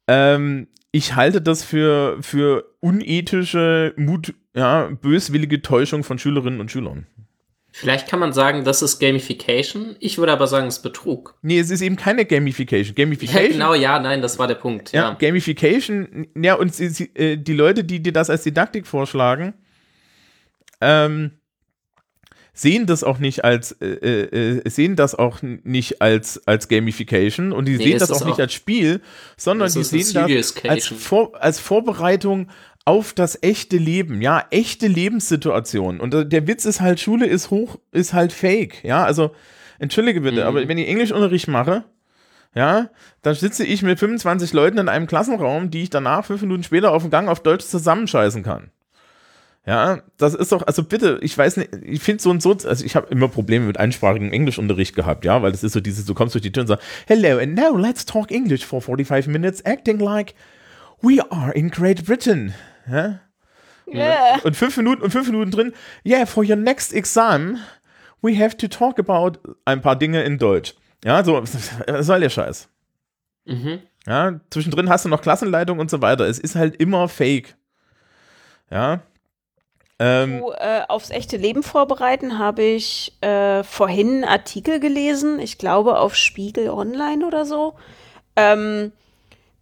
Ähm, 0.06 0.68
ich 0.90 1.16
halte 1.16 1.40
das 1.40 1.64
für, 1.64 2.18
für 2.20 2.66
unethische, 2.80 3.94
Mut, 3.96 4.34
ja, 4.54 4.90
böswillige 5.00 5.62
Täuschung 5.62 6.04
von 6.04 6.18
Schülerinnen 6.18 6.60
und 6.60 6.70
Schülern. 6.70 7.06
Vielleicht 7.74 8.06
kann 8.06 8.20
man 8.20 8.32
sagen, 8.34 8.64
das 8.64 8.82
ist 8.82 8.98
Gamification. 8.98 9.96
Ich 9.98 10.18
würde 10.18 10.32
aber 10.32 10.46
sagen, 10.46 10.66
es 10.66 10.76
ist 10.76 10.82
Betrug. 10.82 11.34
Nee, 11.40 11.58
es 11.58 11.70
ist 11.70 11.80
eben 11.80 11.96
keine 11.96 12.26
Gamification. 12.26 12.94
Ja, 12.96 13.04
Gamification 13.04 13.52
genau, 13.52 13.72
ja, 13.74 13.98
nein, 13.98 14.20
das 14.20 14.38
war 14.38 14.46
der 14.46 14.56
Punkt. 14.56 14.92
Ja, 14.92 15.10
Ja. 15.10 15.14
Gamification, 15.14 16.26
ja, 16.36 16.54
und 16.54 16.74
sie, 16.74 16.88
sie, 16.90 17.10
äh, 17.14 17.36
die 17.38 17.54
Leute, 17.54 17.82
die 17.84 18.00
dir 18.02 18.12
das 18.12 18.28
als 18.28 18.42
Didaktik 18.42 18.86
vorschlagen, 18.86 19.54
ähm, 20.82 21.32
sehen 22.54 22.84
das 22.86 23.02
auch 23.02 23.18
nicht 23.18 23.44
als, 23.44 23.72
äh, 23.80 23.86
äh, 23.86 24.68
sehen 24.68 24.94
das 24.94 25.14
auch 25.14 25.38
nicht 25.40 26.02
als, 26.02 26.46
als 26.46 26.68
Gamification 26.68 27.52
und 27.52 27.64
die 27.66 27.78
Nee, 27.78 27.84
sehen 27.84 27.98
das 27.98 28.10
auch 28.10 28.26
nicht 28.26 28.34
auch- 28.34 28.38
als 28.40 28.52
Spiel, 28.52 29.00
sondern 29.38 29.72
die 29.72 29.82
sehen 29.82 30.12
das 30.28 30.54
als. 30.68 30.86
Vor, 30.88 31.32
als 31.42 31.58
Vorbereitung 31.58 32.50
auf 32.84 33.12
das 33.12 33.38
echte 33.42 33.76
Leben, 33.76 34.20
ja, 34.22 34.44
echte 34.50 34.86
Lebenssituation. 34.88 36.00
Und 36.00 36.14
äh, 36.14 36.26
der 36.26 36.46
Witz 36.46 36.64
ist 36.64 36.80
halt, 36.80 37.00
Schule 37.00 37.26
ist 37.26 37.50
hoch, 37.50 37.78
ist 37.92 38.12
halt 38.12 38.32
fake, 38.32 38.82
ja, 38.84 39.04
also, 39.04 39.30
entschuldige 39.78 40.20
bitte, 40.20 40.40
Mhm. 40.42 40.46
aber 40.46 40.68
wenn 40.68 40.78
ich 40.78 40.88
Englischunterricht 40.88 41.48
mache, 41.48 41.84
ja, 42.54 42.90
dann 43.22 43.34
sitze 43.34 43.64
ich 43.64 43.82
mit 43.82 43.98
25 43.98 44.52
Leuten 44.52 44.78
in 44.78 44.88
einem 44.88 45.06
Klassenraum, 45.06 45.70
die 45.70 45.84
ich 45.84 45.90
danach 45.90 46.24
fünf 46.26 46.42
Minuten 46.42 46.64
später 46.64 46.92
auf 46.92 47.02
dem 47.02 47.10
Gang 47.10 47.28
auf 47.28 47.42
Deutsch 47.42 47.64
zusammenscheißen 47.64 48.42
kann. 48.42 48.70
Ja, 49.64 50.00
das 50.18 50.34
ist 50.34 50.50
doch, 50.50 50.66
also 50.66 50.82
bitte, 50.82 51.20
ich 51.22 51.38
weiß 51.38 51.56
nicht, 51.56 51.70
ich 51.84 52.00
finde 52.00 52.20
so 52.20 52.30
und 52.30 52.42
so, 52.42 52.50
also 52.50 52.84
ich 52.84 52.96
habe 52.96 53.06
immer 53.10 53.28
Probleme 53.28 53.64
mit 53.66 53.78
einsprachigem 53.78 54.32
Englischunterricht 54.32 54.96
gehabt, 54.96 55.24
ja, 55.24 55.40
weil 55.40 55.52
das 55.52 55.62
ist 55.62 55.72
so 55.72 55.80
dieses, 55.80 56.04
du 56.04 56.14
kommst 56.14 56.34
durch 56.34 56.42
die 56.42 56.50
Tür 56.50 56.62
und 56.62 56.66
sagst, 56.66 56.84
hello, 57.06 57.38
and 57.38 57.54
now 57.54 57.76
let's 57.76 58.04
talk 58.04 58.32
English 58.32 58.66
for 58.66 58.82
45 58.82 59.28
minutes, 59.28 59.64
acting 59.64 60.00
like 60.00 60.34
we 61.00 61.20
are 61.30 61.52
in 61.52 61.70
Great 61.70 62.04
Britain. 62.04 62.52
Ja? 62.88 63.20
Yeah. 63.86 64.40
Und 64.44 64.56
fünf 64.56 64.76
Minuten 64.76 65.02
und 65.02 65.10
fünf 65.10 65.26
Minuten 65.28 65.50
drin, 65.50 65.72
yeah, 66.06 66.24
for 66.26 66.44
your 66.44 66.56
next 66.56 66.92
exam, 66.92 67.58
we 68.22 68.38
have 68.38 68.56
to 68.56 68.68
talk 68.68 68.98
about 68.98 69.38
ein 69.64 69.82
paar 69.82 69.96
Dinge 69.96 70.22
in 70.22 70.38
Deutsch. 70.38 70.74
Ja, 71.04 71.24
so, 71.24 71.34
was 71.42 72.06
soll 72.06 72.20
der 72.20 72.30
Scheiß? 72.30 72.68
Mhm. 73.44 73.80
Ja, 74.06 74.40
zwischendrin 74.50 74.88
hast 74.88 75.04
du 75.04 75.08
noch 75.08 75.20
Klassenleitung 75.20 75.78
und 75.78 75.90
so 75.90 76.00
weiter. 76.00 76.26
Es 76.26 76.38
ist 76.38 76.54
halt 76.54 76.76
immer 76.76 77.08
fake. 77.08 77.56
Ja. 78.70 79.00
Ähm, 79.98 80.40
Zu, 80.40 80.52
äh, 80.52 80.82
aufs 80.88 81.10
echte 81.10 81.36
Leben 81.36 81.62
vorbereiten 81.62 82.38
habe 82.38 82.62
ich 82.62 83.16
äh, 83.20 83.62
vorhin 83.62 84.08
einen 84.08 84.24
Artikel 84.24 84.80
gelesen, 84.80 85.38
ich 85.38 85.58
glaube 85.58 85.98
auf 85.98 86.16
Spiegel 86.16 86.70
Online 86.70 87.26
oder 87.26 87.44
so. 87.44 87.74
Ähm, 88.34 88.92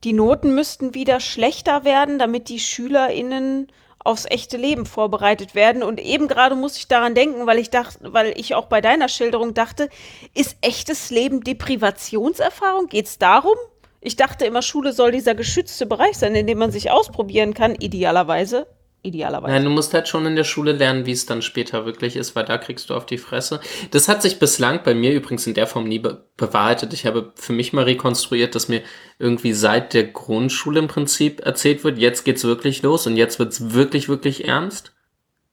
die 0.05 0.12
Noten 0.12 0.55
müssten 0.55 0.94
wieder 0.94 1.20
schlechter 1.20 1.85
werden, 1.85 2.18
damit 2.18 2.48
die 2.48 2.59
SchülerInnen 2.60 3.68
aufs 4.02 4.24
echte 4.24 4.56
Leben 4.56 4.86
vorbereitet 4.86 5.55
werden. 5.55 5.82
Und 5.82 6.01
eben 6.01 6.27
gerade 6.27 6.55
muss 6.55 6.77
ich 6.77 6.89
daran 6.89 7.14
denken, 7.14 7.47
weil 7.47 7.59
ich 7.59 7.70
dachte, 7.70 8.12
weil 8.12 8.32
ich 8.39 8.55
auch 8.55 8.66
bei 8.66 8.81
deiner 8.81 9.09
Schilderung 9.09 9.52
dachte, 9.52 9.90
ist 10.35 10.56
echtes 10.62 11.10
Leben 11.10 11.43
Deprivationserfahrung? 11.43 12.86
Geht 12.86 13.06
es 13.06 13.18
darum? 13.18 13.56
Ich 14.01 14.16
dachte 14.16 14.47
immer, 14.47 14.62
Schule 14.62 14.94
soll 14.94 15.12
dieser 15.12 15.35
geschützte 15.35 15.85
Bereich 15.85 16.16
sein, 16.16 16.35
in 16.35 16.47
dem 16.47 16.59
man 16.59 16.70
sich 16.70 16.90
ausprobieren 16.90 17.52
kann, 17.52 17.74
idealerweise. 17.74 18.66
Idealerweise. 19.02 19.52
Nein, 19.52 19.64
du 19.64 19.70
musst 19.70 19.94
halt 19.94 20.09
schon 20.09 20.27
in 20.27 20.36
der 20.36 20.44
Schule 20.44 20.72
lernen, 20.72 21.06
wie 21.06 21.12
es 21.12 21.24
dann 21.24 21.40
später 21.40 21.86
wirklich 21.86 22.16
ist, 22.16 22.36
weil 22.36 22.44
da 22.44 22.59
kriegst 22.59 22.90
du 22.90 22.94
auf 22.94 23.06
die 23.06 23.16
Fresse. 23.16 23.60
Das 23.93 24.09
hat 24.09 24.20
sich 24.20 24.39
bislang 24.39 24.82
bei 24.85 24.94
mir 24.94 25.14
übrigens 25.14 25.47
in 25.47 25.55
der 25.55 25.66
Form 25.66 25.85
nie 25.85 25.98
be 25.98 26.27
bewahrheitet. 26.36 26.93
Ich 26.93 27.06
habe 27.06 27.32
für 27.35 27.52
mich 27.52 27.72
mal 27.72 27.85
rekonstruiert, 27.85 28.55
dass 28.55 28.68
mir 28.68 28.82
irgendwie 29.18 29.52
seit 29.52 29.94
der 29.94 30.05
Grundschule 30.05 30.81
im 30.81 30.89
Prinzip 30.89 31.40
erzählt 31.44 31.85
wird, 31.85 31.98
jetzt 31.98 32.24
geht's 32.24 32.44
wirklich 32.44 32.82
los 32.82 33.06
und 33.06 33.16
jetzt 33.16 33.39
wird's 33.39 33.72
wirklich, 33.72 34.09
wirklich 34.09 34.47
ernst. 34.47 34.93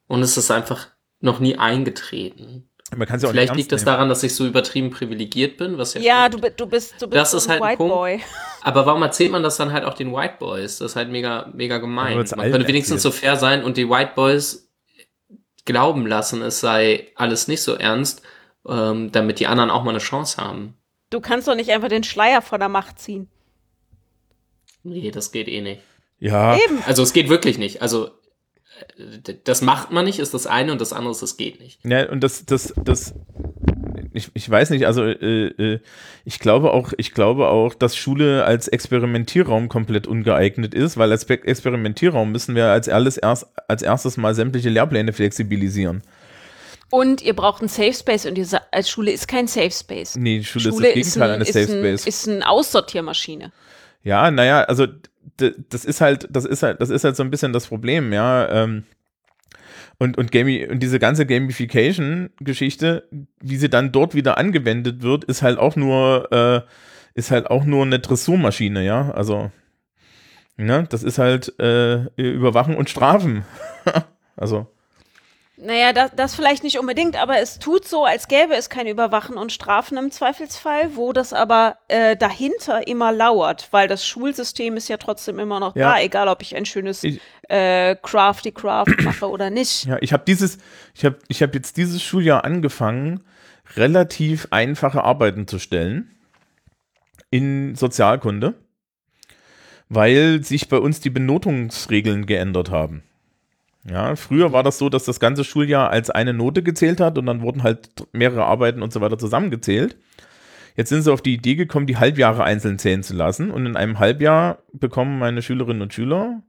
Und 0.08 0.22
es 0.22 0.38
ist 0.38 0.52
einfach 0.52 0.88
noch 1.20 1.40
nie 1.40 1.58
eingetreten. 1.58 2.70
Man 2.96 3.08
kann 3.08 3.20
ja 3.20 3.28
auch 3.28 3.32
Vielleicht 3.32 3.54
nicht 3.56 3.70
liegt 3.70 3.72
nehmen. 3.72 3.86
daran, 3.86 4.10
dass 4.10 4.24
ich 4.24 4.34
so 4.34 4.46
übertrieben 4.46 4.92
privilegiert 4.92 5.58
bin, 5.58 5.78
was 5.78 5.94
ja, 5.96 6.02
Ja, 6.02 6.30
du, 6.30 6.38
du 6.40 6.66
bist, 6.68 6.94
du 7.02 7.08
bist 7.08 7.16
Das 7.20 7.32
so 7.32 7.38
ist 7.38 7.48
ein 7.50 7.52
halt 7.54 7.62
ein 7.62 7.68
White 7.70 7.78
Punkt. 7.78 7.94
Boy. 7.94 8.22
Aber 8.62 8.86
warum 8.86 9.02
erzählt 9.04 9.32
man 9.32 9.44
das 9.44 9.58
dann 9.58 9.74
halt 9.74 9.84
auch 9.84 9.94
den 9.94 10.14
White 10.14 10.36
Boys? 10.40 10.78
Das 10.78 10.92
ist 10.92 10.96
halt 10.96 11.10
mega, 11.10 11.50
mega 11.54 11.80
gemein. 11.80 12.16
Man 12.36 12.52
könnte 12.52 12.68
wenigstens 12.68 13.02
so 13.02 13.10
erzählt. 13.10 13.24
fair 13.24 13.36
sein 13.38 13.64
und 13.64 13.78
die 13.78 13.90
White 13.90 14.12
Boys 14.16 14.70
glauben 15.66 16.08
lassen, 16.08 16.42
es 16.42 16.60
sei 16.62 17.08
alles 17.16 17.48
nicht 17.50 17.62
so 17.62 17.74
ernst, 17.76 18.22
ähm, 18.68 19.12
damit 19.12 19.40
die 19.40 19.48
anderen 19.48 19.70
auch 19.70 19.84
mal 19.84 19.90
eine 19.92 20.00
Chance 20.00 20.42
haben. 20.42 20.76
Du 21.10 21.20
kannst 21.20 21.48
doch 21.48 21.56
nicht 21.56 21.72
einfach 21.72 21.90
den 21.90 22.04
Schleier 22.04 22.42
von 22.42 22.60
der 22.60 22.70
Macht 22.70 23.00
ziehen. 23.00 23.30
Nee, 24.84 25.12
das 25.12 25.32
geht 25.32 25.48
eh 25.50 25.62
nicht. 25.62 25.82
Ja, 26.20 26.56
Eben. 26.56 26.82
Also 26.86 27.04
es 27.04 27.14
geht 27.14 27.30
wirklich 27.30 27.58
nicht. 27.58 27.82
Also 27.82 28.12
das 29.44 29.62
macht 29.62 29.92
man 29.92 30.06
nicht, 30.06 30.20
ist 30.20 30.34
das 30.34 30.48
eine 30.48 30.72
und 30.72 30.82
das 30.82 30.94
andere 30.94 31.12
ist, 31.12 31.22
es 31.22 31.38
geht 31.38 31.60
nicht. 31.60 31.80
Ja, 31.84 32.10
und 32.10 32.24
das, 32.24 32.46
das, 32.46 32.74
das, 32.84 33.14
ich, 34.14 34.30
ich 34.34 34.50
weiß 34.50 34.70
nicht, 34.72 34.86
also 34.86 35.04
äh, 35.04 35.48
äh, 35.48 35.80
ich 36.26 36.40
glaube 36.40 36.72
auch, 36.72 36.94
ich 36.98 37.14
glaube 37.14 37.50
auch, 37.50 37.74
dass 37.74 37.96
Schule 37.96 38.46
als 38.46 38.68
Experimentierraum 38.68 39.70
komplett 39.70 40.08
ungeeignet 40.08 40.74
ist, 40.74 40.98
weil 40.98 41.12
als 41.12 41.26
Pe- 41.26 41.44
Experimentierraum 41.46 42.32
müssen 42.32 42.56
wir 42.56 42.68
als, 42.68 42.90
alles 42.90 43.18
erst, 43.18 43.48
als 43.68 43.82
erstes 43.82 44.18
mal 44.18 44.34
sämtliche 44.36 44.70
Lehrpläne 44.70 45.14
flexibilisieren. 45.14 46.02
Und 46.90 47.22
ihr 47.22 47.36
braucht 47.36 47.62
einen 47.62 47.70
Safe 47.70 47.94
Space 47.94 48.26
und 48.26 48.38
ihr 48.38 48.48
als 48.72 48.90
Schule 48.90 49.12
ist 49.12 49.28
kein 49.28 49.48
Safe 49.48 49.72
Space. 49.72 50.16
Nee, 50.16 50.40
die 50.40 50.46
Schule, 50.46 50.70
ist 50.70 50.80
das 50.80 50.94
Gegenteil 50.94 51.30
ein, 51.30 51.36
eines 51.36 51.50
ist 51.50 51.54
Safe 51.54 51.74
ein, 51.74 51.80
Space. 51.98 52.08
ist 52.08 52.28
eine 52.30 52.50
Aussortiermaschine. 52.50 53.52
Ja, 54.04 54.32
naja, 54.32 54.64
also 54.64 54.88
das 55.38 55.86
ist 55.86 56.02
halt, 56.02 56.28
das 56.30 56.46
ist 56.46 56.64
halt, 56.64 56.82
das 56.82 56.90
ist 56.90 57.04
halt 57.04 57.16
so 57.16 57.24
ein 57.24 57.32
bisschen 57.32 57.54
das 57.54 57.68
Problem, 57.68 58.14
ja. 58.14 58.50
Ähm, 58.50 58.84
und, 60.00 60.18
und, 60.18 60.32
Gami 60.32 60.68
und 60.68 60.82
diese 60.82 61.00
ganze 61.00 61.26
Gamification-Geschichte, 61.26 63.08
wie 63.42 63.58
sie 63.58 63.70
dann 63.70 63.92
dort 63.92 64.14
wieder 64.14 64.38
angewendet 64.38 65.02
wird, 65.02 65.24
ist 65.24 65.42
halt 65.42 65.58
auch 65.58 65.76
nur, 65.76 66.32
äh, 66.32 66.62
ist 67.16 67.32
halt 67.32 67.48
auch 67.50 67.66
nur 67.66 67.84
eine 67.84 68.00
Dressurmaschine, 68.00 68.86
ja. 68.86 69.12
Also, 69.12 69.52
ne, 70.56 70.86
das 70.90 71.04
ist 71.04 71.18
halt 71.18 71.58
äh, 71.60 72.06
Überwachen 72.16 72.76
und 72.76 72.90
Strafen. 72.90 73.44
also, 74.36 74.68
Naja, 75.60 75.92
das, 75.92 76.12
das 76.16 76.36
vielleicht 76.36 76.64
nicht 76.64 76.78
unbedingt, 76.78 77.16
aber 77.20 77.40
es 77.40 77.58
tut 77.58 77.88
so, 77.88 78.06
als 78.06 78.28
gäbe 78.28 78.54
es 78.54 78.70
kein 78.70 78.86
Überwachen 78.86 79.38
und 79.38 79.52
Strafen 79.52 79.98
im 79.98 80.12
Zweifelsfall, 80.12 80.96
wo 80.96 81.14
das 81.14 81.34
aber 81.34 81.78
äh, 81.88 82.16
dahinter 82.16 82.88
immer 82.88 83.12
lauert, 83.12 83.68
weil 83.72 83.88
das 83.88 84.06
Schulsystem 84.06 84.78
ist 84.78 84.88
ja 84.88 84.98
trotzdem 84.98 85.40
immer 85.40 85.60
noch 85.60 85.76
Ja. 85.76 85.94
da, 85.94 86.00
egal 86.02 86.28
ob 86.28 86.44
ich 86.44 86.56
ein 86.56 86.66
schönes 86.66 87.04
Ich- 87.04 87.20
äh, 87.50 87.96
Crafty 87.96 88.52
Craft 88.52 89.02
mache 89.04 89.28
oder 89.28 89.50
nicht. 89.50 89.86
ja, 89.86 89.98
ich 90.00 90.14
habe 90.14 90.24
dieses, 90.28 90.60
ich 90.94 91.04
habe 91.06 91.18
ich 91.28 91.42
hab 91.42 91.56
jetzt 91.56 91.78
dieses 91.78 92.04
Schuljahr 92.04 92.44
angefangen, 92.46 93.24
relativ 93.76 94.48
einfache 94.52 95.04
Arbeiten 95.04 95.48
zu 95.48 95.58
stellen 95.58 96.12
in 97.32 97.74
Sozialkunde, 97.74 98.54
weil 99.90 100.44
sich 100.44 100.70
bei 100.70 100.78
uns 100.78 101.00
die 101.00 101.10
Benotungsregeln 101.10 102.28
geändert 102.28 102.70
haben. 102.70 103.02
Ja, 103.90 104.16
früher 104.18 104.52
war 104.52 104.64
das 104.64 104.78
so, 104.78 104.90
dass 104.90 105.06
das 105.06 105.20
ganze 105.20 105.44
Schuljahr 105.46 105.90
als 105.90 106.10
eine 106.10 106.34
Note 106.34 106.62
gezählt 106.62 107.00
hat 107.00 107.18
und 107.18 107.26
dann 107.26 107.42
wurden 107.42 107.64
halt 107.64 107.90
mehrere 108.12 108.46
Arbeiten 108.46 108.82
und 108.82 108.92
so 108.92 109.00
weiter 109.00 109.18
zusammengezählt. 109.18 109.98
Jetzt 110.76 110.90
sind 110.90 111.04
sie 111.04 111.12
auf 111.12 111.22
die 111.22 111.34
Idee 111.34 111.56
gekommen, 111.56 111.88
die 111.88 111.98
Halbjahre 111.98 112.44
einzeln 112.44 112.80
zählen 112.80 113.02
zu 113.02 113.16
lassen 113.16 113.50
und 113.50 113.66
in 113.66 113.78
einem 113.78 114.00
Halbjahr 114.00 114.60
bekommen 114.74 115.20
meine 115.20 115.42
Schülerinnen 115.42 115.82
und 115.82 115.94
Schüler 115.94 116.44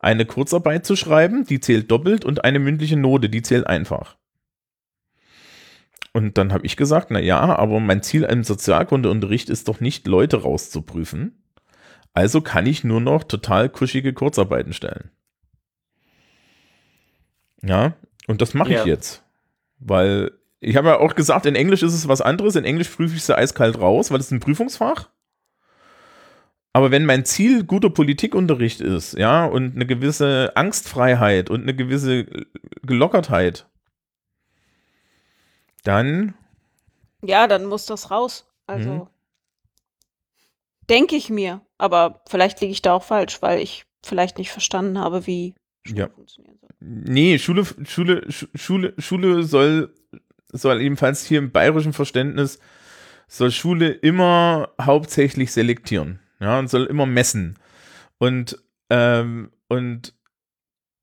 eine 0.00 0.24
Kurzarbeit 0.24 0.86
zu 0.86 0.96
schreiben, 0.96 1.44
die 1.44 1.60
zählt 1.60 1.90
doppelt 1.90 2.24
und 2.24 2.44
eine 2.44 2.58
mündliche 2.58 2.96
Note, 2.96 3.28
die 3.28 3.42
zählt 3.42 3.66
einfach. 3.66 4.16
Und 6.12 6.38
dann 6.38 6.52
habe 6.52 6.66
ich 6.66 6.76
gesagt, 6.76 7.08
na 7.10 7.20
ja, 7.20 7.40
aber 7.40 7.80
mein 7.80 8.02
Ziel 8.02 8.22
im 8.22 8.44
Sozialkundeunterricht 8.44 9.50
ist 9.50 9.68
doch 9.68 9.80
nicht, 9.80 10.06
Leute 10.06 10.42
rauszuprüfen. 10.42 11.42
Also 12.14 12.40
kann 12.40 12.66
ich 12.66 12.82
nur 12.82 13.00
noch 13.00 13.24
total 13.24 13.68
kuschige 13.68 14.12
Kurzarbeiten 14.12 14.72
stellen. 14.72 15.10
Ja, 17.62 17.94
und 18.26 18.40
das 18.40 18.54
mache 18.54 18.70
ich 18.70 18.76
Ja. 18.78 18.86
jetzt. 18.86 19.22
Weil 19.78 20.32
ich 20.60 20.76
habe 20.76 20.88
ja 20.88 20.98
auch 20.98 21.14
gesagt, 21.14 21.46
in 21.46 21.54
Englisch 21.54 21.82
ist 21.82 21.94
es 21.94 22.08
was 22.08 22.20
anderes. 22.20 22.56
In 22.56 22.64
Englisch 22.64 22.88
prüfe 22.88 23.14
ich 23.14 23.22
sie 23.24 23.36
eiskalt 23.36 23.78
raus, 23.80 24.10
weil 24.10 24.20
es 24.20 24.26
ist 24.26 24.32
ein 24.32 24.40
Prüfungsfach. 24.40 25.08
Aber 26.72 26.90
wenn 26.90 27.06
mein 27.06 27.24
Ziel 27.24 27.64
guter 27.64 27.90
Politikunterricht 27.90 28.80
ist, 28.80 29.14
ja, 29.14 29.44
und 29.46 29.74
eine 29.74 29.86
gewisse 29.86 30.52
Angstfreiheit 30.54 31.50
und 31.50 31.62
eine 31.62 31.74
gewisse 31.74 32.26
Gelockertheit, 32.82 33.66
dann 35.84 36.34
Ja, 37.22 37.46
dann 37.48 37.64
muss 37.66 37.86
das 37.86 38.10
raus. 38.10 38.46
Also 38.66 38.90
Mhm. 38.90 39.06
denke 40.88 41.16
ich 41.16 41.30
mir, 41.30 41.62
aber 41.78 42.22
vielleicht 42.28 42.60
liege 42.60 42.72
ich 42.72 42.82
da 42.82 42.92
auch 42.92 43.02
falsch, 43.02 43.42
weil 43.42 43.60
ich 43.60 43.84
vielleicht 44.04 44.38
nicht 44.38 44.50
verstanden 44.52 44.98
habe, 44.98 45.26
wie 45.26 45.54
Schule 45.88 46.00
Ja. 46.00 46.08
funktionieren 46.08 46.56
soll. 46.60 46.70
Nee, 46.80 47.38
Schule, 47.38 47.64
Schule, 47.86 48.24
Schu- 48.30 48.48
Schule, 48.54 48.94
Schule 48.98 49.42
soll, 49.42 49.92
soll 50.52 50.80
ebenfalls 50.80 51.24
hier 51.24 51.38
im 51.38 51.50
bayerischen 51.50 51.92
Verständnis, 51.92 52.58
soll 53.26 53.50
Schule 53.50 53.88
immer 53.90 54.70
hauptsächlich 54.80 55.52
selektieren. 55.52 56.20
Ja, 56.40 56.58
und 56.58 56.70
soll 56.70 56.84
immer 56.84 57.04
messen. 57.06 57.58
Und, 58.18 58.58
ähm, 58.90 59.50
und 59.68 60.14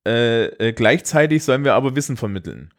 äh, 0.06 0.46
äh, 0.46 0.72
gleichzeitig 0.72 1.44
sollen 1.44 1.64
wir 1.64 1.74
aber 1.74 1.94
Wissen 1.96 2.16
vermitteln. 2.16 2.72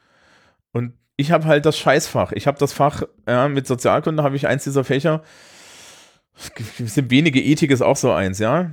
Und 0.72 0.94
ich 1.18 1.32
habe 1.32 1.46
halt 1.46 1.66
das 1.66 1.78
Scheißfach. 1.78 2.32
Ich 2.32 2.48
habe 2.48 2.58
das 2.58 2.74
Fach, 2.74 3.04
ja, 3.28 3.48
mit 3.48 3.68
Sozialkunde 3.68 4.24
habe 4.24 4.36
ich 4.36 4.48
eins 4.48 4.64
dieser 4.64 4.84
Fächer. 4.84 5.24
Es 6.80 6.94
sind 6.94 7.10
wenige 7.10 7.42
Ethik 7.42 7.72
ist 7.72 7.82
auch 7.82 7.96
so 7.98 8.12
eins, 8.12 8.40
ja 8.40 8.72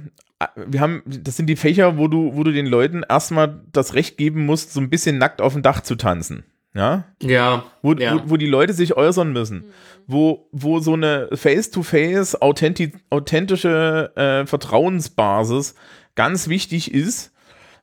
wir 0.55 0.81
haben, 0.81 1.03
das 1.07 1.37
sind 1.37 1.47
die 1.47 1.57
Fächer, 1.57 1.99
wo 1.99 2.09
du, 2.09 2.35
wo 2.35 2.43
du 2.45 2.53
den 2.53 2.67
Leuten 2.67 3.03
erstmal 3.09 3.61
das 3.73 3.95
Recht 3.95 4.17
geben 4.17 4.47
musst, 4.47 4.73
so 4.73 4.81
ein 4.81 4.91
bisschen 4.91 5.19
nackt 5.19 5.41
auf 5.41 5.53
dem 5.53 5.63
Dach 5.63 5.81
zu 5.81 5.95
tanzen. 5.97 6.45
Ja, 6.75 7.05
Ja, 7.23 7.65
wo, 7.83 7.93
ja. 7.93 8.15
wo, 8.15 8.31
wo 8.31 8.37
die 8.37 8.47
Leute 8.49 8.73
sich 8.73 8.97
äußern 8.97 9.33
müssen, 9.33 9.65
wo, 10.09 10.49
wo 10.51 10.81
so 10.81 10.95
eine 10.95 11.29
Face-to-Face 11.33 12.43
authenti 12.43 12.93
authentische 13.11 14.11
äh, 14.17 14.45
Vertrauensbasis 14.47 15.75
ganz 16.17 16.49
wichtig 16.49 16.93
ist, 16.93 17.33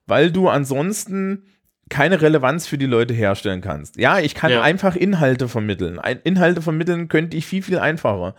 weil 0.08 0.32
du 0.32 0.50
ansonsten 0.50 1.44
keine 1.90 2.22
Relevanz 2.22 2.68
für 2.68 2.78
die 2.78 2.86
Leute 2.86 3.14
herstellen 3.14 3.62
kannst. 3.62 3.98
Ja, 3.98 4.20
ich 4.20 4.34
kann 4.36 4.52
Ja. 4.52 4.62
einfach 4.62 4.96
Inhalte 4.96 5.48
vermitteln. 5.50 6.00
Inhalte 6.24 6.62
vermitteln 6.62 7.08
könnte 7.10 7.36
ich 7.38 7.46
viel, 7.46 7.62
viel 7.62 7.80
einfacher. 7.80 8.36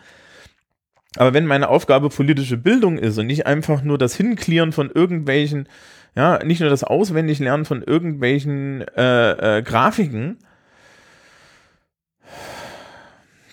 Aber 1.16 1.34
wenn 1.34 1.46
meine 1.46 1.68
Aufgabe 1.68 2.08
politische 2.08 2.56
Bildung 2.56 2.98
ist 2.98 3.18
und 3.18 3.26
nicht 3.26 3.46
einfach 3.46 3.82
nur 3.82 3.98
das 3.98 4.16
Hinklieren 4.16 4.72
von 4.72 4.90
irgendwelchen, 4.90 5.68
ja, 6.14 6.42
nicht 6.44 6.60
nur 6.60 6.70
das 6.70 6.84
Auswendiglernen 6.84 7.64
von 7.66 7.82
irgendwelchen 7.82 8.82
äh, 8.96 9.58
äh, 9.58 9.62
Grafiken, 9.62 10.38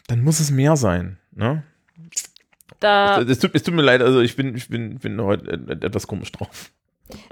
dann 0.08 0.24
muss 0.24 0.40
es 0.40 0.52
mehr 0.52 0.76
sein. 0.76 1.18
Ne? 1.34 1.64
Da, 2.80 3.22
Es, 3.22 3.40
tut, 3.40 3.52
es 3.54 3.64
tut 3.64 3.74
mir 3.74 3.82
leid, 3.82 4.02
also 4.02 4.22
ich 4.22 4.36
bin, 4.36 4.56
ich 4.56 4.70
bin, 4.70 5.00
bin 5.00 5.22
heute 5.22 5.52
et- 5.70 5.84
etwas 5.84 6.08
komisch 6.08 6.32
drauf. 6.32 6.72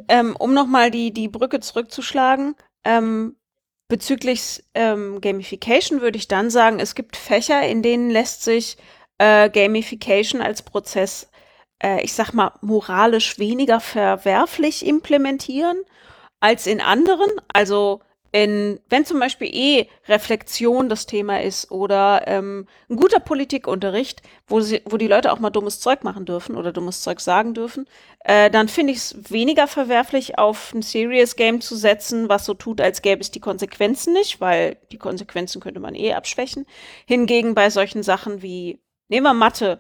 ähm, 0.10 0.36
um 0.38 0.54
nochmal 0.54 0.92
die, 0.92 1.14
die 1.14 1.30
Brücke 1.30 1.60
zurückzuschlagen, 1.62 2.56
ähm, 2.84 3.36
bezüglich 3.88 4.66
ähm, 4.74 5.22
Gamification 5.22 6.02
würde 6.02 6.18
ich 6.18 6.28
dann 6.28 6.50
sagen, 6.50 6.80
es 6.80 6.96
gibt 6.96 7.16
Fächer, 7.16 7.66
in 7.66 7.82
denen 7.82 8.10
lässt 8.10 8.44
sich 8.44 8.78
äh, 9.18 9.50
Gamification 9.50 10.42
als 10.42 10.62
Prozess, 10.62 11.30
äh, 11.82 12.02
ich 12.04 12.14
sag 12.14 12.34
mal, 12.34 12.54
moralisch 12.62 13.40
weniger 13.40 13.80
verwerflich 13.80 14.86
implementieren 14.86 15.78
als 16.40 16.68
in 16.68 16.82
anderen. 16.82 17.32
Also 17.54 18.02
in, 18.32 18.80
wenn 18.90 19.06
zum 19.06 19.20
Beispiel 19.20 19.50
eh 19.52 19.88
Reflexion 20.08 20.90
das 20.90 21.06
Thema 21.06 21.42
ist 21.42 21.72
oder 21.72 22.24
ähm, 22.28 22.68
ein 22.90 22.98
guter 22.98 23.20
Politikunterricht, 23.20 24.22
wo, 24.48 24.60
sie, 24.60 24.82
wo 24.86 24.98
die 24.98 25.08
Leute 25.08 25.32
auch 25.32 25.40
mal 25.40 25.50
dummes 25.50 25.80
Zeug 25.80 26.04
machen 26.04 26.26
dürfen 26.26 26.56
oder 26.56 26.72
dummes 26.72 27.02
Zeug 27.02 27.20
sagen 27.22 27.54
dürfen, 27.54 27.88
äh, 28.20 28.52
dann 28.52 28.68
finde 28.68 28.94
ich 28.94 29.00
es 29.00 29.32
weniger 29.32 29.66
verwerflich, 29.66 30.38
auf 30.38 30.74
ein 30.74 30.82
Serious 30.82 31.36
Game 31.36 31.62
zu 31.62 31.76
setzen, 31.76 32.28
was 32.30 32.46
so 32.46 32.54
tut, 32.54 32.82
als 32.82 33.02
gäbe 33.02 33.22
es 33.22 33.32
die 33.32 33.40
Konsequenzen 33.40 34.14
nicht, 34.14 34.42
weil 34.42 34.78
die 34.92 34.98
Konsequenzen 35.00 35.62
könnte 35.62 35.80
man 35.80 35.96
eh 35.96 36.14
abschwächen. 36.14 36.66
Hingegen 37.06 37.56
bei 37.56 37.70
solchen 37.70 38.04
Sachen 38.04 38.42
wie, 38.42 38.80
nehmen 39.08 39.26
wir 39.26 39.34
Mathe, 39.34 39.80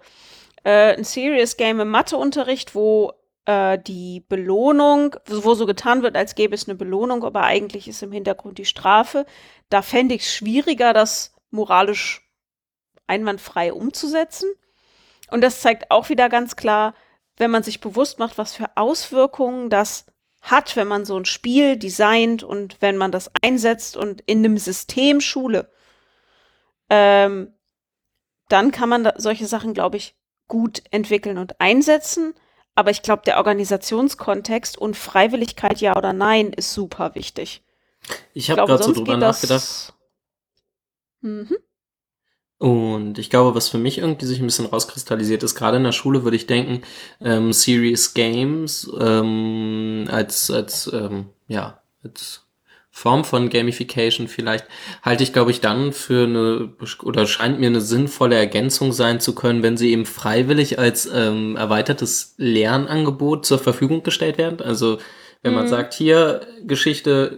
äh, 0.64 0.96
ein 0.96 1.04
Serious 1.04 1.58
Game 1.58 1.80
im 1.80 1.90
Matheunterricht, 1.90 2.76
wo 2.76 3.14
äh, 3.46 3.80
die 3.80 4.26
Belohnung, 4.28 5.16
wo 5.26 5.54
so 5.56 5.66
getan 5.66 6.04
wird, 6.04 6.16
als 6.16 6.36
gäbe 6.36 6.54
es 6.54 6.68
eine 6.68 6.76
Belohnung, 6.76 7.24
aber 7.24 7.44
eigentlich 7.44 7.88
ist 7.88 8.04
im 8.04 8.12
Hintergrund 8.12 8.58
die 8.58 8.66
Strafe. 8.66 9.26
Da 9.70 9.82
fände 9.82 10.16
ich 10.16 10.22
es 10.22 10.34
schwieriger, 10.34 10.94
das 10.94 11.34
moralisch 11.50 12.30
einwandfrei 13.08 13.74
umzusetzen. 13.74 14.50
Und 15.32 15.42
das 15.42 15.62
zeigt 15.62 15.92
auch 15.92 16.10
wieder 16.10 16.30
ganz 16.30 16.56
klar, 16.56 16.94
wenn 17.38 17.52
man 17.52 17.64
sich 17.64 17.80
bewusst 17.80 18.20
macht, 18.20 18.38
was 18.38 18.54
für 18.54 18.76
Auswirkungen 18.76 19.70
das 19.70 20.06
hat, 20.42 20.76
wenn 20.76 20.88
man 20.88 21.06
so 21.06 21.18
ein 21.18 21.26
Spiel 21.26 21.78
designt 21.78 22.44
und 22.44 22.78
wenn 22.82 22.98
man 22.98 23.12
das 23.12 23.32
einsetzt 23.42 23.98
und 23.98 24.22
in 24.22 24.40
einem 24.40 24.58
System 24.58 25.22
Schule, 25.22 25.72
ähm, 26.90 27.54
dann 28.50 28.72
kann 28.72 28.90
man 28.90 29.12
solche 29.18 29.48
Sachen, 29.48 29.74
glaube 29.74 29.98
ich, 29.98 30.16
gut 30.48 30.82
entwickeln 30.92 31.38
und 31.38 31.60
einsetzen. 31.60 32.34
Aber 32.76 32.92
ich 32.92 33.02
glaube, 33.02 33.24
der 33.26 33.38
Organisationskontext 33.38 34.78
und 34.78 34.96
Freiwilligkeit, 34.96 35.82
ja 35.82 35.98
oder 35.98 36.14
nein, 36.14 36.54
ist 36.54 36.74
super 36.74 37.16
wichtig. 37.16 37.64
Ich 38.34 38.52
habe 38.52 38.66
gerade 38.66 38.84
so 38.84 38.94
drüber 38.94 39.18
nachgedacht. 39.18 39.94
Mhm. 41.22 41.58
Und 42.60 43.20
ich 43.20 43.30
glaube, 43.30 43.56
was 43.56 43.70
für 43.70 43.78
mich 43.78 44.00
irgendwie 44.00 44.26
sich 44.26 44.40
ein 44.40 44.48
bisschen 44.48 44.66
rauskristallisiert 44.66 45.44
ist, 45.44 45.54
gerade 45.54 45.78
in 45.78 45.84
der 45.84 45.92
Schule 45.92 46.24
würde 46.24 46.38
ich 46.38 46.48
denken, 46.48 46.82
ähm, 47.22 47.54
Serious 47.54 48.16
Games 48.16 48.92
ähm, 49.00 50.08
als, 50.10 50.50
als 50.50 50.92
ähm, 50.92 51.30
ja, 51.48 51.82
als 52.04 52.47
Form 52.98 53.24
von 53.26 53.52
Gamification 53.52 54.28
vielleicht, 54.28 54.66
halte 55.04 55.22
ich, 55.22 55.32
glaube 55.32 55.52
ich, 55.52 55.62
dann 55.62 55.94
für 55.94 56.24
eine, 56.24 56.74
oder 57.04 57.28
scheint 57.28 57.60
mir 57.60 57.68
eine 57.68 57.80
sinnvolle 57.80 58.36
Ergänzung 58.36 58.92
sein 58.92 59.20
zu 59.20 59.36
können, 59.36 59.62
wenn 59.62 59.78
sie 59.78 59.92
eben 59.92 60.08
freiwillig 60.08 60.80
als 60.80 61.08
ähm, 61.14 61.56
erweitertes 61.58 62.34
Lernangebot 62.38 63.46
zur 63.46 63.60
Verfügung 63.60 64.02
gestellt 64.02 64.40
werden. 64.40 64.62
Also 64.62 64.98
wenn 65.44 65.54
man 65.54 65.66
mhm. 65.66 65.70
sagt, 65.70 65.94
hier 65.94 66.42
Geschichte, 66.66 67.38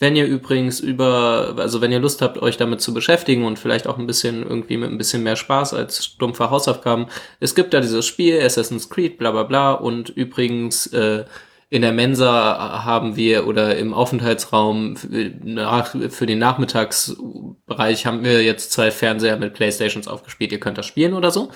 wenn 0.00 0.16
ihr 0.16 0.26
übrigens 0.26 0.80
über, 0.80 1.54
also 1.56 1.80
wenn 1.80 1.92
ihr 1.92 2.00
Lust 2.00 2.20
habt, 2.20 2.36
euch 2.36 2.58
damit 2.58 2.82
zu 2.82 2.92
beschäftigen 2.92 3.46
und 3.46 3.58
vielleicht 3.58 3.86
auch 3.86 3.96
ein 3.96 4.06
bisschen 4.06 4.42
irgendwie 4.42 4.76
mit 4.76 4.90
ein 4.90 4.98
bisschen 4.98 5.22
mehr 5.22 5.36
Spaß 5.36 5.72
als 5.72 6.18
dumpfe 6.18 6.50
Hausaufgaben, 6.50 7.06
es 7.40 7.54
gibt 7.54 7.72
da 7.72 7.80
dieses 7.80 8.04
Spiel, 8.04 8.38
Assassin's 8.42 8.90
Creed, 8.90 9.16
bla 9.16 9.30
bla 9.30 9.44
bla, 9.44 9.72
und 9.72 10.10
übrigens, 10.10 10.88
äh, 10.88 11.24
in 11.70 11.82
der 11.82 11.92
Mensa 11.92 12.84
haben 12.84 13.14
wir 13.14 13.46
oder 13.46 13.76
im 13.78 13.94
Aufenthaltsraum 13.94 14.96
nach, 15.44 15.94
für 16.10 16.26
den 16.26 16.40
Nachmittagsbereich 16.40 18.06
haben 18.06 18.24
wir 18.24 18.42
jetzt 18.42 18.72
zwei 18.72 18.90
Fernseher 18.90 19.36
mit 19.36 19.54
Playstations 19.54 20.08
aufgespielt. 20.08 20.50
Ihr 20.50 20.58
könnt 20.58 20.78
das 20.78 20.86
spielen 20.86 21.14
oder 21.14 21.30
so. 21.30 21.52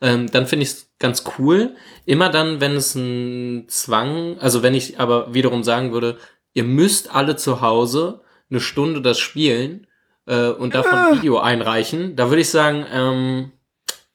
Ähm, 0.00 0.30
dann 0.30 0.46
finde 0.46 0.62
ich 0.62 0.70
es 0.70 0.90
ganz 1.00 1.24
cool. 1.38 1.74
Immer 2.04 2.28
dann, 2.30 2.60
wenn 2.60 2.76
es 2.76 2.94
ein 2.94 3.64
Zwang, 3.66 4.38
also 4.38 4.62
wenn 4.62 4.74
ich 4.74 5.00
aber 5.00 5.34
wiederum 5.34 5.64
sagen 5.64 5.92
würde, 5.92 6.16
ihr 6.54 6.64
müsst 6.64 7.12
alle 7.12 7.34
zu 7.34 7.60
Hause 7.60 8.20
eine 8.48 8.60
Stunde 8.60 9.02
das 9.02 9.18
spielen 9.18 9.88
äh, 10.26 10.50
und 10.50 10.76
davon 10.76 10.92
ja. 10.92 11.16
Video 11.16 11.38
einreichen, 11.38 12.14
da 12.14 12.28
würde 12.28 12.42
ich 12.42 12.50
sagen, 12.50 12.86
ähm, 12.92 13.52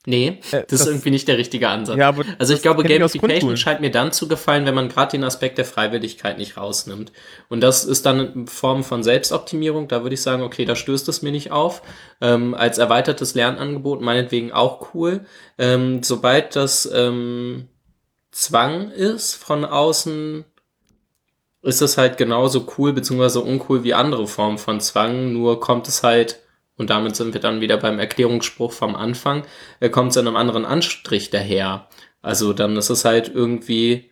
Nee, 0.08 0.28
äh, 0.28 0.40
das, 0.52 0.66
das, 0.68 0.82
ist 0.82 0.88
irgendwie 0.88 1.12
nicht 1.12 1.28
der 1.28 1.38
richtige 1.38 1.70
Ansatz. 1.70 1.98
Ja, 1.98 2.14
also 2.40 2.56
ich 2.56 2.64
glaube, 2.64 2.84
Gamification 2.84 3.56
scheint 3.56 3.82
mir 3.82 3.92
dann 3.92 4.12
zu 4.12 4.28
gefallen, 4.28 4.66
wenn 4.66 4.74
man 4.74 4.90
gerade 4.90 5.12
den 5.12 5.24
Aspekt 5.24 5.60
der 5.60 5.66
Freiwilligkeit 5.66 6.40
nicht 6.40 6.58
rausnimmt. 6.58 7.12
Und 7.50 7.62
das 7.62 7.86
ist 7.86 8.06
dann 8.08 8.34
in 8.34 8.48
Form 8.48 8.84
von 8.84 9.04
Selbstoptimierung. 9.04 9.88
Da 9.88 10.02
würde 10.02 10.16
ich 10.16 10.22
sagen, 10.24 10.42
okay, 10.42 10.66
da 10.66 10.76
stößt 10.76 11.08
es 11.08 11.22
mir 11.22 11.32
nicht 11.32 11.52
auf. 11.52 11.84
Ähm, 12.20 12.56
als 12.56 12.80
erweitertes 12.80 13.36
Lernangebot 13.36 14.02
meinetwegen 14.02 14.52
auch 14.52 14.96
cool. 14.96 15.26
Ähm, 15.60 16.02
sobald 16.02 16.56
das 16.56 16.90
ähm, 16.92 17.68
Zwang 18.32 18.90
ist 18.90 19.36
von 19.36 19.66
außen, 19.66 20.46
ist 21.62 21.82
es 21.82 22.00
halt 22.00 22.18
genauso 22.18 22.66
cool 22.80 22.92
beziehungsweise 22.94 23.42
uncool 23.42 23.84
wie 23.84 23.94
andere 23.94 24.26
Formen 24.26 24.58
von 24.58 24.80
Zwang. 24.82 25.32
Nur 25.32 25.60
kommt 25.60 25.88
es 25.88 26.02
halt 26.02 26.41
und 26.82 26.90
damit 26.90 27.16
sind 27.16 27.36
wir 27.36 27.42
dann 27.42 27.62
wieder 27.62 27.78
beim 27.78 28.00
Erklärungsspruch 28.00 28.72
vom 28.72 28.96
Anfang, 28.96 29.44
er 29.80 29.92
kommt 29.92 30.14
zu 30.14 30.20
einem 30.20 30.36
anderen 30.36 30.66
Anstrich 30.66 31.30
daher. 31.30 31.88
Also 32.24 32.54
dann 32.54 32.76
ist 32.76 32.90
es 32.90 33.06
halt 33.06 33.32
irgendwie, 33.32 34.10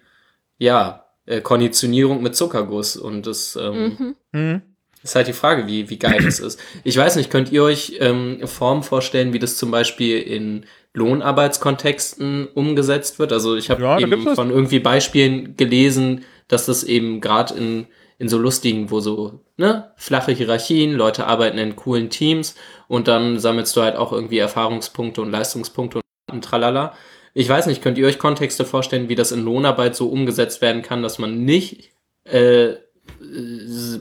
ja, 0.60 1.06
äh, 1.26 1.42
Konditionierung 1.42 2.22
mit 2.22 2.36
Zuckerguss 2.36 2.96
und 2.96 3.26
das 3.26 3.58
ähm, 3.60 4.16
mhm. 4.32 4.40
mhm. 4.40 4.62
ist 5.02 5.16
halt 5.16 5.28
die 5.28 5.34
Frage, 5.34 5.66
wie, 5.66 5.90
wie 5.90 5.98
geil 5.98 6.22
das 6.24 6.40
ist. 6.40 6.60
Ich 6.84 6.96
weiß 6.96 7.16
nicht, 7.16 7.32
könnt 7.32 7.52
ihr 7.52 7.64
euch 7.64 7.98
ähm, 8.02 8.46
Formen 8.46 8.84
vorstellen, 8.84 9.34
wie 9.34 9.40
das 9.40 9.58
zum 9.58 9.72
Beispiel 9.72 10.20
in 10.20 10.68
Lohnarbeitskontexten 10.94 12.50
umgesetzt 12.54 13.18
wird? 13.18 13.34
Also 13.34 13.56
ich 13.56 13.72
habe 13.72 13.82
ja, 13.82 13.98
eben 13.98 14.36
von 14.36 14.52
irgendwie 14.52 14.80
Beispielen 14.80 15.58
gelesen, 15.58 16.24
dass 16.48 16.68
das 16.68 16.84
eben 16.84 17.20
gerade 17.20 17.56
in 17.56 17.88
in 18.20 18.30
so 18.30 18.38
lustigen, 18.38 18.92
wo 18.92 19.00
so, 19.00 19.40
ne, 19.58 19.92
flache 19.96 20.34
Hierarchien, 20.34 20.94
Leute 20.94 21.26
arbeiten 21.26 21.58
in 21.58 21.76
coolen 21.76 22.10
Teams 22.10 22.56
und 22.88 23.08
dann 23.08 23.40
sammelst 23.40 23.76
du 23.76 23.82
halt 23.82 23.96
auch 23.96 24.12
irgendwie 24.12 24.38
Erfahrungspunkte 24.38 25.22
und 25.22 25.32
Leistungspunkte 25.32 26.02
und 26.32 26.44
tralala. 26.44 26.94
Ich 27.34 27.48
weiß 27.48 27.68
nicht, 27.68 27.82
könnt 27.82 27.98
ihr 27.98 28.06
euch 28.06 28.20
Kontexte 28.20 28.66
vorstellen, 28.66 29.08
wie 29.08 29.16
das 29.16 29.32
in 29.32 29.44
Lohnarbeit 29.44 29.96
so 29.96 30.10
umgesetzt 30.10 30.62
werden 30.62 30.82
kann, 30.82 31.02
dass 31.02 31.18
man 31.18 31.46
nicht 31.46 31.92
äh, 32.26 32.76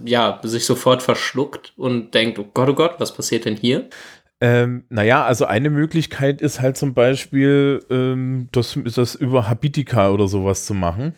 ja, 0.04 0.40
sich 0.42 0.66
sofort 0.66 1.02
verschluckt 1.02 1.72
und 1.76 2.12
denkt, 2.14 2.38
oh 2.38 2.46
Gott, 2.52 2.68
oh 2.68 2.74
Gott, 2.74 2.94
was 2.98 3.14
passiert 3.14 3.44
denn 3.44 3.56
hier? 3.56 3.88
Ähm, 4.40 4.84
naja, 4.88 5.24
also 5.24 5.46
eine 5.46 5.70
Möglichkeit 5.70 6.40
ist 6.40 6.60
halt 6.60 6.76
zum 6.76 6.94
Beispiel, 6.94 7.84
ähm, 7.90 8.48
das, 8.52 8.78
das 8.94 9.14
über 9.14 9.48
Habitica 9.48 10.10
oder 10.10 10.28
sowas 10.28 10.64
zu 10.64 10.74
machen. 10.74 11.14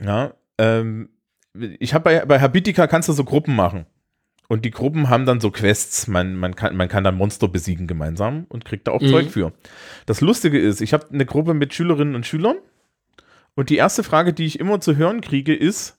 Ja, 0.00 0.34
ähm, 0.58 1.08
ich 1.54 1.94
habe 1.94 2.04
bei, 2.04 2.24
bei 2.24 2.40
Habitica 2.40 2.86
kannst 2.86 3.08
du 3.08 3.12
so 3.12 3.24
Gruppen 3.24 3.54
machen. 3.54 3.86
Und 4.48 4.64
die 4.64 4.70
Gruppen 4.70 5.08
haben 5.08 5.24
dann 5.24 5.40
so 5.40 5.50
Quests. 5.50 6.08
Man, 6.08 6.36
man, 6.36 6.54
kann, 6.54 6.76
man 6.76 6.88
kann 6.88 7.04
dann 7.04 7.16
Monster 7.16 7.48
besiegen 7.48 7.86
gemeinsam 7.86 8.44
und 8.48 8.64
kriegt 8.64 8.86
da 8.86 8.92
auch 8.92 9.00
mhm. 9.00 9.08
Zeug 9.08 9.30
für. 9.30 9.52
Das 10.06 10.20
Lustige 10.20 10.58
ist, 10.58 10.80
ich 10.80 10.92
habe 10.92 11.06
eine 11.10 11.24
Gruppe 11.24 11.54
mit 11.54 11.72
Schülerinnen 11.72 12.14
und 12.14 12.26
Schülern. 12.26 12.56
Und 13.54 13.70
die 13.70 13.76
erste 13.76 14.02
Frage, 14.02 14.32
die 14.32 14.44
ich 14.44 14.60
immer 14.60 14.80
zu 14.80 14.96
hören 14.96 15.20
kriege, 15.20 15.54
ist, 15.54 15.98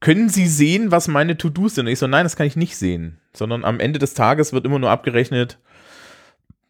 können 0.00 0.28
Sie 0.30 0.46
sehen, 0.46 0.90
was 0.90 1.08
meine 1.08 1.36
To-Dos 1.36 1.74
sind? 1.74 1.86
Und 1.86 1.92
ich 1.92 1.98
so, 1.98 2.06
nein, 2.06 2.24
das 2.24 2.36
kann 2.36 2.46
ich 2.46 2.56
nicht 2.56 2.76
sehen. 2.76 3.18
Sondern 3.34 3.64
am 3.64 3.80
Ende 3.80 3.98
des 3.98 4.14
Tages 4.14 4.52
wird 4.52 4.64
immer 4.64 4.78
nur 4.78 4.90
abgerechnet, 4.90 5.58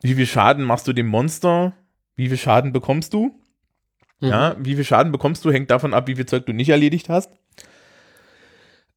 wie 0.02 0.14
viel 0.14 0.26
Schaden 0.26 0.64
machst 0.64 0.88
du 0.88 0.92
dem 0.92 1.06
Monster, 1.06 1.74
wie 2.16 2.28
viel 2.28 2.38
Schaden 2.38 2.72
bekommst 2.72 3.14
du. 3.14 3.38
Mhm. 4.20 4.28
Ja, 4.28 4.56
wie 4.58 4.74
viel 4.74 4.84
Schaden 4.84 5.12
bekommst 5.12 5.44
du, 5.44 5.52
hängt 5.52 5.70
davon 5.70 5.94
ab, 5.94 6.06
wie 6.08 6.16
viel 6.16 6.26
Zeug 6.26 6.46
du 6.46 6.52
nicht 6.52 6.68
erledigt 6.68 7.08
hast. 7.08 7.32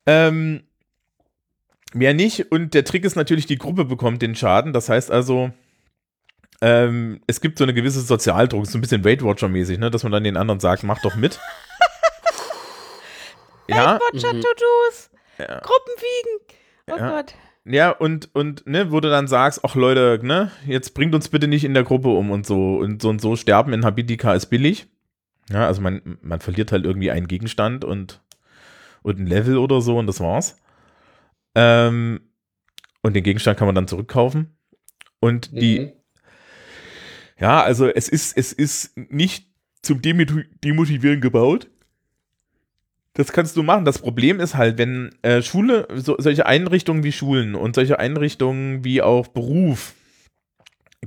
Ähm, 0.05 0.63
mehr 1.93 2.13
nicht. 2.13 2.51
Und 2.51 2.73
der 2.73 2.83
Trick 2.83 3.05
ist 3.05 3.15
natürlich, 3.15 3.45
die 3.45 3.57
Gruppe 3.57 3.85
bekommt 3.85 4.21
den 4.21 4.35
Schaden. 4.35 4.73
Das 4.73 4.89
heißt 4.89 5.11
also, 5.11 5.51
ähm, 6.61 7.21
es 7.27 7.41
gibt 7.41 7.57
so 7.57 7.63
eine 7.63 7.73
gewisse 7.73 8.01
Sozialdruck, 8.01 8.65
so 8.65 8.77
ein 8.77 8.81
bisschen 8.81 9.03
Weight 9.03 9.21
Watcher-mäßig, 9.21 9.79
ne? 9.79 9.91
dass 9.91 10.03
man 10.03 10.11
dann 10.11 10.23
den 10.23 10.37
anderen 10.37 10.59
sagt, 10.59 10.83
mach 10.83 11.01
doch 11.01 11.15
mit. 11.15 11.39
ja. 13.67 13.95
Weight 13.95 14.01
Watcher-To-Dos. 14.13 15.09
Mhm. 15.11 15.43
Ja. 15.43 15.59
Gruppenwiegen. 15.59 16.57
Oh 16.91 16.97
ja. 16.97 17.09
Gott. 17.09 17.33
Ja, 17.65 17.91
und, 17.91 18.29
und, 18.33 18.67
ne, 18.67 18.91
wo 18.91 18.99
du 18.99 19.09
dann 19.09 19.27
sagst, 19.27 19.61
ach 19.63 19.75
Leute, 19.75 20.19
ne, 20.21 20.51
jetzt 20.65 20.93
bringt 20.93 21.15
uns 21.15 21.29
bitte 21.29 21.47
nicht 21.47 21.63
in 21.63 21.73
der 21.73 21.83
Gruppe 21.83 22.09
um 22.09 22.29
und 22.29 22.45
so. 22.45 22.75
Und 22.77 23.01
so 23.01 23.09
und 23.09 23.21
so 23.21 23.35
sterben 23.35 23.71
in 23.71 23.85
Habitica 23.85 24.33
ist 24.33 24.47
billig. 24.47 24.87
Ja, 25.49 25.67
also 25.67 25.81
man, 25.81 26.17
man 26.21 26.39
verliert 26.39 26.71
halt 26.71 26.85
irgendwie 26.85 27.11
einen 27.11 27.27
Gegenstand 27.27 27.85
und 27.85 28.21
und 29.03 29.19
ein 29.19 29.27
Level 29.27 29.57
oder 29.57 29.81
so 29.81 29.97
und 29.97 30.07
das 30.07 30.19
war's. 30.19 30.57
Ähm, 31.55 32.21
und 33.01 33.15
den 33.15 33.23
Gegenstand 33.23 33.59
kann 33.59 33.67
man 33.67 33.75
dann 33.75 33.87
zurückkaufen. 33.87 34.57
Und 35.19 35.51
die, 35.51 35.79
mhm. 35.79 35.91
ja, 37.39 37.61
also 37.61 37.87
es 37.87 38.09
ist, 38.09 38.35
es 38.37 38.51
ist 38.51 38.97
nicht 38.97 39.47
zum 39.81 40.01
Demotivieren 40.01 41.21
gebaut. 41.21 41.69
Das 43.13 43.31
kannst 43.31 43.55
du 43.55 43.63
machen. 43.63 43.85
Das 43.85 43.99
Problem 43.99 44.39
ist 44.39 44.55
halt, 44.55 44.77
wenn 44.79 45.11
äh, 45.21 45.41
Schule, 45.43 45.87
so, 45.93 46.15
solche 46.17 46.45
Einrichtungen 46.47 47.03
wie 47.03 47.11
Schulen 47.11 47.53
und 47.53 47.75
solche 47.75 47.99
Einrichtungen 47.99 48.83
wie 48.83 49.01
auch 49.01 49.27
Beruf, 49.27 49.93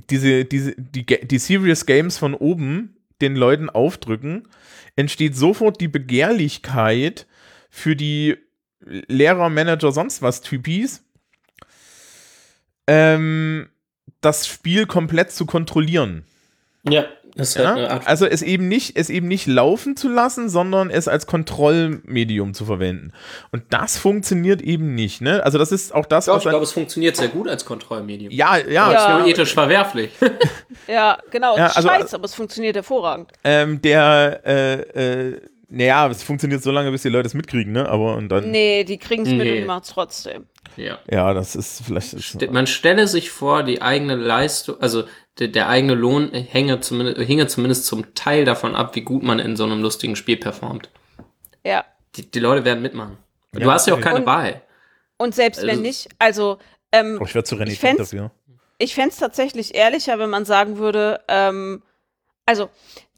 diese, 0.09 0.45
diese, 0.45 0.73
die, 0.77 1.05
die 1.05 1.37
Serious 1.37 1.85
Games 1.85 2.17
von 2.17 2.33
oben 2.33 2.95
den 3.21 3.35
Leuten 3.35 3.69
aufdrücken, 3.69 4.47
entsteht 4.95 5.35
sofort 5.35 5.81
die 5.81 5.87
Begehrlichkeit 5.87 7.27
für 7.69 7.95
die 7.95 8.37
Lehrer, 8.79 9.49
Manager, 9.49 9.91
sonst 9.91 10.21
was 10.21 10.41
Typis, 10.41 11.03
ähm, 12.87 13.69
das 14.21 14.47
Spiel 14.47 14.85
komplett 14.85 15.31
zu 15.31 15.45
kontrollieren. 15.45 16.23
Ja, 16.87 17.05
das 17.35 17.49
ist 17.49 17.57
halt 17.57 17.67
eine 17.67 17.81
Ja? 17.83 17.89
Art 17.89 18.07
Also 18.07 18.25
es 18.25 18.41
eben 18.41 18.67
nicht, 18.67 18.97
es 18.97 19.09
eben 19.09 19.27
nicht 19.27 19.45
laufen 19.45 19.95
zu 19.97 20.09
lassen, 20.09 20.49
sondern 20.49 20.89
es 20.89 21.07
als 21.07 21.27
Kontrollmedium 21.27 22.53
zu 22.53 22.65
verwenden. 22.65 23.11
Und 23.51 23.63
das 23.69 23.97
funktioniert 23.97 24.61
eben 24.61 24.95
nicht. 24.95 25.21
Ne? 25.21 25.43
Also 25.43 25.57
das 25.57 25.71
ist 25.71 25.93
auch 25.93 26.05
das, 26.05 26.25
Doch, 26.25 26.35
was 26.35 26.43
ich 26.45 26.49
glaube, 26.49 26.63
es 26.63 26.71
funktiuniert 26.71 27.15
sehr 27.15 27.27
gut 27.27 27.47
als 27.47 27.65
Kontrollmedium. 27.65 28.31
ja, 28.31 28.57
ja, 28.57 28.91
Ja. 28.91 29.19
Nur 29.19 29.27
ethisch 29.27 29.53
verwerflich. 29.53 30.11
Ja, 30.87 31.17
genau. 31.31 31.57
Ja, 31.57 31.65
ist 31.67 31.75
also- 31.77 31.89
scheiße, 31.89 32.15
aber 32.15 32.23
es 32.25 32.33
funktioniert 32.33 32.77
hervorragend. 32.77 33.29
ähm, 33.43 33.81
der, 33.81 34.41
äh, 34.45 34.73
äh, 35.33 35.41
naja, 35.69 36.07
es 36.09 36.23
funktioniert 36.23 36.63
so 36.63 36.71
lange, 36.71 36.91
bis 36.91 37.01
die 37.01 37.09
Leute 37.09 37.27
es 37.27 37.33
mitkriegen, 37.33 37.73
ne? 37.73 37.87
Aber 37.89 38.15
und 38.15 38.29
dann, 38.29 38.51
Nee, 38.51 38.83
die 38.83 38.97
kriegen 38.97 39.23
es 39.23 39.29
mit 39.29 39.39
Nee. 39.39 39.61
und 39.61 39.67
machen 39.67 39.81
es 39.83 39.89
trotzdem. 39.89 40.45
ja. 40.77 40.99
ja, 41.09 41.33
das 41.33 41.55
ist 41.55 41.83
vielleicht. 41.85 42.13
Ist, 42.13 42.51
Man 42.51 42.67
stelle 42.67 43.07
sich 43.07 43.29
vor, 43.31 43.63
die 43.63 43.81
eigene 43.81 44.15
Leistung, 44.15 44.79
also 44.81 45.03
der, 45.39 45.49
der 45.49 45.67
eigene 45.69 45.93
Lohn 45.93 46.31
hänge 46.33 46.79
zumindest, 46.79 47.19
hinge 47.21 47.47
zumindest 47.47 47.85
zum 47.85 48.13
Teil 48.15 48.45
davon 48.45 48.75
ab, 48.75 48.95
wie 48.95 49.01
gut 49.01 49.23
man 49.23 49.39
in 49.39 49.55
so 49.55 49.65
einem 49.65 49.81
lustigen 49.81 50.15
Spiel 50.15 50.37
performt. 50.37 50.89
Ja. 51.63 51.85
Die, 52.15 52.29
die 52.31 52.39
Leute 52.39 52.63
werden 52.65 52.81
mitmachen. 52.81 53.17
Du 53.51 53.59
Ja, 53.61 53.71
hast 53.73 53.87
ja 53.87 53.93
auch 53.93 54.01
keine 54.01 54.19
Und- 54.19 54.25
Wahl. 54.25 54.61
Und 55.17 55.35
selbst 55.35 55.59
Also- 55.59 55.67
wenn 55.71 55.81
nicht, 55.81 56.09
also 56.19 56.57
ähm, 56.91 57.17
oh, 57.21 57.25
ich 57.25 57.35
werde 57.35 57.47
zu 57.47 57.55
renitent 57.55 57.99
dafür. 57.99 58.31
ich 58.77 58.95
fände 58.95 59.09
es 59.09 59.17
tatsächlich 59.17 59.75
ehrlicher, 59.75 60.17
wenn 60.19 60.29
man 60.29 60.45
sagen 60.45 60.77
würde, 60.77 61.19
ähm, 61.27 61.81
also 62.45 62.69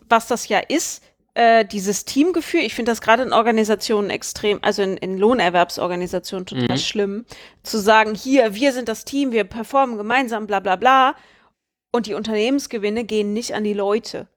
was 0.09 0.27
das 0.27 0.47
ja 0.47 0.59
ist, 0.59 1.03
äh, 1.34 1.65
dieses 1.65 2.06
Teamgefühl, 2.06 2.61
ich 2.61 2.76
finde 2.76 2.91
das 2.91 3.01
gerade 3.01 3.23
in 3.23 3.34
Organisationen 3.34 4.10
extrem, 4.10 4.60
also 4.61 4.81
in, 4.81 4.97
in 4.97 5.18
Lohnerwerbsorganisationen 5.18 6.45
total 6.45 6.76
Mhm. 6.76 6.77
schlimm, 6.77 7.26
zu 7.64 7.77
sagen, 7.80 8.15
hier, 8.15 8.56
wir 8.56 8.73
sind 8.73 8.89
das 8.89 9.06
Team, 9.06 9.31
wir 9.31 9.43
performen 9.43 9.97
gemeinsam, 9.97 10.47
bla 10.47 10.60
bla 10.60 10.76
bla, 10.76 11.15
und 11.91 12.06
die 12.07 12.14
Unternehmensgewinne 12.14 13.03
gehen 13.03 13.34
nicht 13.34 13.53
an 13.53 13.64
die 13.64 13.73
Leute. 13.73 14.27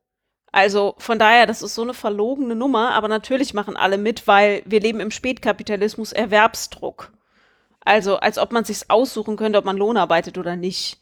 Also 0.52 0.94
von 0.98 1.18
daher, 1.18 1.46
das 1.46 1.62
ist 1.62 1.74
so 1.74 1.82
eine 1.82 1.94
verlogene 1.94 2.54
Nummer, 2.54 2.92
aber 2.92 3.08
natürlich 3.08 3.54
machen 3.54 3.76
alle 3.76 3.96
mit, 3.98 4.26
weil 4.26 4.62
wir 4.66 4.80
leben 4.80 5.00
im 5.00 5.10
Spätkapitalismus 5.10 6.12
Erwerbsdruck. 6.12 7.10
Also 7.80 8.16
als 8.16 8.38
ob 8.38 8.52
man 8.52 8.64
sich's 8.64 8.90
aussuchen 8.90 9.36
könnte, 9.36 9.58
ob 9.58 9.64
man 9.64 9.76
Lohn 9.78 9.96
arbeitet 9.96 10.38
oder 10.38 10.56
nicht. 10.56 11.00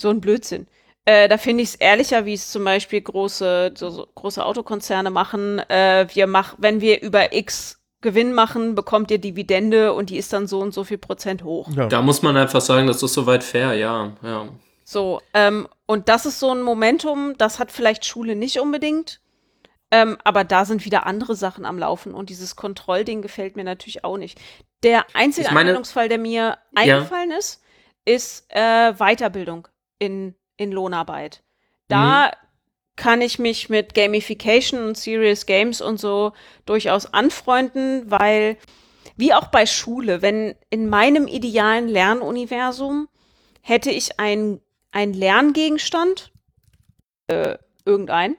So 0.00 0.08
ein 0.08 0.20
Blödsinn. 0.20 0.66
Äh, 1.10 1.28
da 1.28 1.38
finde 1.38 1.64
ich 1.64 1.70
es 1.70 1.74
ehrlicher, 1.74 2.24
wie 2.24 2.34
es 2.34 2.52
zum 2.52 2.62
Beispiel 2.62 3.00
große, 3.00 3.72
so, 3.74 3.90
so 3.90 4.06
große 4.14 4.44
Autokonzerne 4.44 5.10
machen. 5.10 5.58
Äh, 5.68 6.06
wir 6.14 6.28
mach, 6.28 6.54
wenn 6.58 6.80
wir 6.80 7.02
über 7.02 7.32
X 7.34 7.80
Gewinn 8.00 8.32
machen, 8.32 8.76
bekommt 8.76 9.10
ihr 9.10 9.18
Dividende 9.18 9.92
und 9.92 10.08
die 10.10 10.18
ist 10.18 10.32
dann 10.32 10.46
so 10.46 10.60
und 10.60 10.72
so 10.72 10.84
viel 10.84 10.98
Prozent 10.98 11.42
hoch. 11.42 11.68
Ja. 11.74 11.86
Da 11.86 12.00
muss 12.00 12.22
man 12.22 12.36
einfach 12.36 12.60
sagen, 12.60 12.86
das 12.86 13.02
ist 13.02 13.12
soweit 13.12 13.42
fair, 13.42 13.74
ja, 13.74 14.12
ja. 14.22 14.48
So, 14.84 15.20
ähm, 15.34 15.66
und 15.86 16.08
das 16.08 16.26
ist 16.26 16.38
so 16.38 16.52
ein 16.54 16.62
Momentum, 16.62 17.34
das 17.38 17.58
hat 17.58 17.72
vielleicht 17.72 18.06
Schule 18.06 18.36
nicht 18.36 18.60
unbedingt. 18.60 19.20
Ähm, 19.90 20.16
aber 20.22 20.44
da 20.44 20.64
sind 20.64 20.84
wieder 20.84 21.06
andere 21.06 21.34
Sachen 21.34 21.64
am 21.64 21.76
Laufen 21.76 22.14
und 22.14 22.30
dieses 22.30 22.54
Kontrollding 22.54 23.20
gefällt 23.20 23.56
mir 23.56 23.64
natürlich 23.64 24.04
auch 24.04 24.16
nicht. 24.16 24.40
Der 24.84 25.04
einzige 25.14 25.48
Ich 25.48 25.52
meine- 25.52 25.70
Anwendungsfall, 25.70 26.08
der 26.08 26.18
mir 26.18 26.58
eingefallen 26.74 27.32
ist, 27.32 27.62
ist 28.04 28.46
äh, 28.50 28.92
Weiterbildung 28.94 29.66
in, 29.98 30.36
in 30.60 30.72
Lohnarbeit. 30.72 31.42
Da 31.88 32.30
kann 32.96 33.22
ich 33.22 33.38
mich 33.38 33.70
mit 33.70 33.94
Gamification 33.94 34.82
und 34.82 34.96
Serious 34.96 35.46
Games 35.46 35.80
und 35.80 35.98
so 35.98 36.32
durchaus 36.66 37.06
anfreunden, 37.06 38.10
weil, 38.10 38.58
wie 39.16 39.32
auch 39.32 39.48
bei 39.48 39.64
Schule, 39.64 40.20
wenn 40.20 40.54
in 40.68 40.88
meinem 40.88 41.26
idealen 41.26 41.88
Lernuniversum 41.88 43.08
hätte 43.62 43.90
ich 43.90 44.20
ein, 44.20 44.60
ein 44.92 45.14
Lerngegenstand, 45.14 46.30
äh, 47.28 47.56
irgendein, 47.86 48.36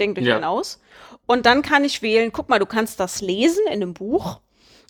denkt 0.00 0.18
euch 0.18 0.26
Ja. 0.26 0.34
einen 0.34 0.44
aus, 0.44 0.80
und 1.26 1.46
dann 1.46 1.62
kann 1.62 1.84
ich 1.84 2.02
wählen, 2.02 2.32
guck 2.32 2.48
mal, 2.48 2.58
du 2.58 2.66
kannst 2.66 2.98
das 3.00 3.20
lesen 3.20 3.64
in 3.66 3.74
einem 3.74 3.94
Buch. 3.94 4.40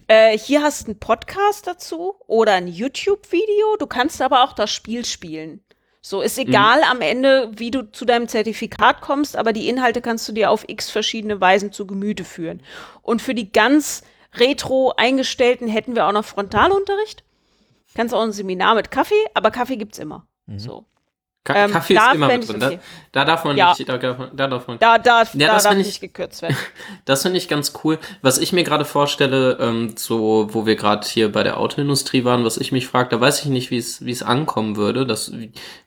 Äh, 0.08 0.36
hier 0.36 0.62
hast 0.62 0.82
du 0.82 0.92
einen 0.92 0.98
Podcast 0.98 1.66
dazu 1.66 2.16
oder 2.26 2.52
ein 2.52 2.66
YouTube-Video. 2.66 3.76
Du 3.78 3.86
kannst 3.86 4.20
aber 4.20 4.44
auch 4.44 4.52
das 4.52 4.70
Spiel 4.70 5.04
spielen. 5.04 5.63
So 6.06 6.20
ist 6.20 6.36
egal 6.36 6.82
am 6.82 7.00
Ende, 7.00 7.50
wie 7.56 7.70
du 7.70 7.90
zu 7.90 8.04
deinem 8.04 8.28
Zertifikat 8.28 9.00
kommst, 9.00 9.38
aber 9.38 9.54
die 9.54 9.70
Inhalte 9.70 10.02
kannst 10.02 10.28
du 10.28 10.32
dir 10.32 10.50
auf 10.50 10.68
x 10.68 10.90
verschiedene 10.90 11.40
Weisen 11.40 11.72
zu 11.72 11.86
Gemüte 11.86 12.24
führen. 12.24 12.60
Und 13.00 13.22
für 13.22 13.34
die 13.34 13.50
ganz 13.50 14.02
retro 14.34 14.92
eingestellten 14.98 15.66
hätten 15.66 15.94
wir 15.94 16.06
auch 16.06 16.12
noch 16.12 16.26
Frontalunterricht. 16.26 17.24
Kannst 17.94 18.12
auch 18.12 18.20
ein 18.20 18.32
Seminar 18.32 18.74
mit 18.74 18.90
Kaffee, 18.90 19.14
aber 19.32 19.50
Kaffee 19.50 19.78
gibt's 19.78 19.98
immer. 19.98 20.26
So. 20.58 20.84
Ka 21.44 21.54
Ähm, 21.54 21.70
Kaffee 21.72 21.92
da 21.94 22.08
ist 22.08 22.14
immer 22.14 22.26
mit 22.28 22.48
drin. 22.48 22.62
okay. 22.62 22.78
Da, 23.12 23.20
da 23.20 23.24
darf 23.26 23.44
man 23.44 23.54
Ja. 23.56 23.74
nicht, 23.76 23.86
da, 23.86 23.98
darf 23.98 24.16
man- 24.18 24.30
da 24.34 24.46
darf 24.46 24.66
man 24.66 24.78
Da 24.78 24.98
darf, 24.98 25.34
Ja, 25.34 25.48
da 25.48 25.54
das 25.54 25.64
darf 25.64 25.72
ich- 25.76 25.86
nicht 25.86 26.00
gekürzt 26.00 26.40
werden. 26.40 26.56
Das 27.04 27.20
finde 27.22 27.36
ich 27.36 27.48
ganz 27.48 27.74
cool. 27.84 27.98
Was 28.22 28.38
ich 28.38 28.54
mir 28.54 28.64
gerade 28.64 28.86
vorstelle, 28.86 29.58
ähm, 29.60 29.94
so, 29.96 30.48
wo 30.52 30.64
wir 30.64 30.74
gerade 30.74 31.06
hier 31.06 31.30
bei 31.30 31.42
der 31.42 31.58
Autoindustrie 31.60 32.24
waren, 32.24 32.44
was 32.46 32.56
ich 32.56 32.72
mich 32.72 32.86
frage, 32.86 33.10
da 33.10 33.20
weiß 33.20 33.40
ich 33.40 33.50
nicht, 33.50 33.70
wie 33.70 33.76
es 33.76 34.02
wie 34.04 34.10
es 34.10 34.22
ankommen 34.22 34.76
würde. 34.76 35.04
Das 35.06 35.32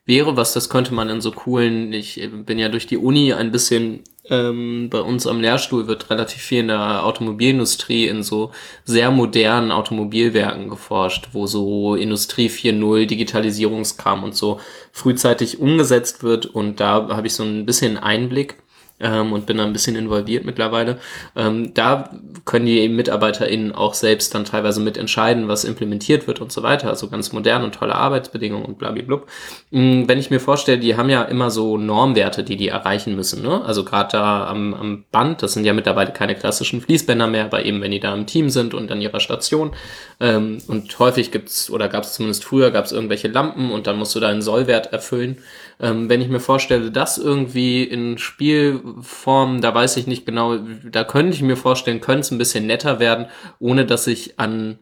wäre 0.05 0.37
was, 0.37 0.53
das 0.53 0.69
könnte 0.69 0.93
man 0.93 1.09
in 1.09 1.21
so 1.21 1.31
coolen, 1.31 1.91
ich 1.91 2.21
äh, 2.21 2.27
bin 2.27 2.59
ja 2.59 2.69
durch 2.69 2.85
die 2.85 2.97
Uni 2.97 3.33
ein 3.33 3.51
bisschen 3.51 4.03
ähm, 4.29 4.89
bei 4.89 4.99
uns 5.01 5.27
am 5.27 5.41
Lehrstuhl 5.41 5.87
wird 5.87 6.09
relativ 6.09 6.41
viel 6.41 6.59
in 6.59 6.67
der 6.67 7.05
Automobilindustrie 7.05 8.07
in 8.07 8.23
so 8.23 8.51
sehr 8.85 9.11
modernen 9.11 9.71
Automobilwerken 9.71 10.69
geforscht, 10.69 11.29
wo 11.33 11.47
so 11.47 11.95
Industrie 11.95 12.49
4.0, 12.49 13.05
Digitalisierungskram 13.05 14.23
und 14.23 14.35
so 14.35 14.59
frühzeitig 14.91 15.59
umgesetzt 15.59 16.23
wird. 16.23 16.45
Und 16.45 16.79
da 16.79 17.07
habe 17.09 17.27
ich 17.27 17.33
so 17.33 17.43
ein 17.43 17.65
bisschen 17.65 17.97
Einblick 17.97 18.57
ähm, 18.99 19.33
und 19.33 19.45
bin 19.45 19.57
da 19.57 19.65
ein 19.65 19.73
bisschen 19.73 19.95
involviert 19.95 20.45
mittlerweile. 20.45 20.97
Ähm, 21.35 21.73
da 21.73 22.09
können 22.45 22.65
die 22.65 22.87
MitarbeiterInnen 22.89 23.73
auch 23.73 23.93
selbst 23.93 24.33
dann 24.33 24.45
teilweise 24.45 24.79
mitentscheiden, 24.79 25.47
was 25.47 25.63
implementiert 25.63 26.27
wird 26.27 26.41
und 26.41 26.51
so 26.51 26.63
weiter. 26.63 26.89
Also 26.89 27.09
ganz 27.09 27.31
modern 27.31 27.63
und 27.63 27.75
tolle 27.75 27.95
Arbeitsbedingungen 27.95 28.65
und 28.65 28.77
blablabla. 28.77 29.21
Mm, 29.71 30.03
Wenn 30.07 30.19
ich 30.19 30.29
mir 30.29 30.39
vorstelle, 30.39 30.79
die 30.79 30.97
haben 30.97 31.09
ja 31.09 31.23
immer 31.23 31.51
so 31.51 31.77
Normwerte, 31.77 32.43
die 32.43 32.57
die 32.57 32.69
erreichen 32.69 33.15
müssen. 33.15 33.43
Ne? 33.43 33.63
Also 33.63 33.83
gerade 33.83 34.09
da 34.11 34.47
am, 34.47 34.73
am 34.73 35.05
Band, 35.11 35.43
das 35.43 35.53
sind 35.53 35.65
ja 35.65 35.73
mittlerweile 35.73 36.11
keine 36.11 36.35
klassischen 36.35 36.81
Fließbänder 36.81 37.27
mehr, 37.27 37.45
aber 37.45 37.65
eben 37.65 37.81
wenn 37.81 37.91
die 37.91 37.99
da 37.99 38.13
im 38.13 38.25
Team 38.25 38.49
sind 38.49 38.73
und 38.73 38.91
an 38.91 39.01
ihrer 39.01 39.19
Station. 39.19 39.71
Ähm, 40.19 40.57
und 40.67 40.97
häufig 40.99 41.31
gibt's 41.31 41.69
oder 41.69 41.87
gab 41.89 42.03
es 42.03 42.13
zumindest 42.13 42.43
früher, 42.43 42.71
gab 42.71 42.85
es 42.85 42.91
irgendwelche 42.91 43.27
Lampen 43.27 43.71
und 43.71 43.87
dann 43.87 43.97
musst 43.97 44.15
du 44.15 44.19
deinen 44.19 44.41
Sollwert 44.41 44.91
erfüllen. 44.93 45.37
Ähm, 45.79 46.09
wenn 46.09 46.21
ich 46.21 46.29
mir 46.29 46.39
vorstelle, 46.39 46.89
das 46.91 47.19
irgendwie 47.19 47.83
in 47.83 48.17
Spielform, 48.87 49.61
da 49.61 49.73
weiß 49.73 49.97
ich 49.97 50.07
nicht 50.07 50.25
genau, 50.25 50.57
da 50.57 51.03
könnte 51.03 51.33
ich 51.33 51.41
mir 51.41 51.57
vorstellen, 51.57 52.01
könnte 52.01 52.21
es 52.21 52.31
ein 52.31 52.37
bisschen 52.37 52.67
netter 52.67 52.99
werden, 52.99 53.27
ohne 53.59 53.85
dass 53.85 54.07
ich 54.07 54.39
an, 54.39 54.79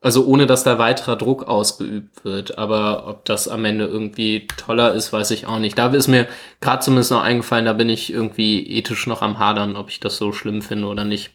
also 0.00 0.26
ohne 0.26 0.46
dass 0.46 0.64
da 0.64 0.78
weiterer 0.78 1.16
Druck 1.16 1.44
ausgeübt 1.44 2.24
wird. 2.24 2.58
Aber 2.58 3.06
ob 3.06 3.24
das 3.24 3.48
am 3.48 3.64
Ende 3.64 3.86
irgendwie 3.86 4.46
toller 4.56 4.94
ist, 4.94 5.12
weiß 5.12 5.30
ich 5.32 5.46
auch 5.46 5.58
nicht. 5.58 5.78
Da 5.78 5.88
ist 5.88 6.08
mir 6.08 6.28
gerade 6.60 6.82
zumindest 6.82 7.10
noch 7.10 7.22
eingefallen, 7.22 7.64
da 7.64 7.72
bin 7.72 7.88
ich 7.88 8.12
irgendwie 8.12 8.66
ethisch 8.78 9.06
noch 9.06 9.22
am 9.22 9.38
Hadern, 9.38 9.76
ob 9.76 9.88
ich 9.88 10.00
das 10.00 10.16
so 10.16 10.32
schlimm 10.32 10.62
finde 10.62 10.86
oder 10.88 11.04
nicht. 11.04 11.32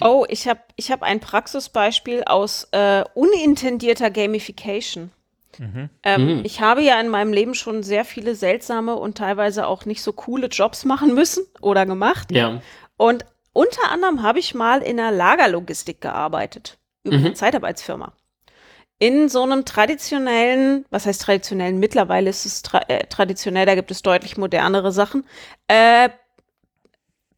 Oh, 0.00 0.24
ich 0.30 0.48
habe 0.48 0.60
ich 0.76 0.90
hab 0.90 1.02
ein 1.02 1.20
Praxisbeispiel 1.20 2.24
aus 2.24 2.68
äh, 2.72 3.04
unintendierter 3.14 4.10
Gamification. 4.10 5.10
Ähm, 5.60 5.88
Mhm. 6.38 6.42
Ich 6.44 6.60
habe 6.60 6.82
ja 6.82 7.00
in 7.00 7.08
meinem 7.08 7.32
Leben 7.32 7.54
schon 7.54 7.82
sehr 7.82 8.04
viele 8.04 8.34
seltsame 8.34 8.94
und 8.96 9.18
teilweise 9.18 9.66
auch 9.66 9.84
nicht 9.84 10.02
so 10.02 10.12
coole 10.12 10.46
Jobs 10.48 10.84
machen 10.84 11.14
müssen 11.14 11.44
oder 11.60 11.86
gemacht. 11.86 12.30
Ja. 12.30 12.60
Und 12.96 13.24
unter 13.52 13.90
anderem 13.90 14.22
habe 14.22 14.38
ich 14.38 14.54
mal 14.54 14.82
in 14.82 15.00
einer 15.00 15.10
Lagerlogistik 15.10 16.00
gearbeitet, 16.00 16.78
über 17.02 17.16
eine 17.16 17.30
Mhm. 17.30 17.34
Zeitarbeitsfirma. 17.34 18.12
In 19.00 19.28
so 19.28 19.42
einem 19.42 19.64
traditionellen, 19.64 20.84
was 20.90 21.06
heißt 21.06 21.22
traditionellen, 21.22 21.78
mittlerweile 21.78 22.30
ist 22.30 22.44
es 22.46 22.62
tra 22.62 22.80
äh, 22.88 23.06
traditionell, 23.06 23.64
da 23.66 23.74
gibt 23.76 23.90
es 23.90 24.02
deutlich 24.02 24.36
modernere 24.36 24.90
Sachen, 24.92 25.24
äh, 25.68 26.08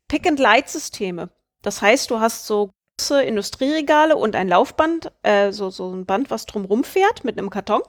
Pick-and-Light-Systeme. 0.09 1.31
Das 1.63 1.83
heißt, 1.83 2.11
du 2.11 2.21
hast 2.21 2.47
so 2.47 2.71
große 2.99 3.23
Industrieregale 3.23 4.17
und 4.17 4.37
ein 4.37 4.49
Laufband, 4.49 5.13
äh, 5.23 5.53
so, 5.53 5.71
so 5.71 5.93
ein 5.93 6.07
Band, 6.07 6.31
was 6.31 6.47
drumrum 6.47 6.85
fährt 6.85 7.25
mit 7.25 7.39
einem 7.39 7.51
Karton. 7.51 7.83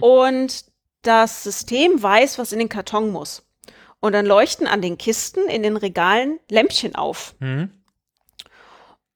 Und 0.00 0.64
das 1.02 1.42
System 1.42 2.02
weiß, 2.02 2.38
was 2.38 2.52
in 2.52 2.58
den 2.58 2.68
Karton 2.68 3.10
muss. 3.10 3.46
Und 4.00 4.12
dann 4.12 4.26
leuchten 4.26 4.66
an 4.66 4.82
den 4.82 4.98
Kisten 4.98 5.48
in 5.48 5.62
den 5.62 5.76
Regalen 5.76 6.38
Lämpchen 6.50 6.94
auf. 6.94 7.34
Mhm. 7.40 7.70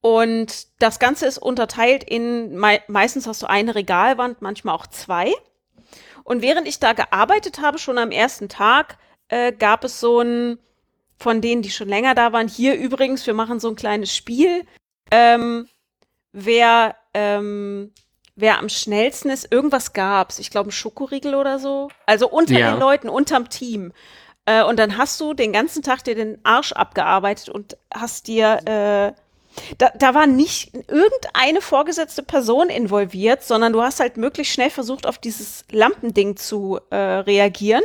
Und 0.01 0.69
das 0.81 0.99
Ganze 0.99 1.27
ist 1.27 1.39
unterteilt 1.39 2.05
in, 2.05 2.57
mei 2.57 2.83
meistens 2.89 3.27
hast 3.27 3.43
du 3.43 3.47
eine 3.47 3.75
Regalwand, 3.75 4.41
manchmal 4.41 4.75
auch 4.75 4.87
zwei. 4.87 5.33
Und 6.25 6.43
während 6.43 6.67
ich 6.67 6.79
da 6.79 6.93
gearbeitet 6.93 7.61
habe, 7.61 7.79
schon 7.79 7.99
am 7.99 8.11
ersten 8.11 8.49
Tag, 8.49 8.97
äh, 9.29 9.53
gab 9.53 9.85
es 9.85 10.01
so 10.01 10.21
ein, 10.21 10.59
von 11.19 11.41
denen, 11.41 11.63
die 11.63 11.71
schon 11.71 11.89
länger 11.89 12.15
da 12.15 12.33
waren, 12.33 12.49
hier 12.49 12.77
übrigens, 12.77 13.27
wir 13.27 13.35
machen 13.35 13.61
so 13.61 13.69
ein 13.69 13.77
kleines 13.77 14.15
Spiel. 14.15 14.65
Ähm, 15.11 15.69
wer, 16.33 16.97
ähm, 17.13 17.93
wer 18.37 18.59
am 18.59 18.69
schnellsten 18.69 19.31
ist, 19.31 19.53
irgendwas 19.53 19.93
gab's. 19.93 20.39
Ich 20.39 20.51
glaube, 20.51 20.71
ein 20.71 20.73
Schokoriegel 20.73 21.35
oder 21.35 21.59
so. 21.59 21.89
Also 22.07 22.29
unter 22.29 22.59
Ja. 22.59 22.73
den 22.73 22.81
Leuten, 22.81 23.09
unterm 23.09 23.49
Team. 23.49 23.93
Äh, 24.47 24.65
und 24.65 24.79
dann 24.79 24.97
hast 24.97 25.21
du 25.21 25.35
den 25.35 25.53
ganzen 25.53 25.83
Tag 25.83 26.03
dir 26.05 26.15
den 26.15 26.39
Arsch 26.45 26.73
abgearbeitet 26.73 27.49
und 27.51 27.77
hast 27.93 28.27
dir, 28.27 28.61
äh, 28.67 29.13
da, 29.79 29.91
da 29.97 30.15
war 30.15 30.27
nicht 30.27 30.73
irgendeine 30.89 31.61
vorgesetzte 31.61 32.23
Person 32.23 32.71
involviert, 32.71 33.43
sondern 33.43 33.73
du 33.73 33.83
hast 33.83 34.01
halt 34.01 34.17
möglichst 34.17 34.55
schnell 34.55 34.71
versucht, 34.71 35.07
auf 35.07 35.19
dieses 35.19 35.65
Lampending 35.71 36.37
zu 36.37 36.81
äh, 36.91 36.97
reagieren. 36.97 37.83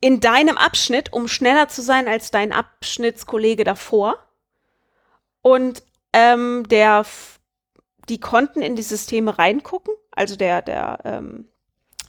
In 0.00 0.20
deinem 0.20 0.58
Abschnitt, 0.58 1.12
um 1.12 1.26
schneller 1.26 1.68
zu 1.68 1.82
sein 1.82 2.06
als 2.06 2.30
dein 2.30 2.52
Abschnittskollege 2.52 3.64
davor. 3.64 4.18
Und 5.42 5.82
ähm, 6.12 6.64
der, 6.68 7.04
die 8.08 8.20
konnten 8.20 8.62
in 8.62 8.76
die 8.76 8.82
Systeme 8.82 9.38
reingucken, 9.38 9.94
also 10.10 10.36
der, 10.36 10.62
der, 10.62 10.98
ähm, 11.04 11.48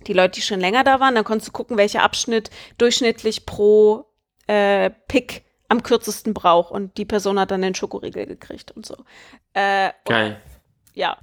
die 0.05 0.13
Leute, 0.13 0.35
die 0.35 0.41
schon 0.41 0.59
länger 0.59 0.83
da 0.83 0.99
waren, 0.99 1.15
dann 1.15 1.23
konntest 1.23 1.49
du 1.49 1.51
gucken, 1.51 1.77
welcher 1.77 2.03
Abschnitt 2.03 2.49
durchschnittlich 2.77 3.45
pro 3.45 4.05
äh, 4.47 4.91
Pick 5.07 5.43
am 5.69 5.83
kürzesten 5.83 6.33
braucht. 6.33 6.71
Und 6.71 6.97
die 6.97 7.05
Person 7.05 7.39
hat 7.39 7.51
dann 7.51 7.61
den 7.61 7.75
Schokoriegel 7.75 8.25
gekriegt 8.25 8.71
und 8.71 8.85
so. 8.85 8.95
Äh, 9.53 9.91
Geil. 10.05 10.39
ja, 10.93 11.17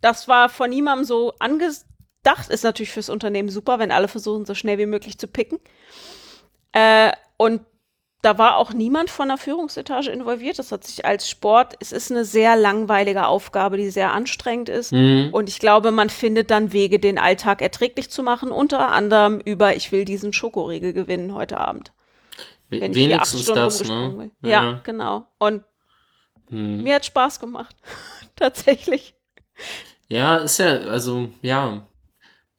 das 0.00 0.26
war 0.28 0.48
von 0.48 0.70
niemandem 0.70 1.04
so 1.04 1.34
angedacht. 1.38 2.48
Ist 2.48 2.64
natürlich 2.64 2.92
fürs 2.92 3.10
Unternehmen 3.10 3.50
super, 3.50 3.78
wenn 3.78 3.92
alle 3.92 4.08
versuchen, 4.08 4.46
so 4.46 4.54
schnell 4.54 4.78
wie 4.78 4.86
möglich 4.86 5.18
zu 5.18 5.28
picken. 5.28 5.60
Äh, 6.72 7.12
und 7.36 7.60
da 8.24 8.38
war 8.38 8.56
auch 8.56 8.72
niemand 8.72 9.10
von 9.10 9.28
der 9.28 9.36
Führungsetage 9.36 10.10
involviert. 10.10 10.58
Das 10.58 10.72
hat 10.72 10.84
sich 10.84 11.04
als 11.04 11.28
Sport, 11.28 11.74
es 11.80 11.92
ist 11.92 12.10
eine 12.10 12.24
sehr 12.24 12.56
langweilige 12.56 13.26
Aufgabe, 13.26 13.76
die 13.76 13.90
sehr 13.90 14.12
anstrengend 14.12 14.68
ist. 14.68 14.92
Mhm. 14.92 15.28
Und 15.32 15.48
ich 15.48 15.58
glaube, 15.58 15.90
man 15.90 16.10
findet 16.10 16.50
dann 16.50 16.72
Wege, 16.72 16.98
den 16.98 17.18
Alltag 17.18 17.62
erträglich 17.62 18.10
zu 18.10 18.22
machen, 18.22 18.50
unter 18.50 18.90
anderem 18.90 19.40
über, 19.40 19.76
ich 19.76 19.92
will 19.92 20.04
diesen 20.04 20.32
Schokoriegel 20.32 20.92
gewinnen 20.92 21.34
heute 21.34 21.58
Abend. 21.58 21.92
We- 22.70 22.80
Wenn 22.80 22.94
Wenigstens 22.94 23.46
das, 23.46 23.84
ne? 23.84 24.30
bin. 24.42 24.50
Ja, 24.50 24.80
genau. 24.84 25.26
Und 25.38 25.62
Hm. 26.50 26.82
mir 26.82 26.96
hat 26.96 27.06
Spaß 27.06 27.40
gemacht. 27.40 27.76
Tatsächlich. 28.36 29.14
Ja, 30.08 30.36
ist 30.36 30.58
ja, 30.58 30.66
also, 30.78 31.28
ja. 31.42 31.86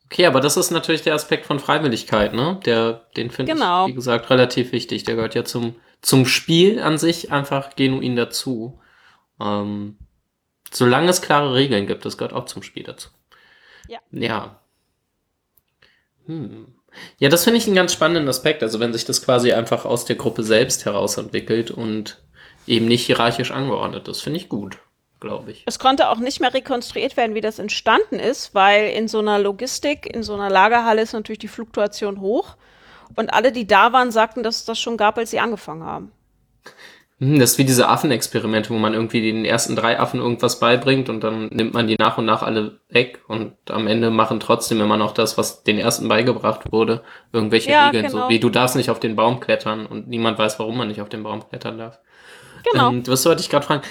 Okay, 0.06 0.26
aber 0.28 0.40
das 0.40 0.56
ist 0.58 0.72
natürlich 0.72 1.02
der 1.02 1.16
Aspekt 1.16 1.46
von 1.46 1.60
Freiwilligkeit, 1.60 2.34
ne? 2.34 2.60
Der, 2.66 3.06
den 3.18 3.32
finde 3.32 3.54
Genau. 3.54 3.86
ich, 3.86 3.92
wie 3.92 3.96
gesagt, 3.96 4.30
relativ 4.30 4.72
wichtig. 4.72 5.04
Der 5.04 5.16
gehört 5.16 5.36
ja 5.36 5.44
zum, 5.44 5.76
zum 6.02 6.26
Spiel 6.26 6.80
an 6.80 6.98
sich 6.98 7.32
einfach 7.32 7.76
genuin 7.76 8.16
dazu. 8.16 8.80
Ähm, 9.42 9.98
solange 10.72 11.10
es 11.10 11.22
klare 11.22 11.54
Regeln 11.56 11.88
gibt, 11.88 12.06
das 12.06 12.18
gehört 12.18 12.34
auch 12.34 12.46
zum 12.46 12.62
Spiel 12.64 12.84
dazu. 12.84 13.10
Ja. 13.88 14.00
Ja. 14.12 14.60
Hm. 16.28 16.68
Ja, 17.20 17.30
das 17.30 17.44
finde 17.44 17.58
ich 17.58 17.66
einen 17.68 17.76
ganz 17.76 17.92
spannenden 17.94 18.30
Aspekt. 18.30 18.64
Also 18.64 18.80
wenn 18.80 18.94
sich 18.94 19.06
das 19.06 19.22
quasi 19.24 19.52
einfach 19.52 19.86
aus 19.86 20.06
der 20.06 20.16
Gruppe 20.16 20.44
selbst 20.44 20.86
heraus 20.86 21.18
entwickelt 21.18 21.72
und 21.72 22.22
eben 22.68 22.86
nicht 22.86 23.06
hierarchisch 23.06 23.52
angeordnet 23.52 24.08
ist, 24.08 24.22
finde 24.22 24.40
ich 24.40 24.50
gut, 24.50 24.78
glaube 25.20 25.52
ich. 25.52 25.64
Es 25.66 25.80
konnte 25.80 26.10
auch 26.10 26.18
nicht 26.20 26.40
mehr 26.42 26.54
rekonstruiert 26.54 27.18
werden, 27.18 27.36
wie 27.36 27.42
das 27.42 27.60
entstanden 27.60 28.20
ist, 28.20 28.54
weil 28.56 28.90
in 28.90 29.08
so 29.08 29.20
einer 29.20 29.40
Logistik, 29.40 30.06
in 30.14 30.24
so 30.24 30.34
einer 30.34 30.50
Lagerhalle 30.50 31.02
ist 31.02 31.14
natürlich 31.14 31.40
die 31.40 31.48
Fluktuation 31.48 32.22
hoch. 32.22 32.56
Und 33.16 33.34
alle, 33.34 33.52
die 33.52 33.68
da 33.68 33.94
waren, 33.94 34.12
sagten, 34.12 34.44
dass 34.44 34.58
es 34.58 34.66
das 34.66 34.80
schon 34.80 34.98
gab, 34.98 35.18
als 35.18 35.32
sie 35.32 35.40
angefangen 35.40 35.84
haben. 35.84 36.12
Hm, 37.20 37.40
Das 37.40 37.52
ist 37.52 37.58
wie 37.58 37.64
diese 37.66 37.88
Affenexperimente, 37.88 38.70
wo 38.72 38.78
man 38.78 38.94
irgendwie 38.94 39.22
den 39.22 39.46
ersten 39.46 39.76
drei 39.76 40.00
Affen 40.00 40.20
irgendwas 40.20 40.60
beibringt 40.60 41.08
und 41.10 41.24
dann 41.24 41.48
nimmt 41.48 41.74
man 41.74 41.88
die 41.88 41.96
nach 41.98 42.18
und 42.18 42.26
nach 42.26 42.44
alle 42.44 42.80
weg 42.90 43.22
und 43.28 43.54
am 43.70 43.88
Ende 43.88 44.12
machen 44.12 44.40
trotzdem 44.42 44.82
immer 44.82 44.98
noch 44.98 45.14
das, 45.14 45.38
was 45.38 45.64
den 45.64 45.78
ersten 45.80 46.08
beigebracht 46.10 46.72
wurde. 46.74 47.04
Irgendwelche 47.32 47.72
Ja, 47.72 47.88
Regeln, 47.88 48.08
genau. 48.08 48.24
so 48.24 48.30
wie 48.30 48.40
du 48.40 48.50
darfst 48.50 48.76
nicht 48.76 48.90
auf 48.90 49.00
den 49.00 49.16
Baum 49.16 49.40
klettern 49.40 49.86
und 49.86 50.08
niemand 50.10 50.38
weiß, 50.38 50.60
warum 50.60 50.78
man 50.78 50.90
nicht 50.90 51.02
auf 51.02 51.10
den 51.10 51.24
Baum 51.24 51.48
klettern 51.48 51.78
darf. 51.78 52.00
Genau. 52.72 52.90
Ähm, 52.90 53.04
was 53.08 53.26
wollte 53.26 53.42
ich 53.42 53.50
gerade 53.50 53.66
fragen? 53.66 53.82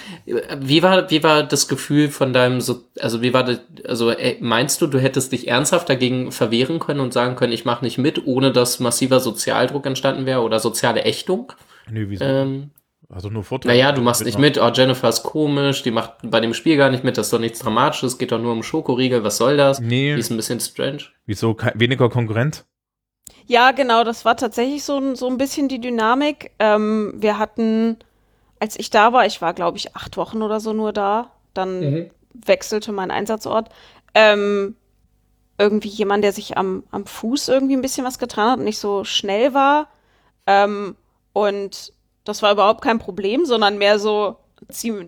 Wie 0.59 0.83
war, 0.83 1.09
wie 1.09 1.23
war 1.23 1.43
das 1.43 1.67
Gefühl 1.67 2.09
von 2.09 2.33
deinem, 2.33 2.61
so, 2.61 2.83
also 2.99 3.21
wie 3.21 3.33
war 3.33 3.43
das, 3.43 3.59
also 3.87 4.09
äh, 4.09 4.37
meinst 4.41 4.81
du, 4.81 4.87
du 4.87 4.99
hättest 4.99 5.31
dich 5.31 5.47
ernsthaft 5.47 5.87
dagegen 5.89 6.31
verwehren 6.31 6.79
können 6.79 6.99
und 6.99 7.13
sagen 7.13 7.35
können, 7.35 7.53
ich 7.53 7.65
mache 7.65 7.83
nicht 7.85 7.97
mit, 7.97 8.25
ohne 8.27 8.51
dass 8.51 8.79
massiver 8.79 9.19
Sozialdruck 9.19 9.85
entstanden 9.85 10.25
wäre 10.25 10.41
oder 10.41 10.59
soziale 10.59 11.03
Ächtung? 11.03 11.53
Nö, 11.89 12.05
wieso? 12.09 12.25
Ähm, 12.25 12.71
also 13.07 13.29
nur 13.29 13.43
Vorteile. 13.43 13.73
naja, 13.75 13.91
du 13.91 14.01
machst 14.01 14.25
nicht 14.25 14.39
mit, 14.39 14.57
oh, 14.59 14.71
Jennifer 14.73 15.07
ist 15.09 15.21
komisch, 15.23 15.83
die 15.83 15.91
macht 15.91 16.13
bei 16.23 16.39
dem 16.39 16.53
Spiel 16.55 16.75
gar 16.75 16.89
nicht 16.89 17.03
mit, 17.03 17.17
das 17.17 17.27
ist 17.27 17.33
doch 17.33 17.39
nichts 17.39 17.59
Dramatisches, 17.59 18.17
geht 18.17 18.31
doch 18.31 18.39
nur 18.41 18.51
um 18.51 18.63
Schokoriegel, 18.63 19.23
was 19.23 19.37
soll 19.37 19.57
das? 19.57 19.79
Nee. 19.79 20.15
Die 20.15 20.19
ist 20.19 20.31
ein 20.31 20.37
bisschen 20.37 20.59
strange. 20.59 21.03
Wieso 21.27 21.55
weniger 21.75 22.09
Konkurrent? 22.09 22.65
Ja, 23.47 23.71
genau, 23.71 24.03
das 24.03 24.25
war 24.25 24.35
tatsächlich 24.37 24.83
so, 24.83 24.97
ein- 24.97 25.15
so 25.15 25.27
ein 25.27 25.37
bisschen 25.37 25.67
die 25.67 25.79
Dynamik. 25.79 26.51
Ähm, 26.57 27.13
wir 27.17 27.37
hatten, 27.37 27.97
als 28.65 28.79
ich 28.79 28.89
da 28.89 29.13
war, 29.13 29.27
ich 29.27 29.43
war, 29.43 29.53
glaube 29.53 29.77
ich, 29.77 29.95
acht 29.95 30.17
Wochen 30.17 30.41
oder 30.41 30.59
so 30.59 30.73
nur 30.73 30.91
da, 30.91 31.29
dann 31.53 31.81
wechselte 32.33 32.91
mein 32.91 33.11
Einsatzort. 33.11 33.69
Ähm, 34.15 34.75
irgendwie 35.59 35.89
jemand, 35.89 36.23
der 36.23 36.31
sich 36.31 36.57
am, 36.57 36.83
am 36.89 37.05
Fuß 37.05 37.47
irgendwie 37.47 37.75
ein 37.75 37.83
bisschen 37.83 38.05
was 38.05 38.17
getan 38.17 38.49
hat 38.49 38.57
und 38.57 38.65
nicht 38.65 38.79
so 38.79 39.03
schnell 39.03 39.53
war. 39.53 39.87
Ähm, 40.47 40.95
und 41.31 41.93
das 42.23 42.41
war 42.41 42.53
überhaupt 42.53 42.81
kein 42.81 42.97
Problem, 42.97 43.45
sondern 43.45 43.77
mehr 43.77 43.99
so, 43.99 44.37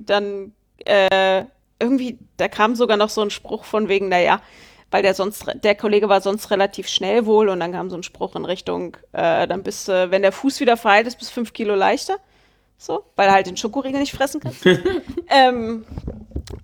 dann 0.06 0.54
äh, 0.86 1.46
irgendwie, 1.82 2.20
da 2.38 2.48
kam 2.48 2.76
sogar 2.76 2.98
noch 2.98 3.10
so 3.10 3.22
ein 3.22 3.32
Spruch 3.32 3.64
von 3.64 3.88
wegen, 3.88 4.08
naja, 4.08 4.40
weil 4.92 5.02
der 5.02 5.16
sonst, 5.16 5.46
der 5.64 5.74
Kollege 5.74 6.10
war 6.10 6.22
sonst 6.22 6.52
relativ 6.52 6.88
schnell 6.90 7.26
wohl 7.26 7.50
und 7.50 7.60
dann 7.60 7.72
kam 7.72 7.90
so 7.90 7.98
ein 7.98 8.04
Spruch 8.04 8.36
in 8.36 8.46
Richtung, 8.46 8.98
äh, 9.14 9.48
dann 9.48 9.64
bist 9.64 9.88
du, 9.88 10.12
wenn 10.12 10.22
der 10.22 10.32
Fuß 10.32 10.60
wieder 10.60 10.78
verheilt 10.78 11.08
ist, 11.08 11.18
bis 11.18 11.32
fünf 11.32 11.54
Kilo 11.54 11.74
leichter. 11.74 12.18
So, 12.78 13.04
weil 13.16 13.28
er 13.28 13.34
halt 13.34 13.48
den 13.48 13.58
Schokoriegel 13.58 14.00
nicht 14.00 14.14
fressen 14.14 14.40
kann. 14.40 14.54
ähm, 15.30 15.86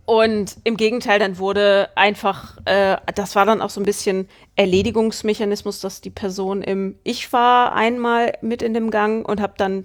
und 0.05 0.57
im 0.63 0.77
Gegenteil, 0.77 1.17
dann 1.19 1.37
wurde 1.39 1.89
einfach, 1.95 2.57
äh, 2.65 2.97
das 3.15 3.35
war 3.35 3.45
dann 3.45 3.61
auch 3.61 3.69
so 3.69 3.81
ein 3.81 3.85
bisschen 3.85 4.29
Erledigungsmechanismus, 4.55 5.79
dass 5.79 6.01
die 6.01 6.11
Person 6.11 6.61
im, 6.61 6.99
ich 7.03 7.33
war 7.33 7.73
einmal 7.73 8.33
mit 8.41 8.61
in 8.61 8.73
dem 8.73 8.91
Gang 8.91 9.27
und 9.27 9.41
habe 9.41 9.53
dann 9.57 9.83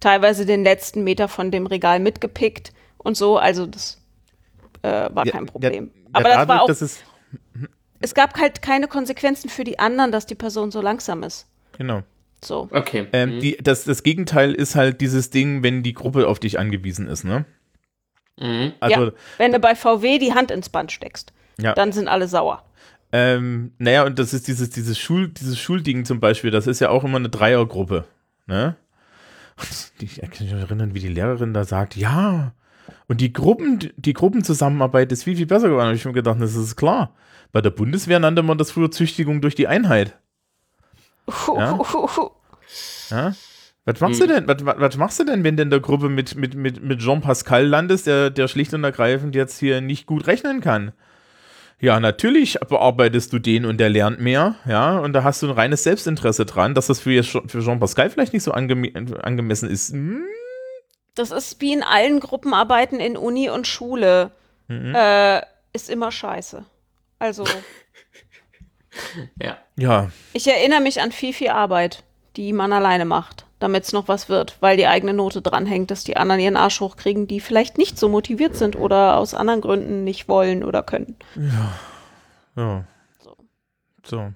teilweise 0.00 0.46
den 0.46 0.64
letzten 0.64 1.04
Meter 1.04 1.28
von 1.28 1.50
dem 1.50 1.66
Regal 1.66 2.00
mitgepickt 2.00 2.72
und 2.98 3.16
so. 3.16 3.38
Also 3.38 3.66
das 3.66 3.98
äh, 4.82 5.08
war 5.12 5.26
Ja, 5.26 5.32
kein 5.32 5.46
Problem. 5.46 5.90
ja, 5.94 6.08
Aber 6.12 6.28
das 6.28 6.48
war 6.48 6.62
auch, 6.62 6.66
dass 6.66 6.82
es, 6.82 6.98
es 8.00 8.14
gab 8.14 8.38
halt 8.38 8.62
keine 8.62 8.88
Konsequenzen 8.88 9.48
für 9.48 9.64
die 9.64 9.78
anderen, 9.78 10.12
dass 10.12 10.26
die 10.26 10.34
Person 10.34 10.70
so 10.70 10.80
langsam 10.80 11.22
ist. 11.22 11.46
genau. 11.76 12.02
So. 12.44 12.68
Okay. 12.70 13.06
Ähm, 13.12 13.36
Mhm. 13.36 13.40
die, 13.40 13.56
das, 13.60 13.84
das 13.84 14.02
Gegenteil 14.02 14.52
ist 14.54 14.74
halt 14.76 15.00
dieses 15.00 15.30
Ding, 15.30 15.62
wenn 15.62 15.82
die 15.82 15.94
Gruppe 15.94 16.28
auf 16.28 16.38
dich 16.38 16.58
angewiesen 16.58 17.06
ist, 17.08 17.24
ne? 17.24 17.44
Mhm. 18.40 18.72
Also, 18.80 19.06
ja, 19.06 19.12
wenn 19.38 19.52
du 19.52 19.58
bei 19.58 19.74
VW 19.74 20.18
die 20.18 20.32
Hand 20.32 20.50
ins 20.50 20.68
Band 20.68 20.92
steckst, 20.92 21.32
Ja. 21.60 21.74
dann 21.74 21.92
sind 21.92 22.08
alle 22.08 22.28
sauer. 22.28 22.62
ähm, 23.10 23.72
naja, 23.78 24.04
und 24.04 24.18
das 24.18 24.34
ist 24.34 24.46
dieses, 24.48 24.68
dieses 24.70 24.98
Schul, 24.98 25.28
dieses 25.28 25.58
Schulding 25.58 26.04
zum 26.04 26.20
Beispiel, 26.20 26.50
das 26.50 26.66
ist 26.66 26.78
ja 26.80 26.90
auch 26.90 27.04
immer 27.04 27.16
eine 27.16 27.30
Dreiergruppe, 27.30 28.04
ne? 28.46 28.76
Und 29.56 30.00
die- 30.00 30.04
Ich 30.04 30.20
kann 30.20 30.30
mich 30.46 30.52
noch 30.52 30.60
erinnern, 30.60 30.94
wie 30.94 31.00
die 31.00 31.08
Lehrerin 31.08 31.54
da 31.54 31.64
sagt, 31.64 31.96
ja, 31.96 32.52
und 33.08 33.20
die 33.22 33.32
Gruppen, 33.32 33.90
die 33.96 34.12
Gruppenzusammenarbeit 34.12 35.10
ist 35.10 35.24
viel, 35.24 35.36
viel 35.36 35.46
besser 35.46 35.68
geworden. 35.68 35.80
Da 35.84 35.86
habe 35.86 35.96
ich 35.96 36.04
mir 36.04 36.12
gedacht, 36.12 36.36
das 36.40 36.54
ist 36.54 36.76
klar. 36.76 37.14
Bei 37.50 37.60
der 37.62 37.70
Bundeswehr 37.70 38.18
nannte 38.20 38.42
man 38.42 38.58
das 38.58 38.70
früher 38.70 38.90
Züchtigung 38.90 39.40
durch 39.40 39.54
die 39.54 39.66
Einheit. 39.68 40.16
Ja? 41.48 41.78
Ja? 43.10 43.32
Was 43.86 44.00
machst 44.00 44.20
du 44.20 44.26
denn? 44.26 44.46
Was, 44.46 44.66
was, 44.66 44.78
was 44.78 44.96
machst 44.98 45.18
du 45.18 45.24
denn, 45.24 45.44
wenn 45.44 45.56
du 45.56 45.62
in 45.62 45.70
der 45.70 45.80
Gruppe 45.80 46.10
mit, 46.10 46.34
mit, 46.34 46.54
mit, 46.54 46.82
mit 46.82 47.00
Jean 47.00 47.22
Pascal 47.22 47.64
landest, 47.66 48.06
der, 48.06 48.28
der 48.28 48.46
schlicht 48.46 48.74
und 48.74 48.84
ergreifend 48.84 49.34
jetzt 49.34 49.58
hier 49.58 49.80
nicht 49.80 50.04
gut 50.04 50.26
rechnen 50.26 50.60
kann? 50.60 50.92
Ja, 51.80 51.98
natürlich 51.98 52.58
bearbeitest 52.68 53.32
du 53.32 53.38
den 53.38 53.64
und 53.64 53.78
der 53.78 53.88
lernt 53.88 54.20
mehr, 54.20 54.56
ja, 54.66 54.98
und 54.98 55.14
da 55.14 55.22
hast 55.22 55.42
du 55.42 55.46
ein 55.46 55.52
reines 55.52 55.84
Selbstinteresse 55.84 56.44
dran, 56.44 56.74
dass 56.74 56.88
das 56.88 57.00
für, 57.00 57.22
für 57.22 57.62
Jean 57.62 57.78
Pascal 57.78 58.10
vielleicht 58.10 58.34
nicht 58.34 58.42
so 58.42 58.52
angeme 58.52 58.92
angemessen 59.22 59.70
ist. 59.70 59.92
Hm? 59.92 60.24
Das 61.14 61.30
ist 61.30 61.60
wie 61.60 61.72
in 61.72 61.82
allen 61.82 62.20
Gruppenarbeiten 62.20 63.00
in 63.00 63.16
Uni 63.16 63.48
und 63.48 63.66
Schule. 63.66 64.32
Mhm. 64.66 64.94
Äh, 64.94 65.40
ist 65.72 65.88
immer 65.88 66.12
scheiße. 66.12 66.64
Also, 67.18 67.44
Ja. 69.42 69.58
Ja, 69.76 70.10
ich 70.32 70.46
erinnere 70.48 70.80
mich 70.80 71.00
an 71.00 71.12
viel, 71.12 71.32
viel 71.32 71.50
Arbeit, 71.50 72.02
die 72.36 72.52
man 72.52 72.72
alleine 72.72 73.04
macht. 73.04 73.44
damit 73.60 73.84
es 73.84 73.92
noch 73.92 74.06
was 74.06 74.28
wird, 74.28 74.56
weil 74.60 74.76
die 74.76 74.86
eigene 74.86 75.12
Note 75.12 75.42
dranhängt, 75.42 75.90
dass 75.90 76.04
die 76.04 76.16
anderen 76.16 76.40
ihren 76.40 76.56
Arsch 76.56 76.80
hochkriegen, 76.80 77.26
die 77.26 77.40
vielleicht 77.40 77.76
nicht 77.76 77.98
so 77.98 78.08
motiviert 78.08 78.56
sind 78.56 78.76
oder 78.76 79.16
aus 79.16 79.34
anderen 79.34 79.60
Gründen 79.60 80.04
nicht 80.04 80.28
wollen 80.28 80.62
oder 80.62 80.82
können. 80.82 81.16
Ja. 81.34 81.74
So. 82.54 82.84
So. 84.04 84.32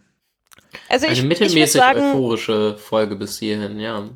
Also 0.89 1.07
ich, 1.07 1.13
Eine 1.13 1.21
ich 1.21 1.25
mittelmäßig 1.25 1.81
sagen, 1.81 2.01
euphorische 2.01 2.77
Folge 2.77 3.17
bis 3.17 3.39
hierhin, 3.39 3.79
ja. 3.79 4.09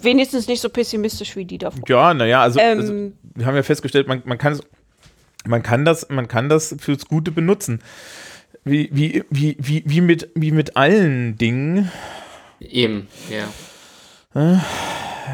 wenigstens 0.00 0.48
nicht 0.48 0.60
so 0.60 0.68
pessimistisch 0.68 1.36
wie 1.36 1.44
die 1.44 1.58
davor. 1.58 1.82
Ja, 1.88 2.14
naja, 2.14 2.42
also, 2.42 2.60
also 2.60 2.92
Ähm, 2.92 3.18
wir 3.34 3.46
haben 3.46 3.56
ja 3.56 3.62
festgestellt, 3.62 4.08
man, 4.08 4.22
man, 4.24 4.38
kann, 4.38 4.58
man, 5.44 5.62
kann 5.62 5.84
das, 5.84 6.08
man 6.08 6.28
kann 6.28 6.48
das 6.48 6.74
fürs 6.78 7.06
Gute 7.06 7.30
benutzen. 7.30 7.80
Wie, 8.64 8.88
wie, 8.92 9.24
wie, 9.30 9.56
wie, 9.58 9.82
wie, 9.86 10.00
mit, 10.00 10.30
wie 10.34 10.50
mit 10.50 10.76
allen 10.76 11.36
Dingen. 11.36 11.90
Eben, 12.60 13.08
ja. 13.30 14.60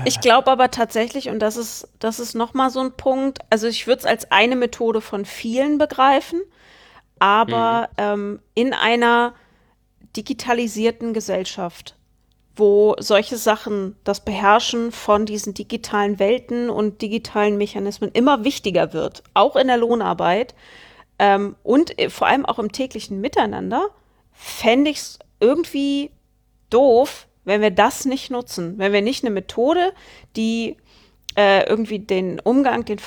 Ich 0.05 0.21
glaube 0.21 0.51
aber 0.51 0.71
tatsächlich, 0.71 1.29
und 1.29 1.39
das 1.39 1.57
ist, 1.57 1.89
das 1.99 2.19
ist 2.21 2.35
nochmal 2.35 2.71
so 2.71 2.81
ein 2.81 2.93
Punkt, 2.93 3.39
also 3.51 3.67
ich 3.67 3.87
würde 3.87 4.01
es 4.01 4.07
als 4.07 4.31
eine 4.31 4.57
Methode 4.57 5.01
von 5.01 5.25
vielen 5.25 5.79
begreifen, 5.79 6.41
aber 7.19 7.89
ähm, 7.99 8.41
in 8.55 8.73
einer 8.73 9.35
digitalisierten 10.17 11.13
Gesellschaft, 11.13 11.97
wo 12.57 12.97
solche 12.99 13.37
Sachen, 13.37 13.97
das 14.05 14.25
Beherrschen 14.25 14.91
von 14.91 15.25
diesen 15.25 15.55
digitalen 15.55 16.19
Welten 16.19 16.69
und 16.69 17.01
digitalen 17.01 17.57
Mechanismen 17.57 18.11
immer 18.13 18.45
wichtiger 18.45 18.93
wird, 18.93 19.23
auch 19.35 19.57
in 19.57 19.69
der 19.69 19.77
Lohnarbeit 19.77 20.55
ähm, 21.21 21.55
und 21.63 21.99
äh, 21.99 22.09
vor 22.09 22.27
allem 22.27 22.47
auch 22.47 22.59
im 22.59 22.73
täglichen 22.73 23.21
Miteinander, 23.21 23.91
fände 24.33 24.91
ich 24.91 24.97
es 24.99 25.19
irgendwie 25.39 26.11
doof, 26.71 27.27
wenn 27.45 27.61
wir 27.61 27.71
das 27.71 28.07
nicht 28.07 28.31
nutzen, 28.31 28.79
wenn 28.79 28.93
wir 28.95 29.03
nicht 29.03 29.23
eine 29.23 29.31
Methode, 29.31 29.93
die 30.35 30.77
äh, 31.37 31.65
irgendwie 31.69 31.99
den 31.99 32.41
Umgang, 32.41 32.87
den, 32.87 32.99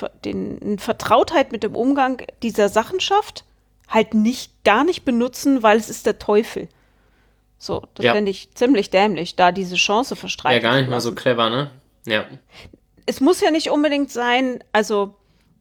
den 0.59 0.77
Vertrautheit 0.79 1.51
mit 1.51 1.63
dem 1.63 1.75
Umgang 1.75 2.21
dieser 2.43 2.69
Sachen 2.69 2.99
schafft, 2.99 3.45
halt 3.87 4.13
nicht 4.13 4.63
gar 4.63 4.83
nicht 4.83 5.05
benutzen, 5.05 5.63
weil 5.63 5.77
es 5.77 5.89
ist 5.89 6.05
der 6.05 6.19
Teufel. 6.19 6.69
So, 7.57 7.83
das 7.95 8.05
Ja. 8.05 8.13
fände 8.13 8.29
ich 8.29 8.53
ziemlich 8.53 8.91
dämlich, 8.91 9.35
da 9.35 9.51
diese 9.51 9.75
Chance 9.75 10.13
Ja, 10.13 10.19
verstreichen. 10.19 10.61
gar 10.61 10.77
nicht 10.77 10.89
mal 10.89 11.01
so 11.01 11.15
clever, 11.15 11.49
ne? 11.49 11.71
Ja. 12.05 12.25
Es 13.07 13.21
muss 13.21 13.41
ja 13.41 13.49
nicht 13.49 13.71
unbedingt 13.71 14.11
sein, 14.11 14.63
also, 14.71 15.15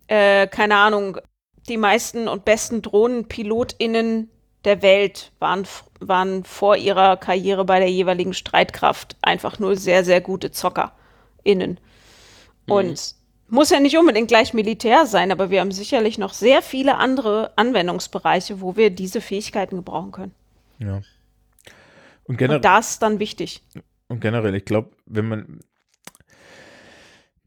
äh, 0.07 0.47
keine 0.49 0.77
Ahnung, 0.77 1.19
die 1.69 1.77
meisten 1.77 2.29
und 2.29 2.45
besten 2.45 2.83
DrohnenpilotInnen 2.83 4.31
der 4.65 4.83
Welt 4.83 5.33
waren, 5.39 5.67
waren 6.01 6.45
vor 6.45 6.77
ihrer 6.77 7.17
Karriere 7.17 7.65
bei 7.65 7.79
der 7.79 7.91
jeweiligen 7.91 8.35
Streitkraft 8.35 9.17
einfach 9.23 9.59
nur 9.59 9.77
sehr, 9.77 10.05
sehr 10.05 10.21
gute 10.21 10.51
ZockerInnen. 10.51 11.79
Und 12.67 13.15
muss 13.49 13.71
ja 13.71 13.81
nicht 13.81 13.99
unbedingt 13.99 14.29
gleich 14.29 14.55
Militär 14.55 15.05
sein, 15.05 15.31
aber 15.31 15.51
wir 15.51 15.61
haben 15.61 15.73
sicherlich 15.73 16.17
noch 16.17 16.33
sehr 16.33 16.63
viele 16.63 16.97
andere 16.97 17.53
Anwendungsbereiche, 17.57 18.61
wo 18.61 18.77
wir 18.77 18.91
diese 18.91 19.21
Fähigkeiten 19.21 19.77
gebrauchen 19.77 20.13
können. 20.13 20.35
Ja. 20.79 21.03
Und, 22.25 22.41
Und 22.41 22.65
das 22.65 22.93
ist 22.93 23.03
dann 23.03 23.19
wichtig. 23.19 23.63
und 24.09 24.21
generell, 24.21 24.55
ich 24.55 24.65
glaube, 24.65 24.93
wenn 25.07 25.29
man. 25.29 25.61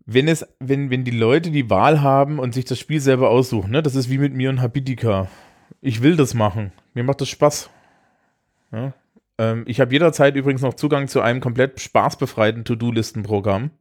Wenn 0.06 0.27
es, 0.27 0.45
wenn, 0.60 0.90
wenn 0.91 1.03
die 1.03 1.11
Leute 1.11 1.49
die 1.49 1.69
Wahl 1.69 2.02
haben 2.02 2.40
und 2.40 2.53
sich 2.53 2.65
das 2.65 2.80
Spiel 2.80 2.99
selber 2.99 3.30
aussuchen, 3.30 3.72
ne, 3.72 3.82
das 3.82 3.95
ist 3.95 4.10
wie 4.10 4.19
mit 4.19 4.34
mir 4.34 4.49
und 4.49 4.61
Habitica. 4.61 5.27
Ich 5.82 6.03
will 6.03 6.15
das 6.15 6.34
machen. 6.34 6.72
Mir 6.94 7.03
macht 7.03 7.22
das 7.22 7.30
Spaß. 7.30 7.69
Ja? 8.72 8.94
Ähm, 9.38 9.64
ich 9.68 9.80
habe 9.80 9.91
jederzeit 9.91 10.36
übrigens 10.36 10.61
noch 10.61 10.76
Zugang 10.76 11.07
zu 11.07 11.22
einem 11.22 11.41
komplett 11.41 11.80
spaßbefreiten 11.80 12.65
To-Do-Listen-Programm. 12.65 13.72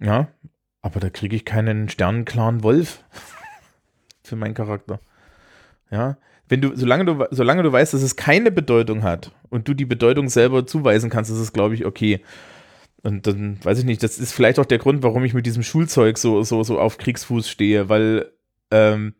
Ja, 0.00 0.28
aber 0.82 1.00
da 1.00 1.08
kriege 1.08 1.34
ich 1.34 1.44
keinen 1.44 1.88
sternenklaren 1.88 2.62
Wolf 2.62 3.02
für 4.22 4.36
meinen 4.36 4.54
Charakter. 4.54 5.00
Ja, 5.90 6.18
wenn 6.48 6.60
du, 6.60 6.76
solange 6.76 7.04
du, 7.06 7.26
solange 7.30 7.62
du 7.62 7.72
weißt, 7.72 7.94
dass 7.94 8.02
es 8.02 8.16
keine 8.16 8.50
Bedeutung 8.50 9.02
hat 9.02 9.32
und 9.48 9.66
du 9.66 9.74
die 9.74 9.86
Bedeutung 9.86 10.28
selber 10.28 10.66
zuweisen 10.66 11.08
kannst, 11.08 11.30
ist 11.30 11.38
es, 11.38 11.52
glaube 11.52 11.74
ich, 11.74 11.86
okay. 11.86 12.20
Und 13.04 13.26
dann 13.26 13.58
weiß 13.62 13.78
ich 13.78 13.84
nicht, 13.84 14.02
das 14.02 14.18
ist 14.18 14.32
vielleicht 14.32 14.58
auch 14.58 14.64
der 14.64 14.78
Grund, 14.78 15.02
warum 15.02 15.24
ich 15.24 15.34
mit 15.34 15.46
diesem 15.46 15.62
Schulzeug 15.62 16.18
so, 16.18 16.42
so, 16.42 16.62
so 16.64 16.78
auf 16.80 16.96
Kriegsfuß 16.98 17.48
stehe, 17.48 17.88
weil 17.88 18.30
ähm, 18.70 19.14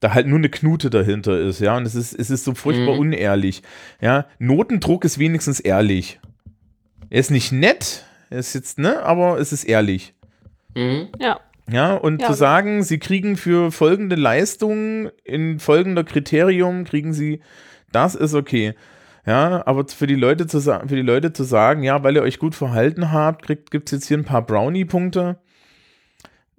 da 0.00 0.14
halt 0.14 0.26
nur 0.26 0.38
eine 0.38 0.48
Knute 0.48 0.90
dahinter 0.90 1.38
ist, 1.38 1.60
ja, 1.60 1.76
und 1.76 1.86
es 1.86 1.94
ist, 1.94 2.12
es 2.14 2.30
ist 2.30 2.42
so 2.44 2.54
furchtbar 2.54 2.94
Mhm. 2.94 3.00
unehrlich. 3.00 3.62
Ja, 4.00 4.26
Notendruck 4.38 5.04
ist 5.04 5.18
wenigstens 5.18 5.60
ehrlich. 5.60 6.18
Er 7.10 7.20
ist 7.20 7.30
nicht 7.30 7.52
nett, 7.52 8.04
er 8.30 8.38
ist 8.38 8.54
jetzt, 8.54 8.78
ne, 8.78 9.02
aber 9.02 9.38
es 9.38 9.52
ist 9.52 9.64
ehrlich. 9.64 10.14
Mhm. 10.74 11.08
Ja. 11.20 11.38
Ja, 11.70 11.94
und 11.94 12.20
Ja. 12.22 12.26
zu 12.28 12.32
sagen, 12.32 12.82
sie 12.82 12.98
kriegen 12.98 13.36
für 13.36 13.70
folgende 13.70 14.16
Leistung 14.16 15.10
in 15.22 15.60
folgender 15.60 16.02
Kriterium, 16.02 16.84
kriegen 16.84 17.12
sie, 17.12 17.40
das 17.92 18.14
ist 18.16 18.34
okay. 18.34 18.74
Ja, 19.24 19.64
aber 19.66 19.86
für 19.86 20.06
die 20.08 20.16
Leute 20.16 20.46
zu 20.48 20.58
sagen, 20.58 20.88
für 20.88 20.96
die 20.96 21.02
Leute 21.02 21.32
zu 21.32 21.44
sagen, 21.44 21.82
ja, 21.84 22.02
weil 22.02 22.16
ihr 22.16 22.22
euch 22.22 22.38
gut 22.40 22.54
verhalten 22.56 23.12
habt, 23.12 23.46
gibt 23.46 23.88
es 23.88 23.90
jetzt 23.92 24.08
hier 24.08 24.18
ein 24.18 24.24
paar 24.24 24.42
Brownie-Punkte. 24.42 25.38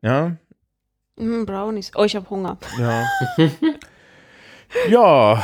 Ja, 0.02 0.38
Mm, 1.16 1.46
Brownies. 1.46 1.92
Oh, 1.96 2.04
ich 2.06 2.16
habe 2.16 2.28
Hunger. 2.32 2.58
ja. 2.80 3.06
ja. 4.90 5.44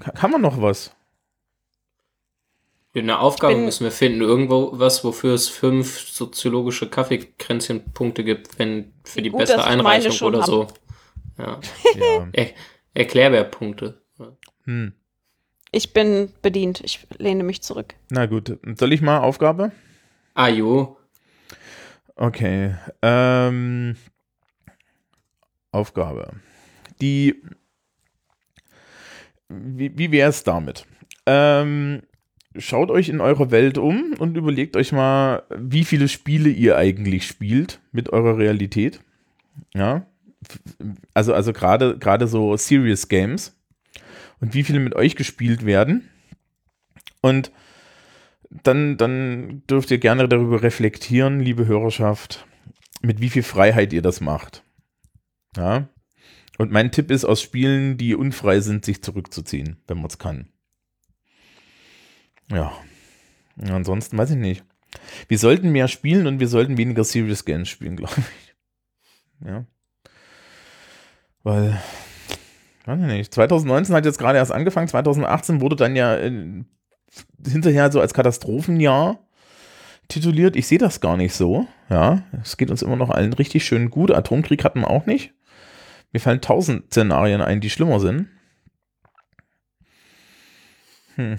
Ka- 0.00 0.10
Kann 0.12 0.30
man 0.30 0.42
noch 0.42 0.60
was? 0.60 0.94
Eine 2.94 3.20
Aufgabe 3.20 3.56
müssen 3.56 3.84
wir 3.84 3.90
finden. 3.92 4.20
Irgendwo 4.22 4.70
was, 4.74 5.04
wofür 5.04 5.32
es 5.34 5.48
fünf 5.48 6.00
soziologische 6.00 6.90
Kaffeekränzchenpunkte 6.90 8.24
gibt, 8.24 8.58
wenn 8.58 8.92
für 9.04 9.22
die 9.22 9.30
Gut, 9.30 9.40
bessere 9.40 9.64
Einreichung 9.64 10.26
oder 10.28 10.40
hab. 10.40 10.46
so. 10.46 10.66
Ja. 11.38 11.60
Ja. 11.94 12.26
Er 12.32 12.50
Erklärbärpunkte. 12.94 14.02
Hm. 14.64 14.92
Ich 15.78 15.92
bin 15.92 16.30
bedient. 16.42 16.80
Ich 16.84 17.06
lehne 17.18 17.44
mich 17.44 17.62
zurück. 17.62 17.94
Na 18.10 18.26
gut, 18.26 18.58
soll 18.76 18.92
ich 18.92 19.00
mal 19.00 19.20
Aufgabe? 19.20 19.70
Ah, 20.34 20.48
jo. 20.48 20.96
Okay. 22.16 22.74
Ähm, 23.00 23.94
Aufgabe. 25.70 26.32
Die. 27.00 27.36
Wie, 29.48 29.96
wie 29.96 30.10
wäre 30.10 30.30
es 30.30 30.42
damit? 30.42 30.84
Ähm, 31.26 32.02
schaut 32.56 32.90
euch 32.90 33.08
in 33.08 33.20
eurer 33.20 33.52
Welt 33.52 33.78
um 33.78 34.14
und 34.18 34.36
überlegt 34.36 34.76
euch 34.76 34.90
mal, 34.90 35.44
wie 35.56 35.84
viele 35.84 36.08
Spiele 36.08 36.48
ihr 36.48 36.76
eigentlich 36.76 37.24
spielt 37.24 37.78
mit 37.92 38.12
eurer 38.12 38.36
Realität. 38.36 38.98
Ja. 39.74 40.06
Also, 41.14 41.34
also 41.34 41.52
gerade 41.52 41.96
gerade 41.98 42.26
so 42.26 42.56
Serious 42.56 43.06
Games. 43.06 43.54
Und 44.40 44.54
wie 44.54 44.64
viele 44.64 44.80
mit 44.80 44.94
euch 44.94 45.16
gespielt 45.16 45.66
werden. 45.66 46.08
Und 47.20 47.50
dann, 48.50 48.96
dann 48.96 49.62
dürft 49.66 49.90
ihr 49.90 49.98
gerne 49.98 50.28
darüber 50.28 50.62
reflektieren, 50.62 51.40
liebe 51.40 51.66
Hörerschaft, 51.66 52.46
mit 53.02 53.20
wie 53.20 53.30
viel 53.30 53.42
Freiheit 53.42 53.92
ihr 53.92 54.02
das 54.02 54.20
macht. 54.20 54.62
Ja. 55.56 55.88
Und 56.56 56.72
mein 56.72 56.90
Tipp 56.90 57.10
ist, 57.10 57.24
aus 57.24 57.40
Spielen, 57.40 57.98
die 57.98 58.14
unfrei 58.14 58.60
sind, 58.60 58.84
sich 58.84 59.02
zurückzuziehen, 59.02 59.82
wenn 59.86 59.98
man 59.98 60.06
es 60.06 60.18
kann. 60.18 60.48
Ja. 62.50 62.72
Ja, 63.62 63.74
Ansonsten 63.74 64.16
weiß 64.16 64.30
ich 64.30 64.36
nicht. 64.36 64.64
Wir 65.28 65.38
sollten 65.38 65.70
mehr 65.70 65.88
spielen 65.88 66.26
und 66.26 66.40
wir 66.40 66.48
sollten 66.48 66.78
weniger 66.78 67.04
Serious 67.04 67.44
Games 67.44 67.68
spielen, 67.68 67.96
glaube 67.96 68.14
ich. 68.16 69.46
Ja. 69.46 69.66
Weil, 71.42 71.80
weiß 72.88 72.98
ich 73.00 73.06
nicht. 73.06 73.34
2019 73.34 73.94
hat 73.94 74.04
jetzt 74.04 74.18
gerade 74.18 74.38
erst 74.38 74.50
angefangen. 74.52 74.88
2018 74.88 75.60
wurde 75.60 75.76
dann 75.76 75.94
ja 75.94 76.16
äh, 76.16 76.64
hinterher 77.46 77.92
so 77.92 78.00
als 78.00 78.14
Katastrophenjahr 78.14 79.18
tituliert. 80.08 80.56
Ich 80.56 80.66
sehe 80.66 80.78
das 80.78 81.00
gar 81.00 81.16
nicht 81.16 81.34
so. 81.34 81.66
Ja, 81.90 82.22
es 82.42 82.56
geht 82.56 82.70
uns 82.70 82.82
immer 82.82 82.96
noch 82.96 83.10
allen 83.10 83.32
richtig 83.34 83.64
schön 83.64 83.90
gut. 83.90 84.10
Atomkrieg 84.10 84.64
hatten 84.64 84.80
wir 84.80 84.90
auch 84.90 85.06
nicht. 85.06 85.32
Mir 86.12 86.20
fallen 86.20 86.40
tausend 86.40 86.86
Szenarien 86.86 87.42
ein, 87.42 87.60
die 87.60 87.70
schlimmer 87.70 88.00
sind. 88.00 88.28
Hm, 91.16 91.38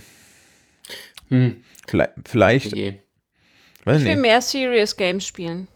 Hm. 1.30 1.64
vielleicht, 1.88 2.12
vielleicht 2.26 2.76
Je. 2.76 3.00
weiß 3.86 4.00
Ich 4.02 4.06
will 4.06 4.14
nicht. 4.16 4.22
mehr 4.22 4.42
Serious 4.42 4.98
Games 4.98 5.26
spielen. 5.26 5.68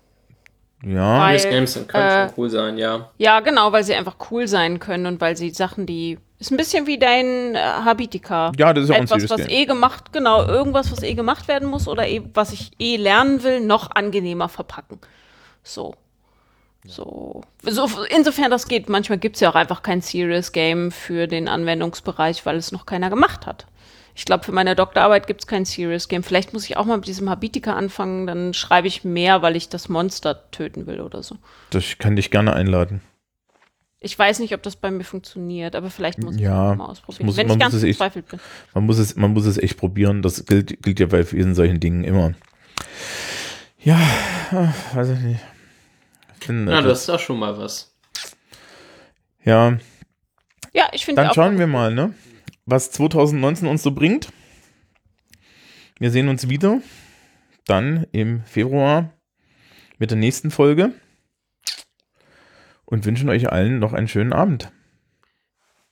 Ja, 0.85 1.19
Weil- 1.19 1.39
Serious 1.39 1.73
Games 1.75 1.87
können 1.87 2.07
äh, 2.09 2.27
schon 2.27 2.33
cool 2.37 2.49
sein, 2.49 2.77
ja. 2.77 3.09
Ja, 3.17 3.39
genau, 3.39 3.71
weil 3.71 3.83
sie 3.83 3.95
einfach 3.95 4.15
cool 4.31 4.47
sein 4.47 4.79
können 4.79 5.05
und 5.05 5.21
weil 5.21 5.37
sie 5.37 5.49
Sachen, 5.51 5.85
die. 5.85 6.17
Ist 6.39 6.51
ein 6.51 6.57
bisschen 6.57 6.87
wie 6.87 6.97
dein 6.99 7.55
äh, 7.55 7.59
Habitica. 7.59 8.51
ja, 8.57 8.73
das 8.73 8.83
ist 8.85 8.89
ja 8.89 8.95
auch 8.95 8.99
ein 8.99 9.03
Etwas, 9.05 9.21
Serious 9.21 9.39
was 9.39 9.47
Game. 9.47 9.57
eh 9.61 9.65
gemacht, 9.65 10.11
genau, 10.11 10.45
irgendwas, 10.45 10.91
was 10.91 11.01
eh 11.03 11.13
gemacht 11.13 11.47
werden 11.47 11.69
muss 11.69 11.87
oder 11.87 12.05
eh, 12.07 12.21
was 12.33 12.51
ich 12.51 12.71
eh 12.79 12.97
lernen 12.97 13.43
will, 13.43 13.61
noch 13.61 13.91
angenehmer 13.91 14.49
verpacken. 14.49 14.99
So. 15.63 15.95
So. 16.85 17.43
so. 17.61 17.87
Insofern 18.09 18.51
das 18.51 18.67
geht. 18.67 18.89
Manchmal 18.89 19.19
gibt 19.19 19.37
es 19.37 19.39
ja 19.39 19.49
auch 19.49 19.55
einfach 19.55 19.83
kein 19.83 20.01
Serious 20.01 20.51
Game 20.51 20.91
für 20.91 21.27
den 21.27 21.47
Anwendungsbereich, 21.47 22.45
weil 22.45 22.57
es 22.57 22.73
noch 22.73 22.85
keiner 22.85 23.09
gemacht 23.09 23.45
hat. 23.47 23.65
Ich 24.15 24.25
glaube, 24.25 24.43
für 24.43 24.51
meine 24.51 24.75
Doktorarbeit 24.75 25.25
gibt 25.27 25.41
es 25.41 25.47
kein 25.47 25.65
Serious 25.65 26.07
Game. 26.07 26.21
Vielleicht 26.23 26.53
muss 26.53 26.65
ich 26.65 26.77
auch 26.77 26.85
mal 26.85 26.97
mit 26.97 27.07
diesem 27.07 27.29
Habitica 27.29 27.73
anfangen, 27.73 28.27
dann 28.27 28.53
schreibe 28.53 28.87
ich 28.87 29.03
mehr, 29.03 29.41
weil 29.41 29.55
ich 29.55 29.69
das 29.69 29.89
Monster 29.89 30.49
töten 30.51 30.85
will 30.85 31.01
oder 31.01 31.23
so. 31.23 31.37
Das 31.71 31.83
ich 31.83 31.97
kann 31.97 32.15
dich 32.15 32.29
gerne 32.29 32.53
einladen. 32.53 33.01
Ich 33.99 34.19
weiß 34.19 34.39
nicht, 34.39 34.53
ob 34.53 34.61
das 34.61 34.75
bei 34.75 34.91
mir 34.91 35.03
funktioniert, 35.05 35.75
aber 35.75 35.89
vielleicht 35.89 36.21
muss 36.21 36.35
ich 36.35 36.41
Ja, 36.41 36.69
das 36.69 36.77
mal 36.77 36.85
ausprobieren. 36.87 37.25
muss- 37.25 37.37
Wenn 37.37 37.47
man 37.47 37.57
ich 37.57 37.61
ganz 37.61 37.73
muss 37.73 37.81
es 37.83 37.89
echt- 37.89 37.97
verzweifelt 37.97 38.27
bin. 38.27 38.39
Man 38.73 38.85
muss 38.85 38.97
es, 38.99 39.15
man 39.15 39.31
muss 39.33 39.45
es 39.45 39.57
echt 39.57 39.77
probieren. 39.77 40.21
Das 40.21 40.45
gilt, 40.45 40.83
gilt 40.83 40.99
ja 40.99 41.05
bei 41.07 41.23
vielen 41.23 41.55
solchen 41.55 41.79
Dingen 41.79 42.03
immer. 42.03 42.33
Ja, 43.79 43.99
äh, 44.51 44.95
weiß 44.95 45.09
ich 45.09 45.19
nicht. 45.19 45.39
Ich 46.39 46.45
finde, 46.45 46.65
Na, 46.71 46.81
das- 46.81 46.89
das 46.89 46.99
ist 47.01 47.09
doch 47.09 47.19
schon 47.19 47.39
mal 47.39 47.57
was. 47.57 47.95
ja, 49.43 49.77
Ja, 50.73 50.89
ich 50.91 51.05
finde 51.05 51.21
dann 51.21 51.31
auch. 51.31 51.35
schauen 51.35 51.57
wir 51.57 51.67
mal, 51.67 51.93
ne? 51.93 52.13
Was 52.65 52.91
2019 52.91 53.67
uns 53.67 53.83
so 53.83 53.91
bringt. 53.91 54.29
Wir 55.99 56.11
sehen 56.11 56.29
uns 56.29 56.49
wieder. 56.49 56.81
Dann 57.65 58.07
im 58.11 58.43
Februar 58.43 59.13
mit 59.97 60.11
der 60.11 60.17
nächsten 60.17 60.51
Folge. 60.51 60.93
Und 62.85 63.05
wünschen 63.05 63.29
euch 63.29 63.51
allen 63.51 63.79
noch 63.79 63.93
einen 63.93 64.07
schönen 64.07 64.33
Abend. 64.33 64.71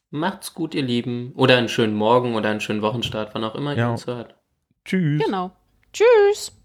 Macht's 0.09 0.53
gut, 0.53 0.75
ihr 0.75 0.83
Lieben. 0.83 1.31
Oder 1.35 1.57
einen 1.57 1.69
schönen 1.69 1.95
Morgen 1.95 2.35
oder 2.35 2.49
einen 2.49 2.59
schönen 2.59 2.81
Wochenstart, 2.81 3.33
wann 3.33 3.43
auch 3.43 3.55
immer 3.55 3.75
Ja. 3.75 3.87
ihr 3.87 3.91
uns 3.91 4.07
hört. 4.07 4.35
Tschüss. 4.83 5.23
Genau. 5.23 5.55
Tschüss. 5.93 6.60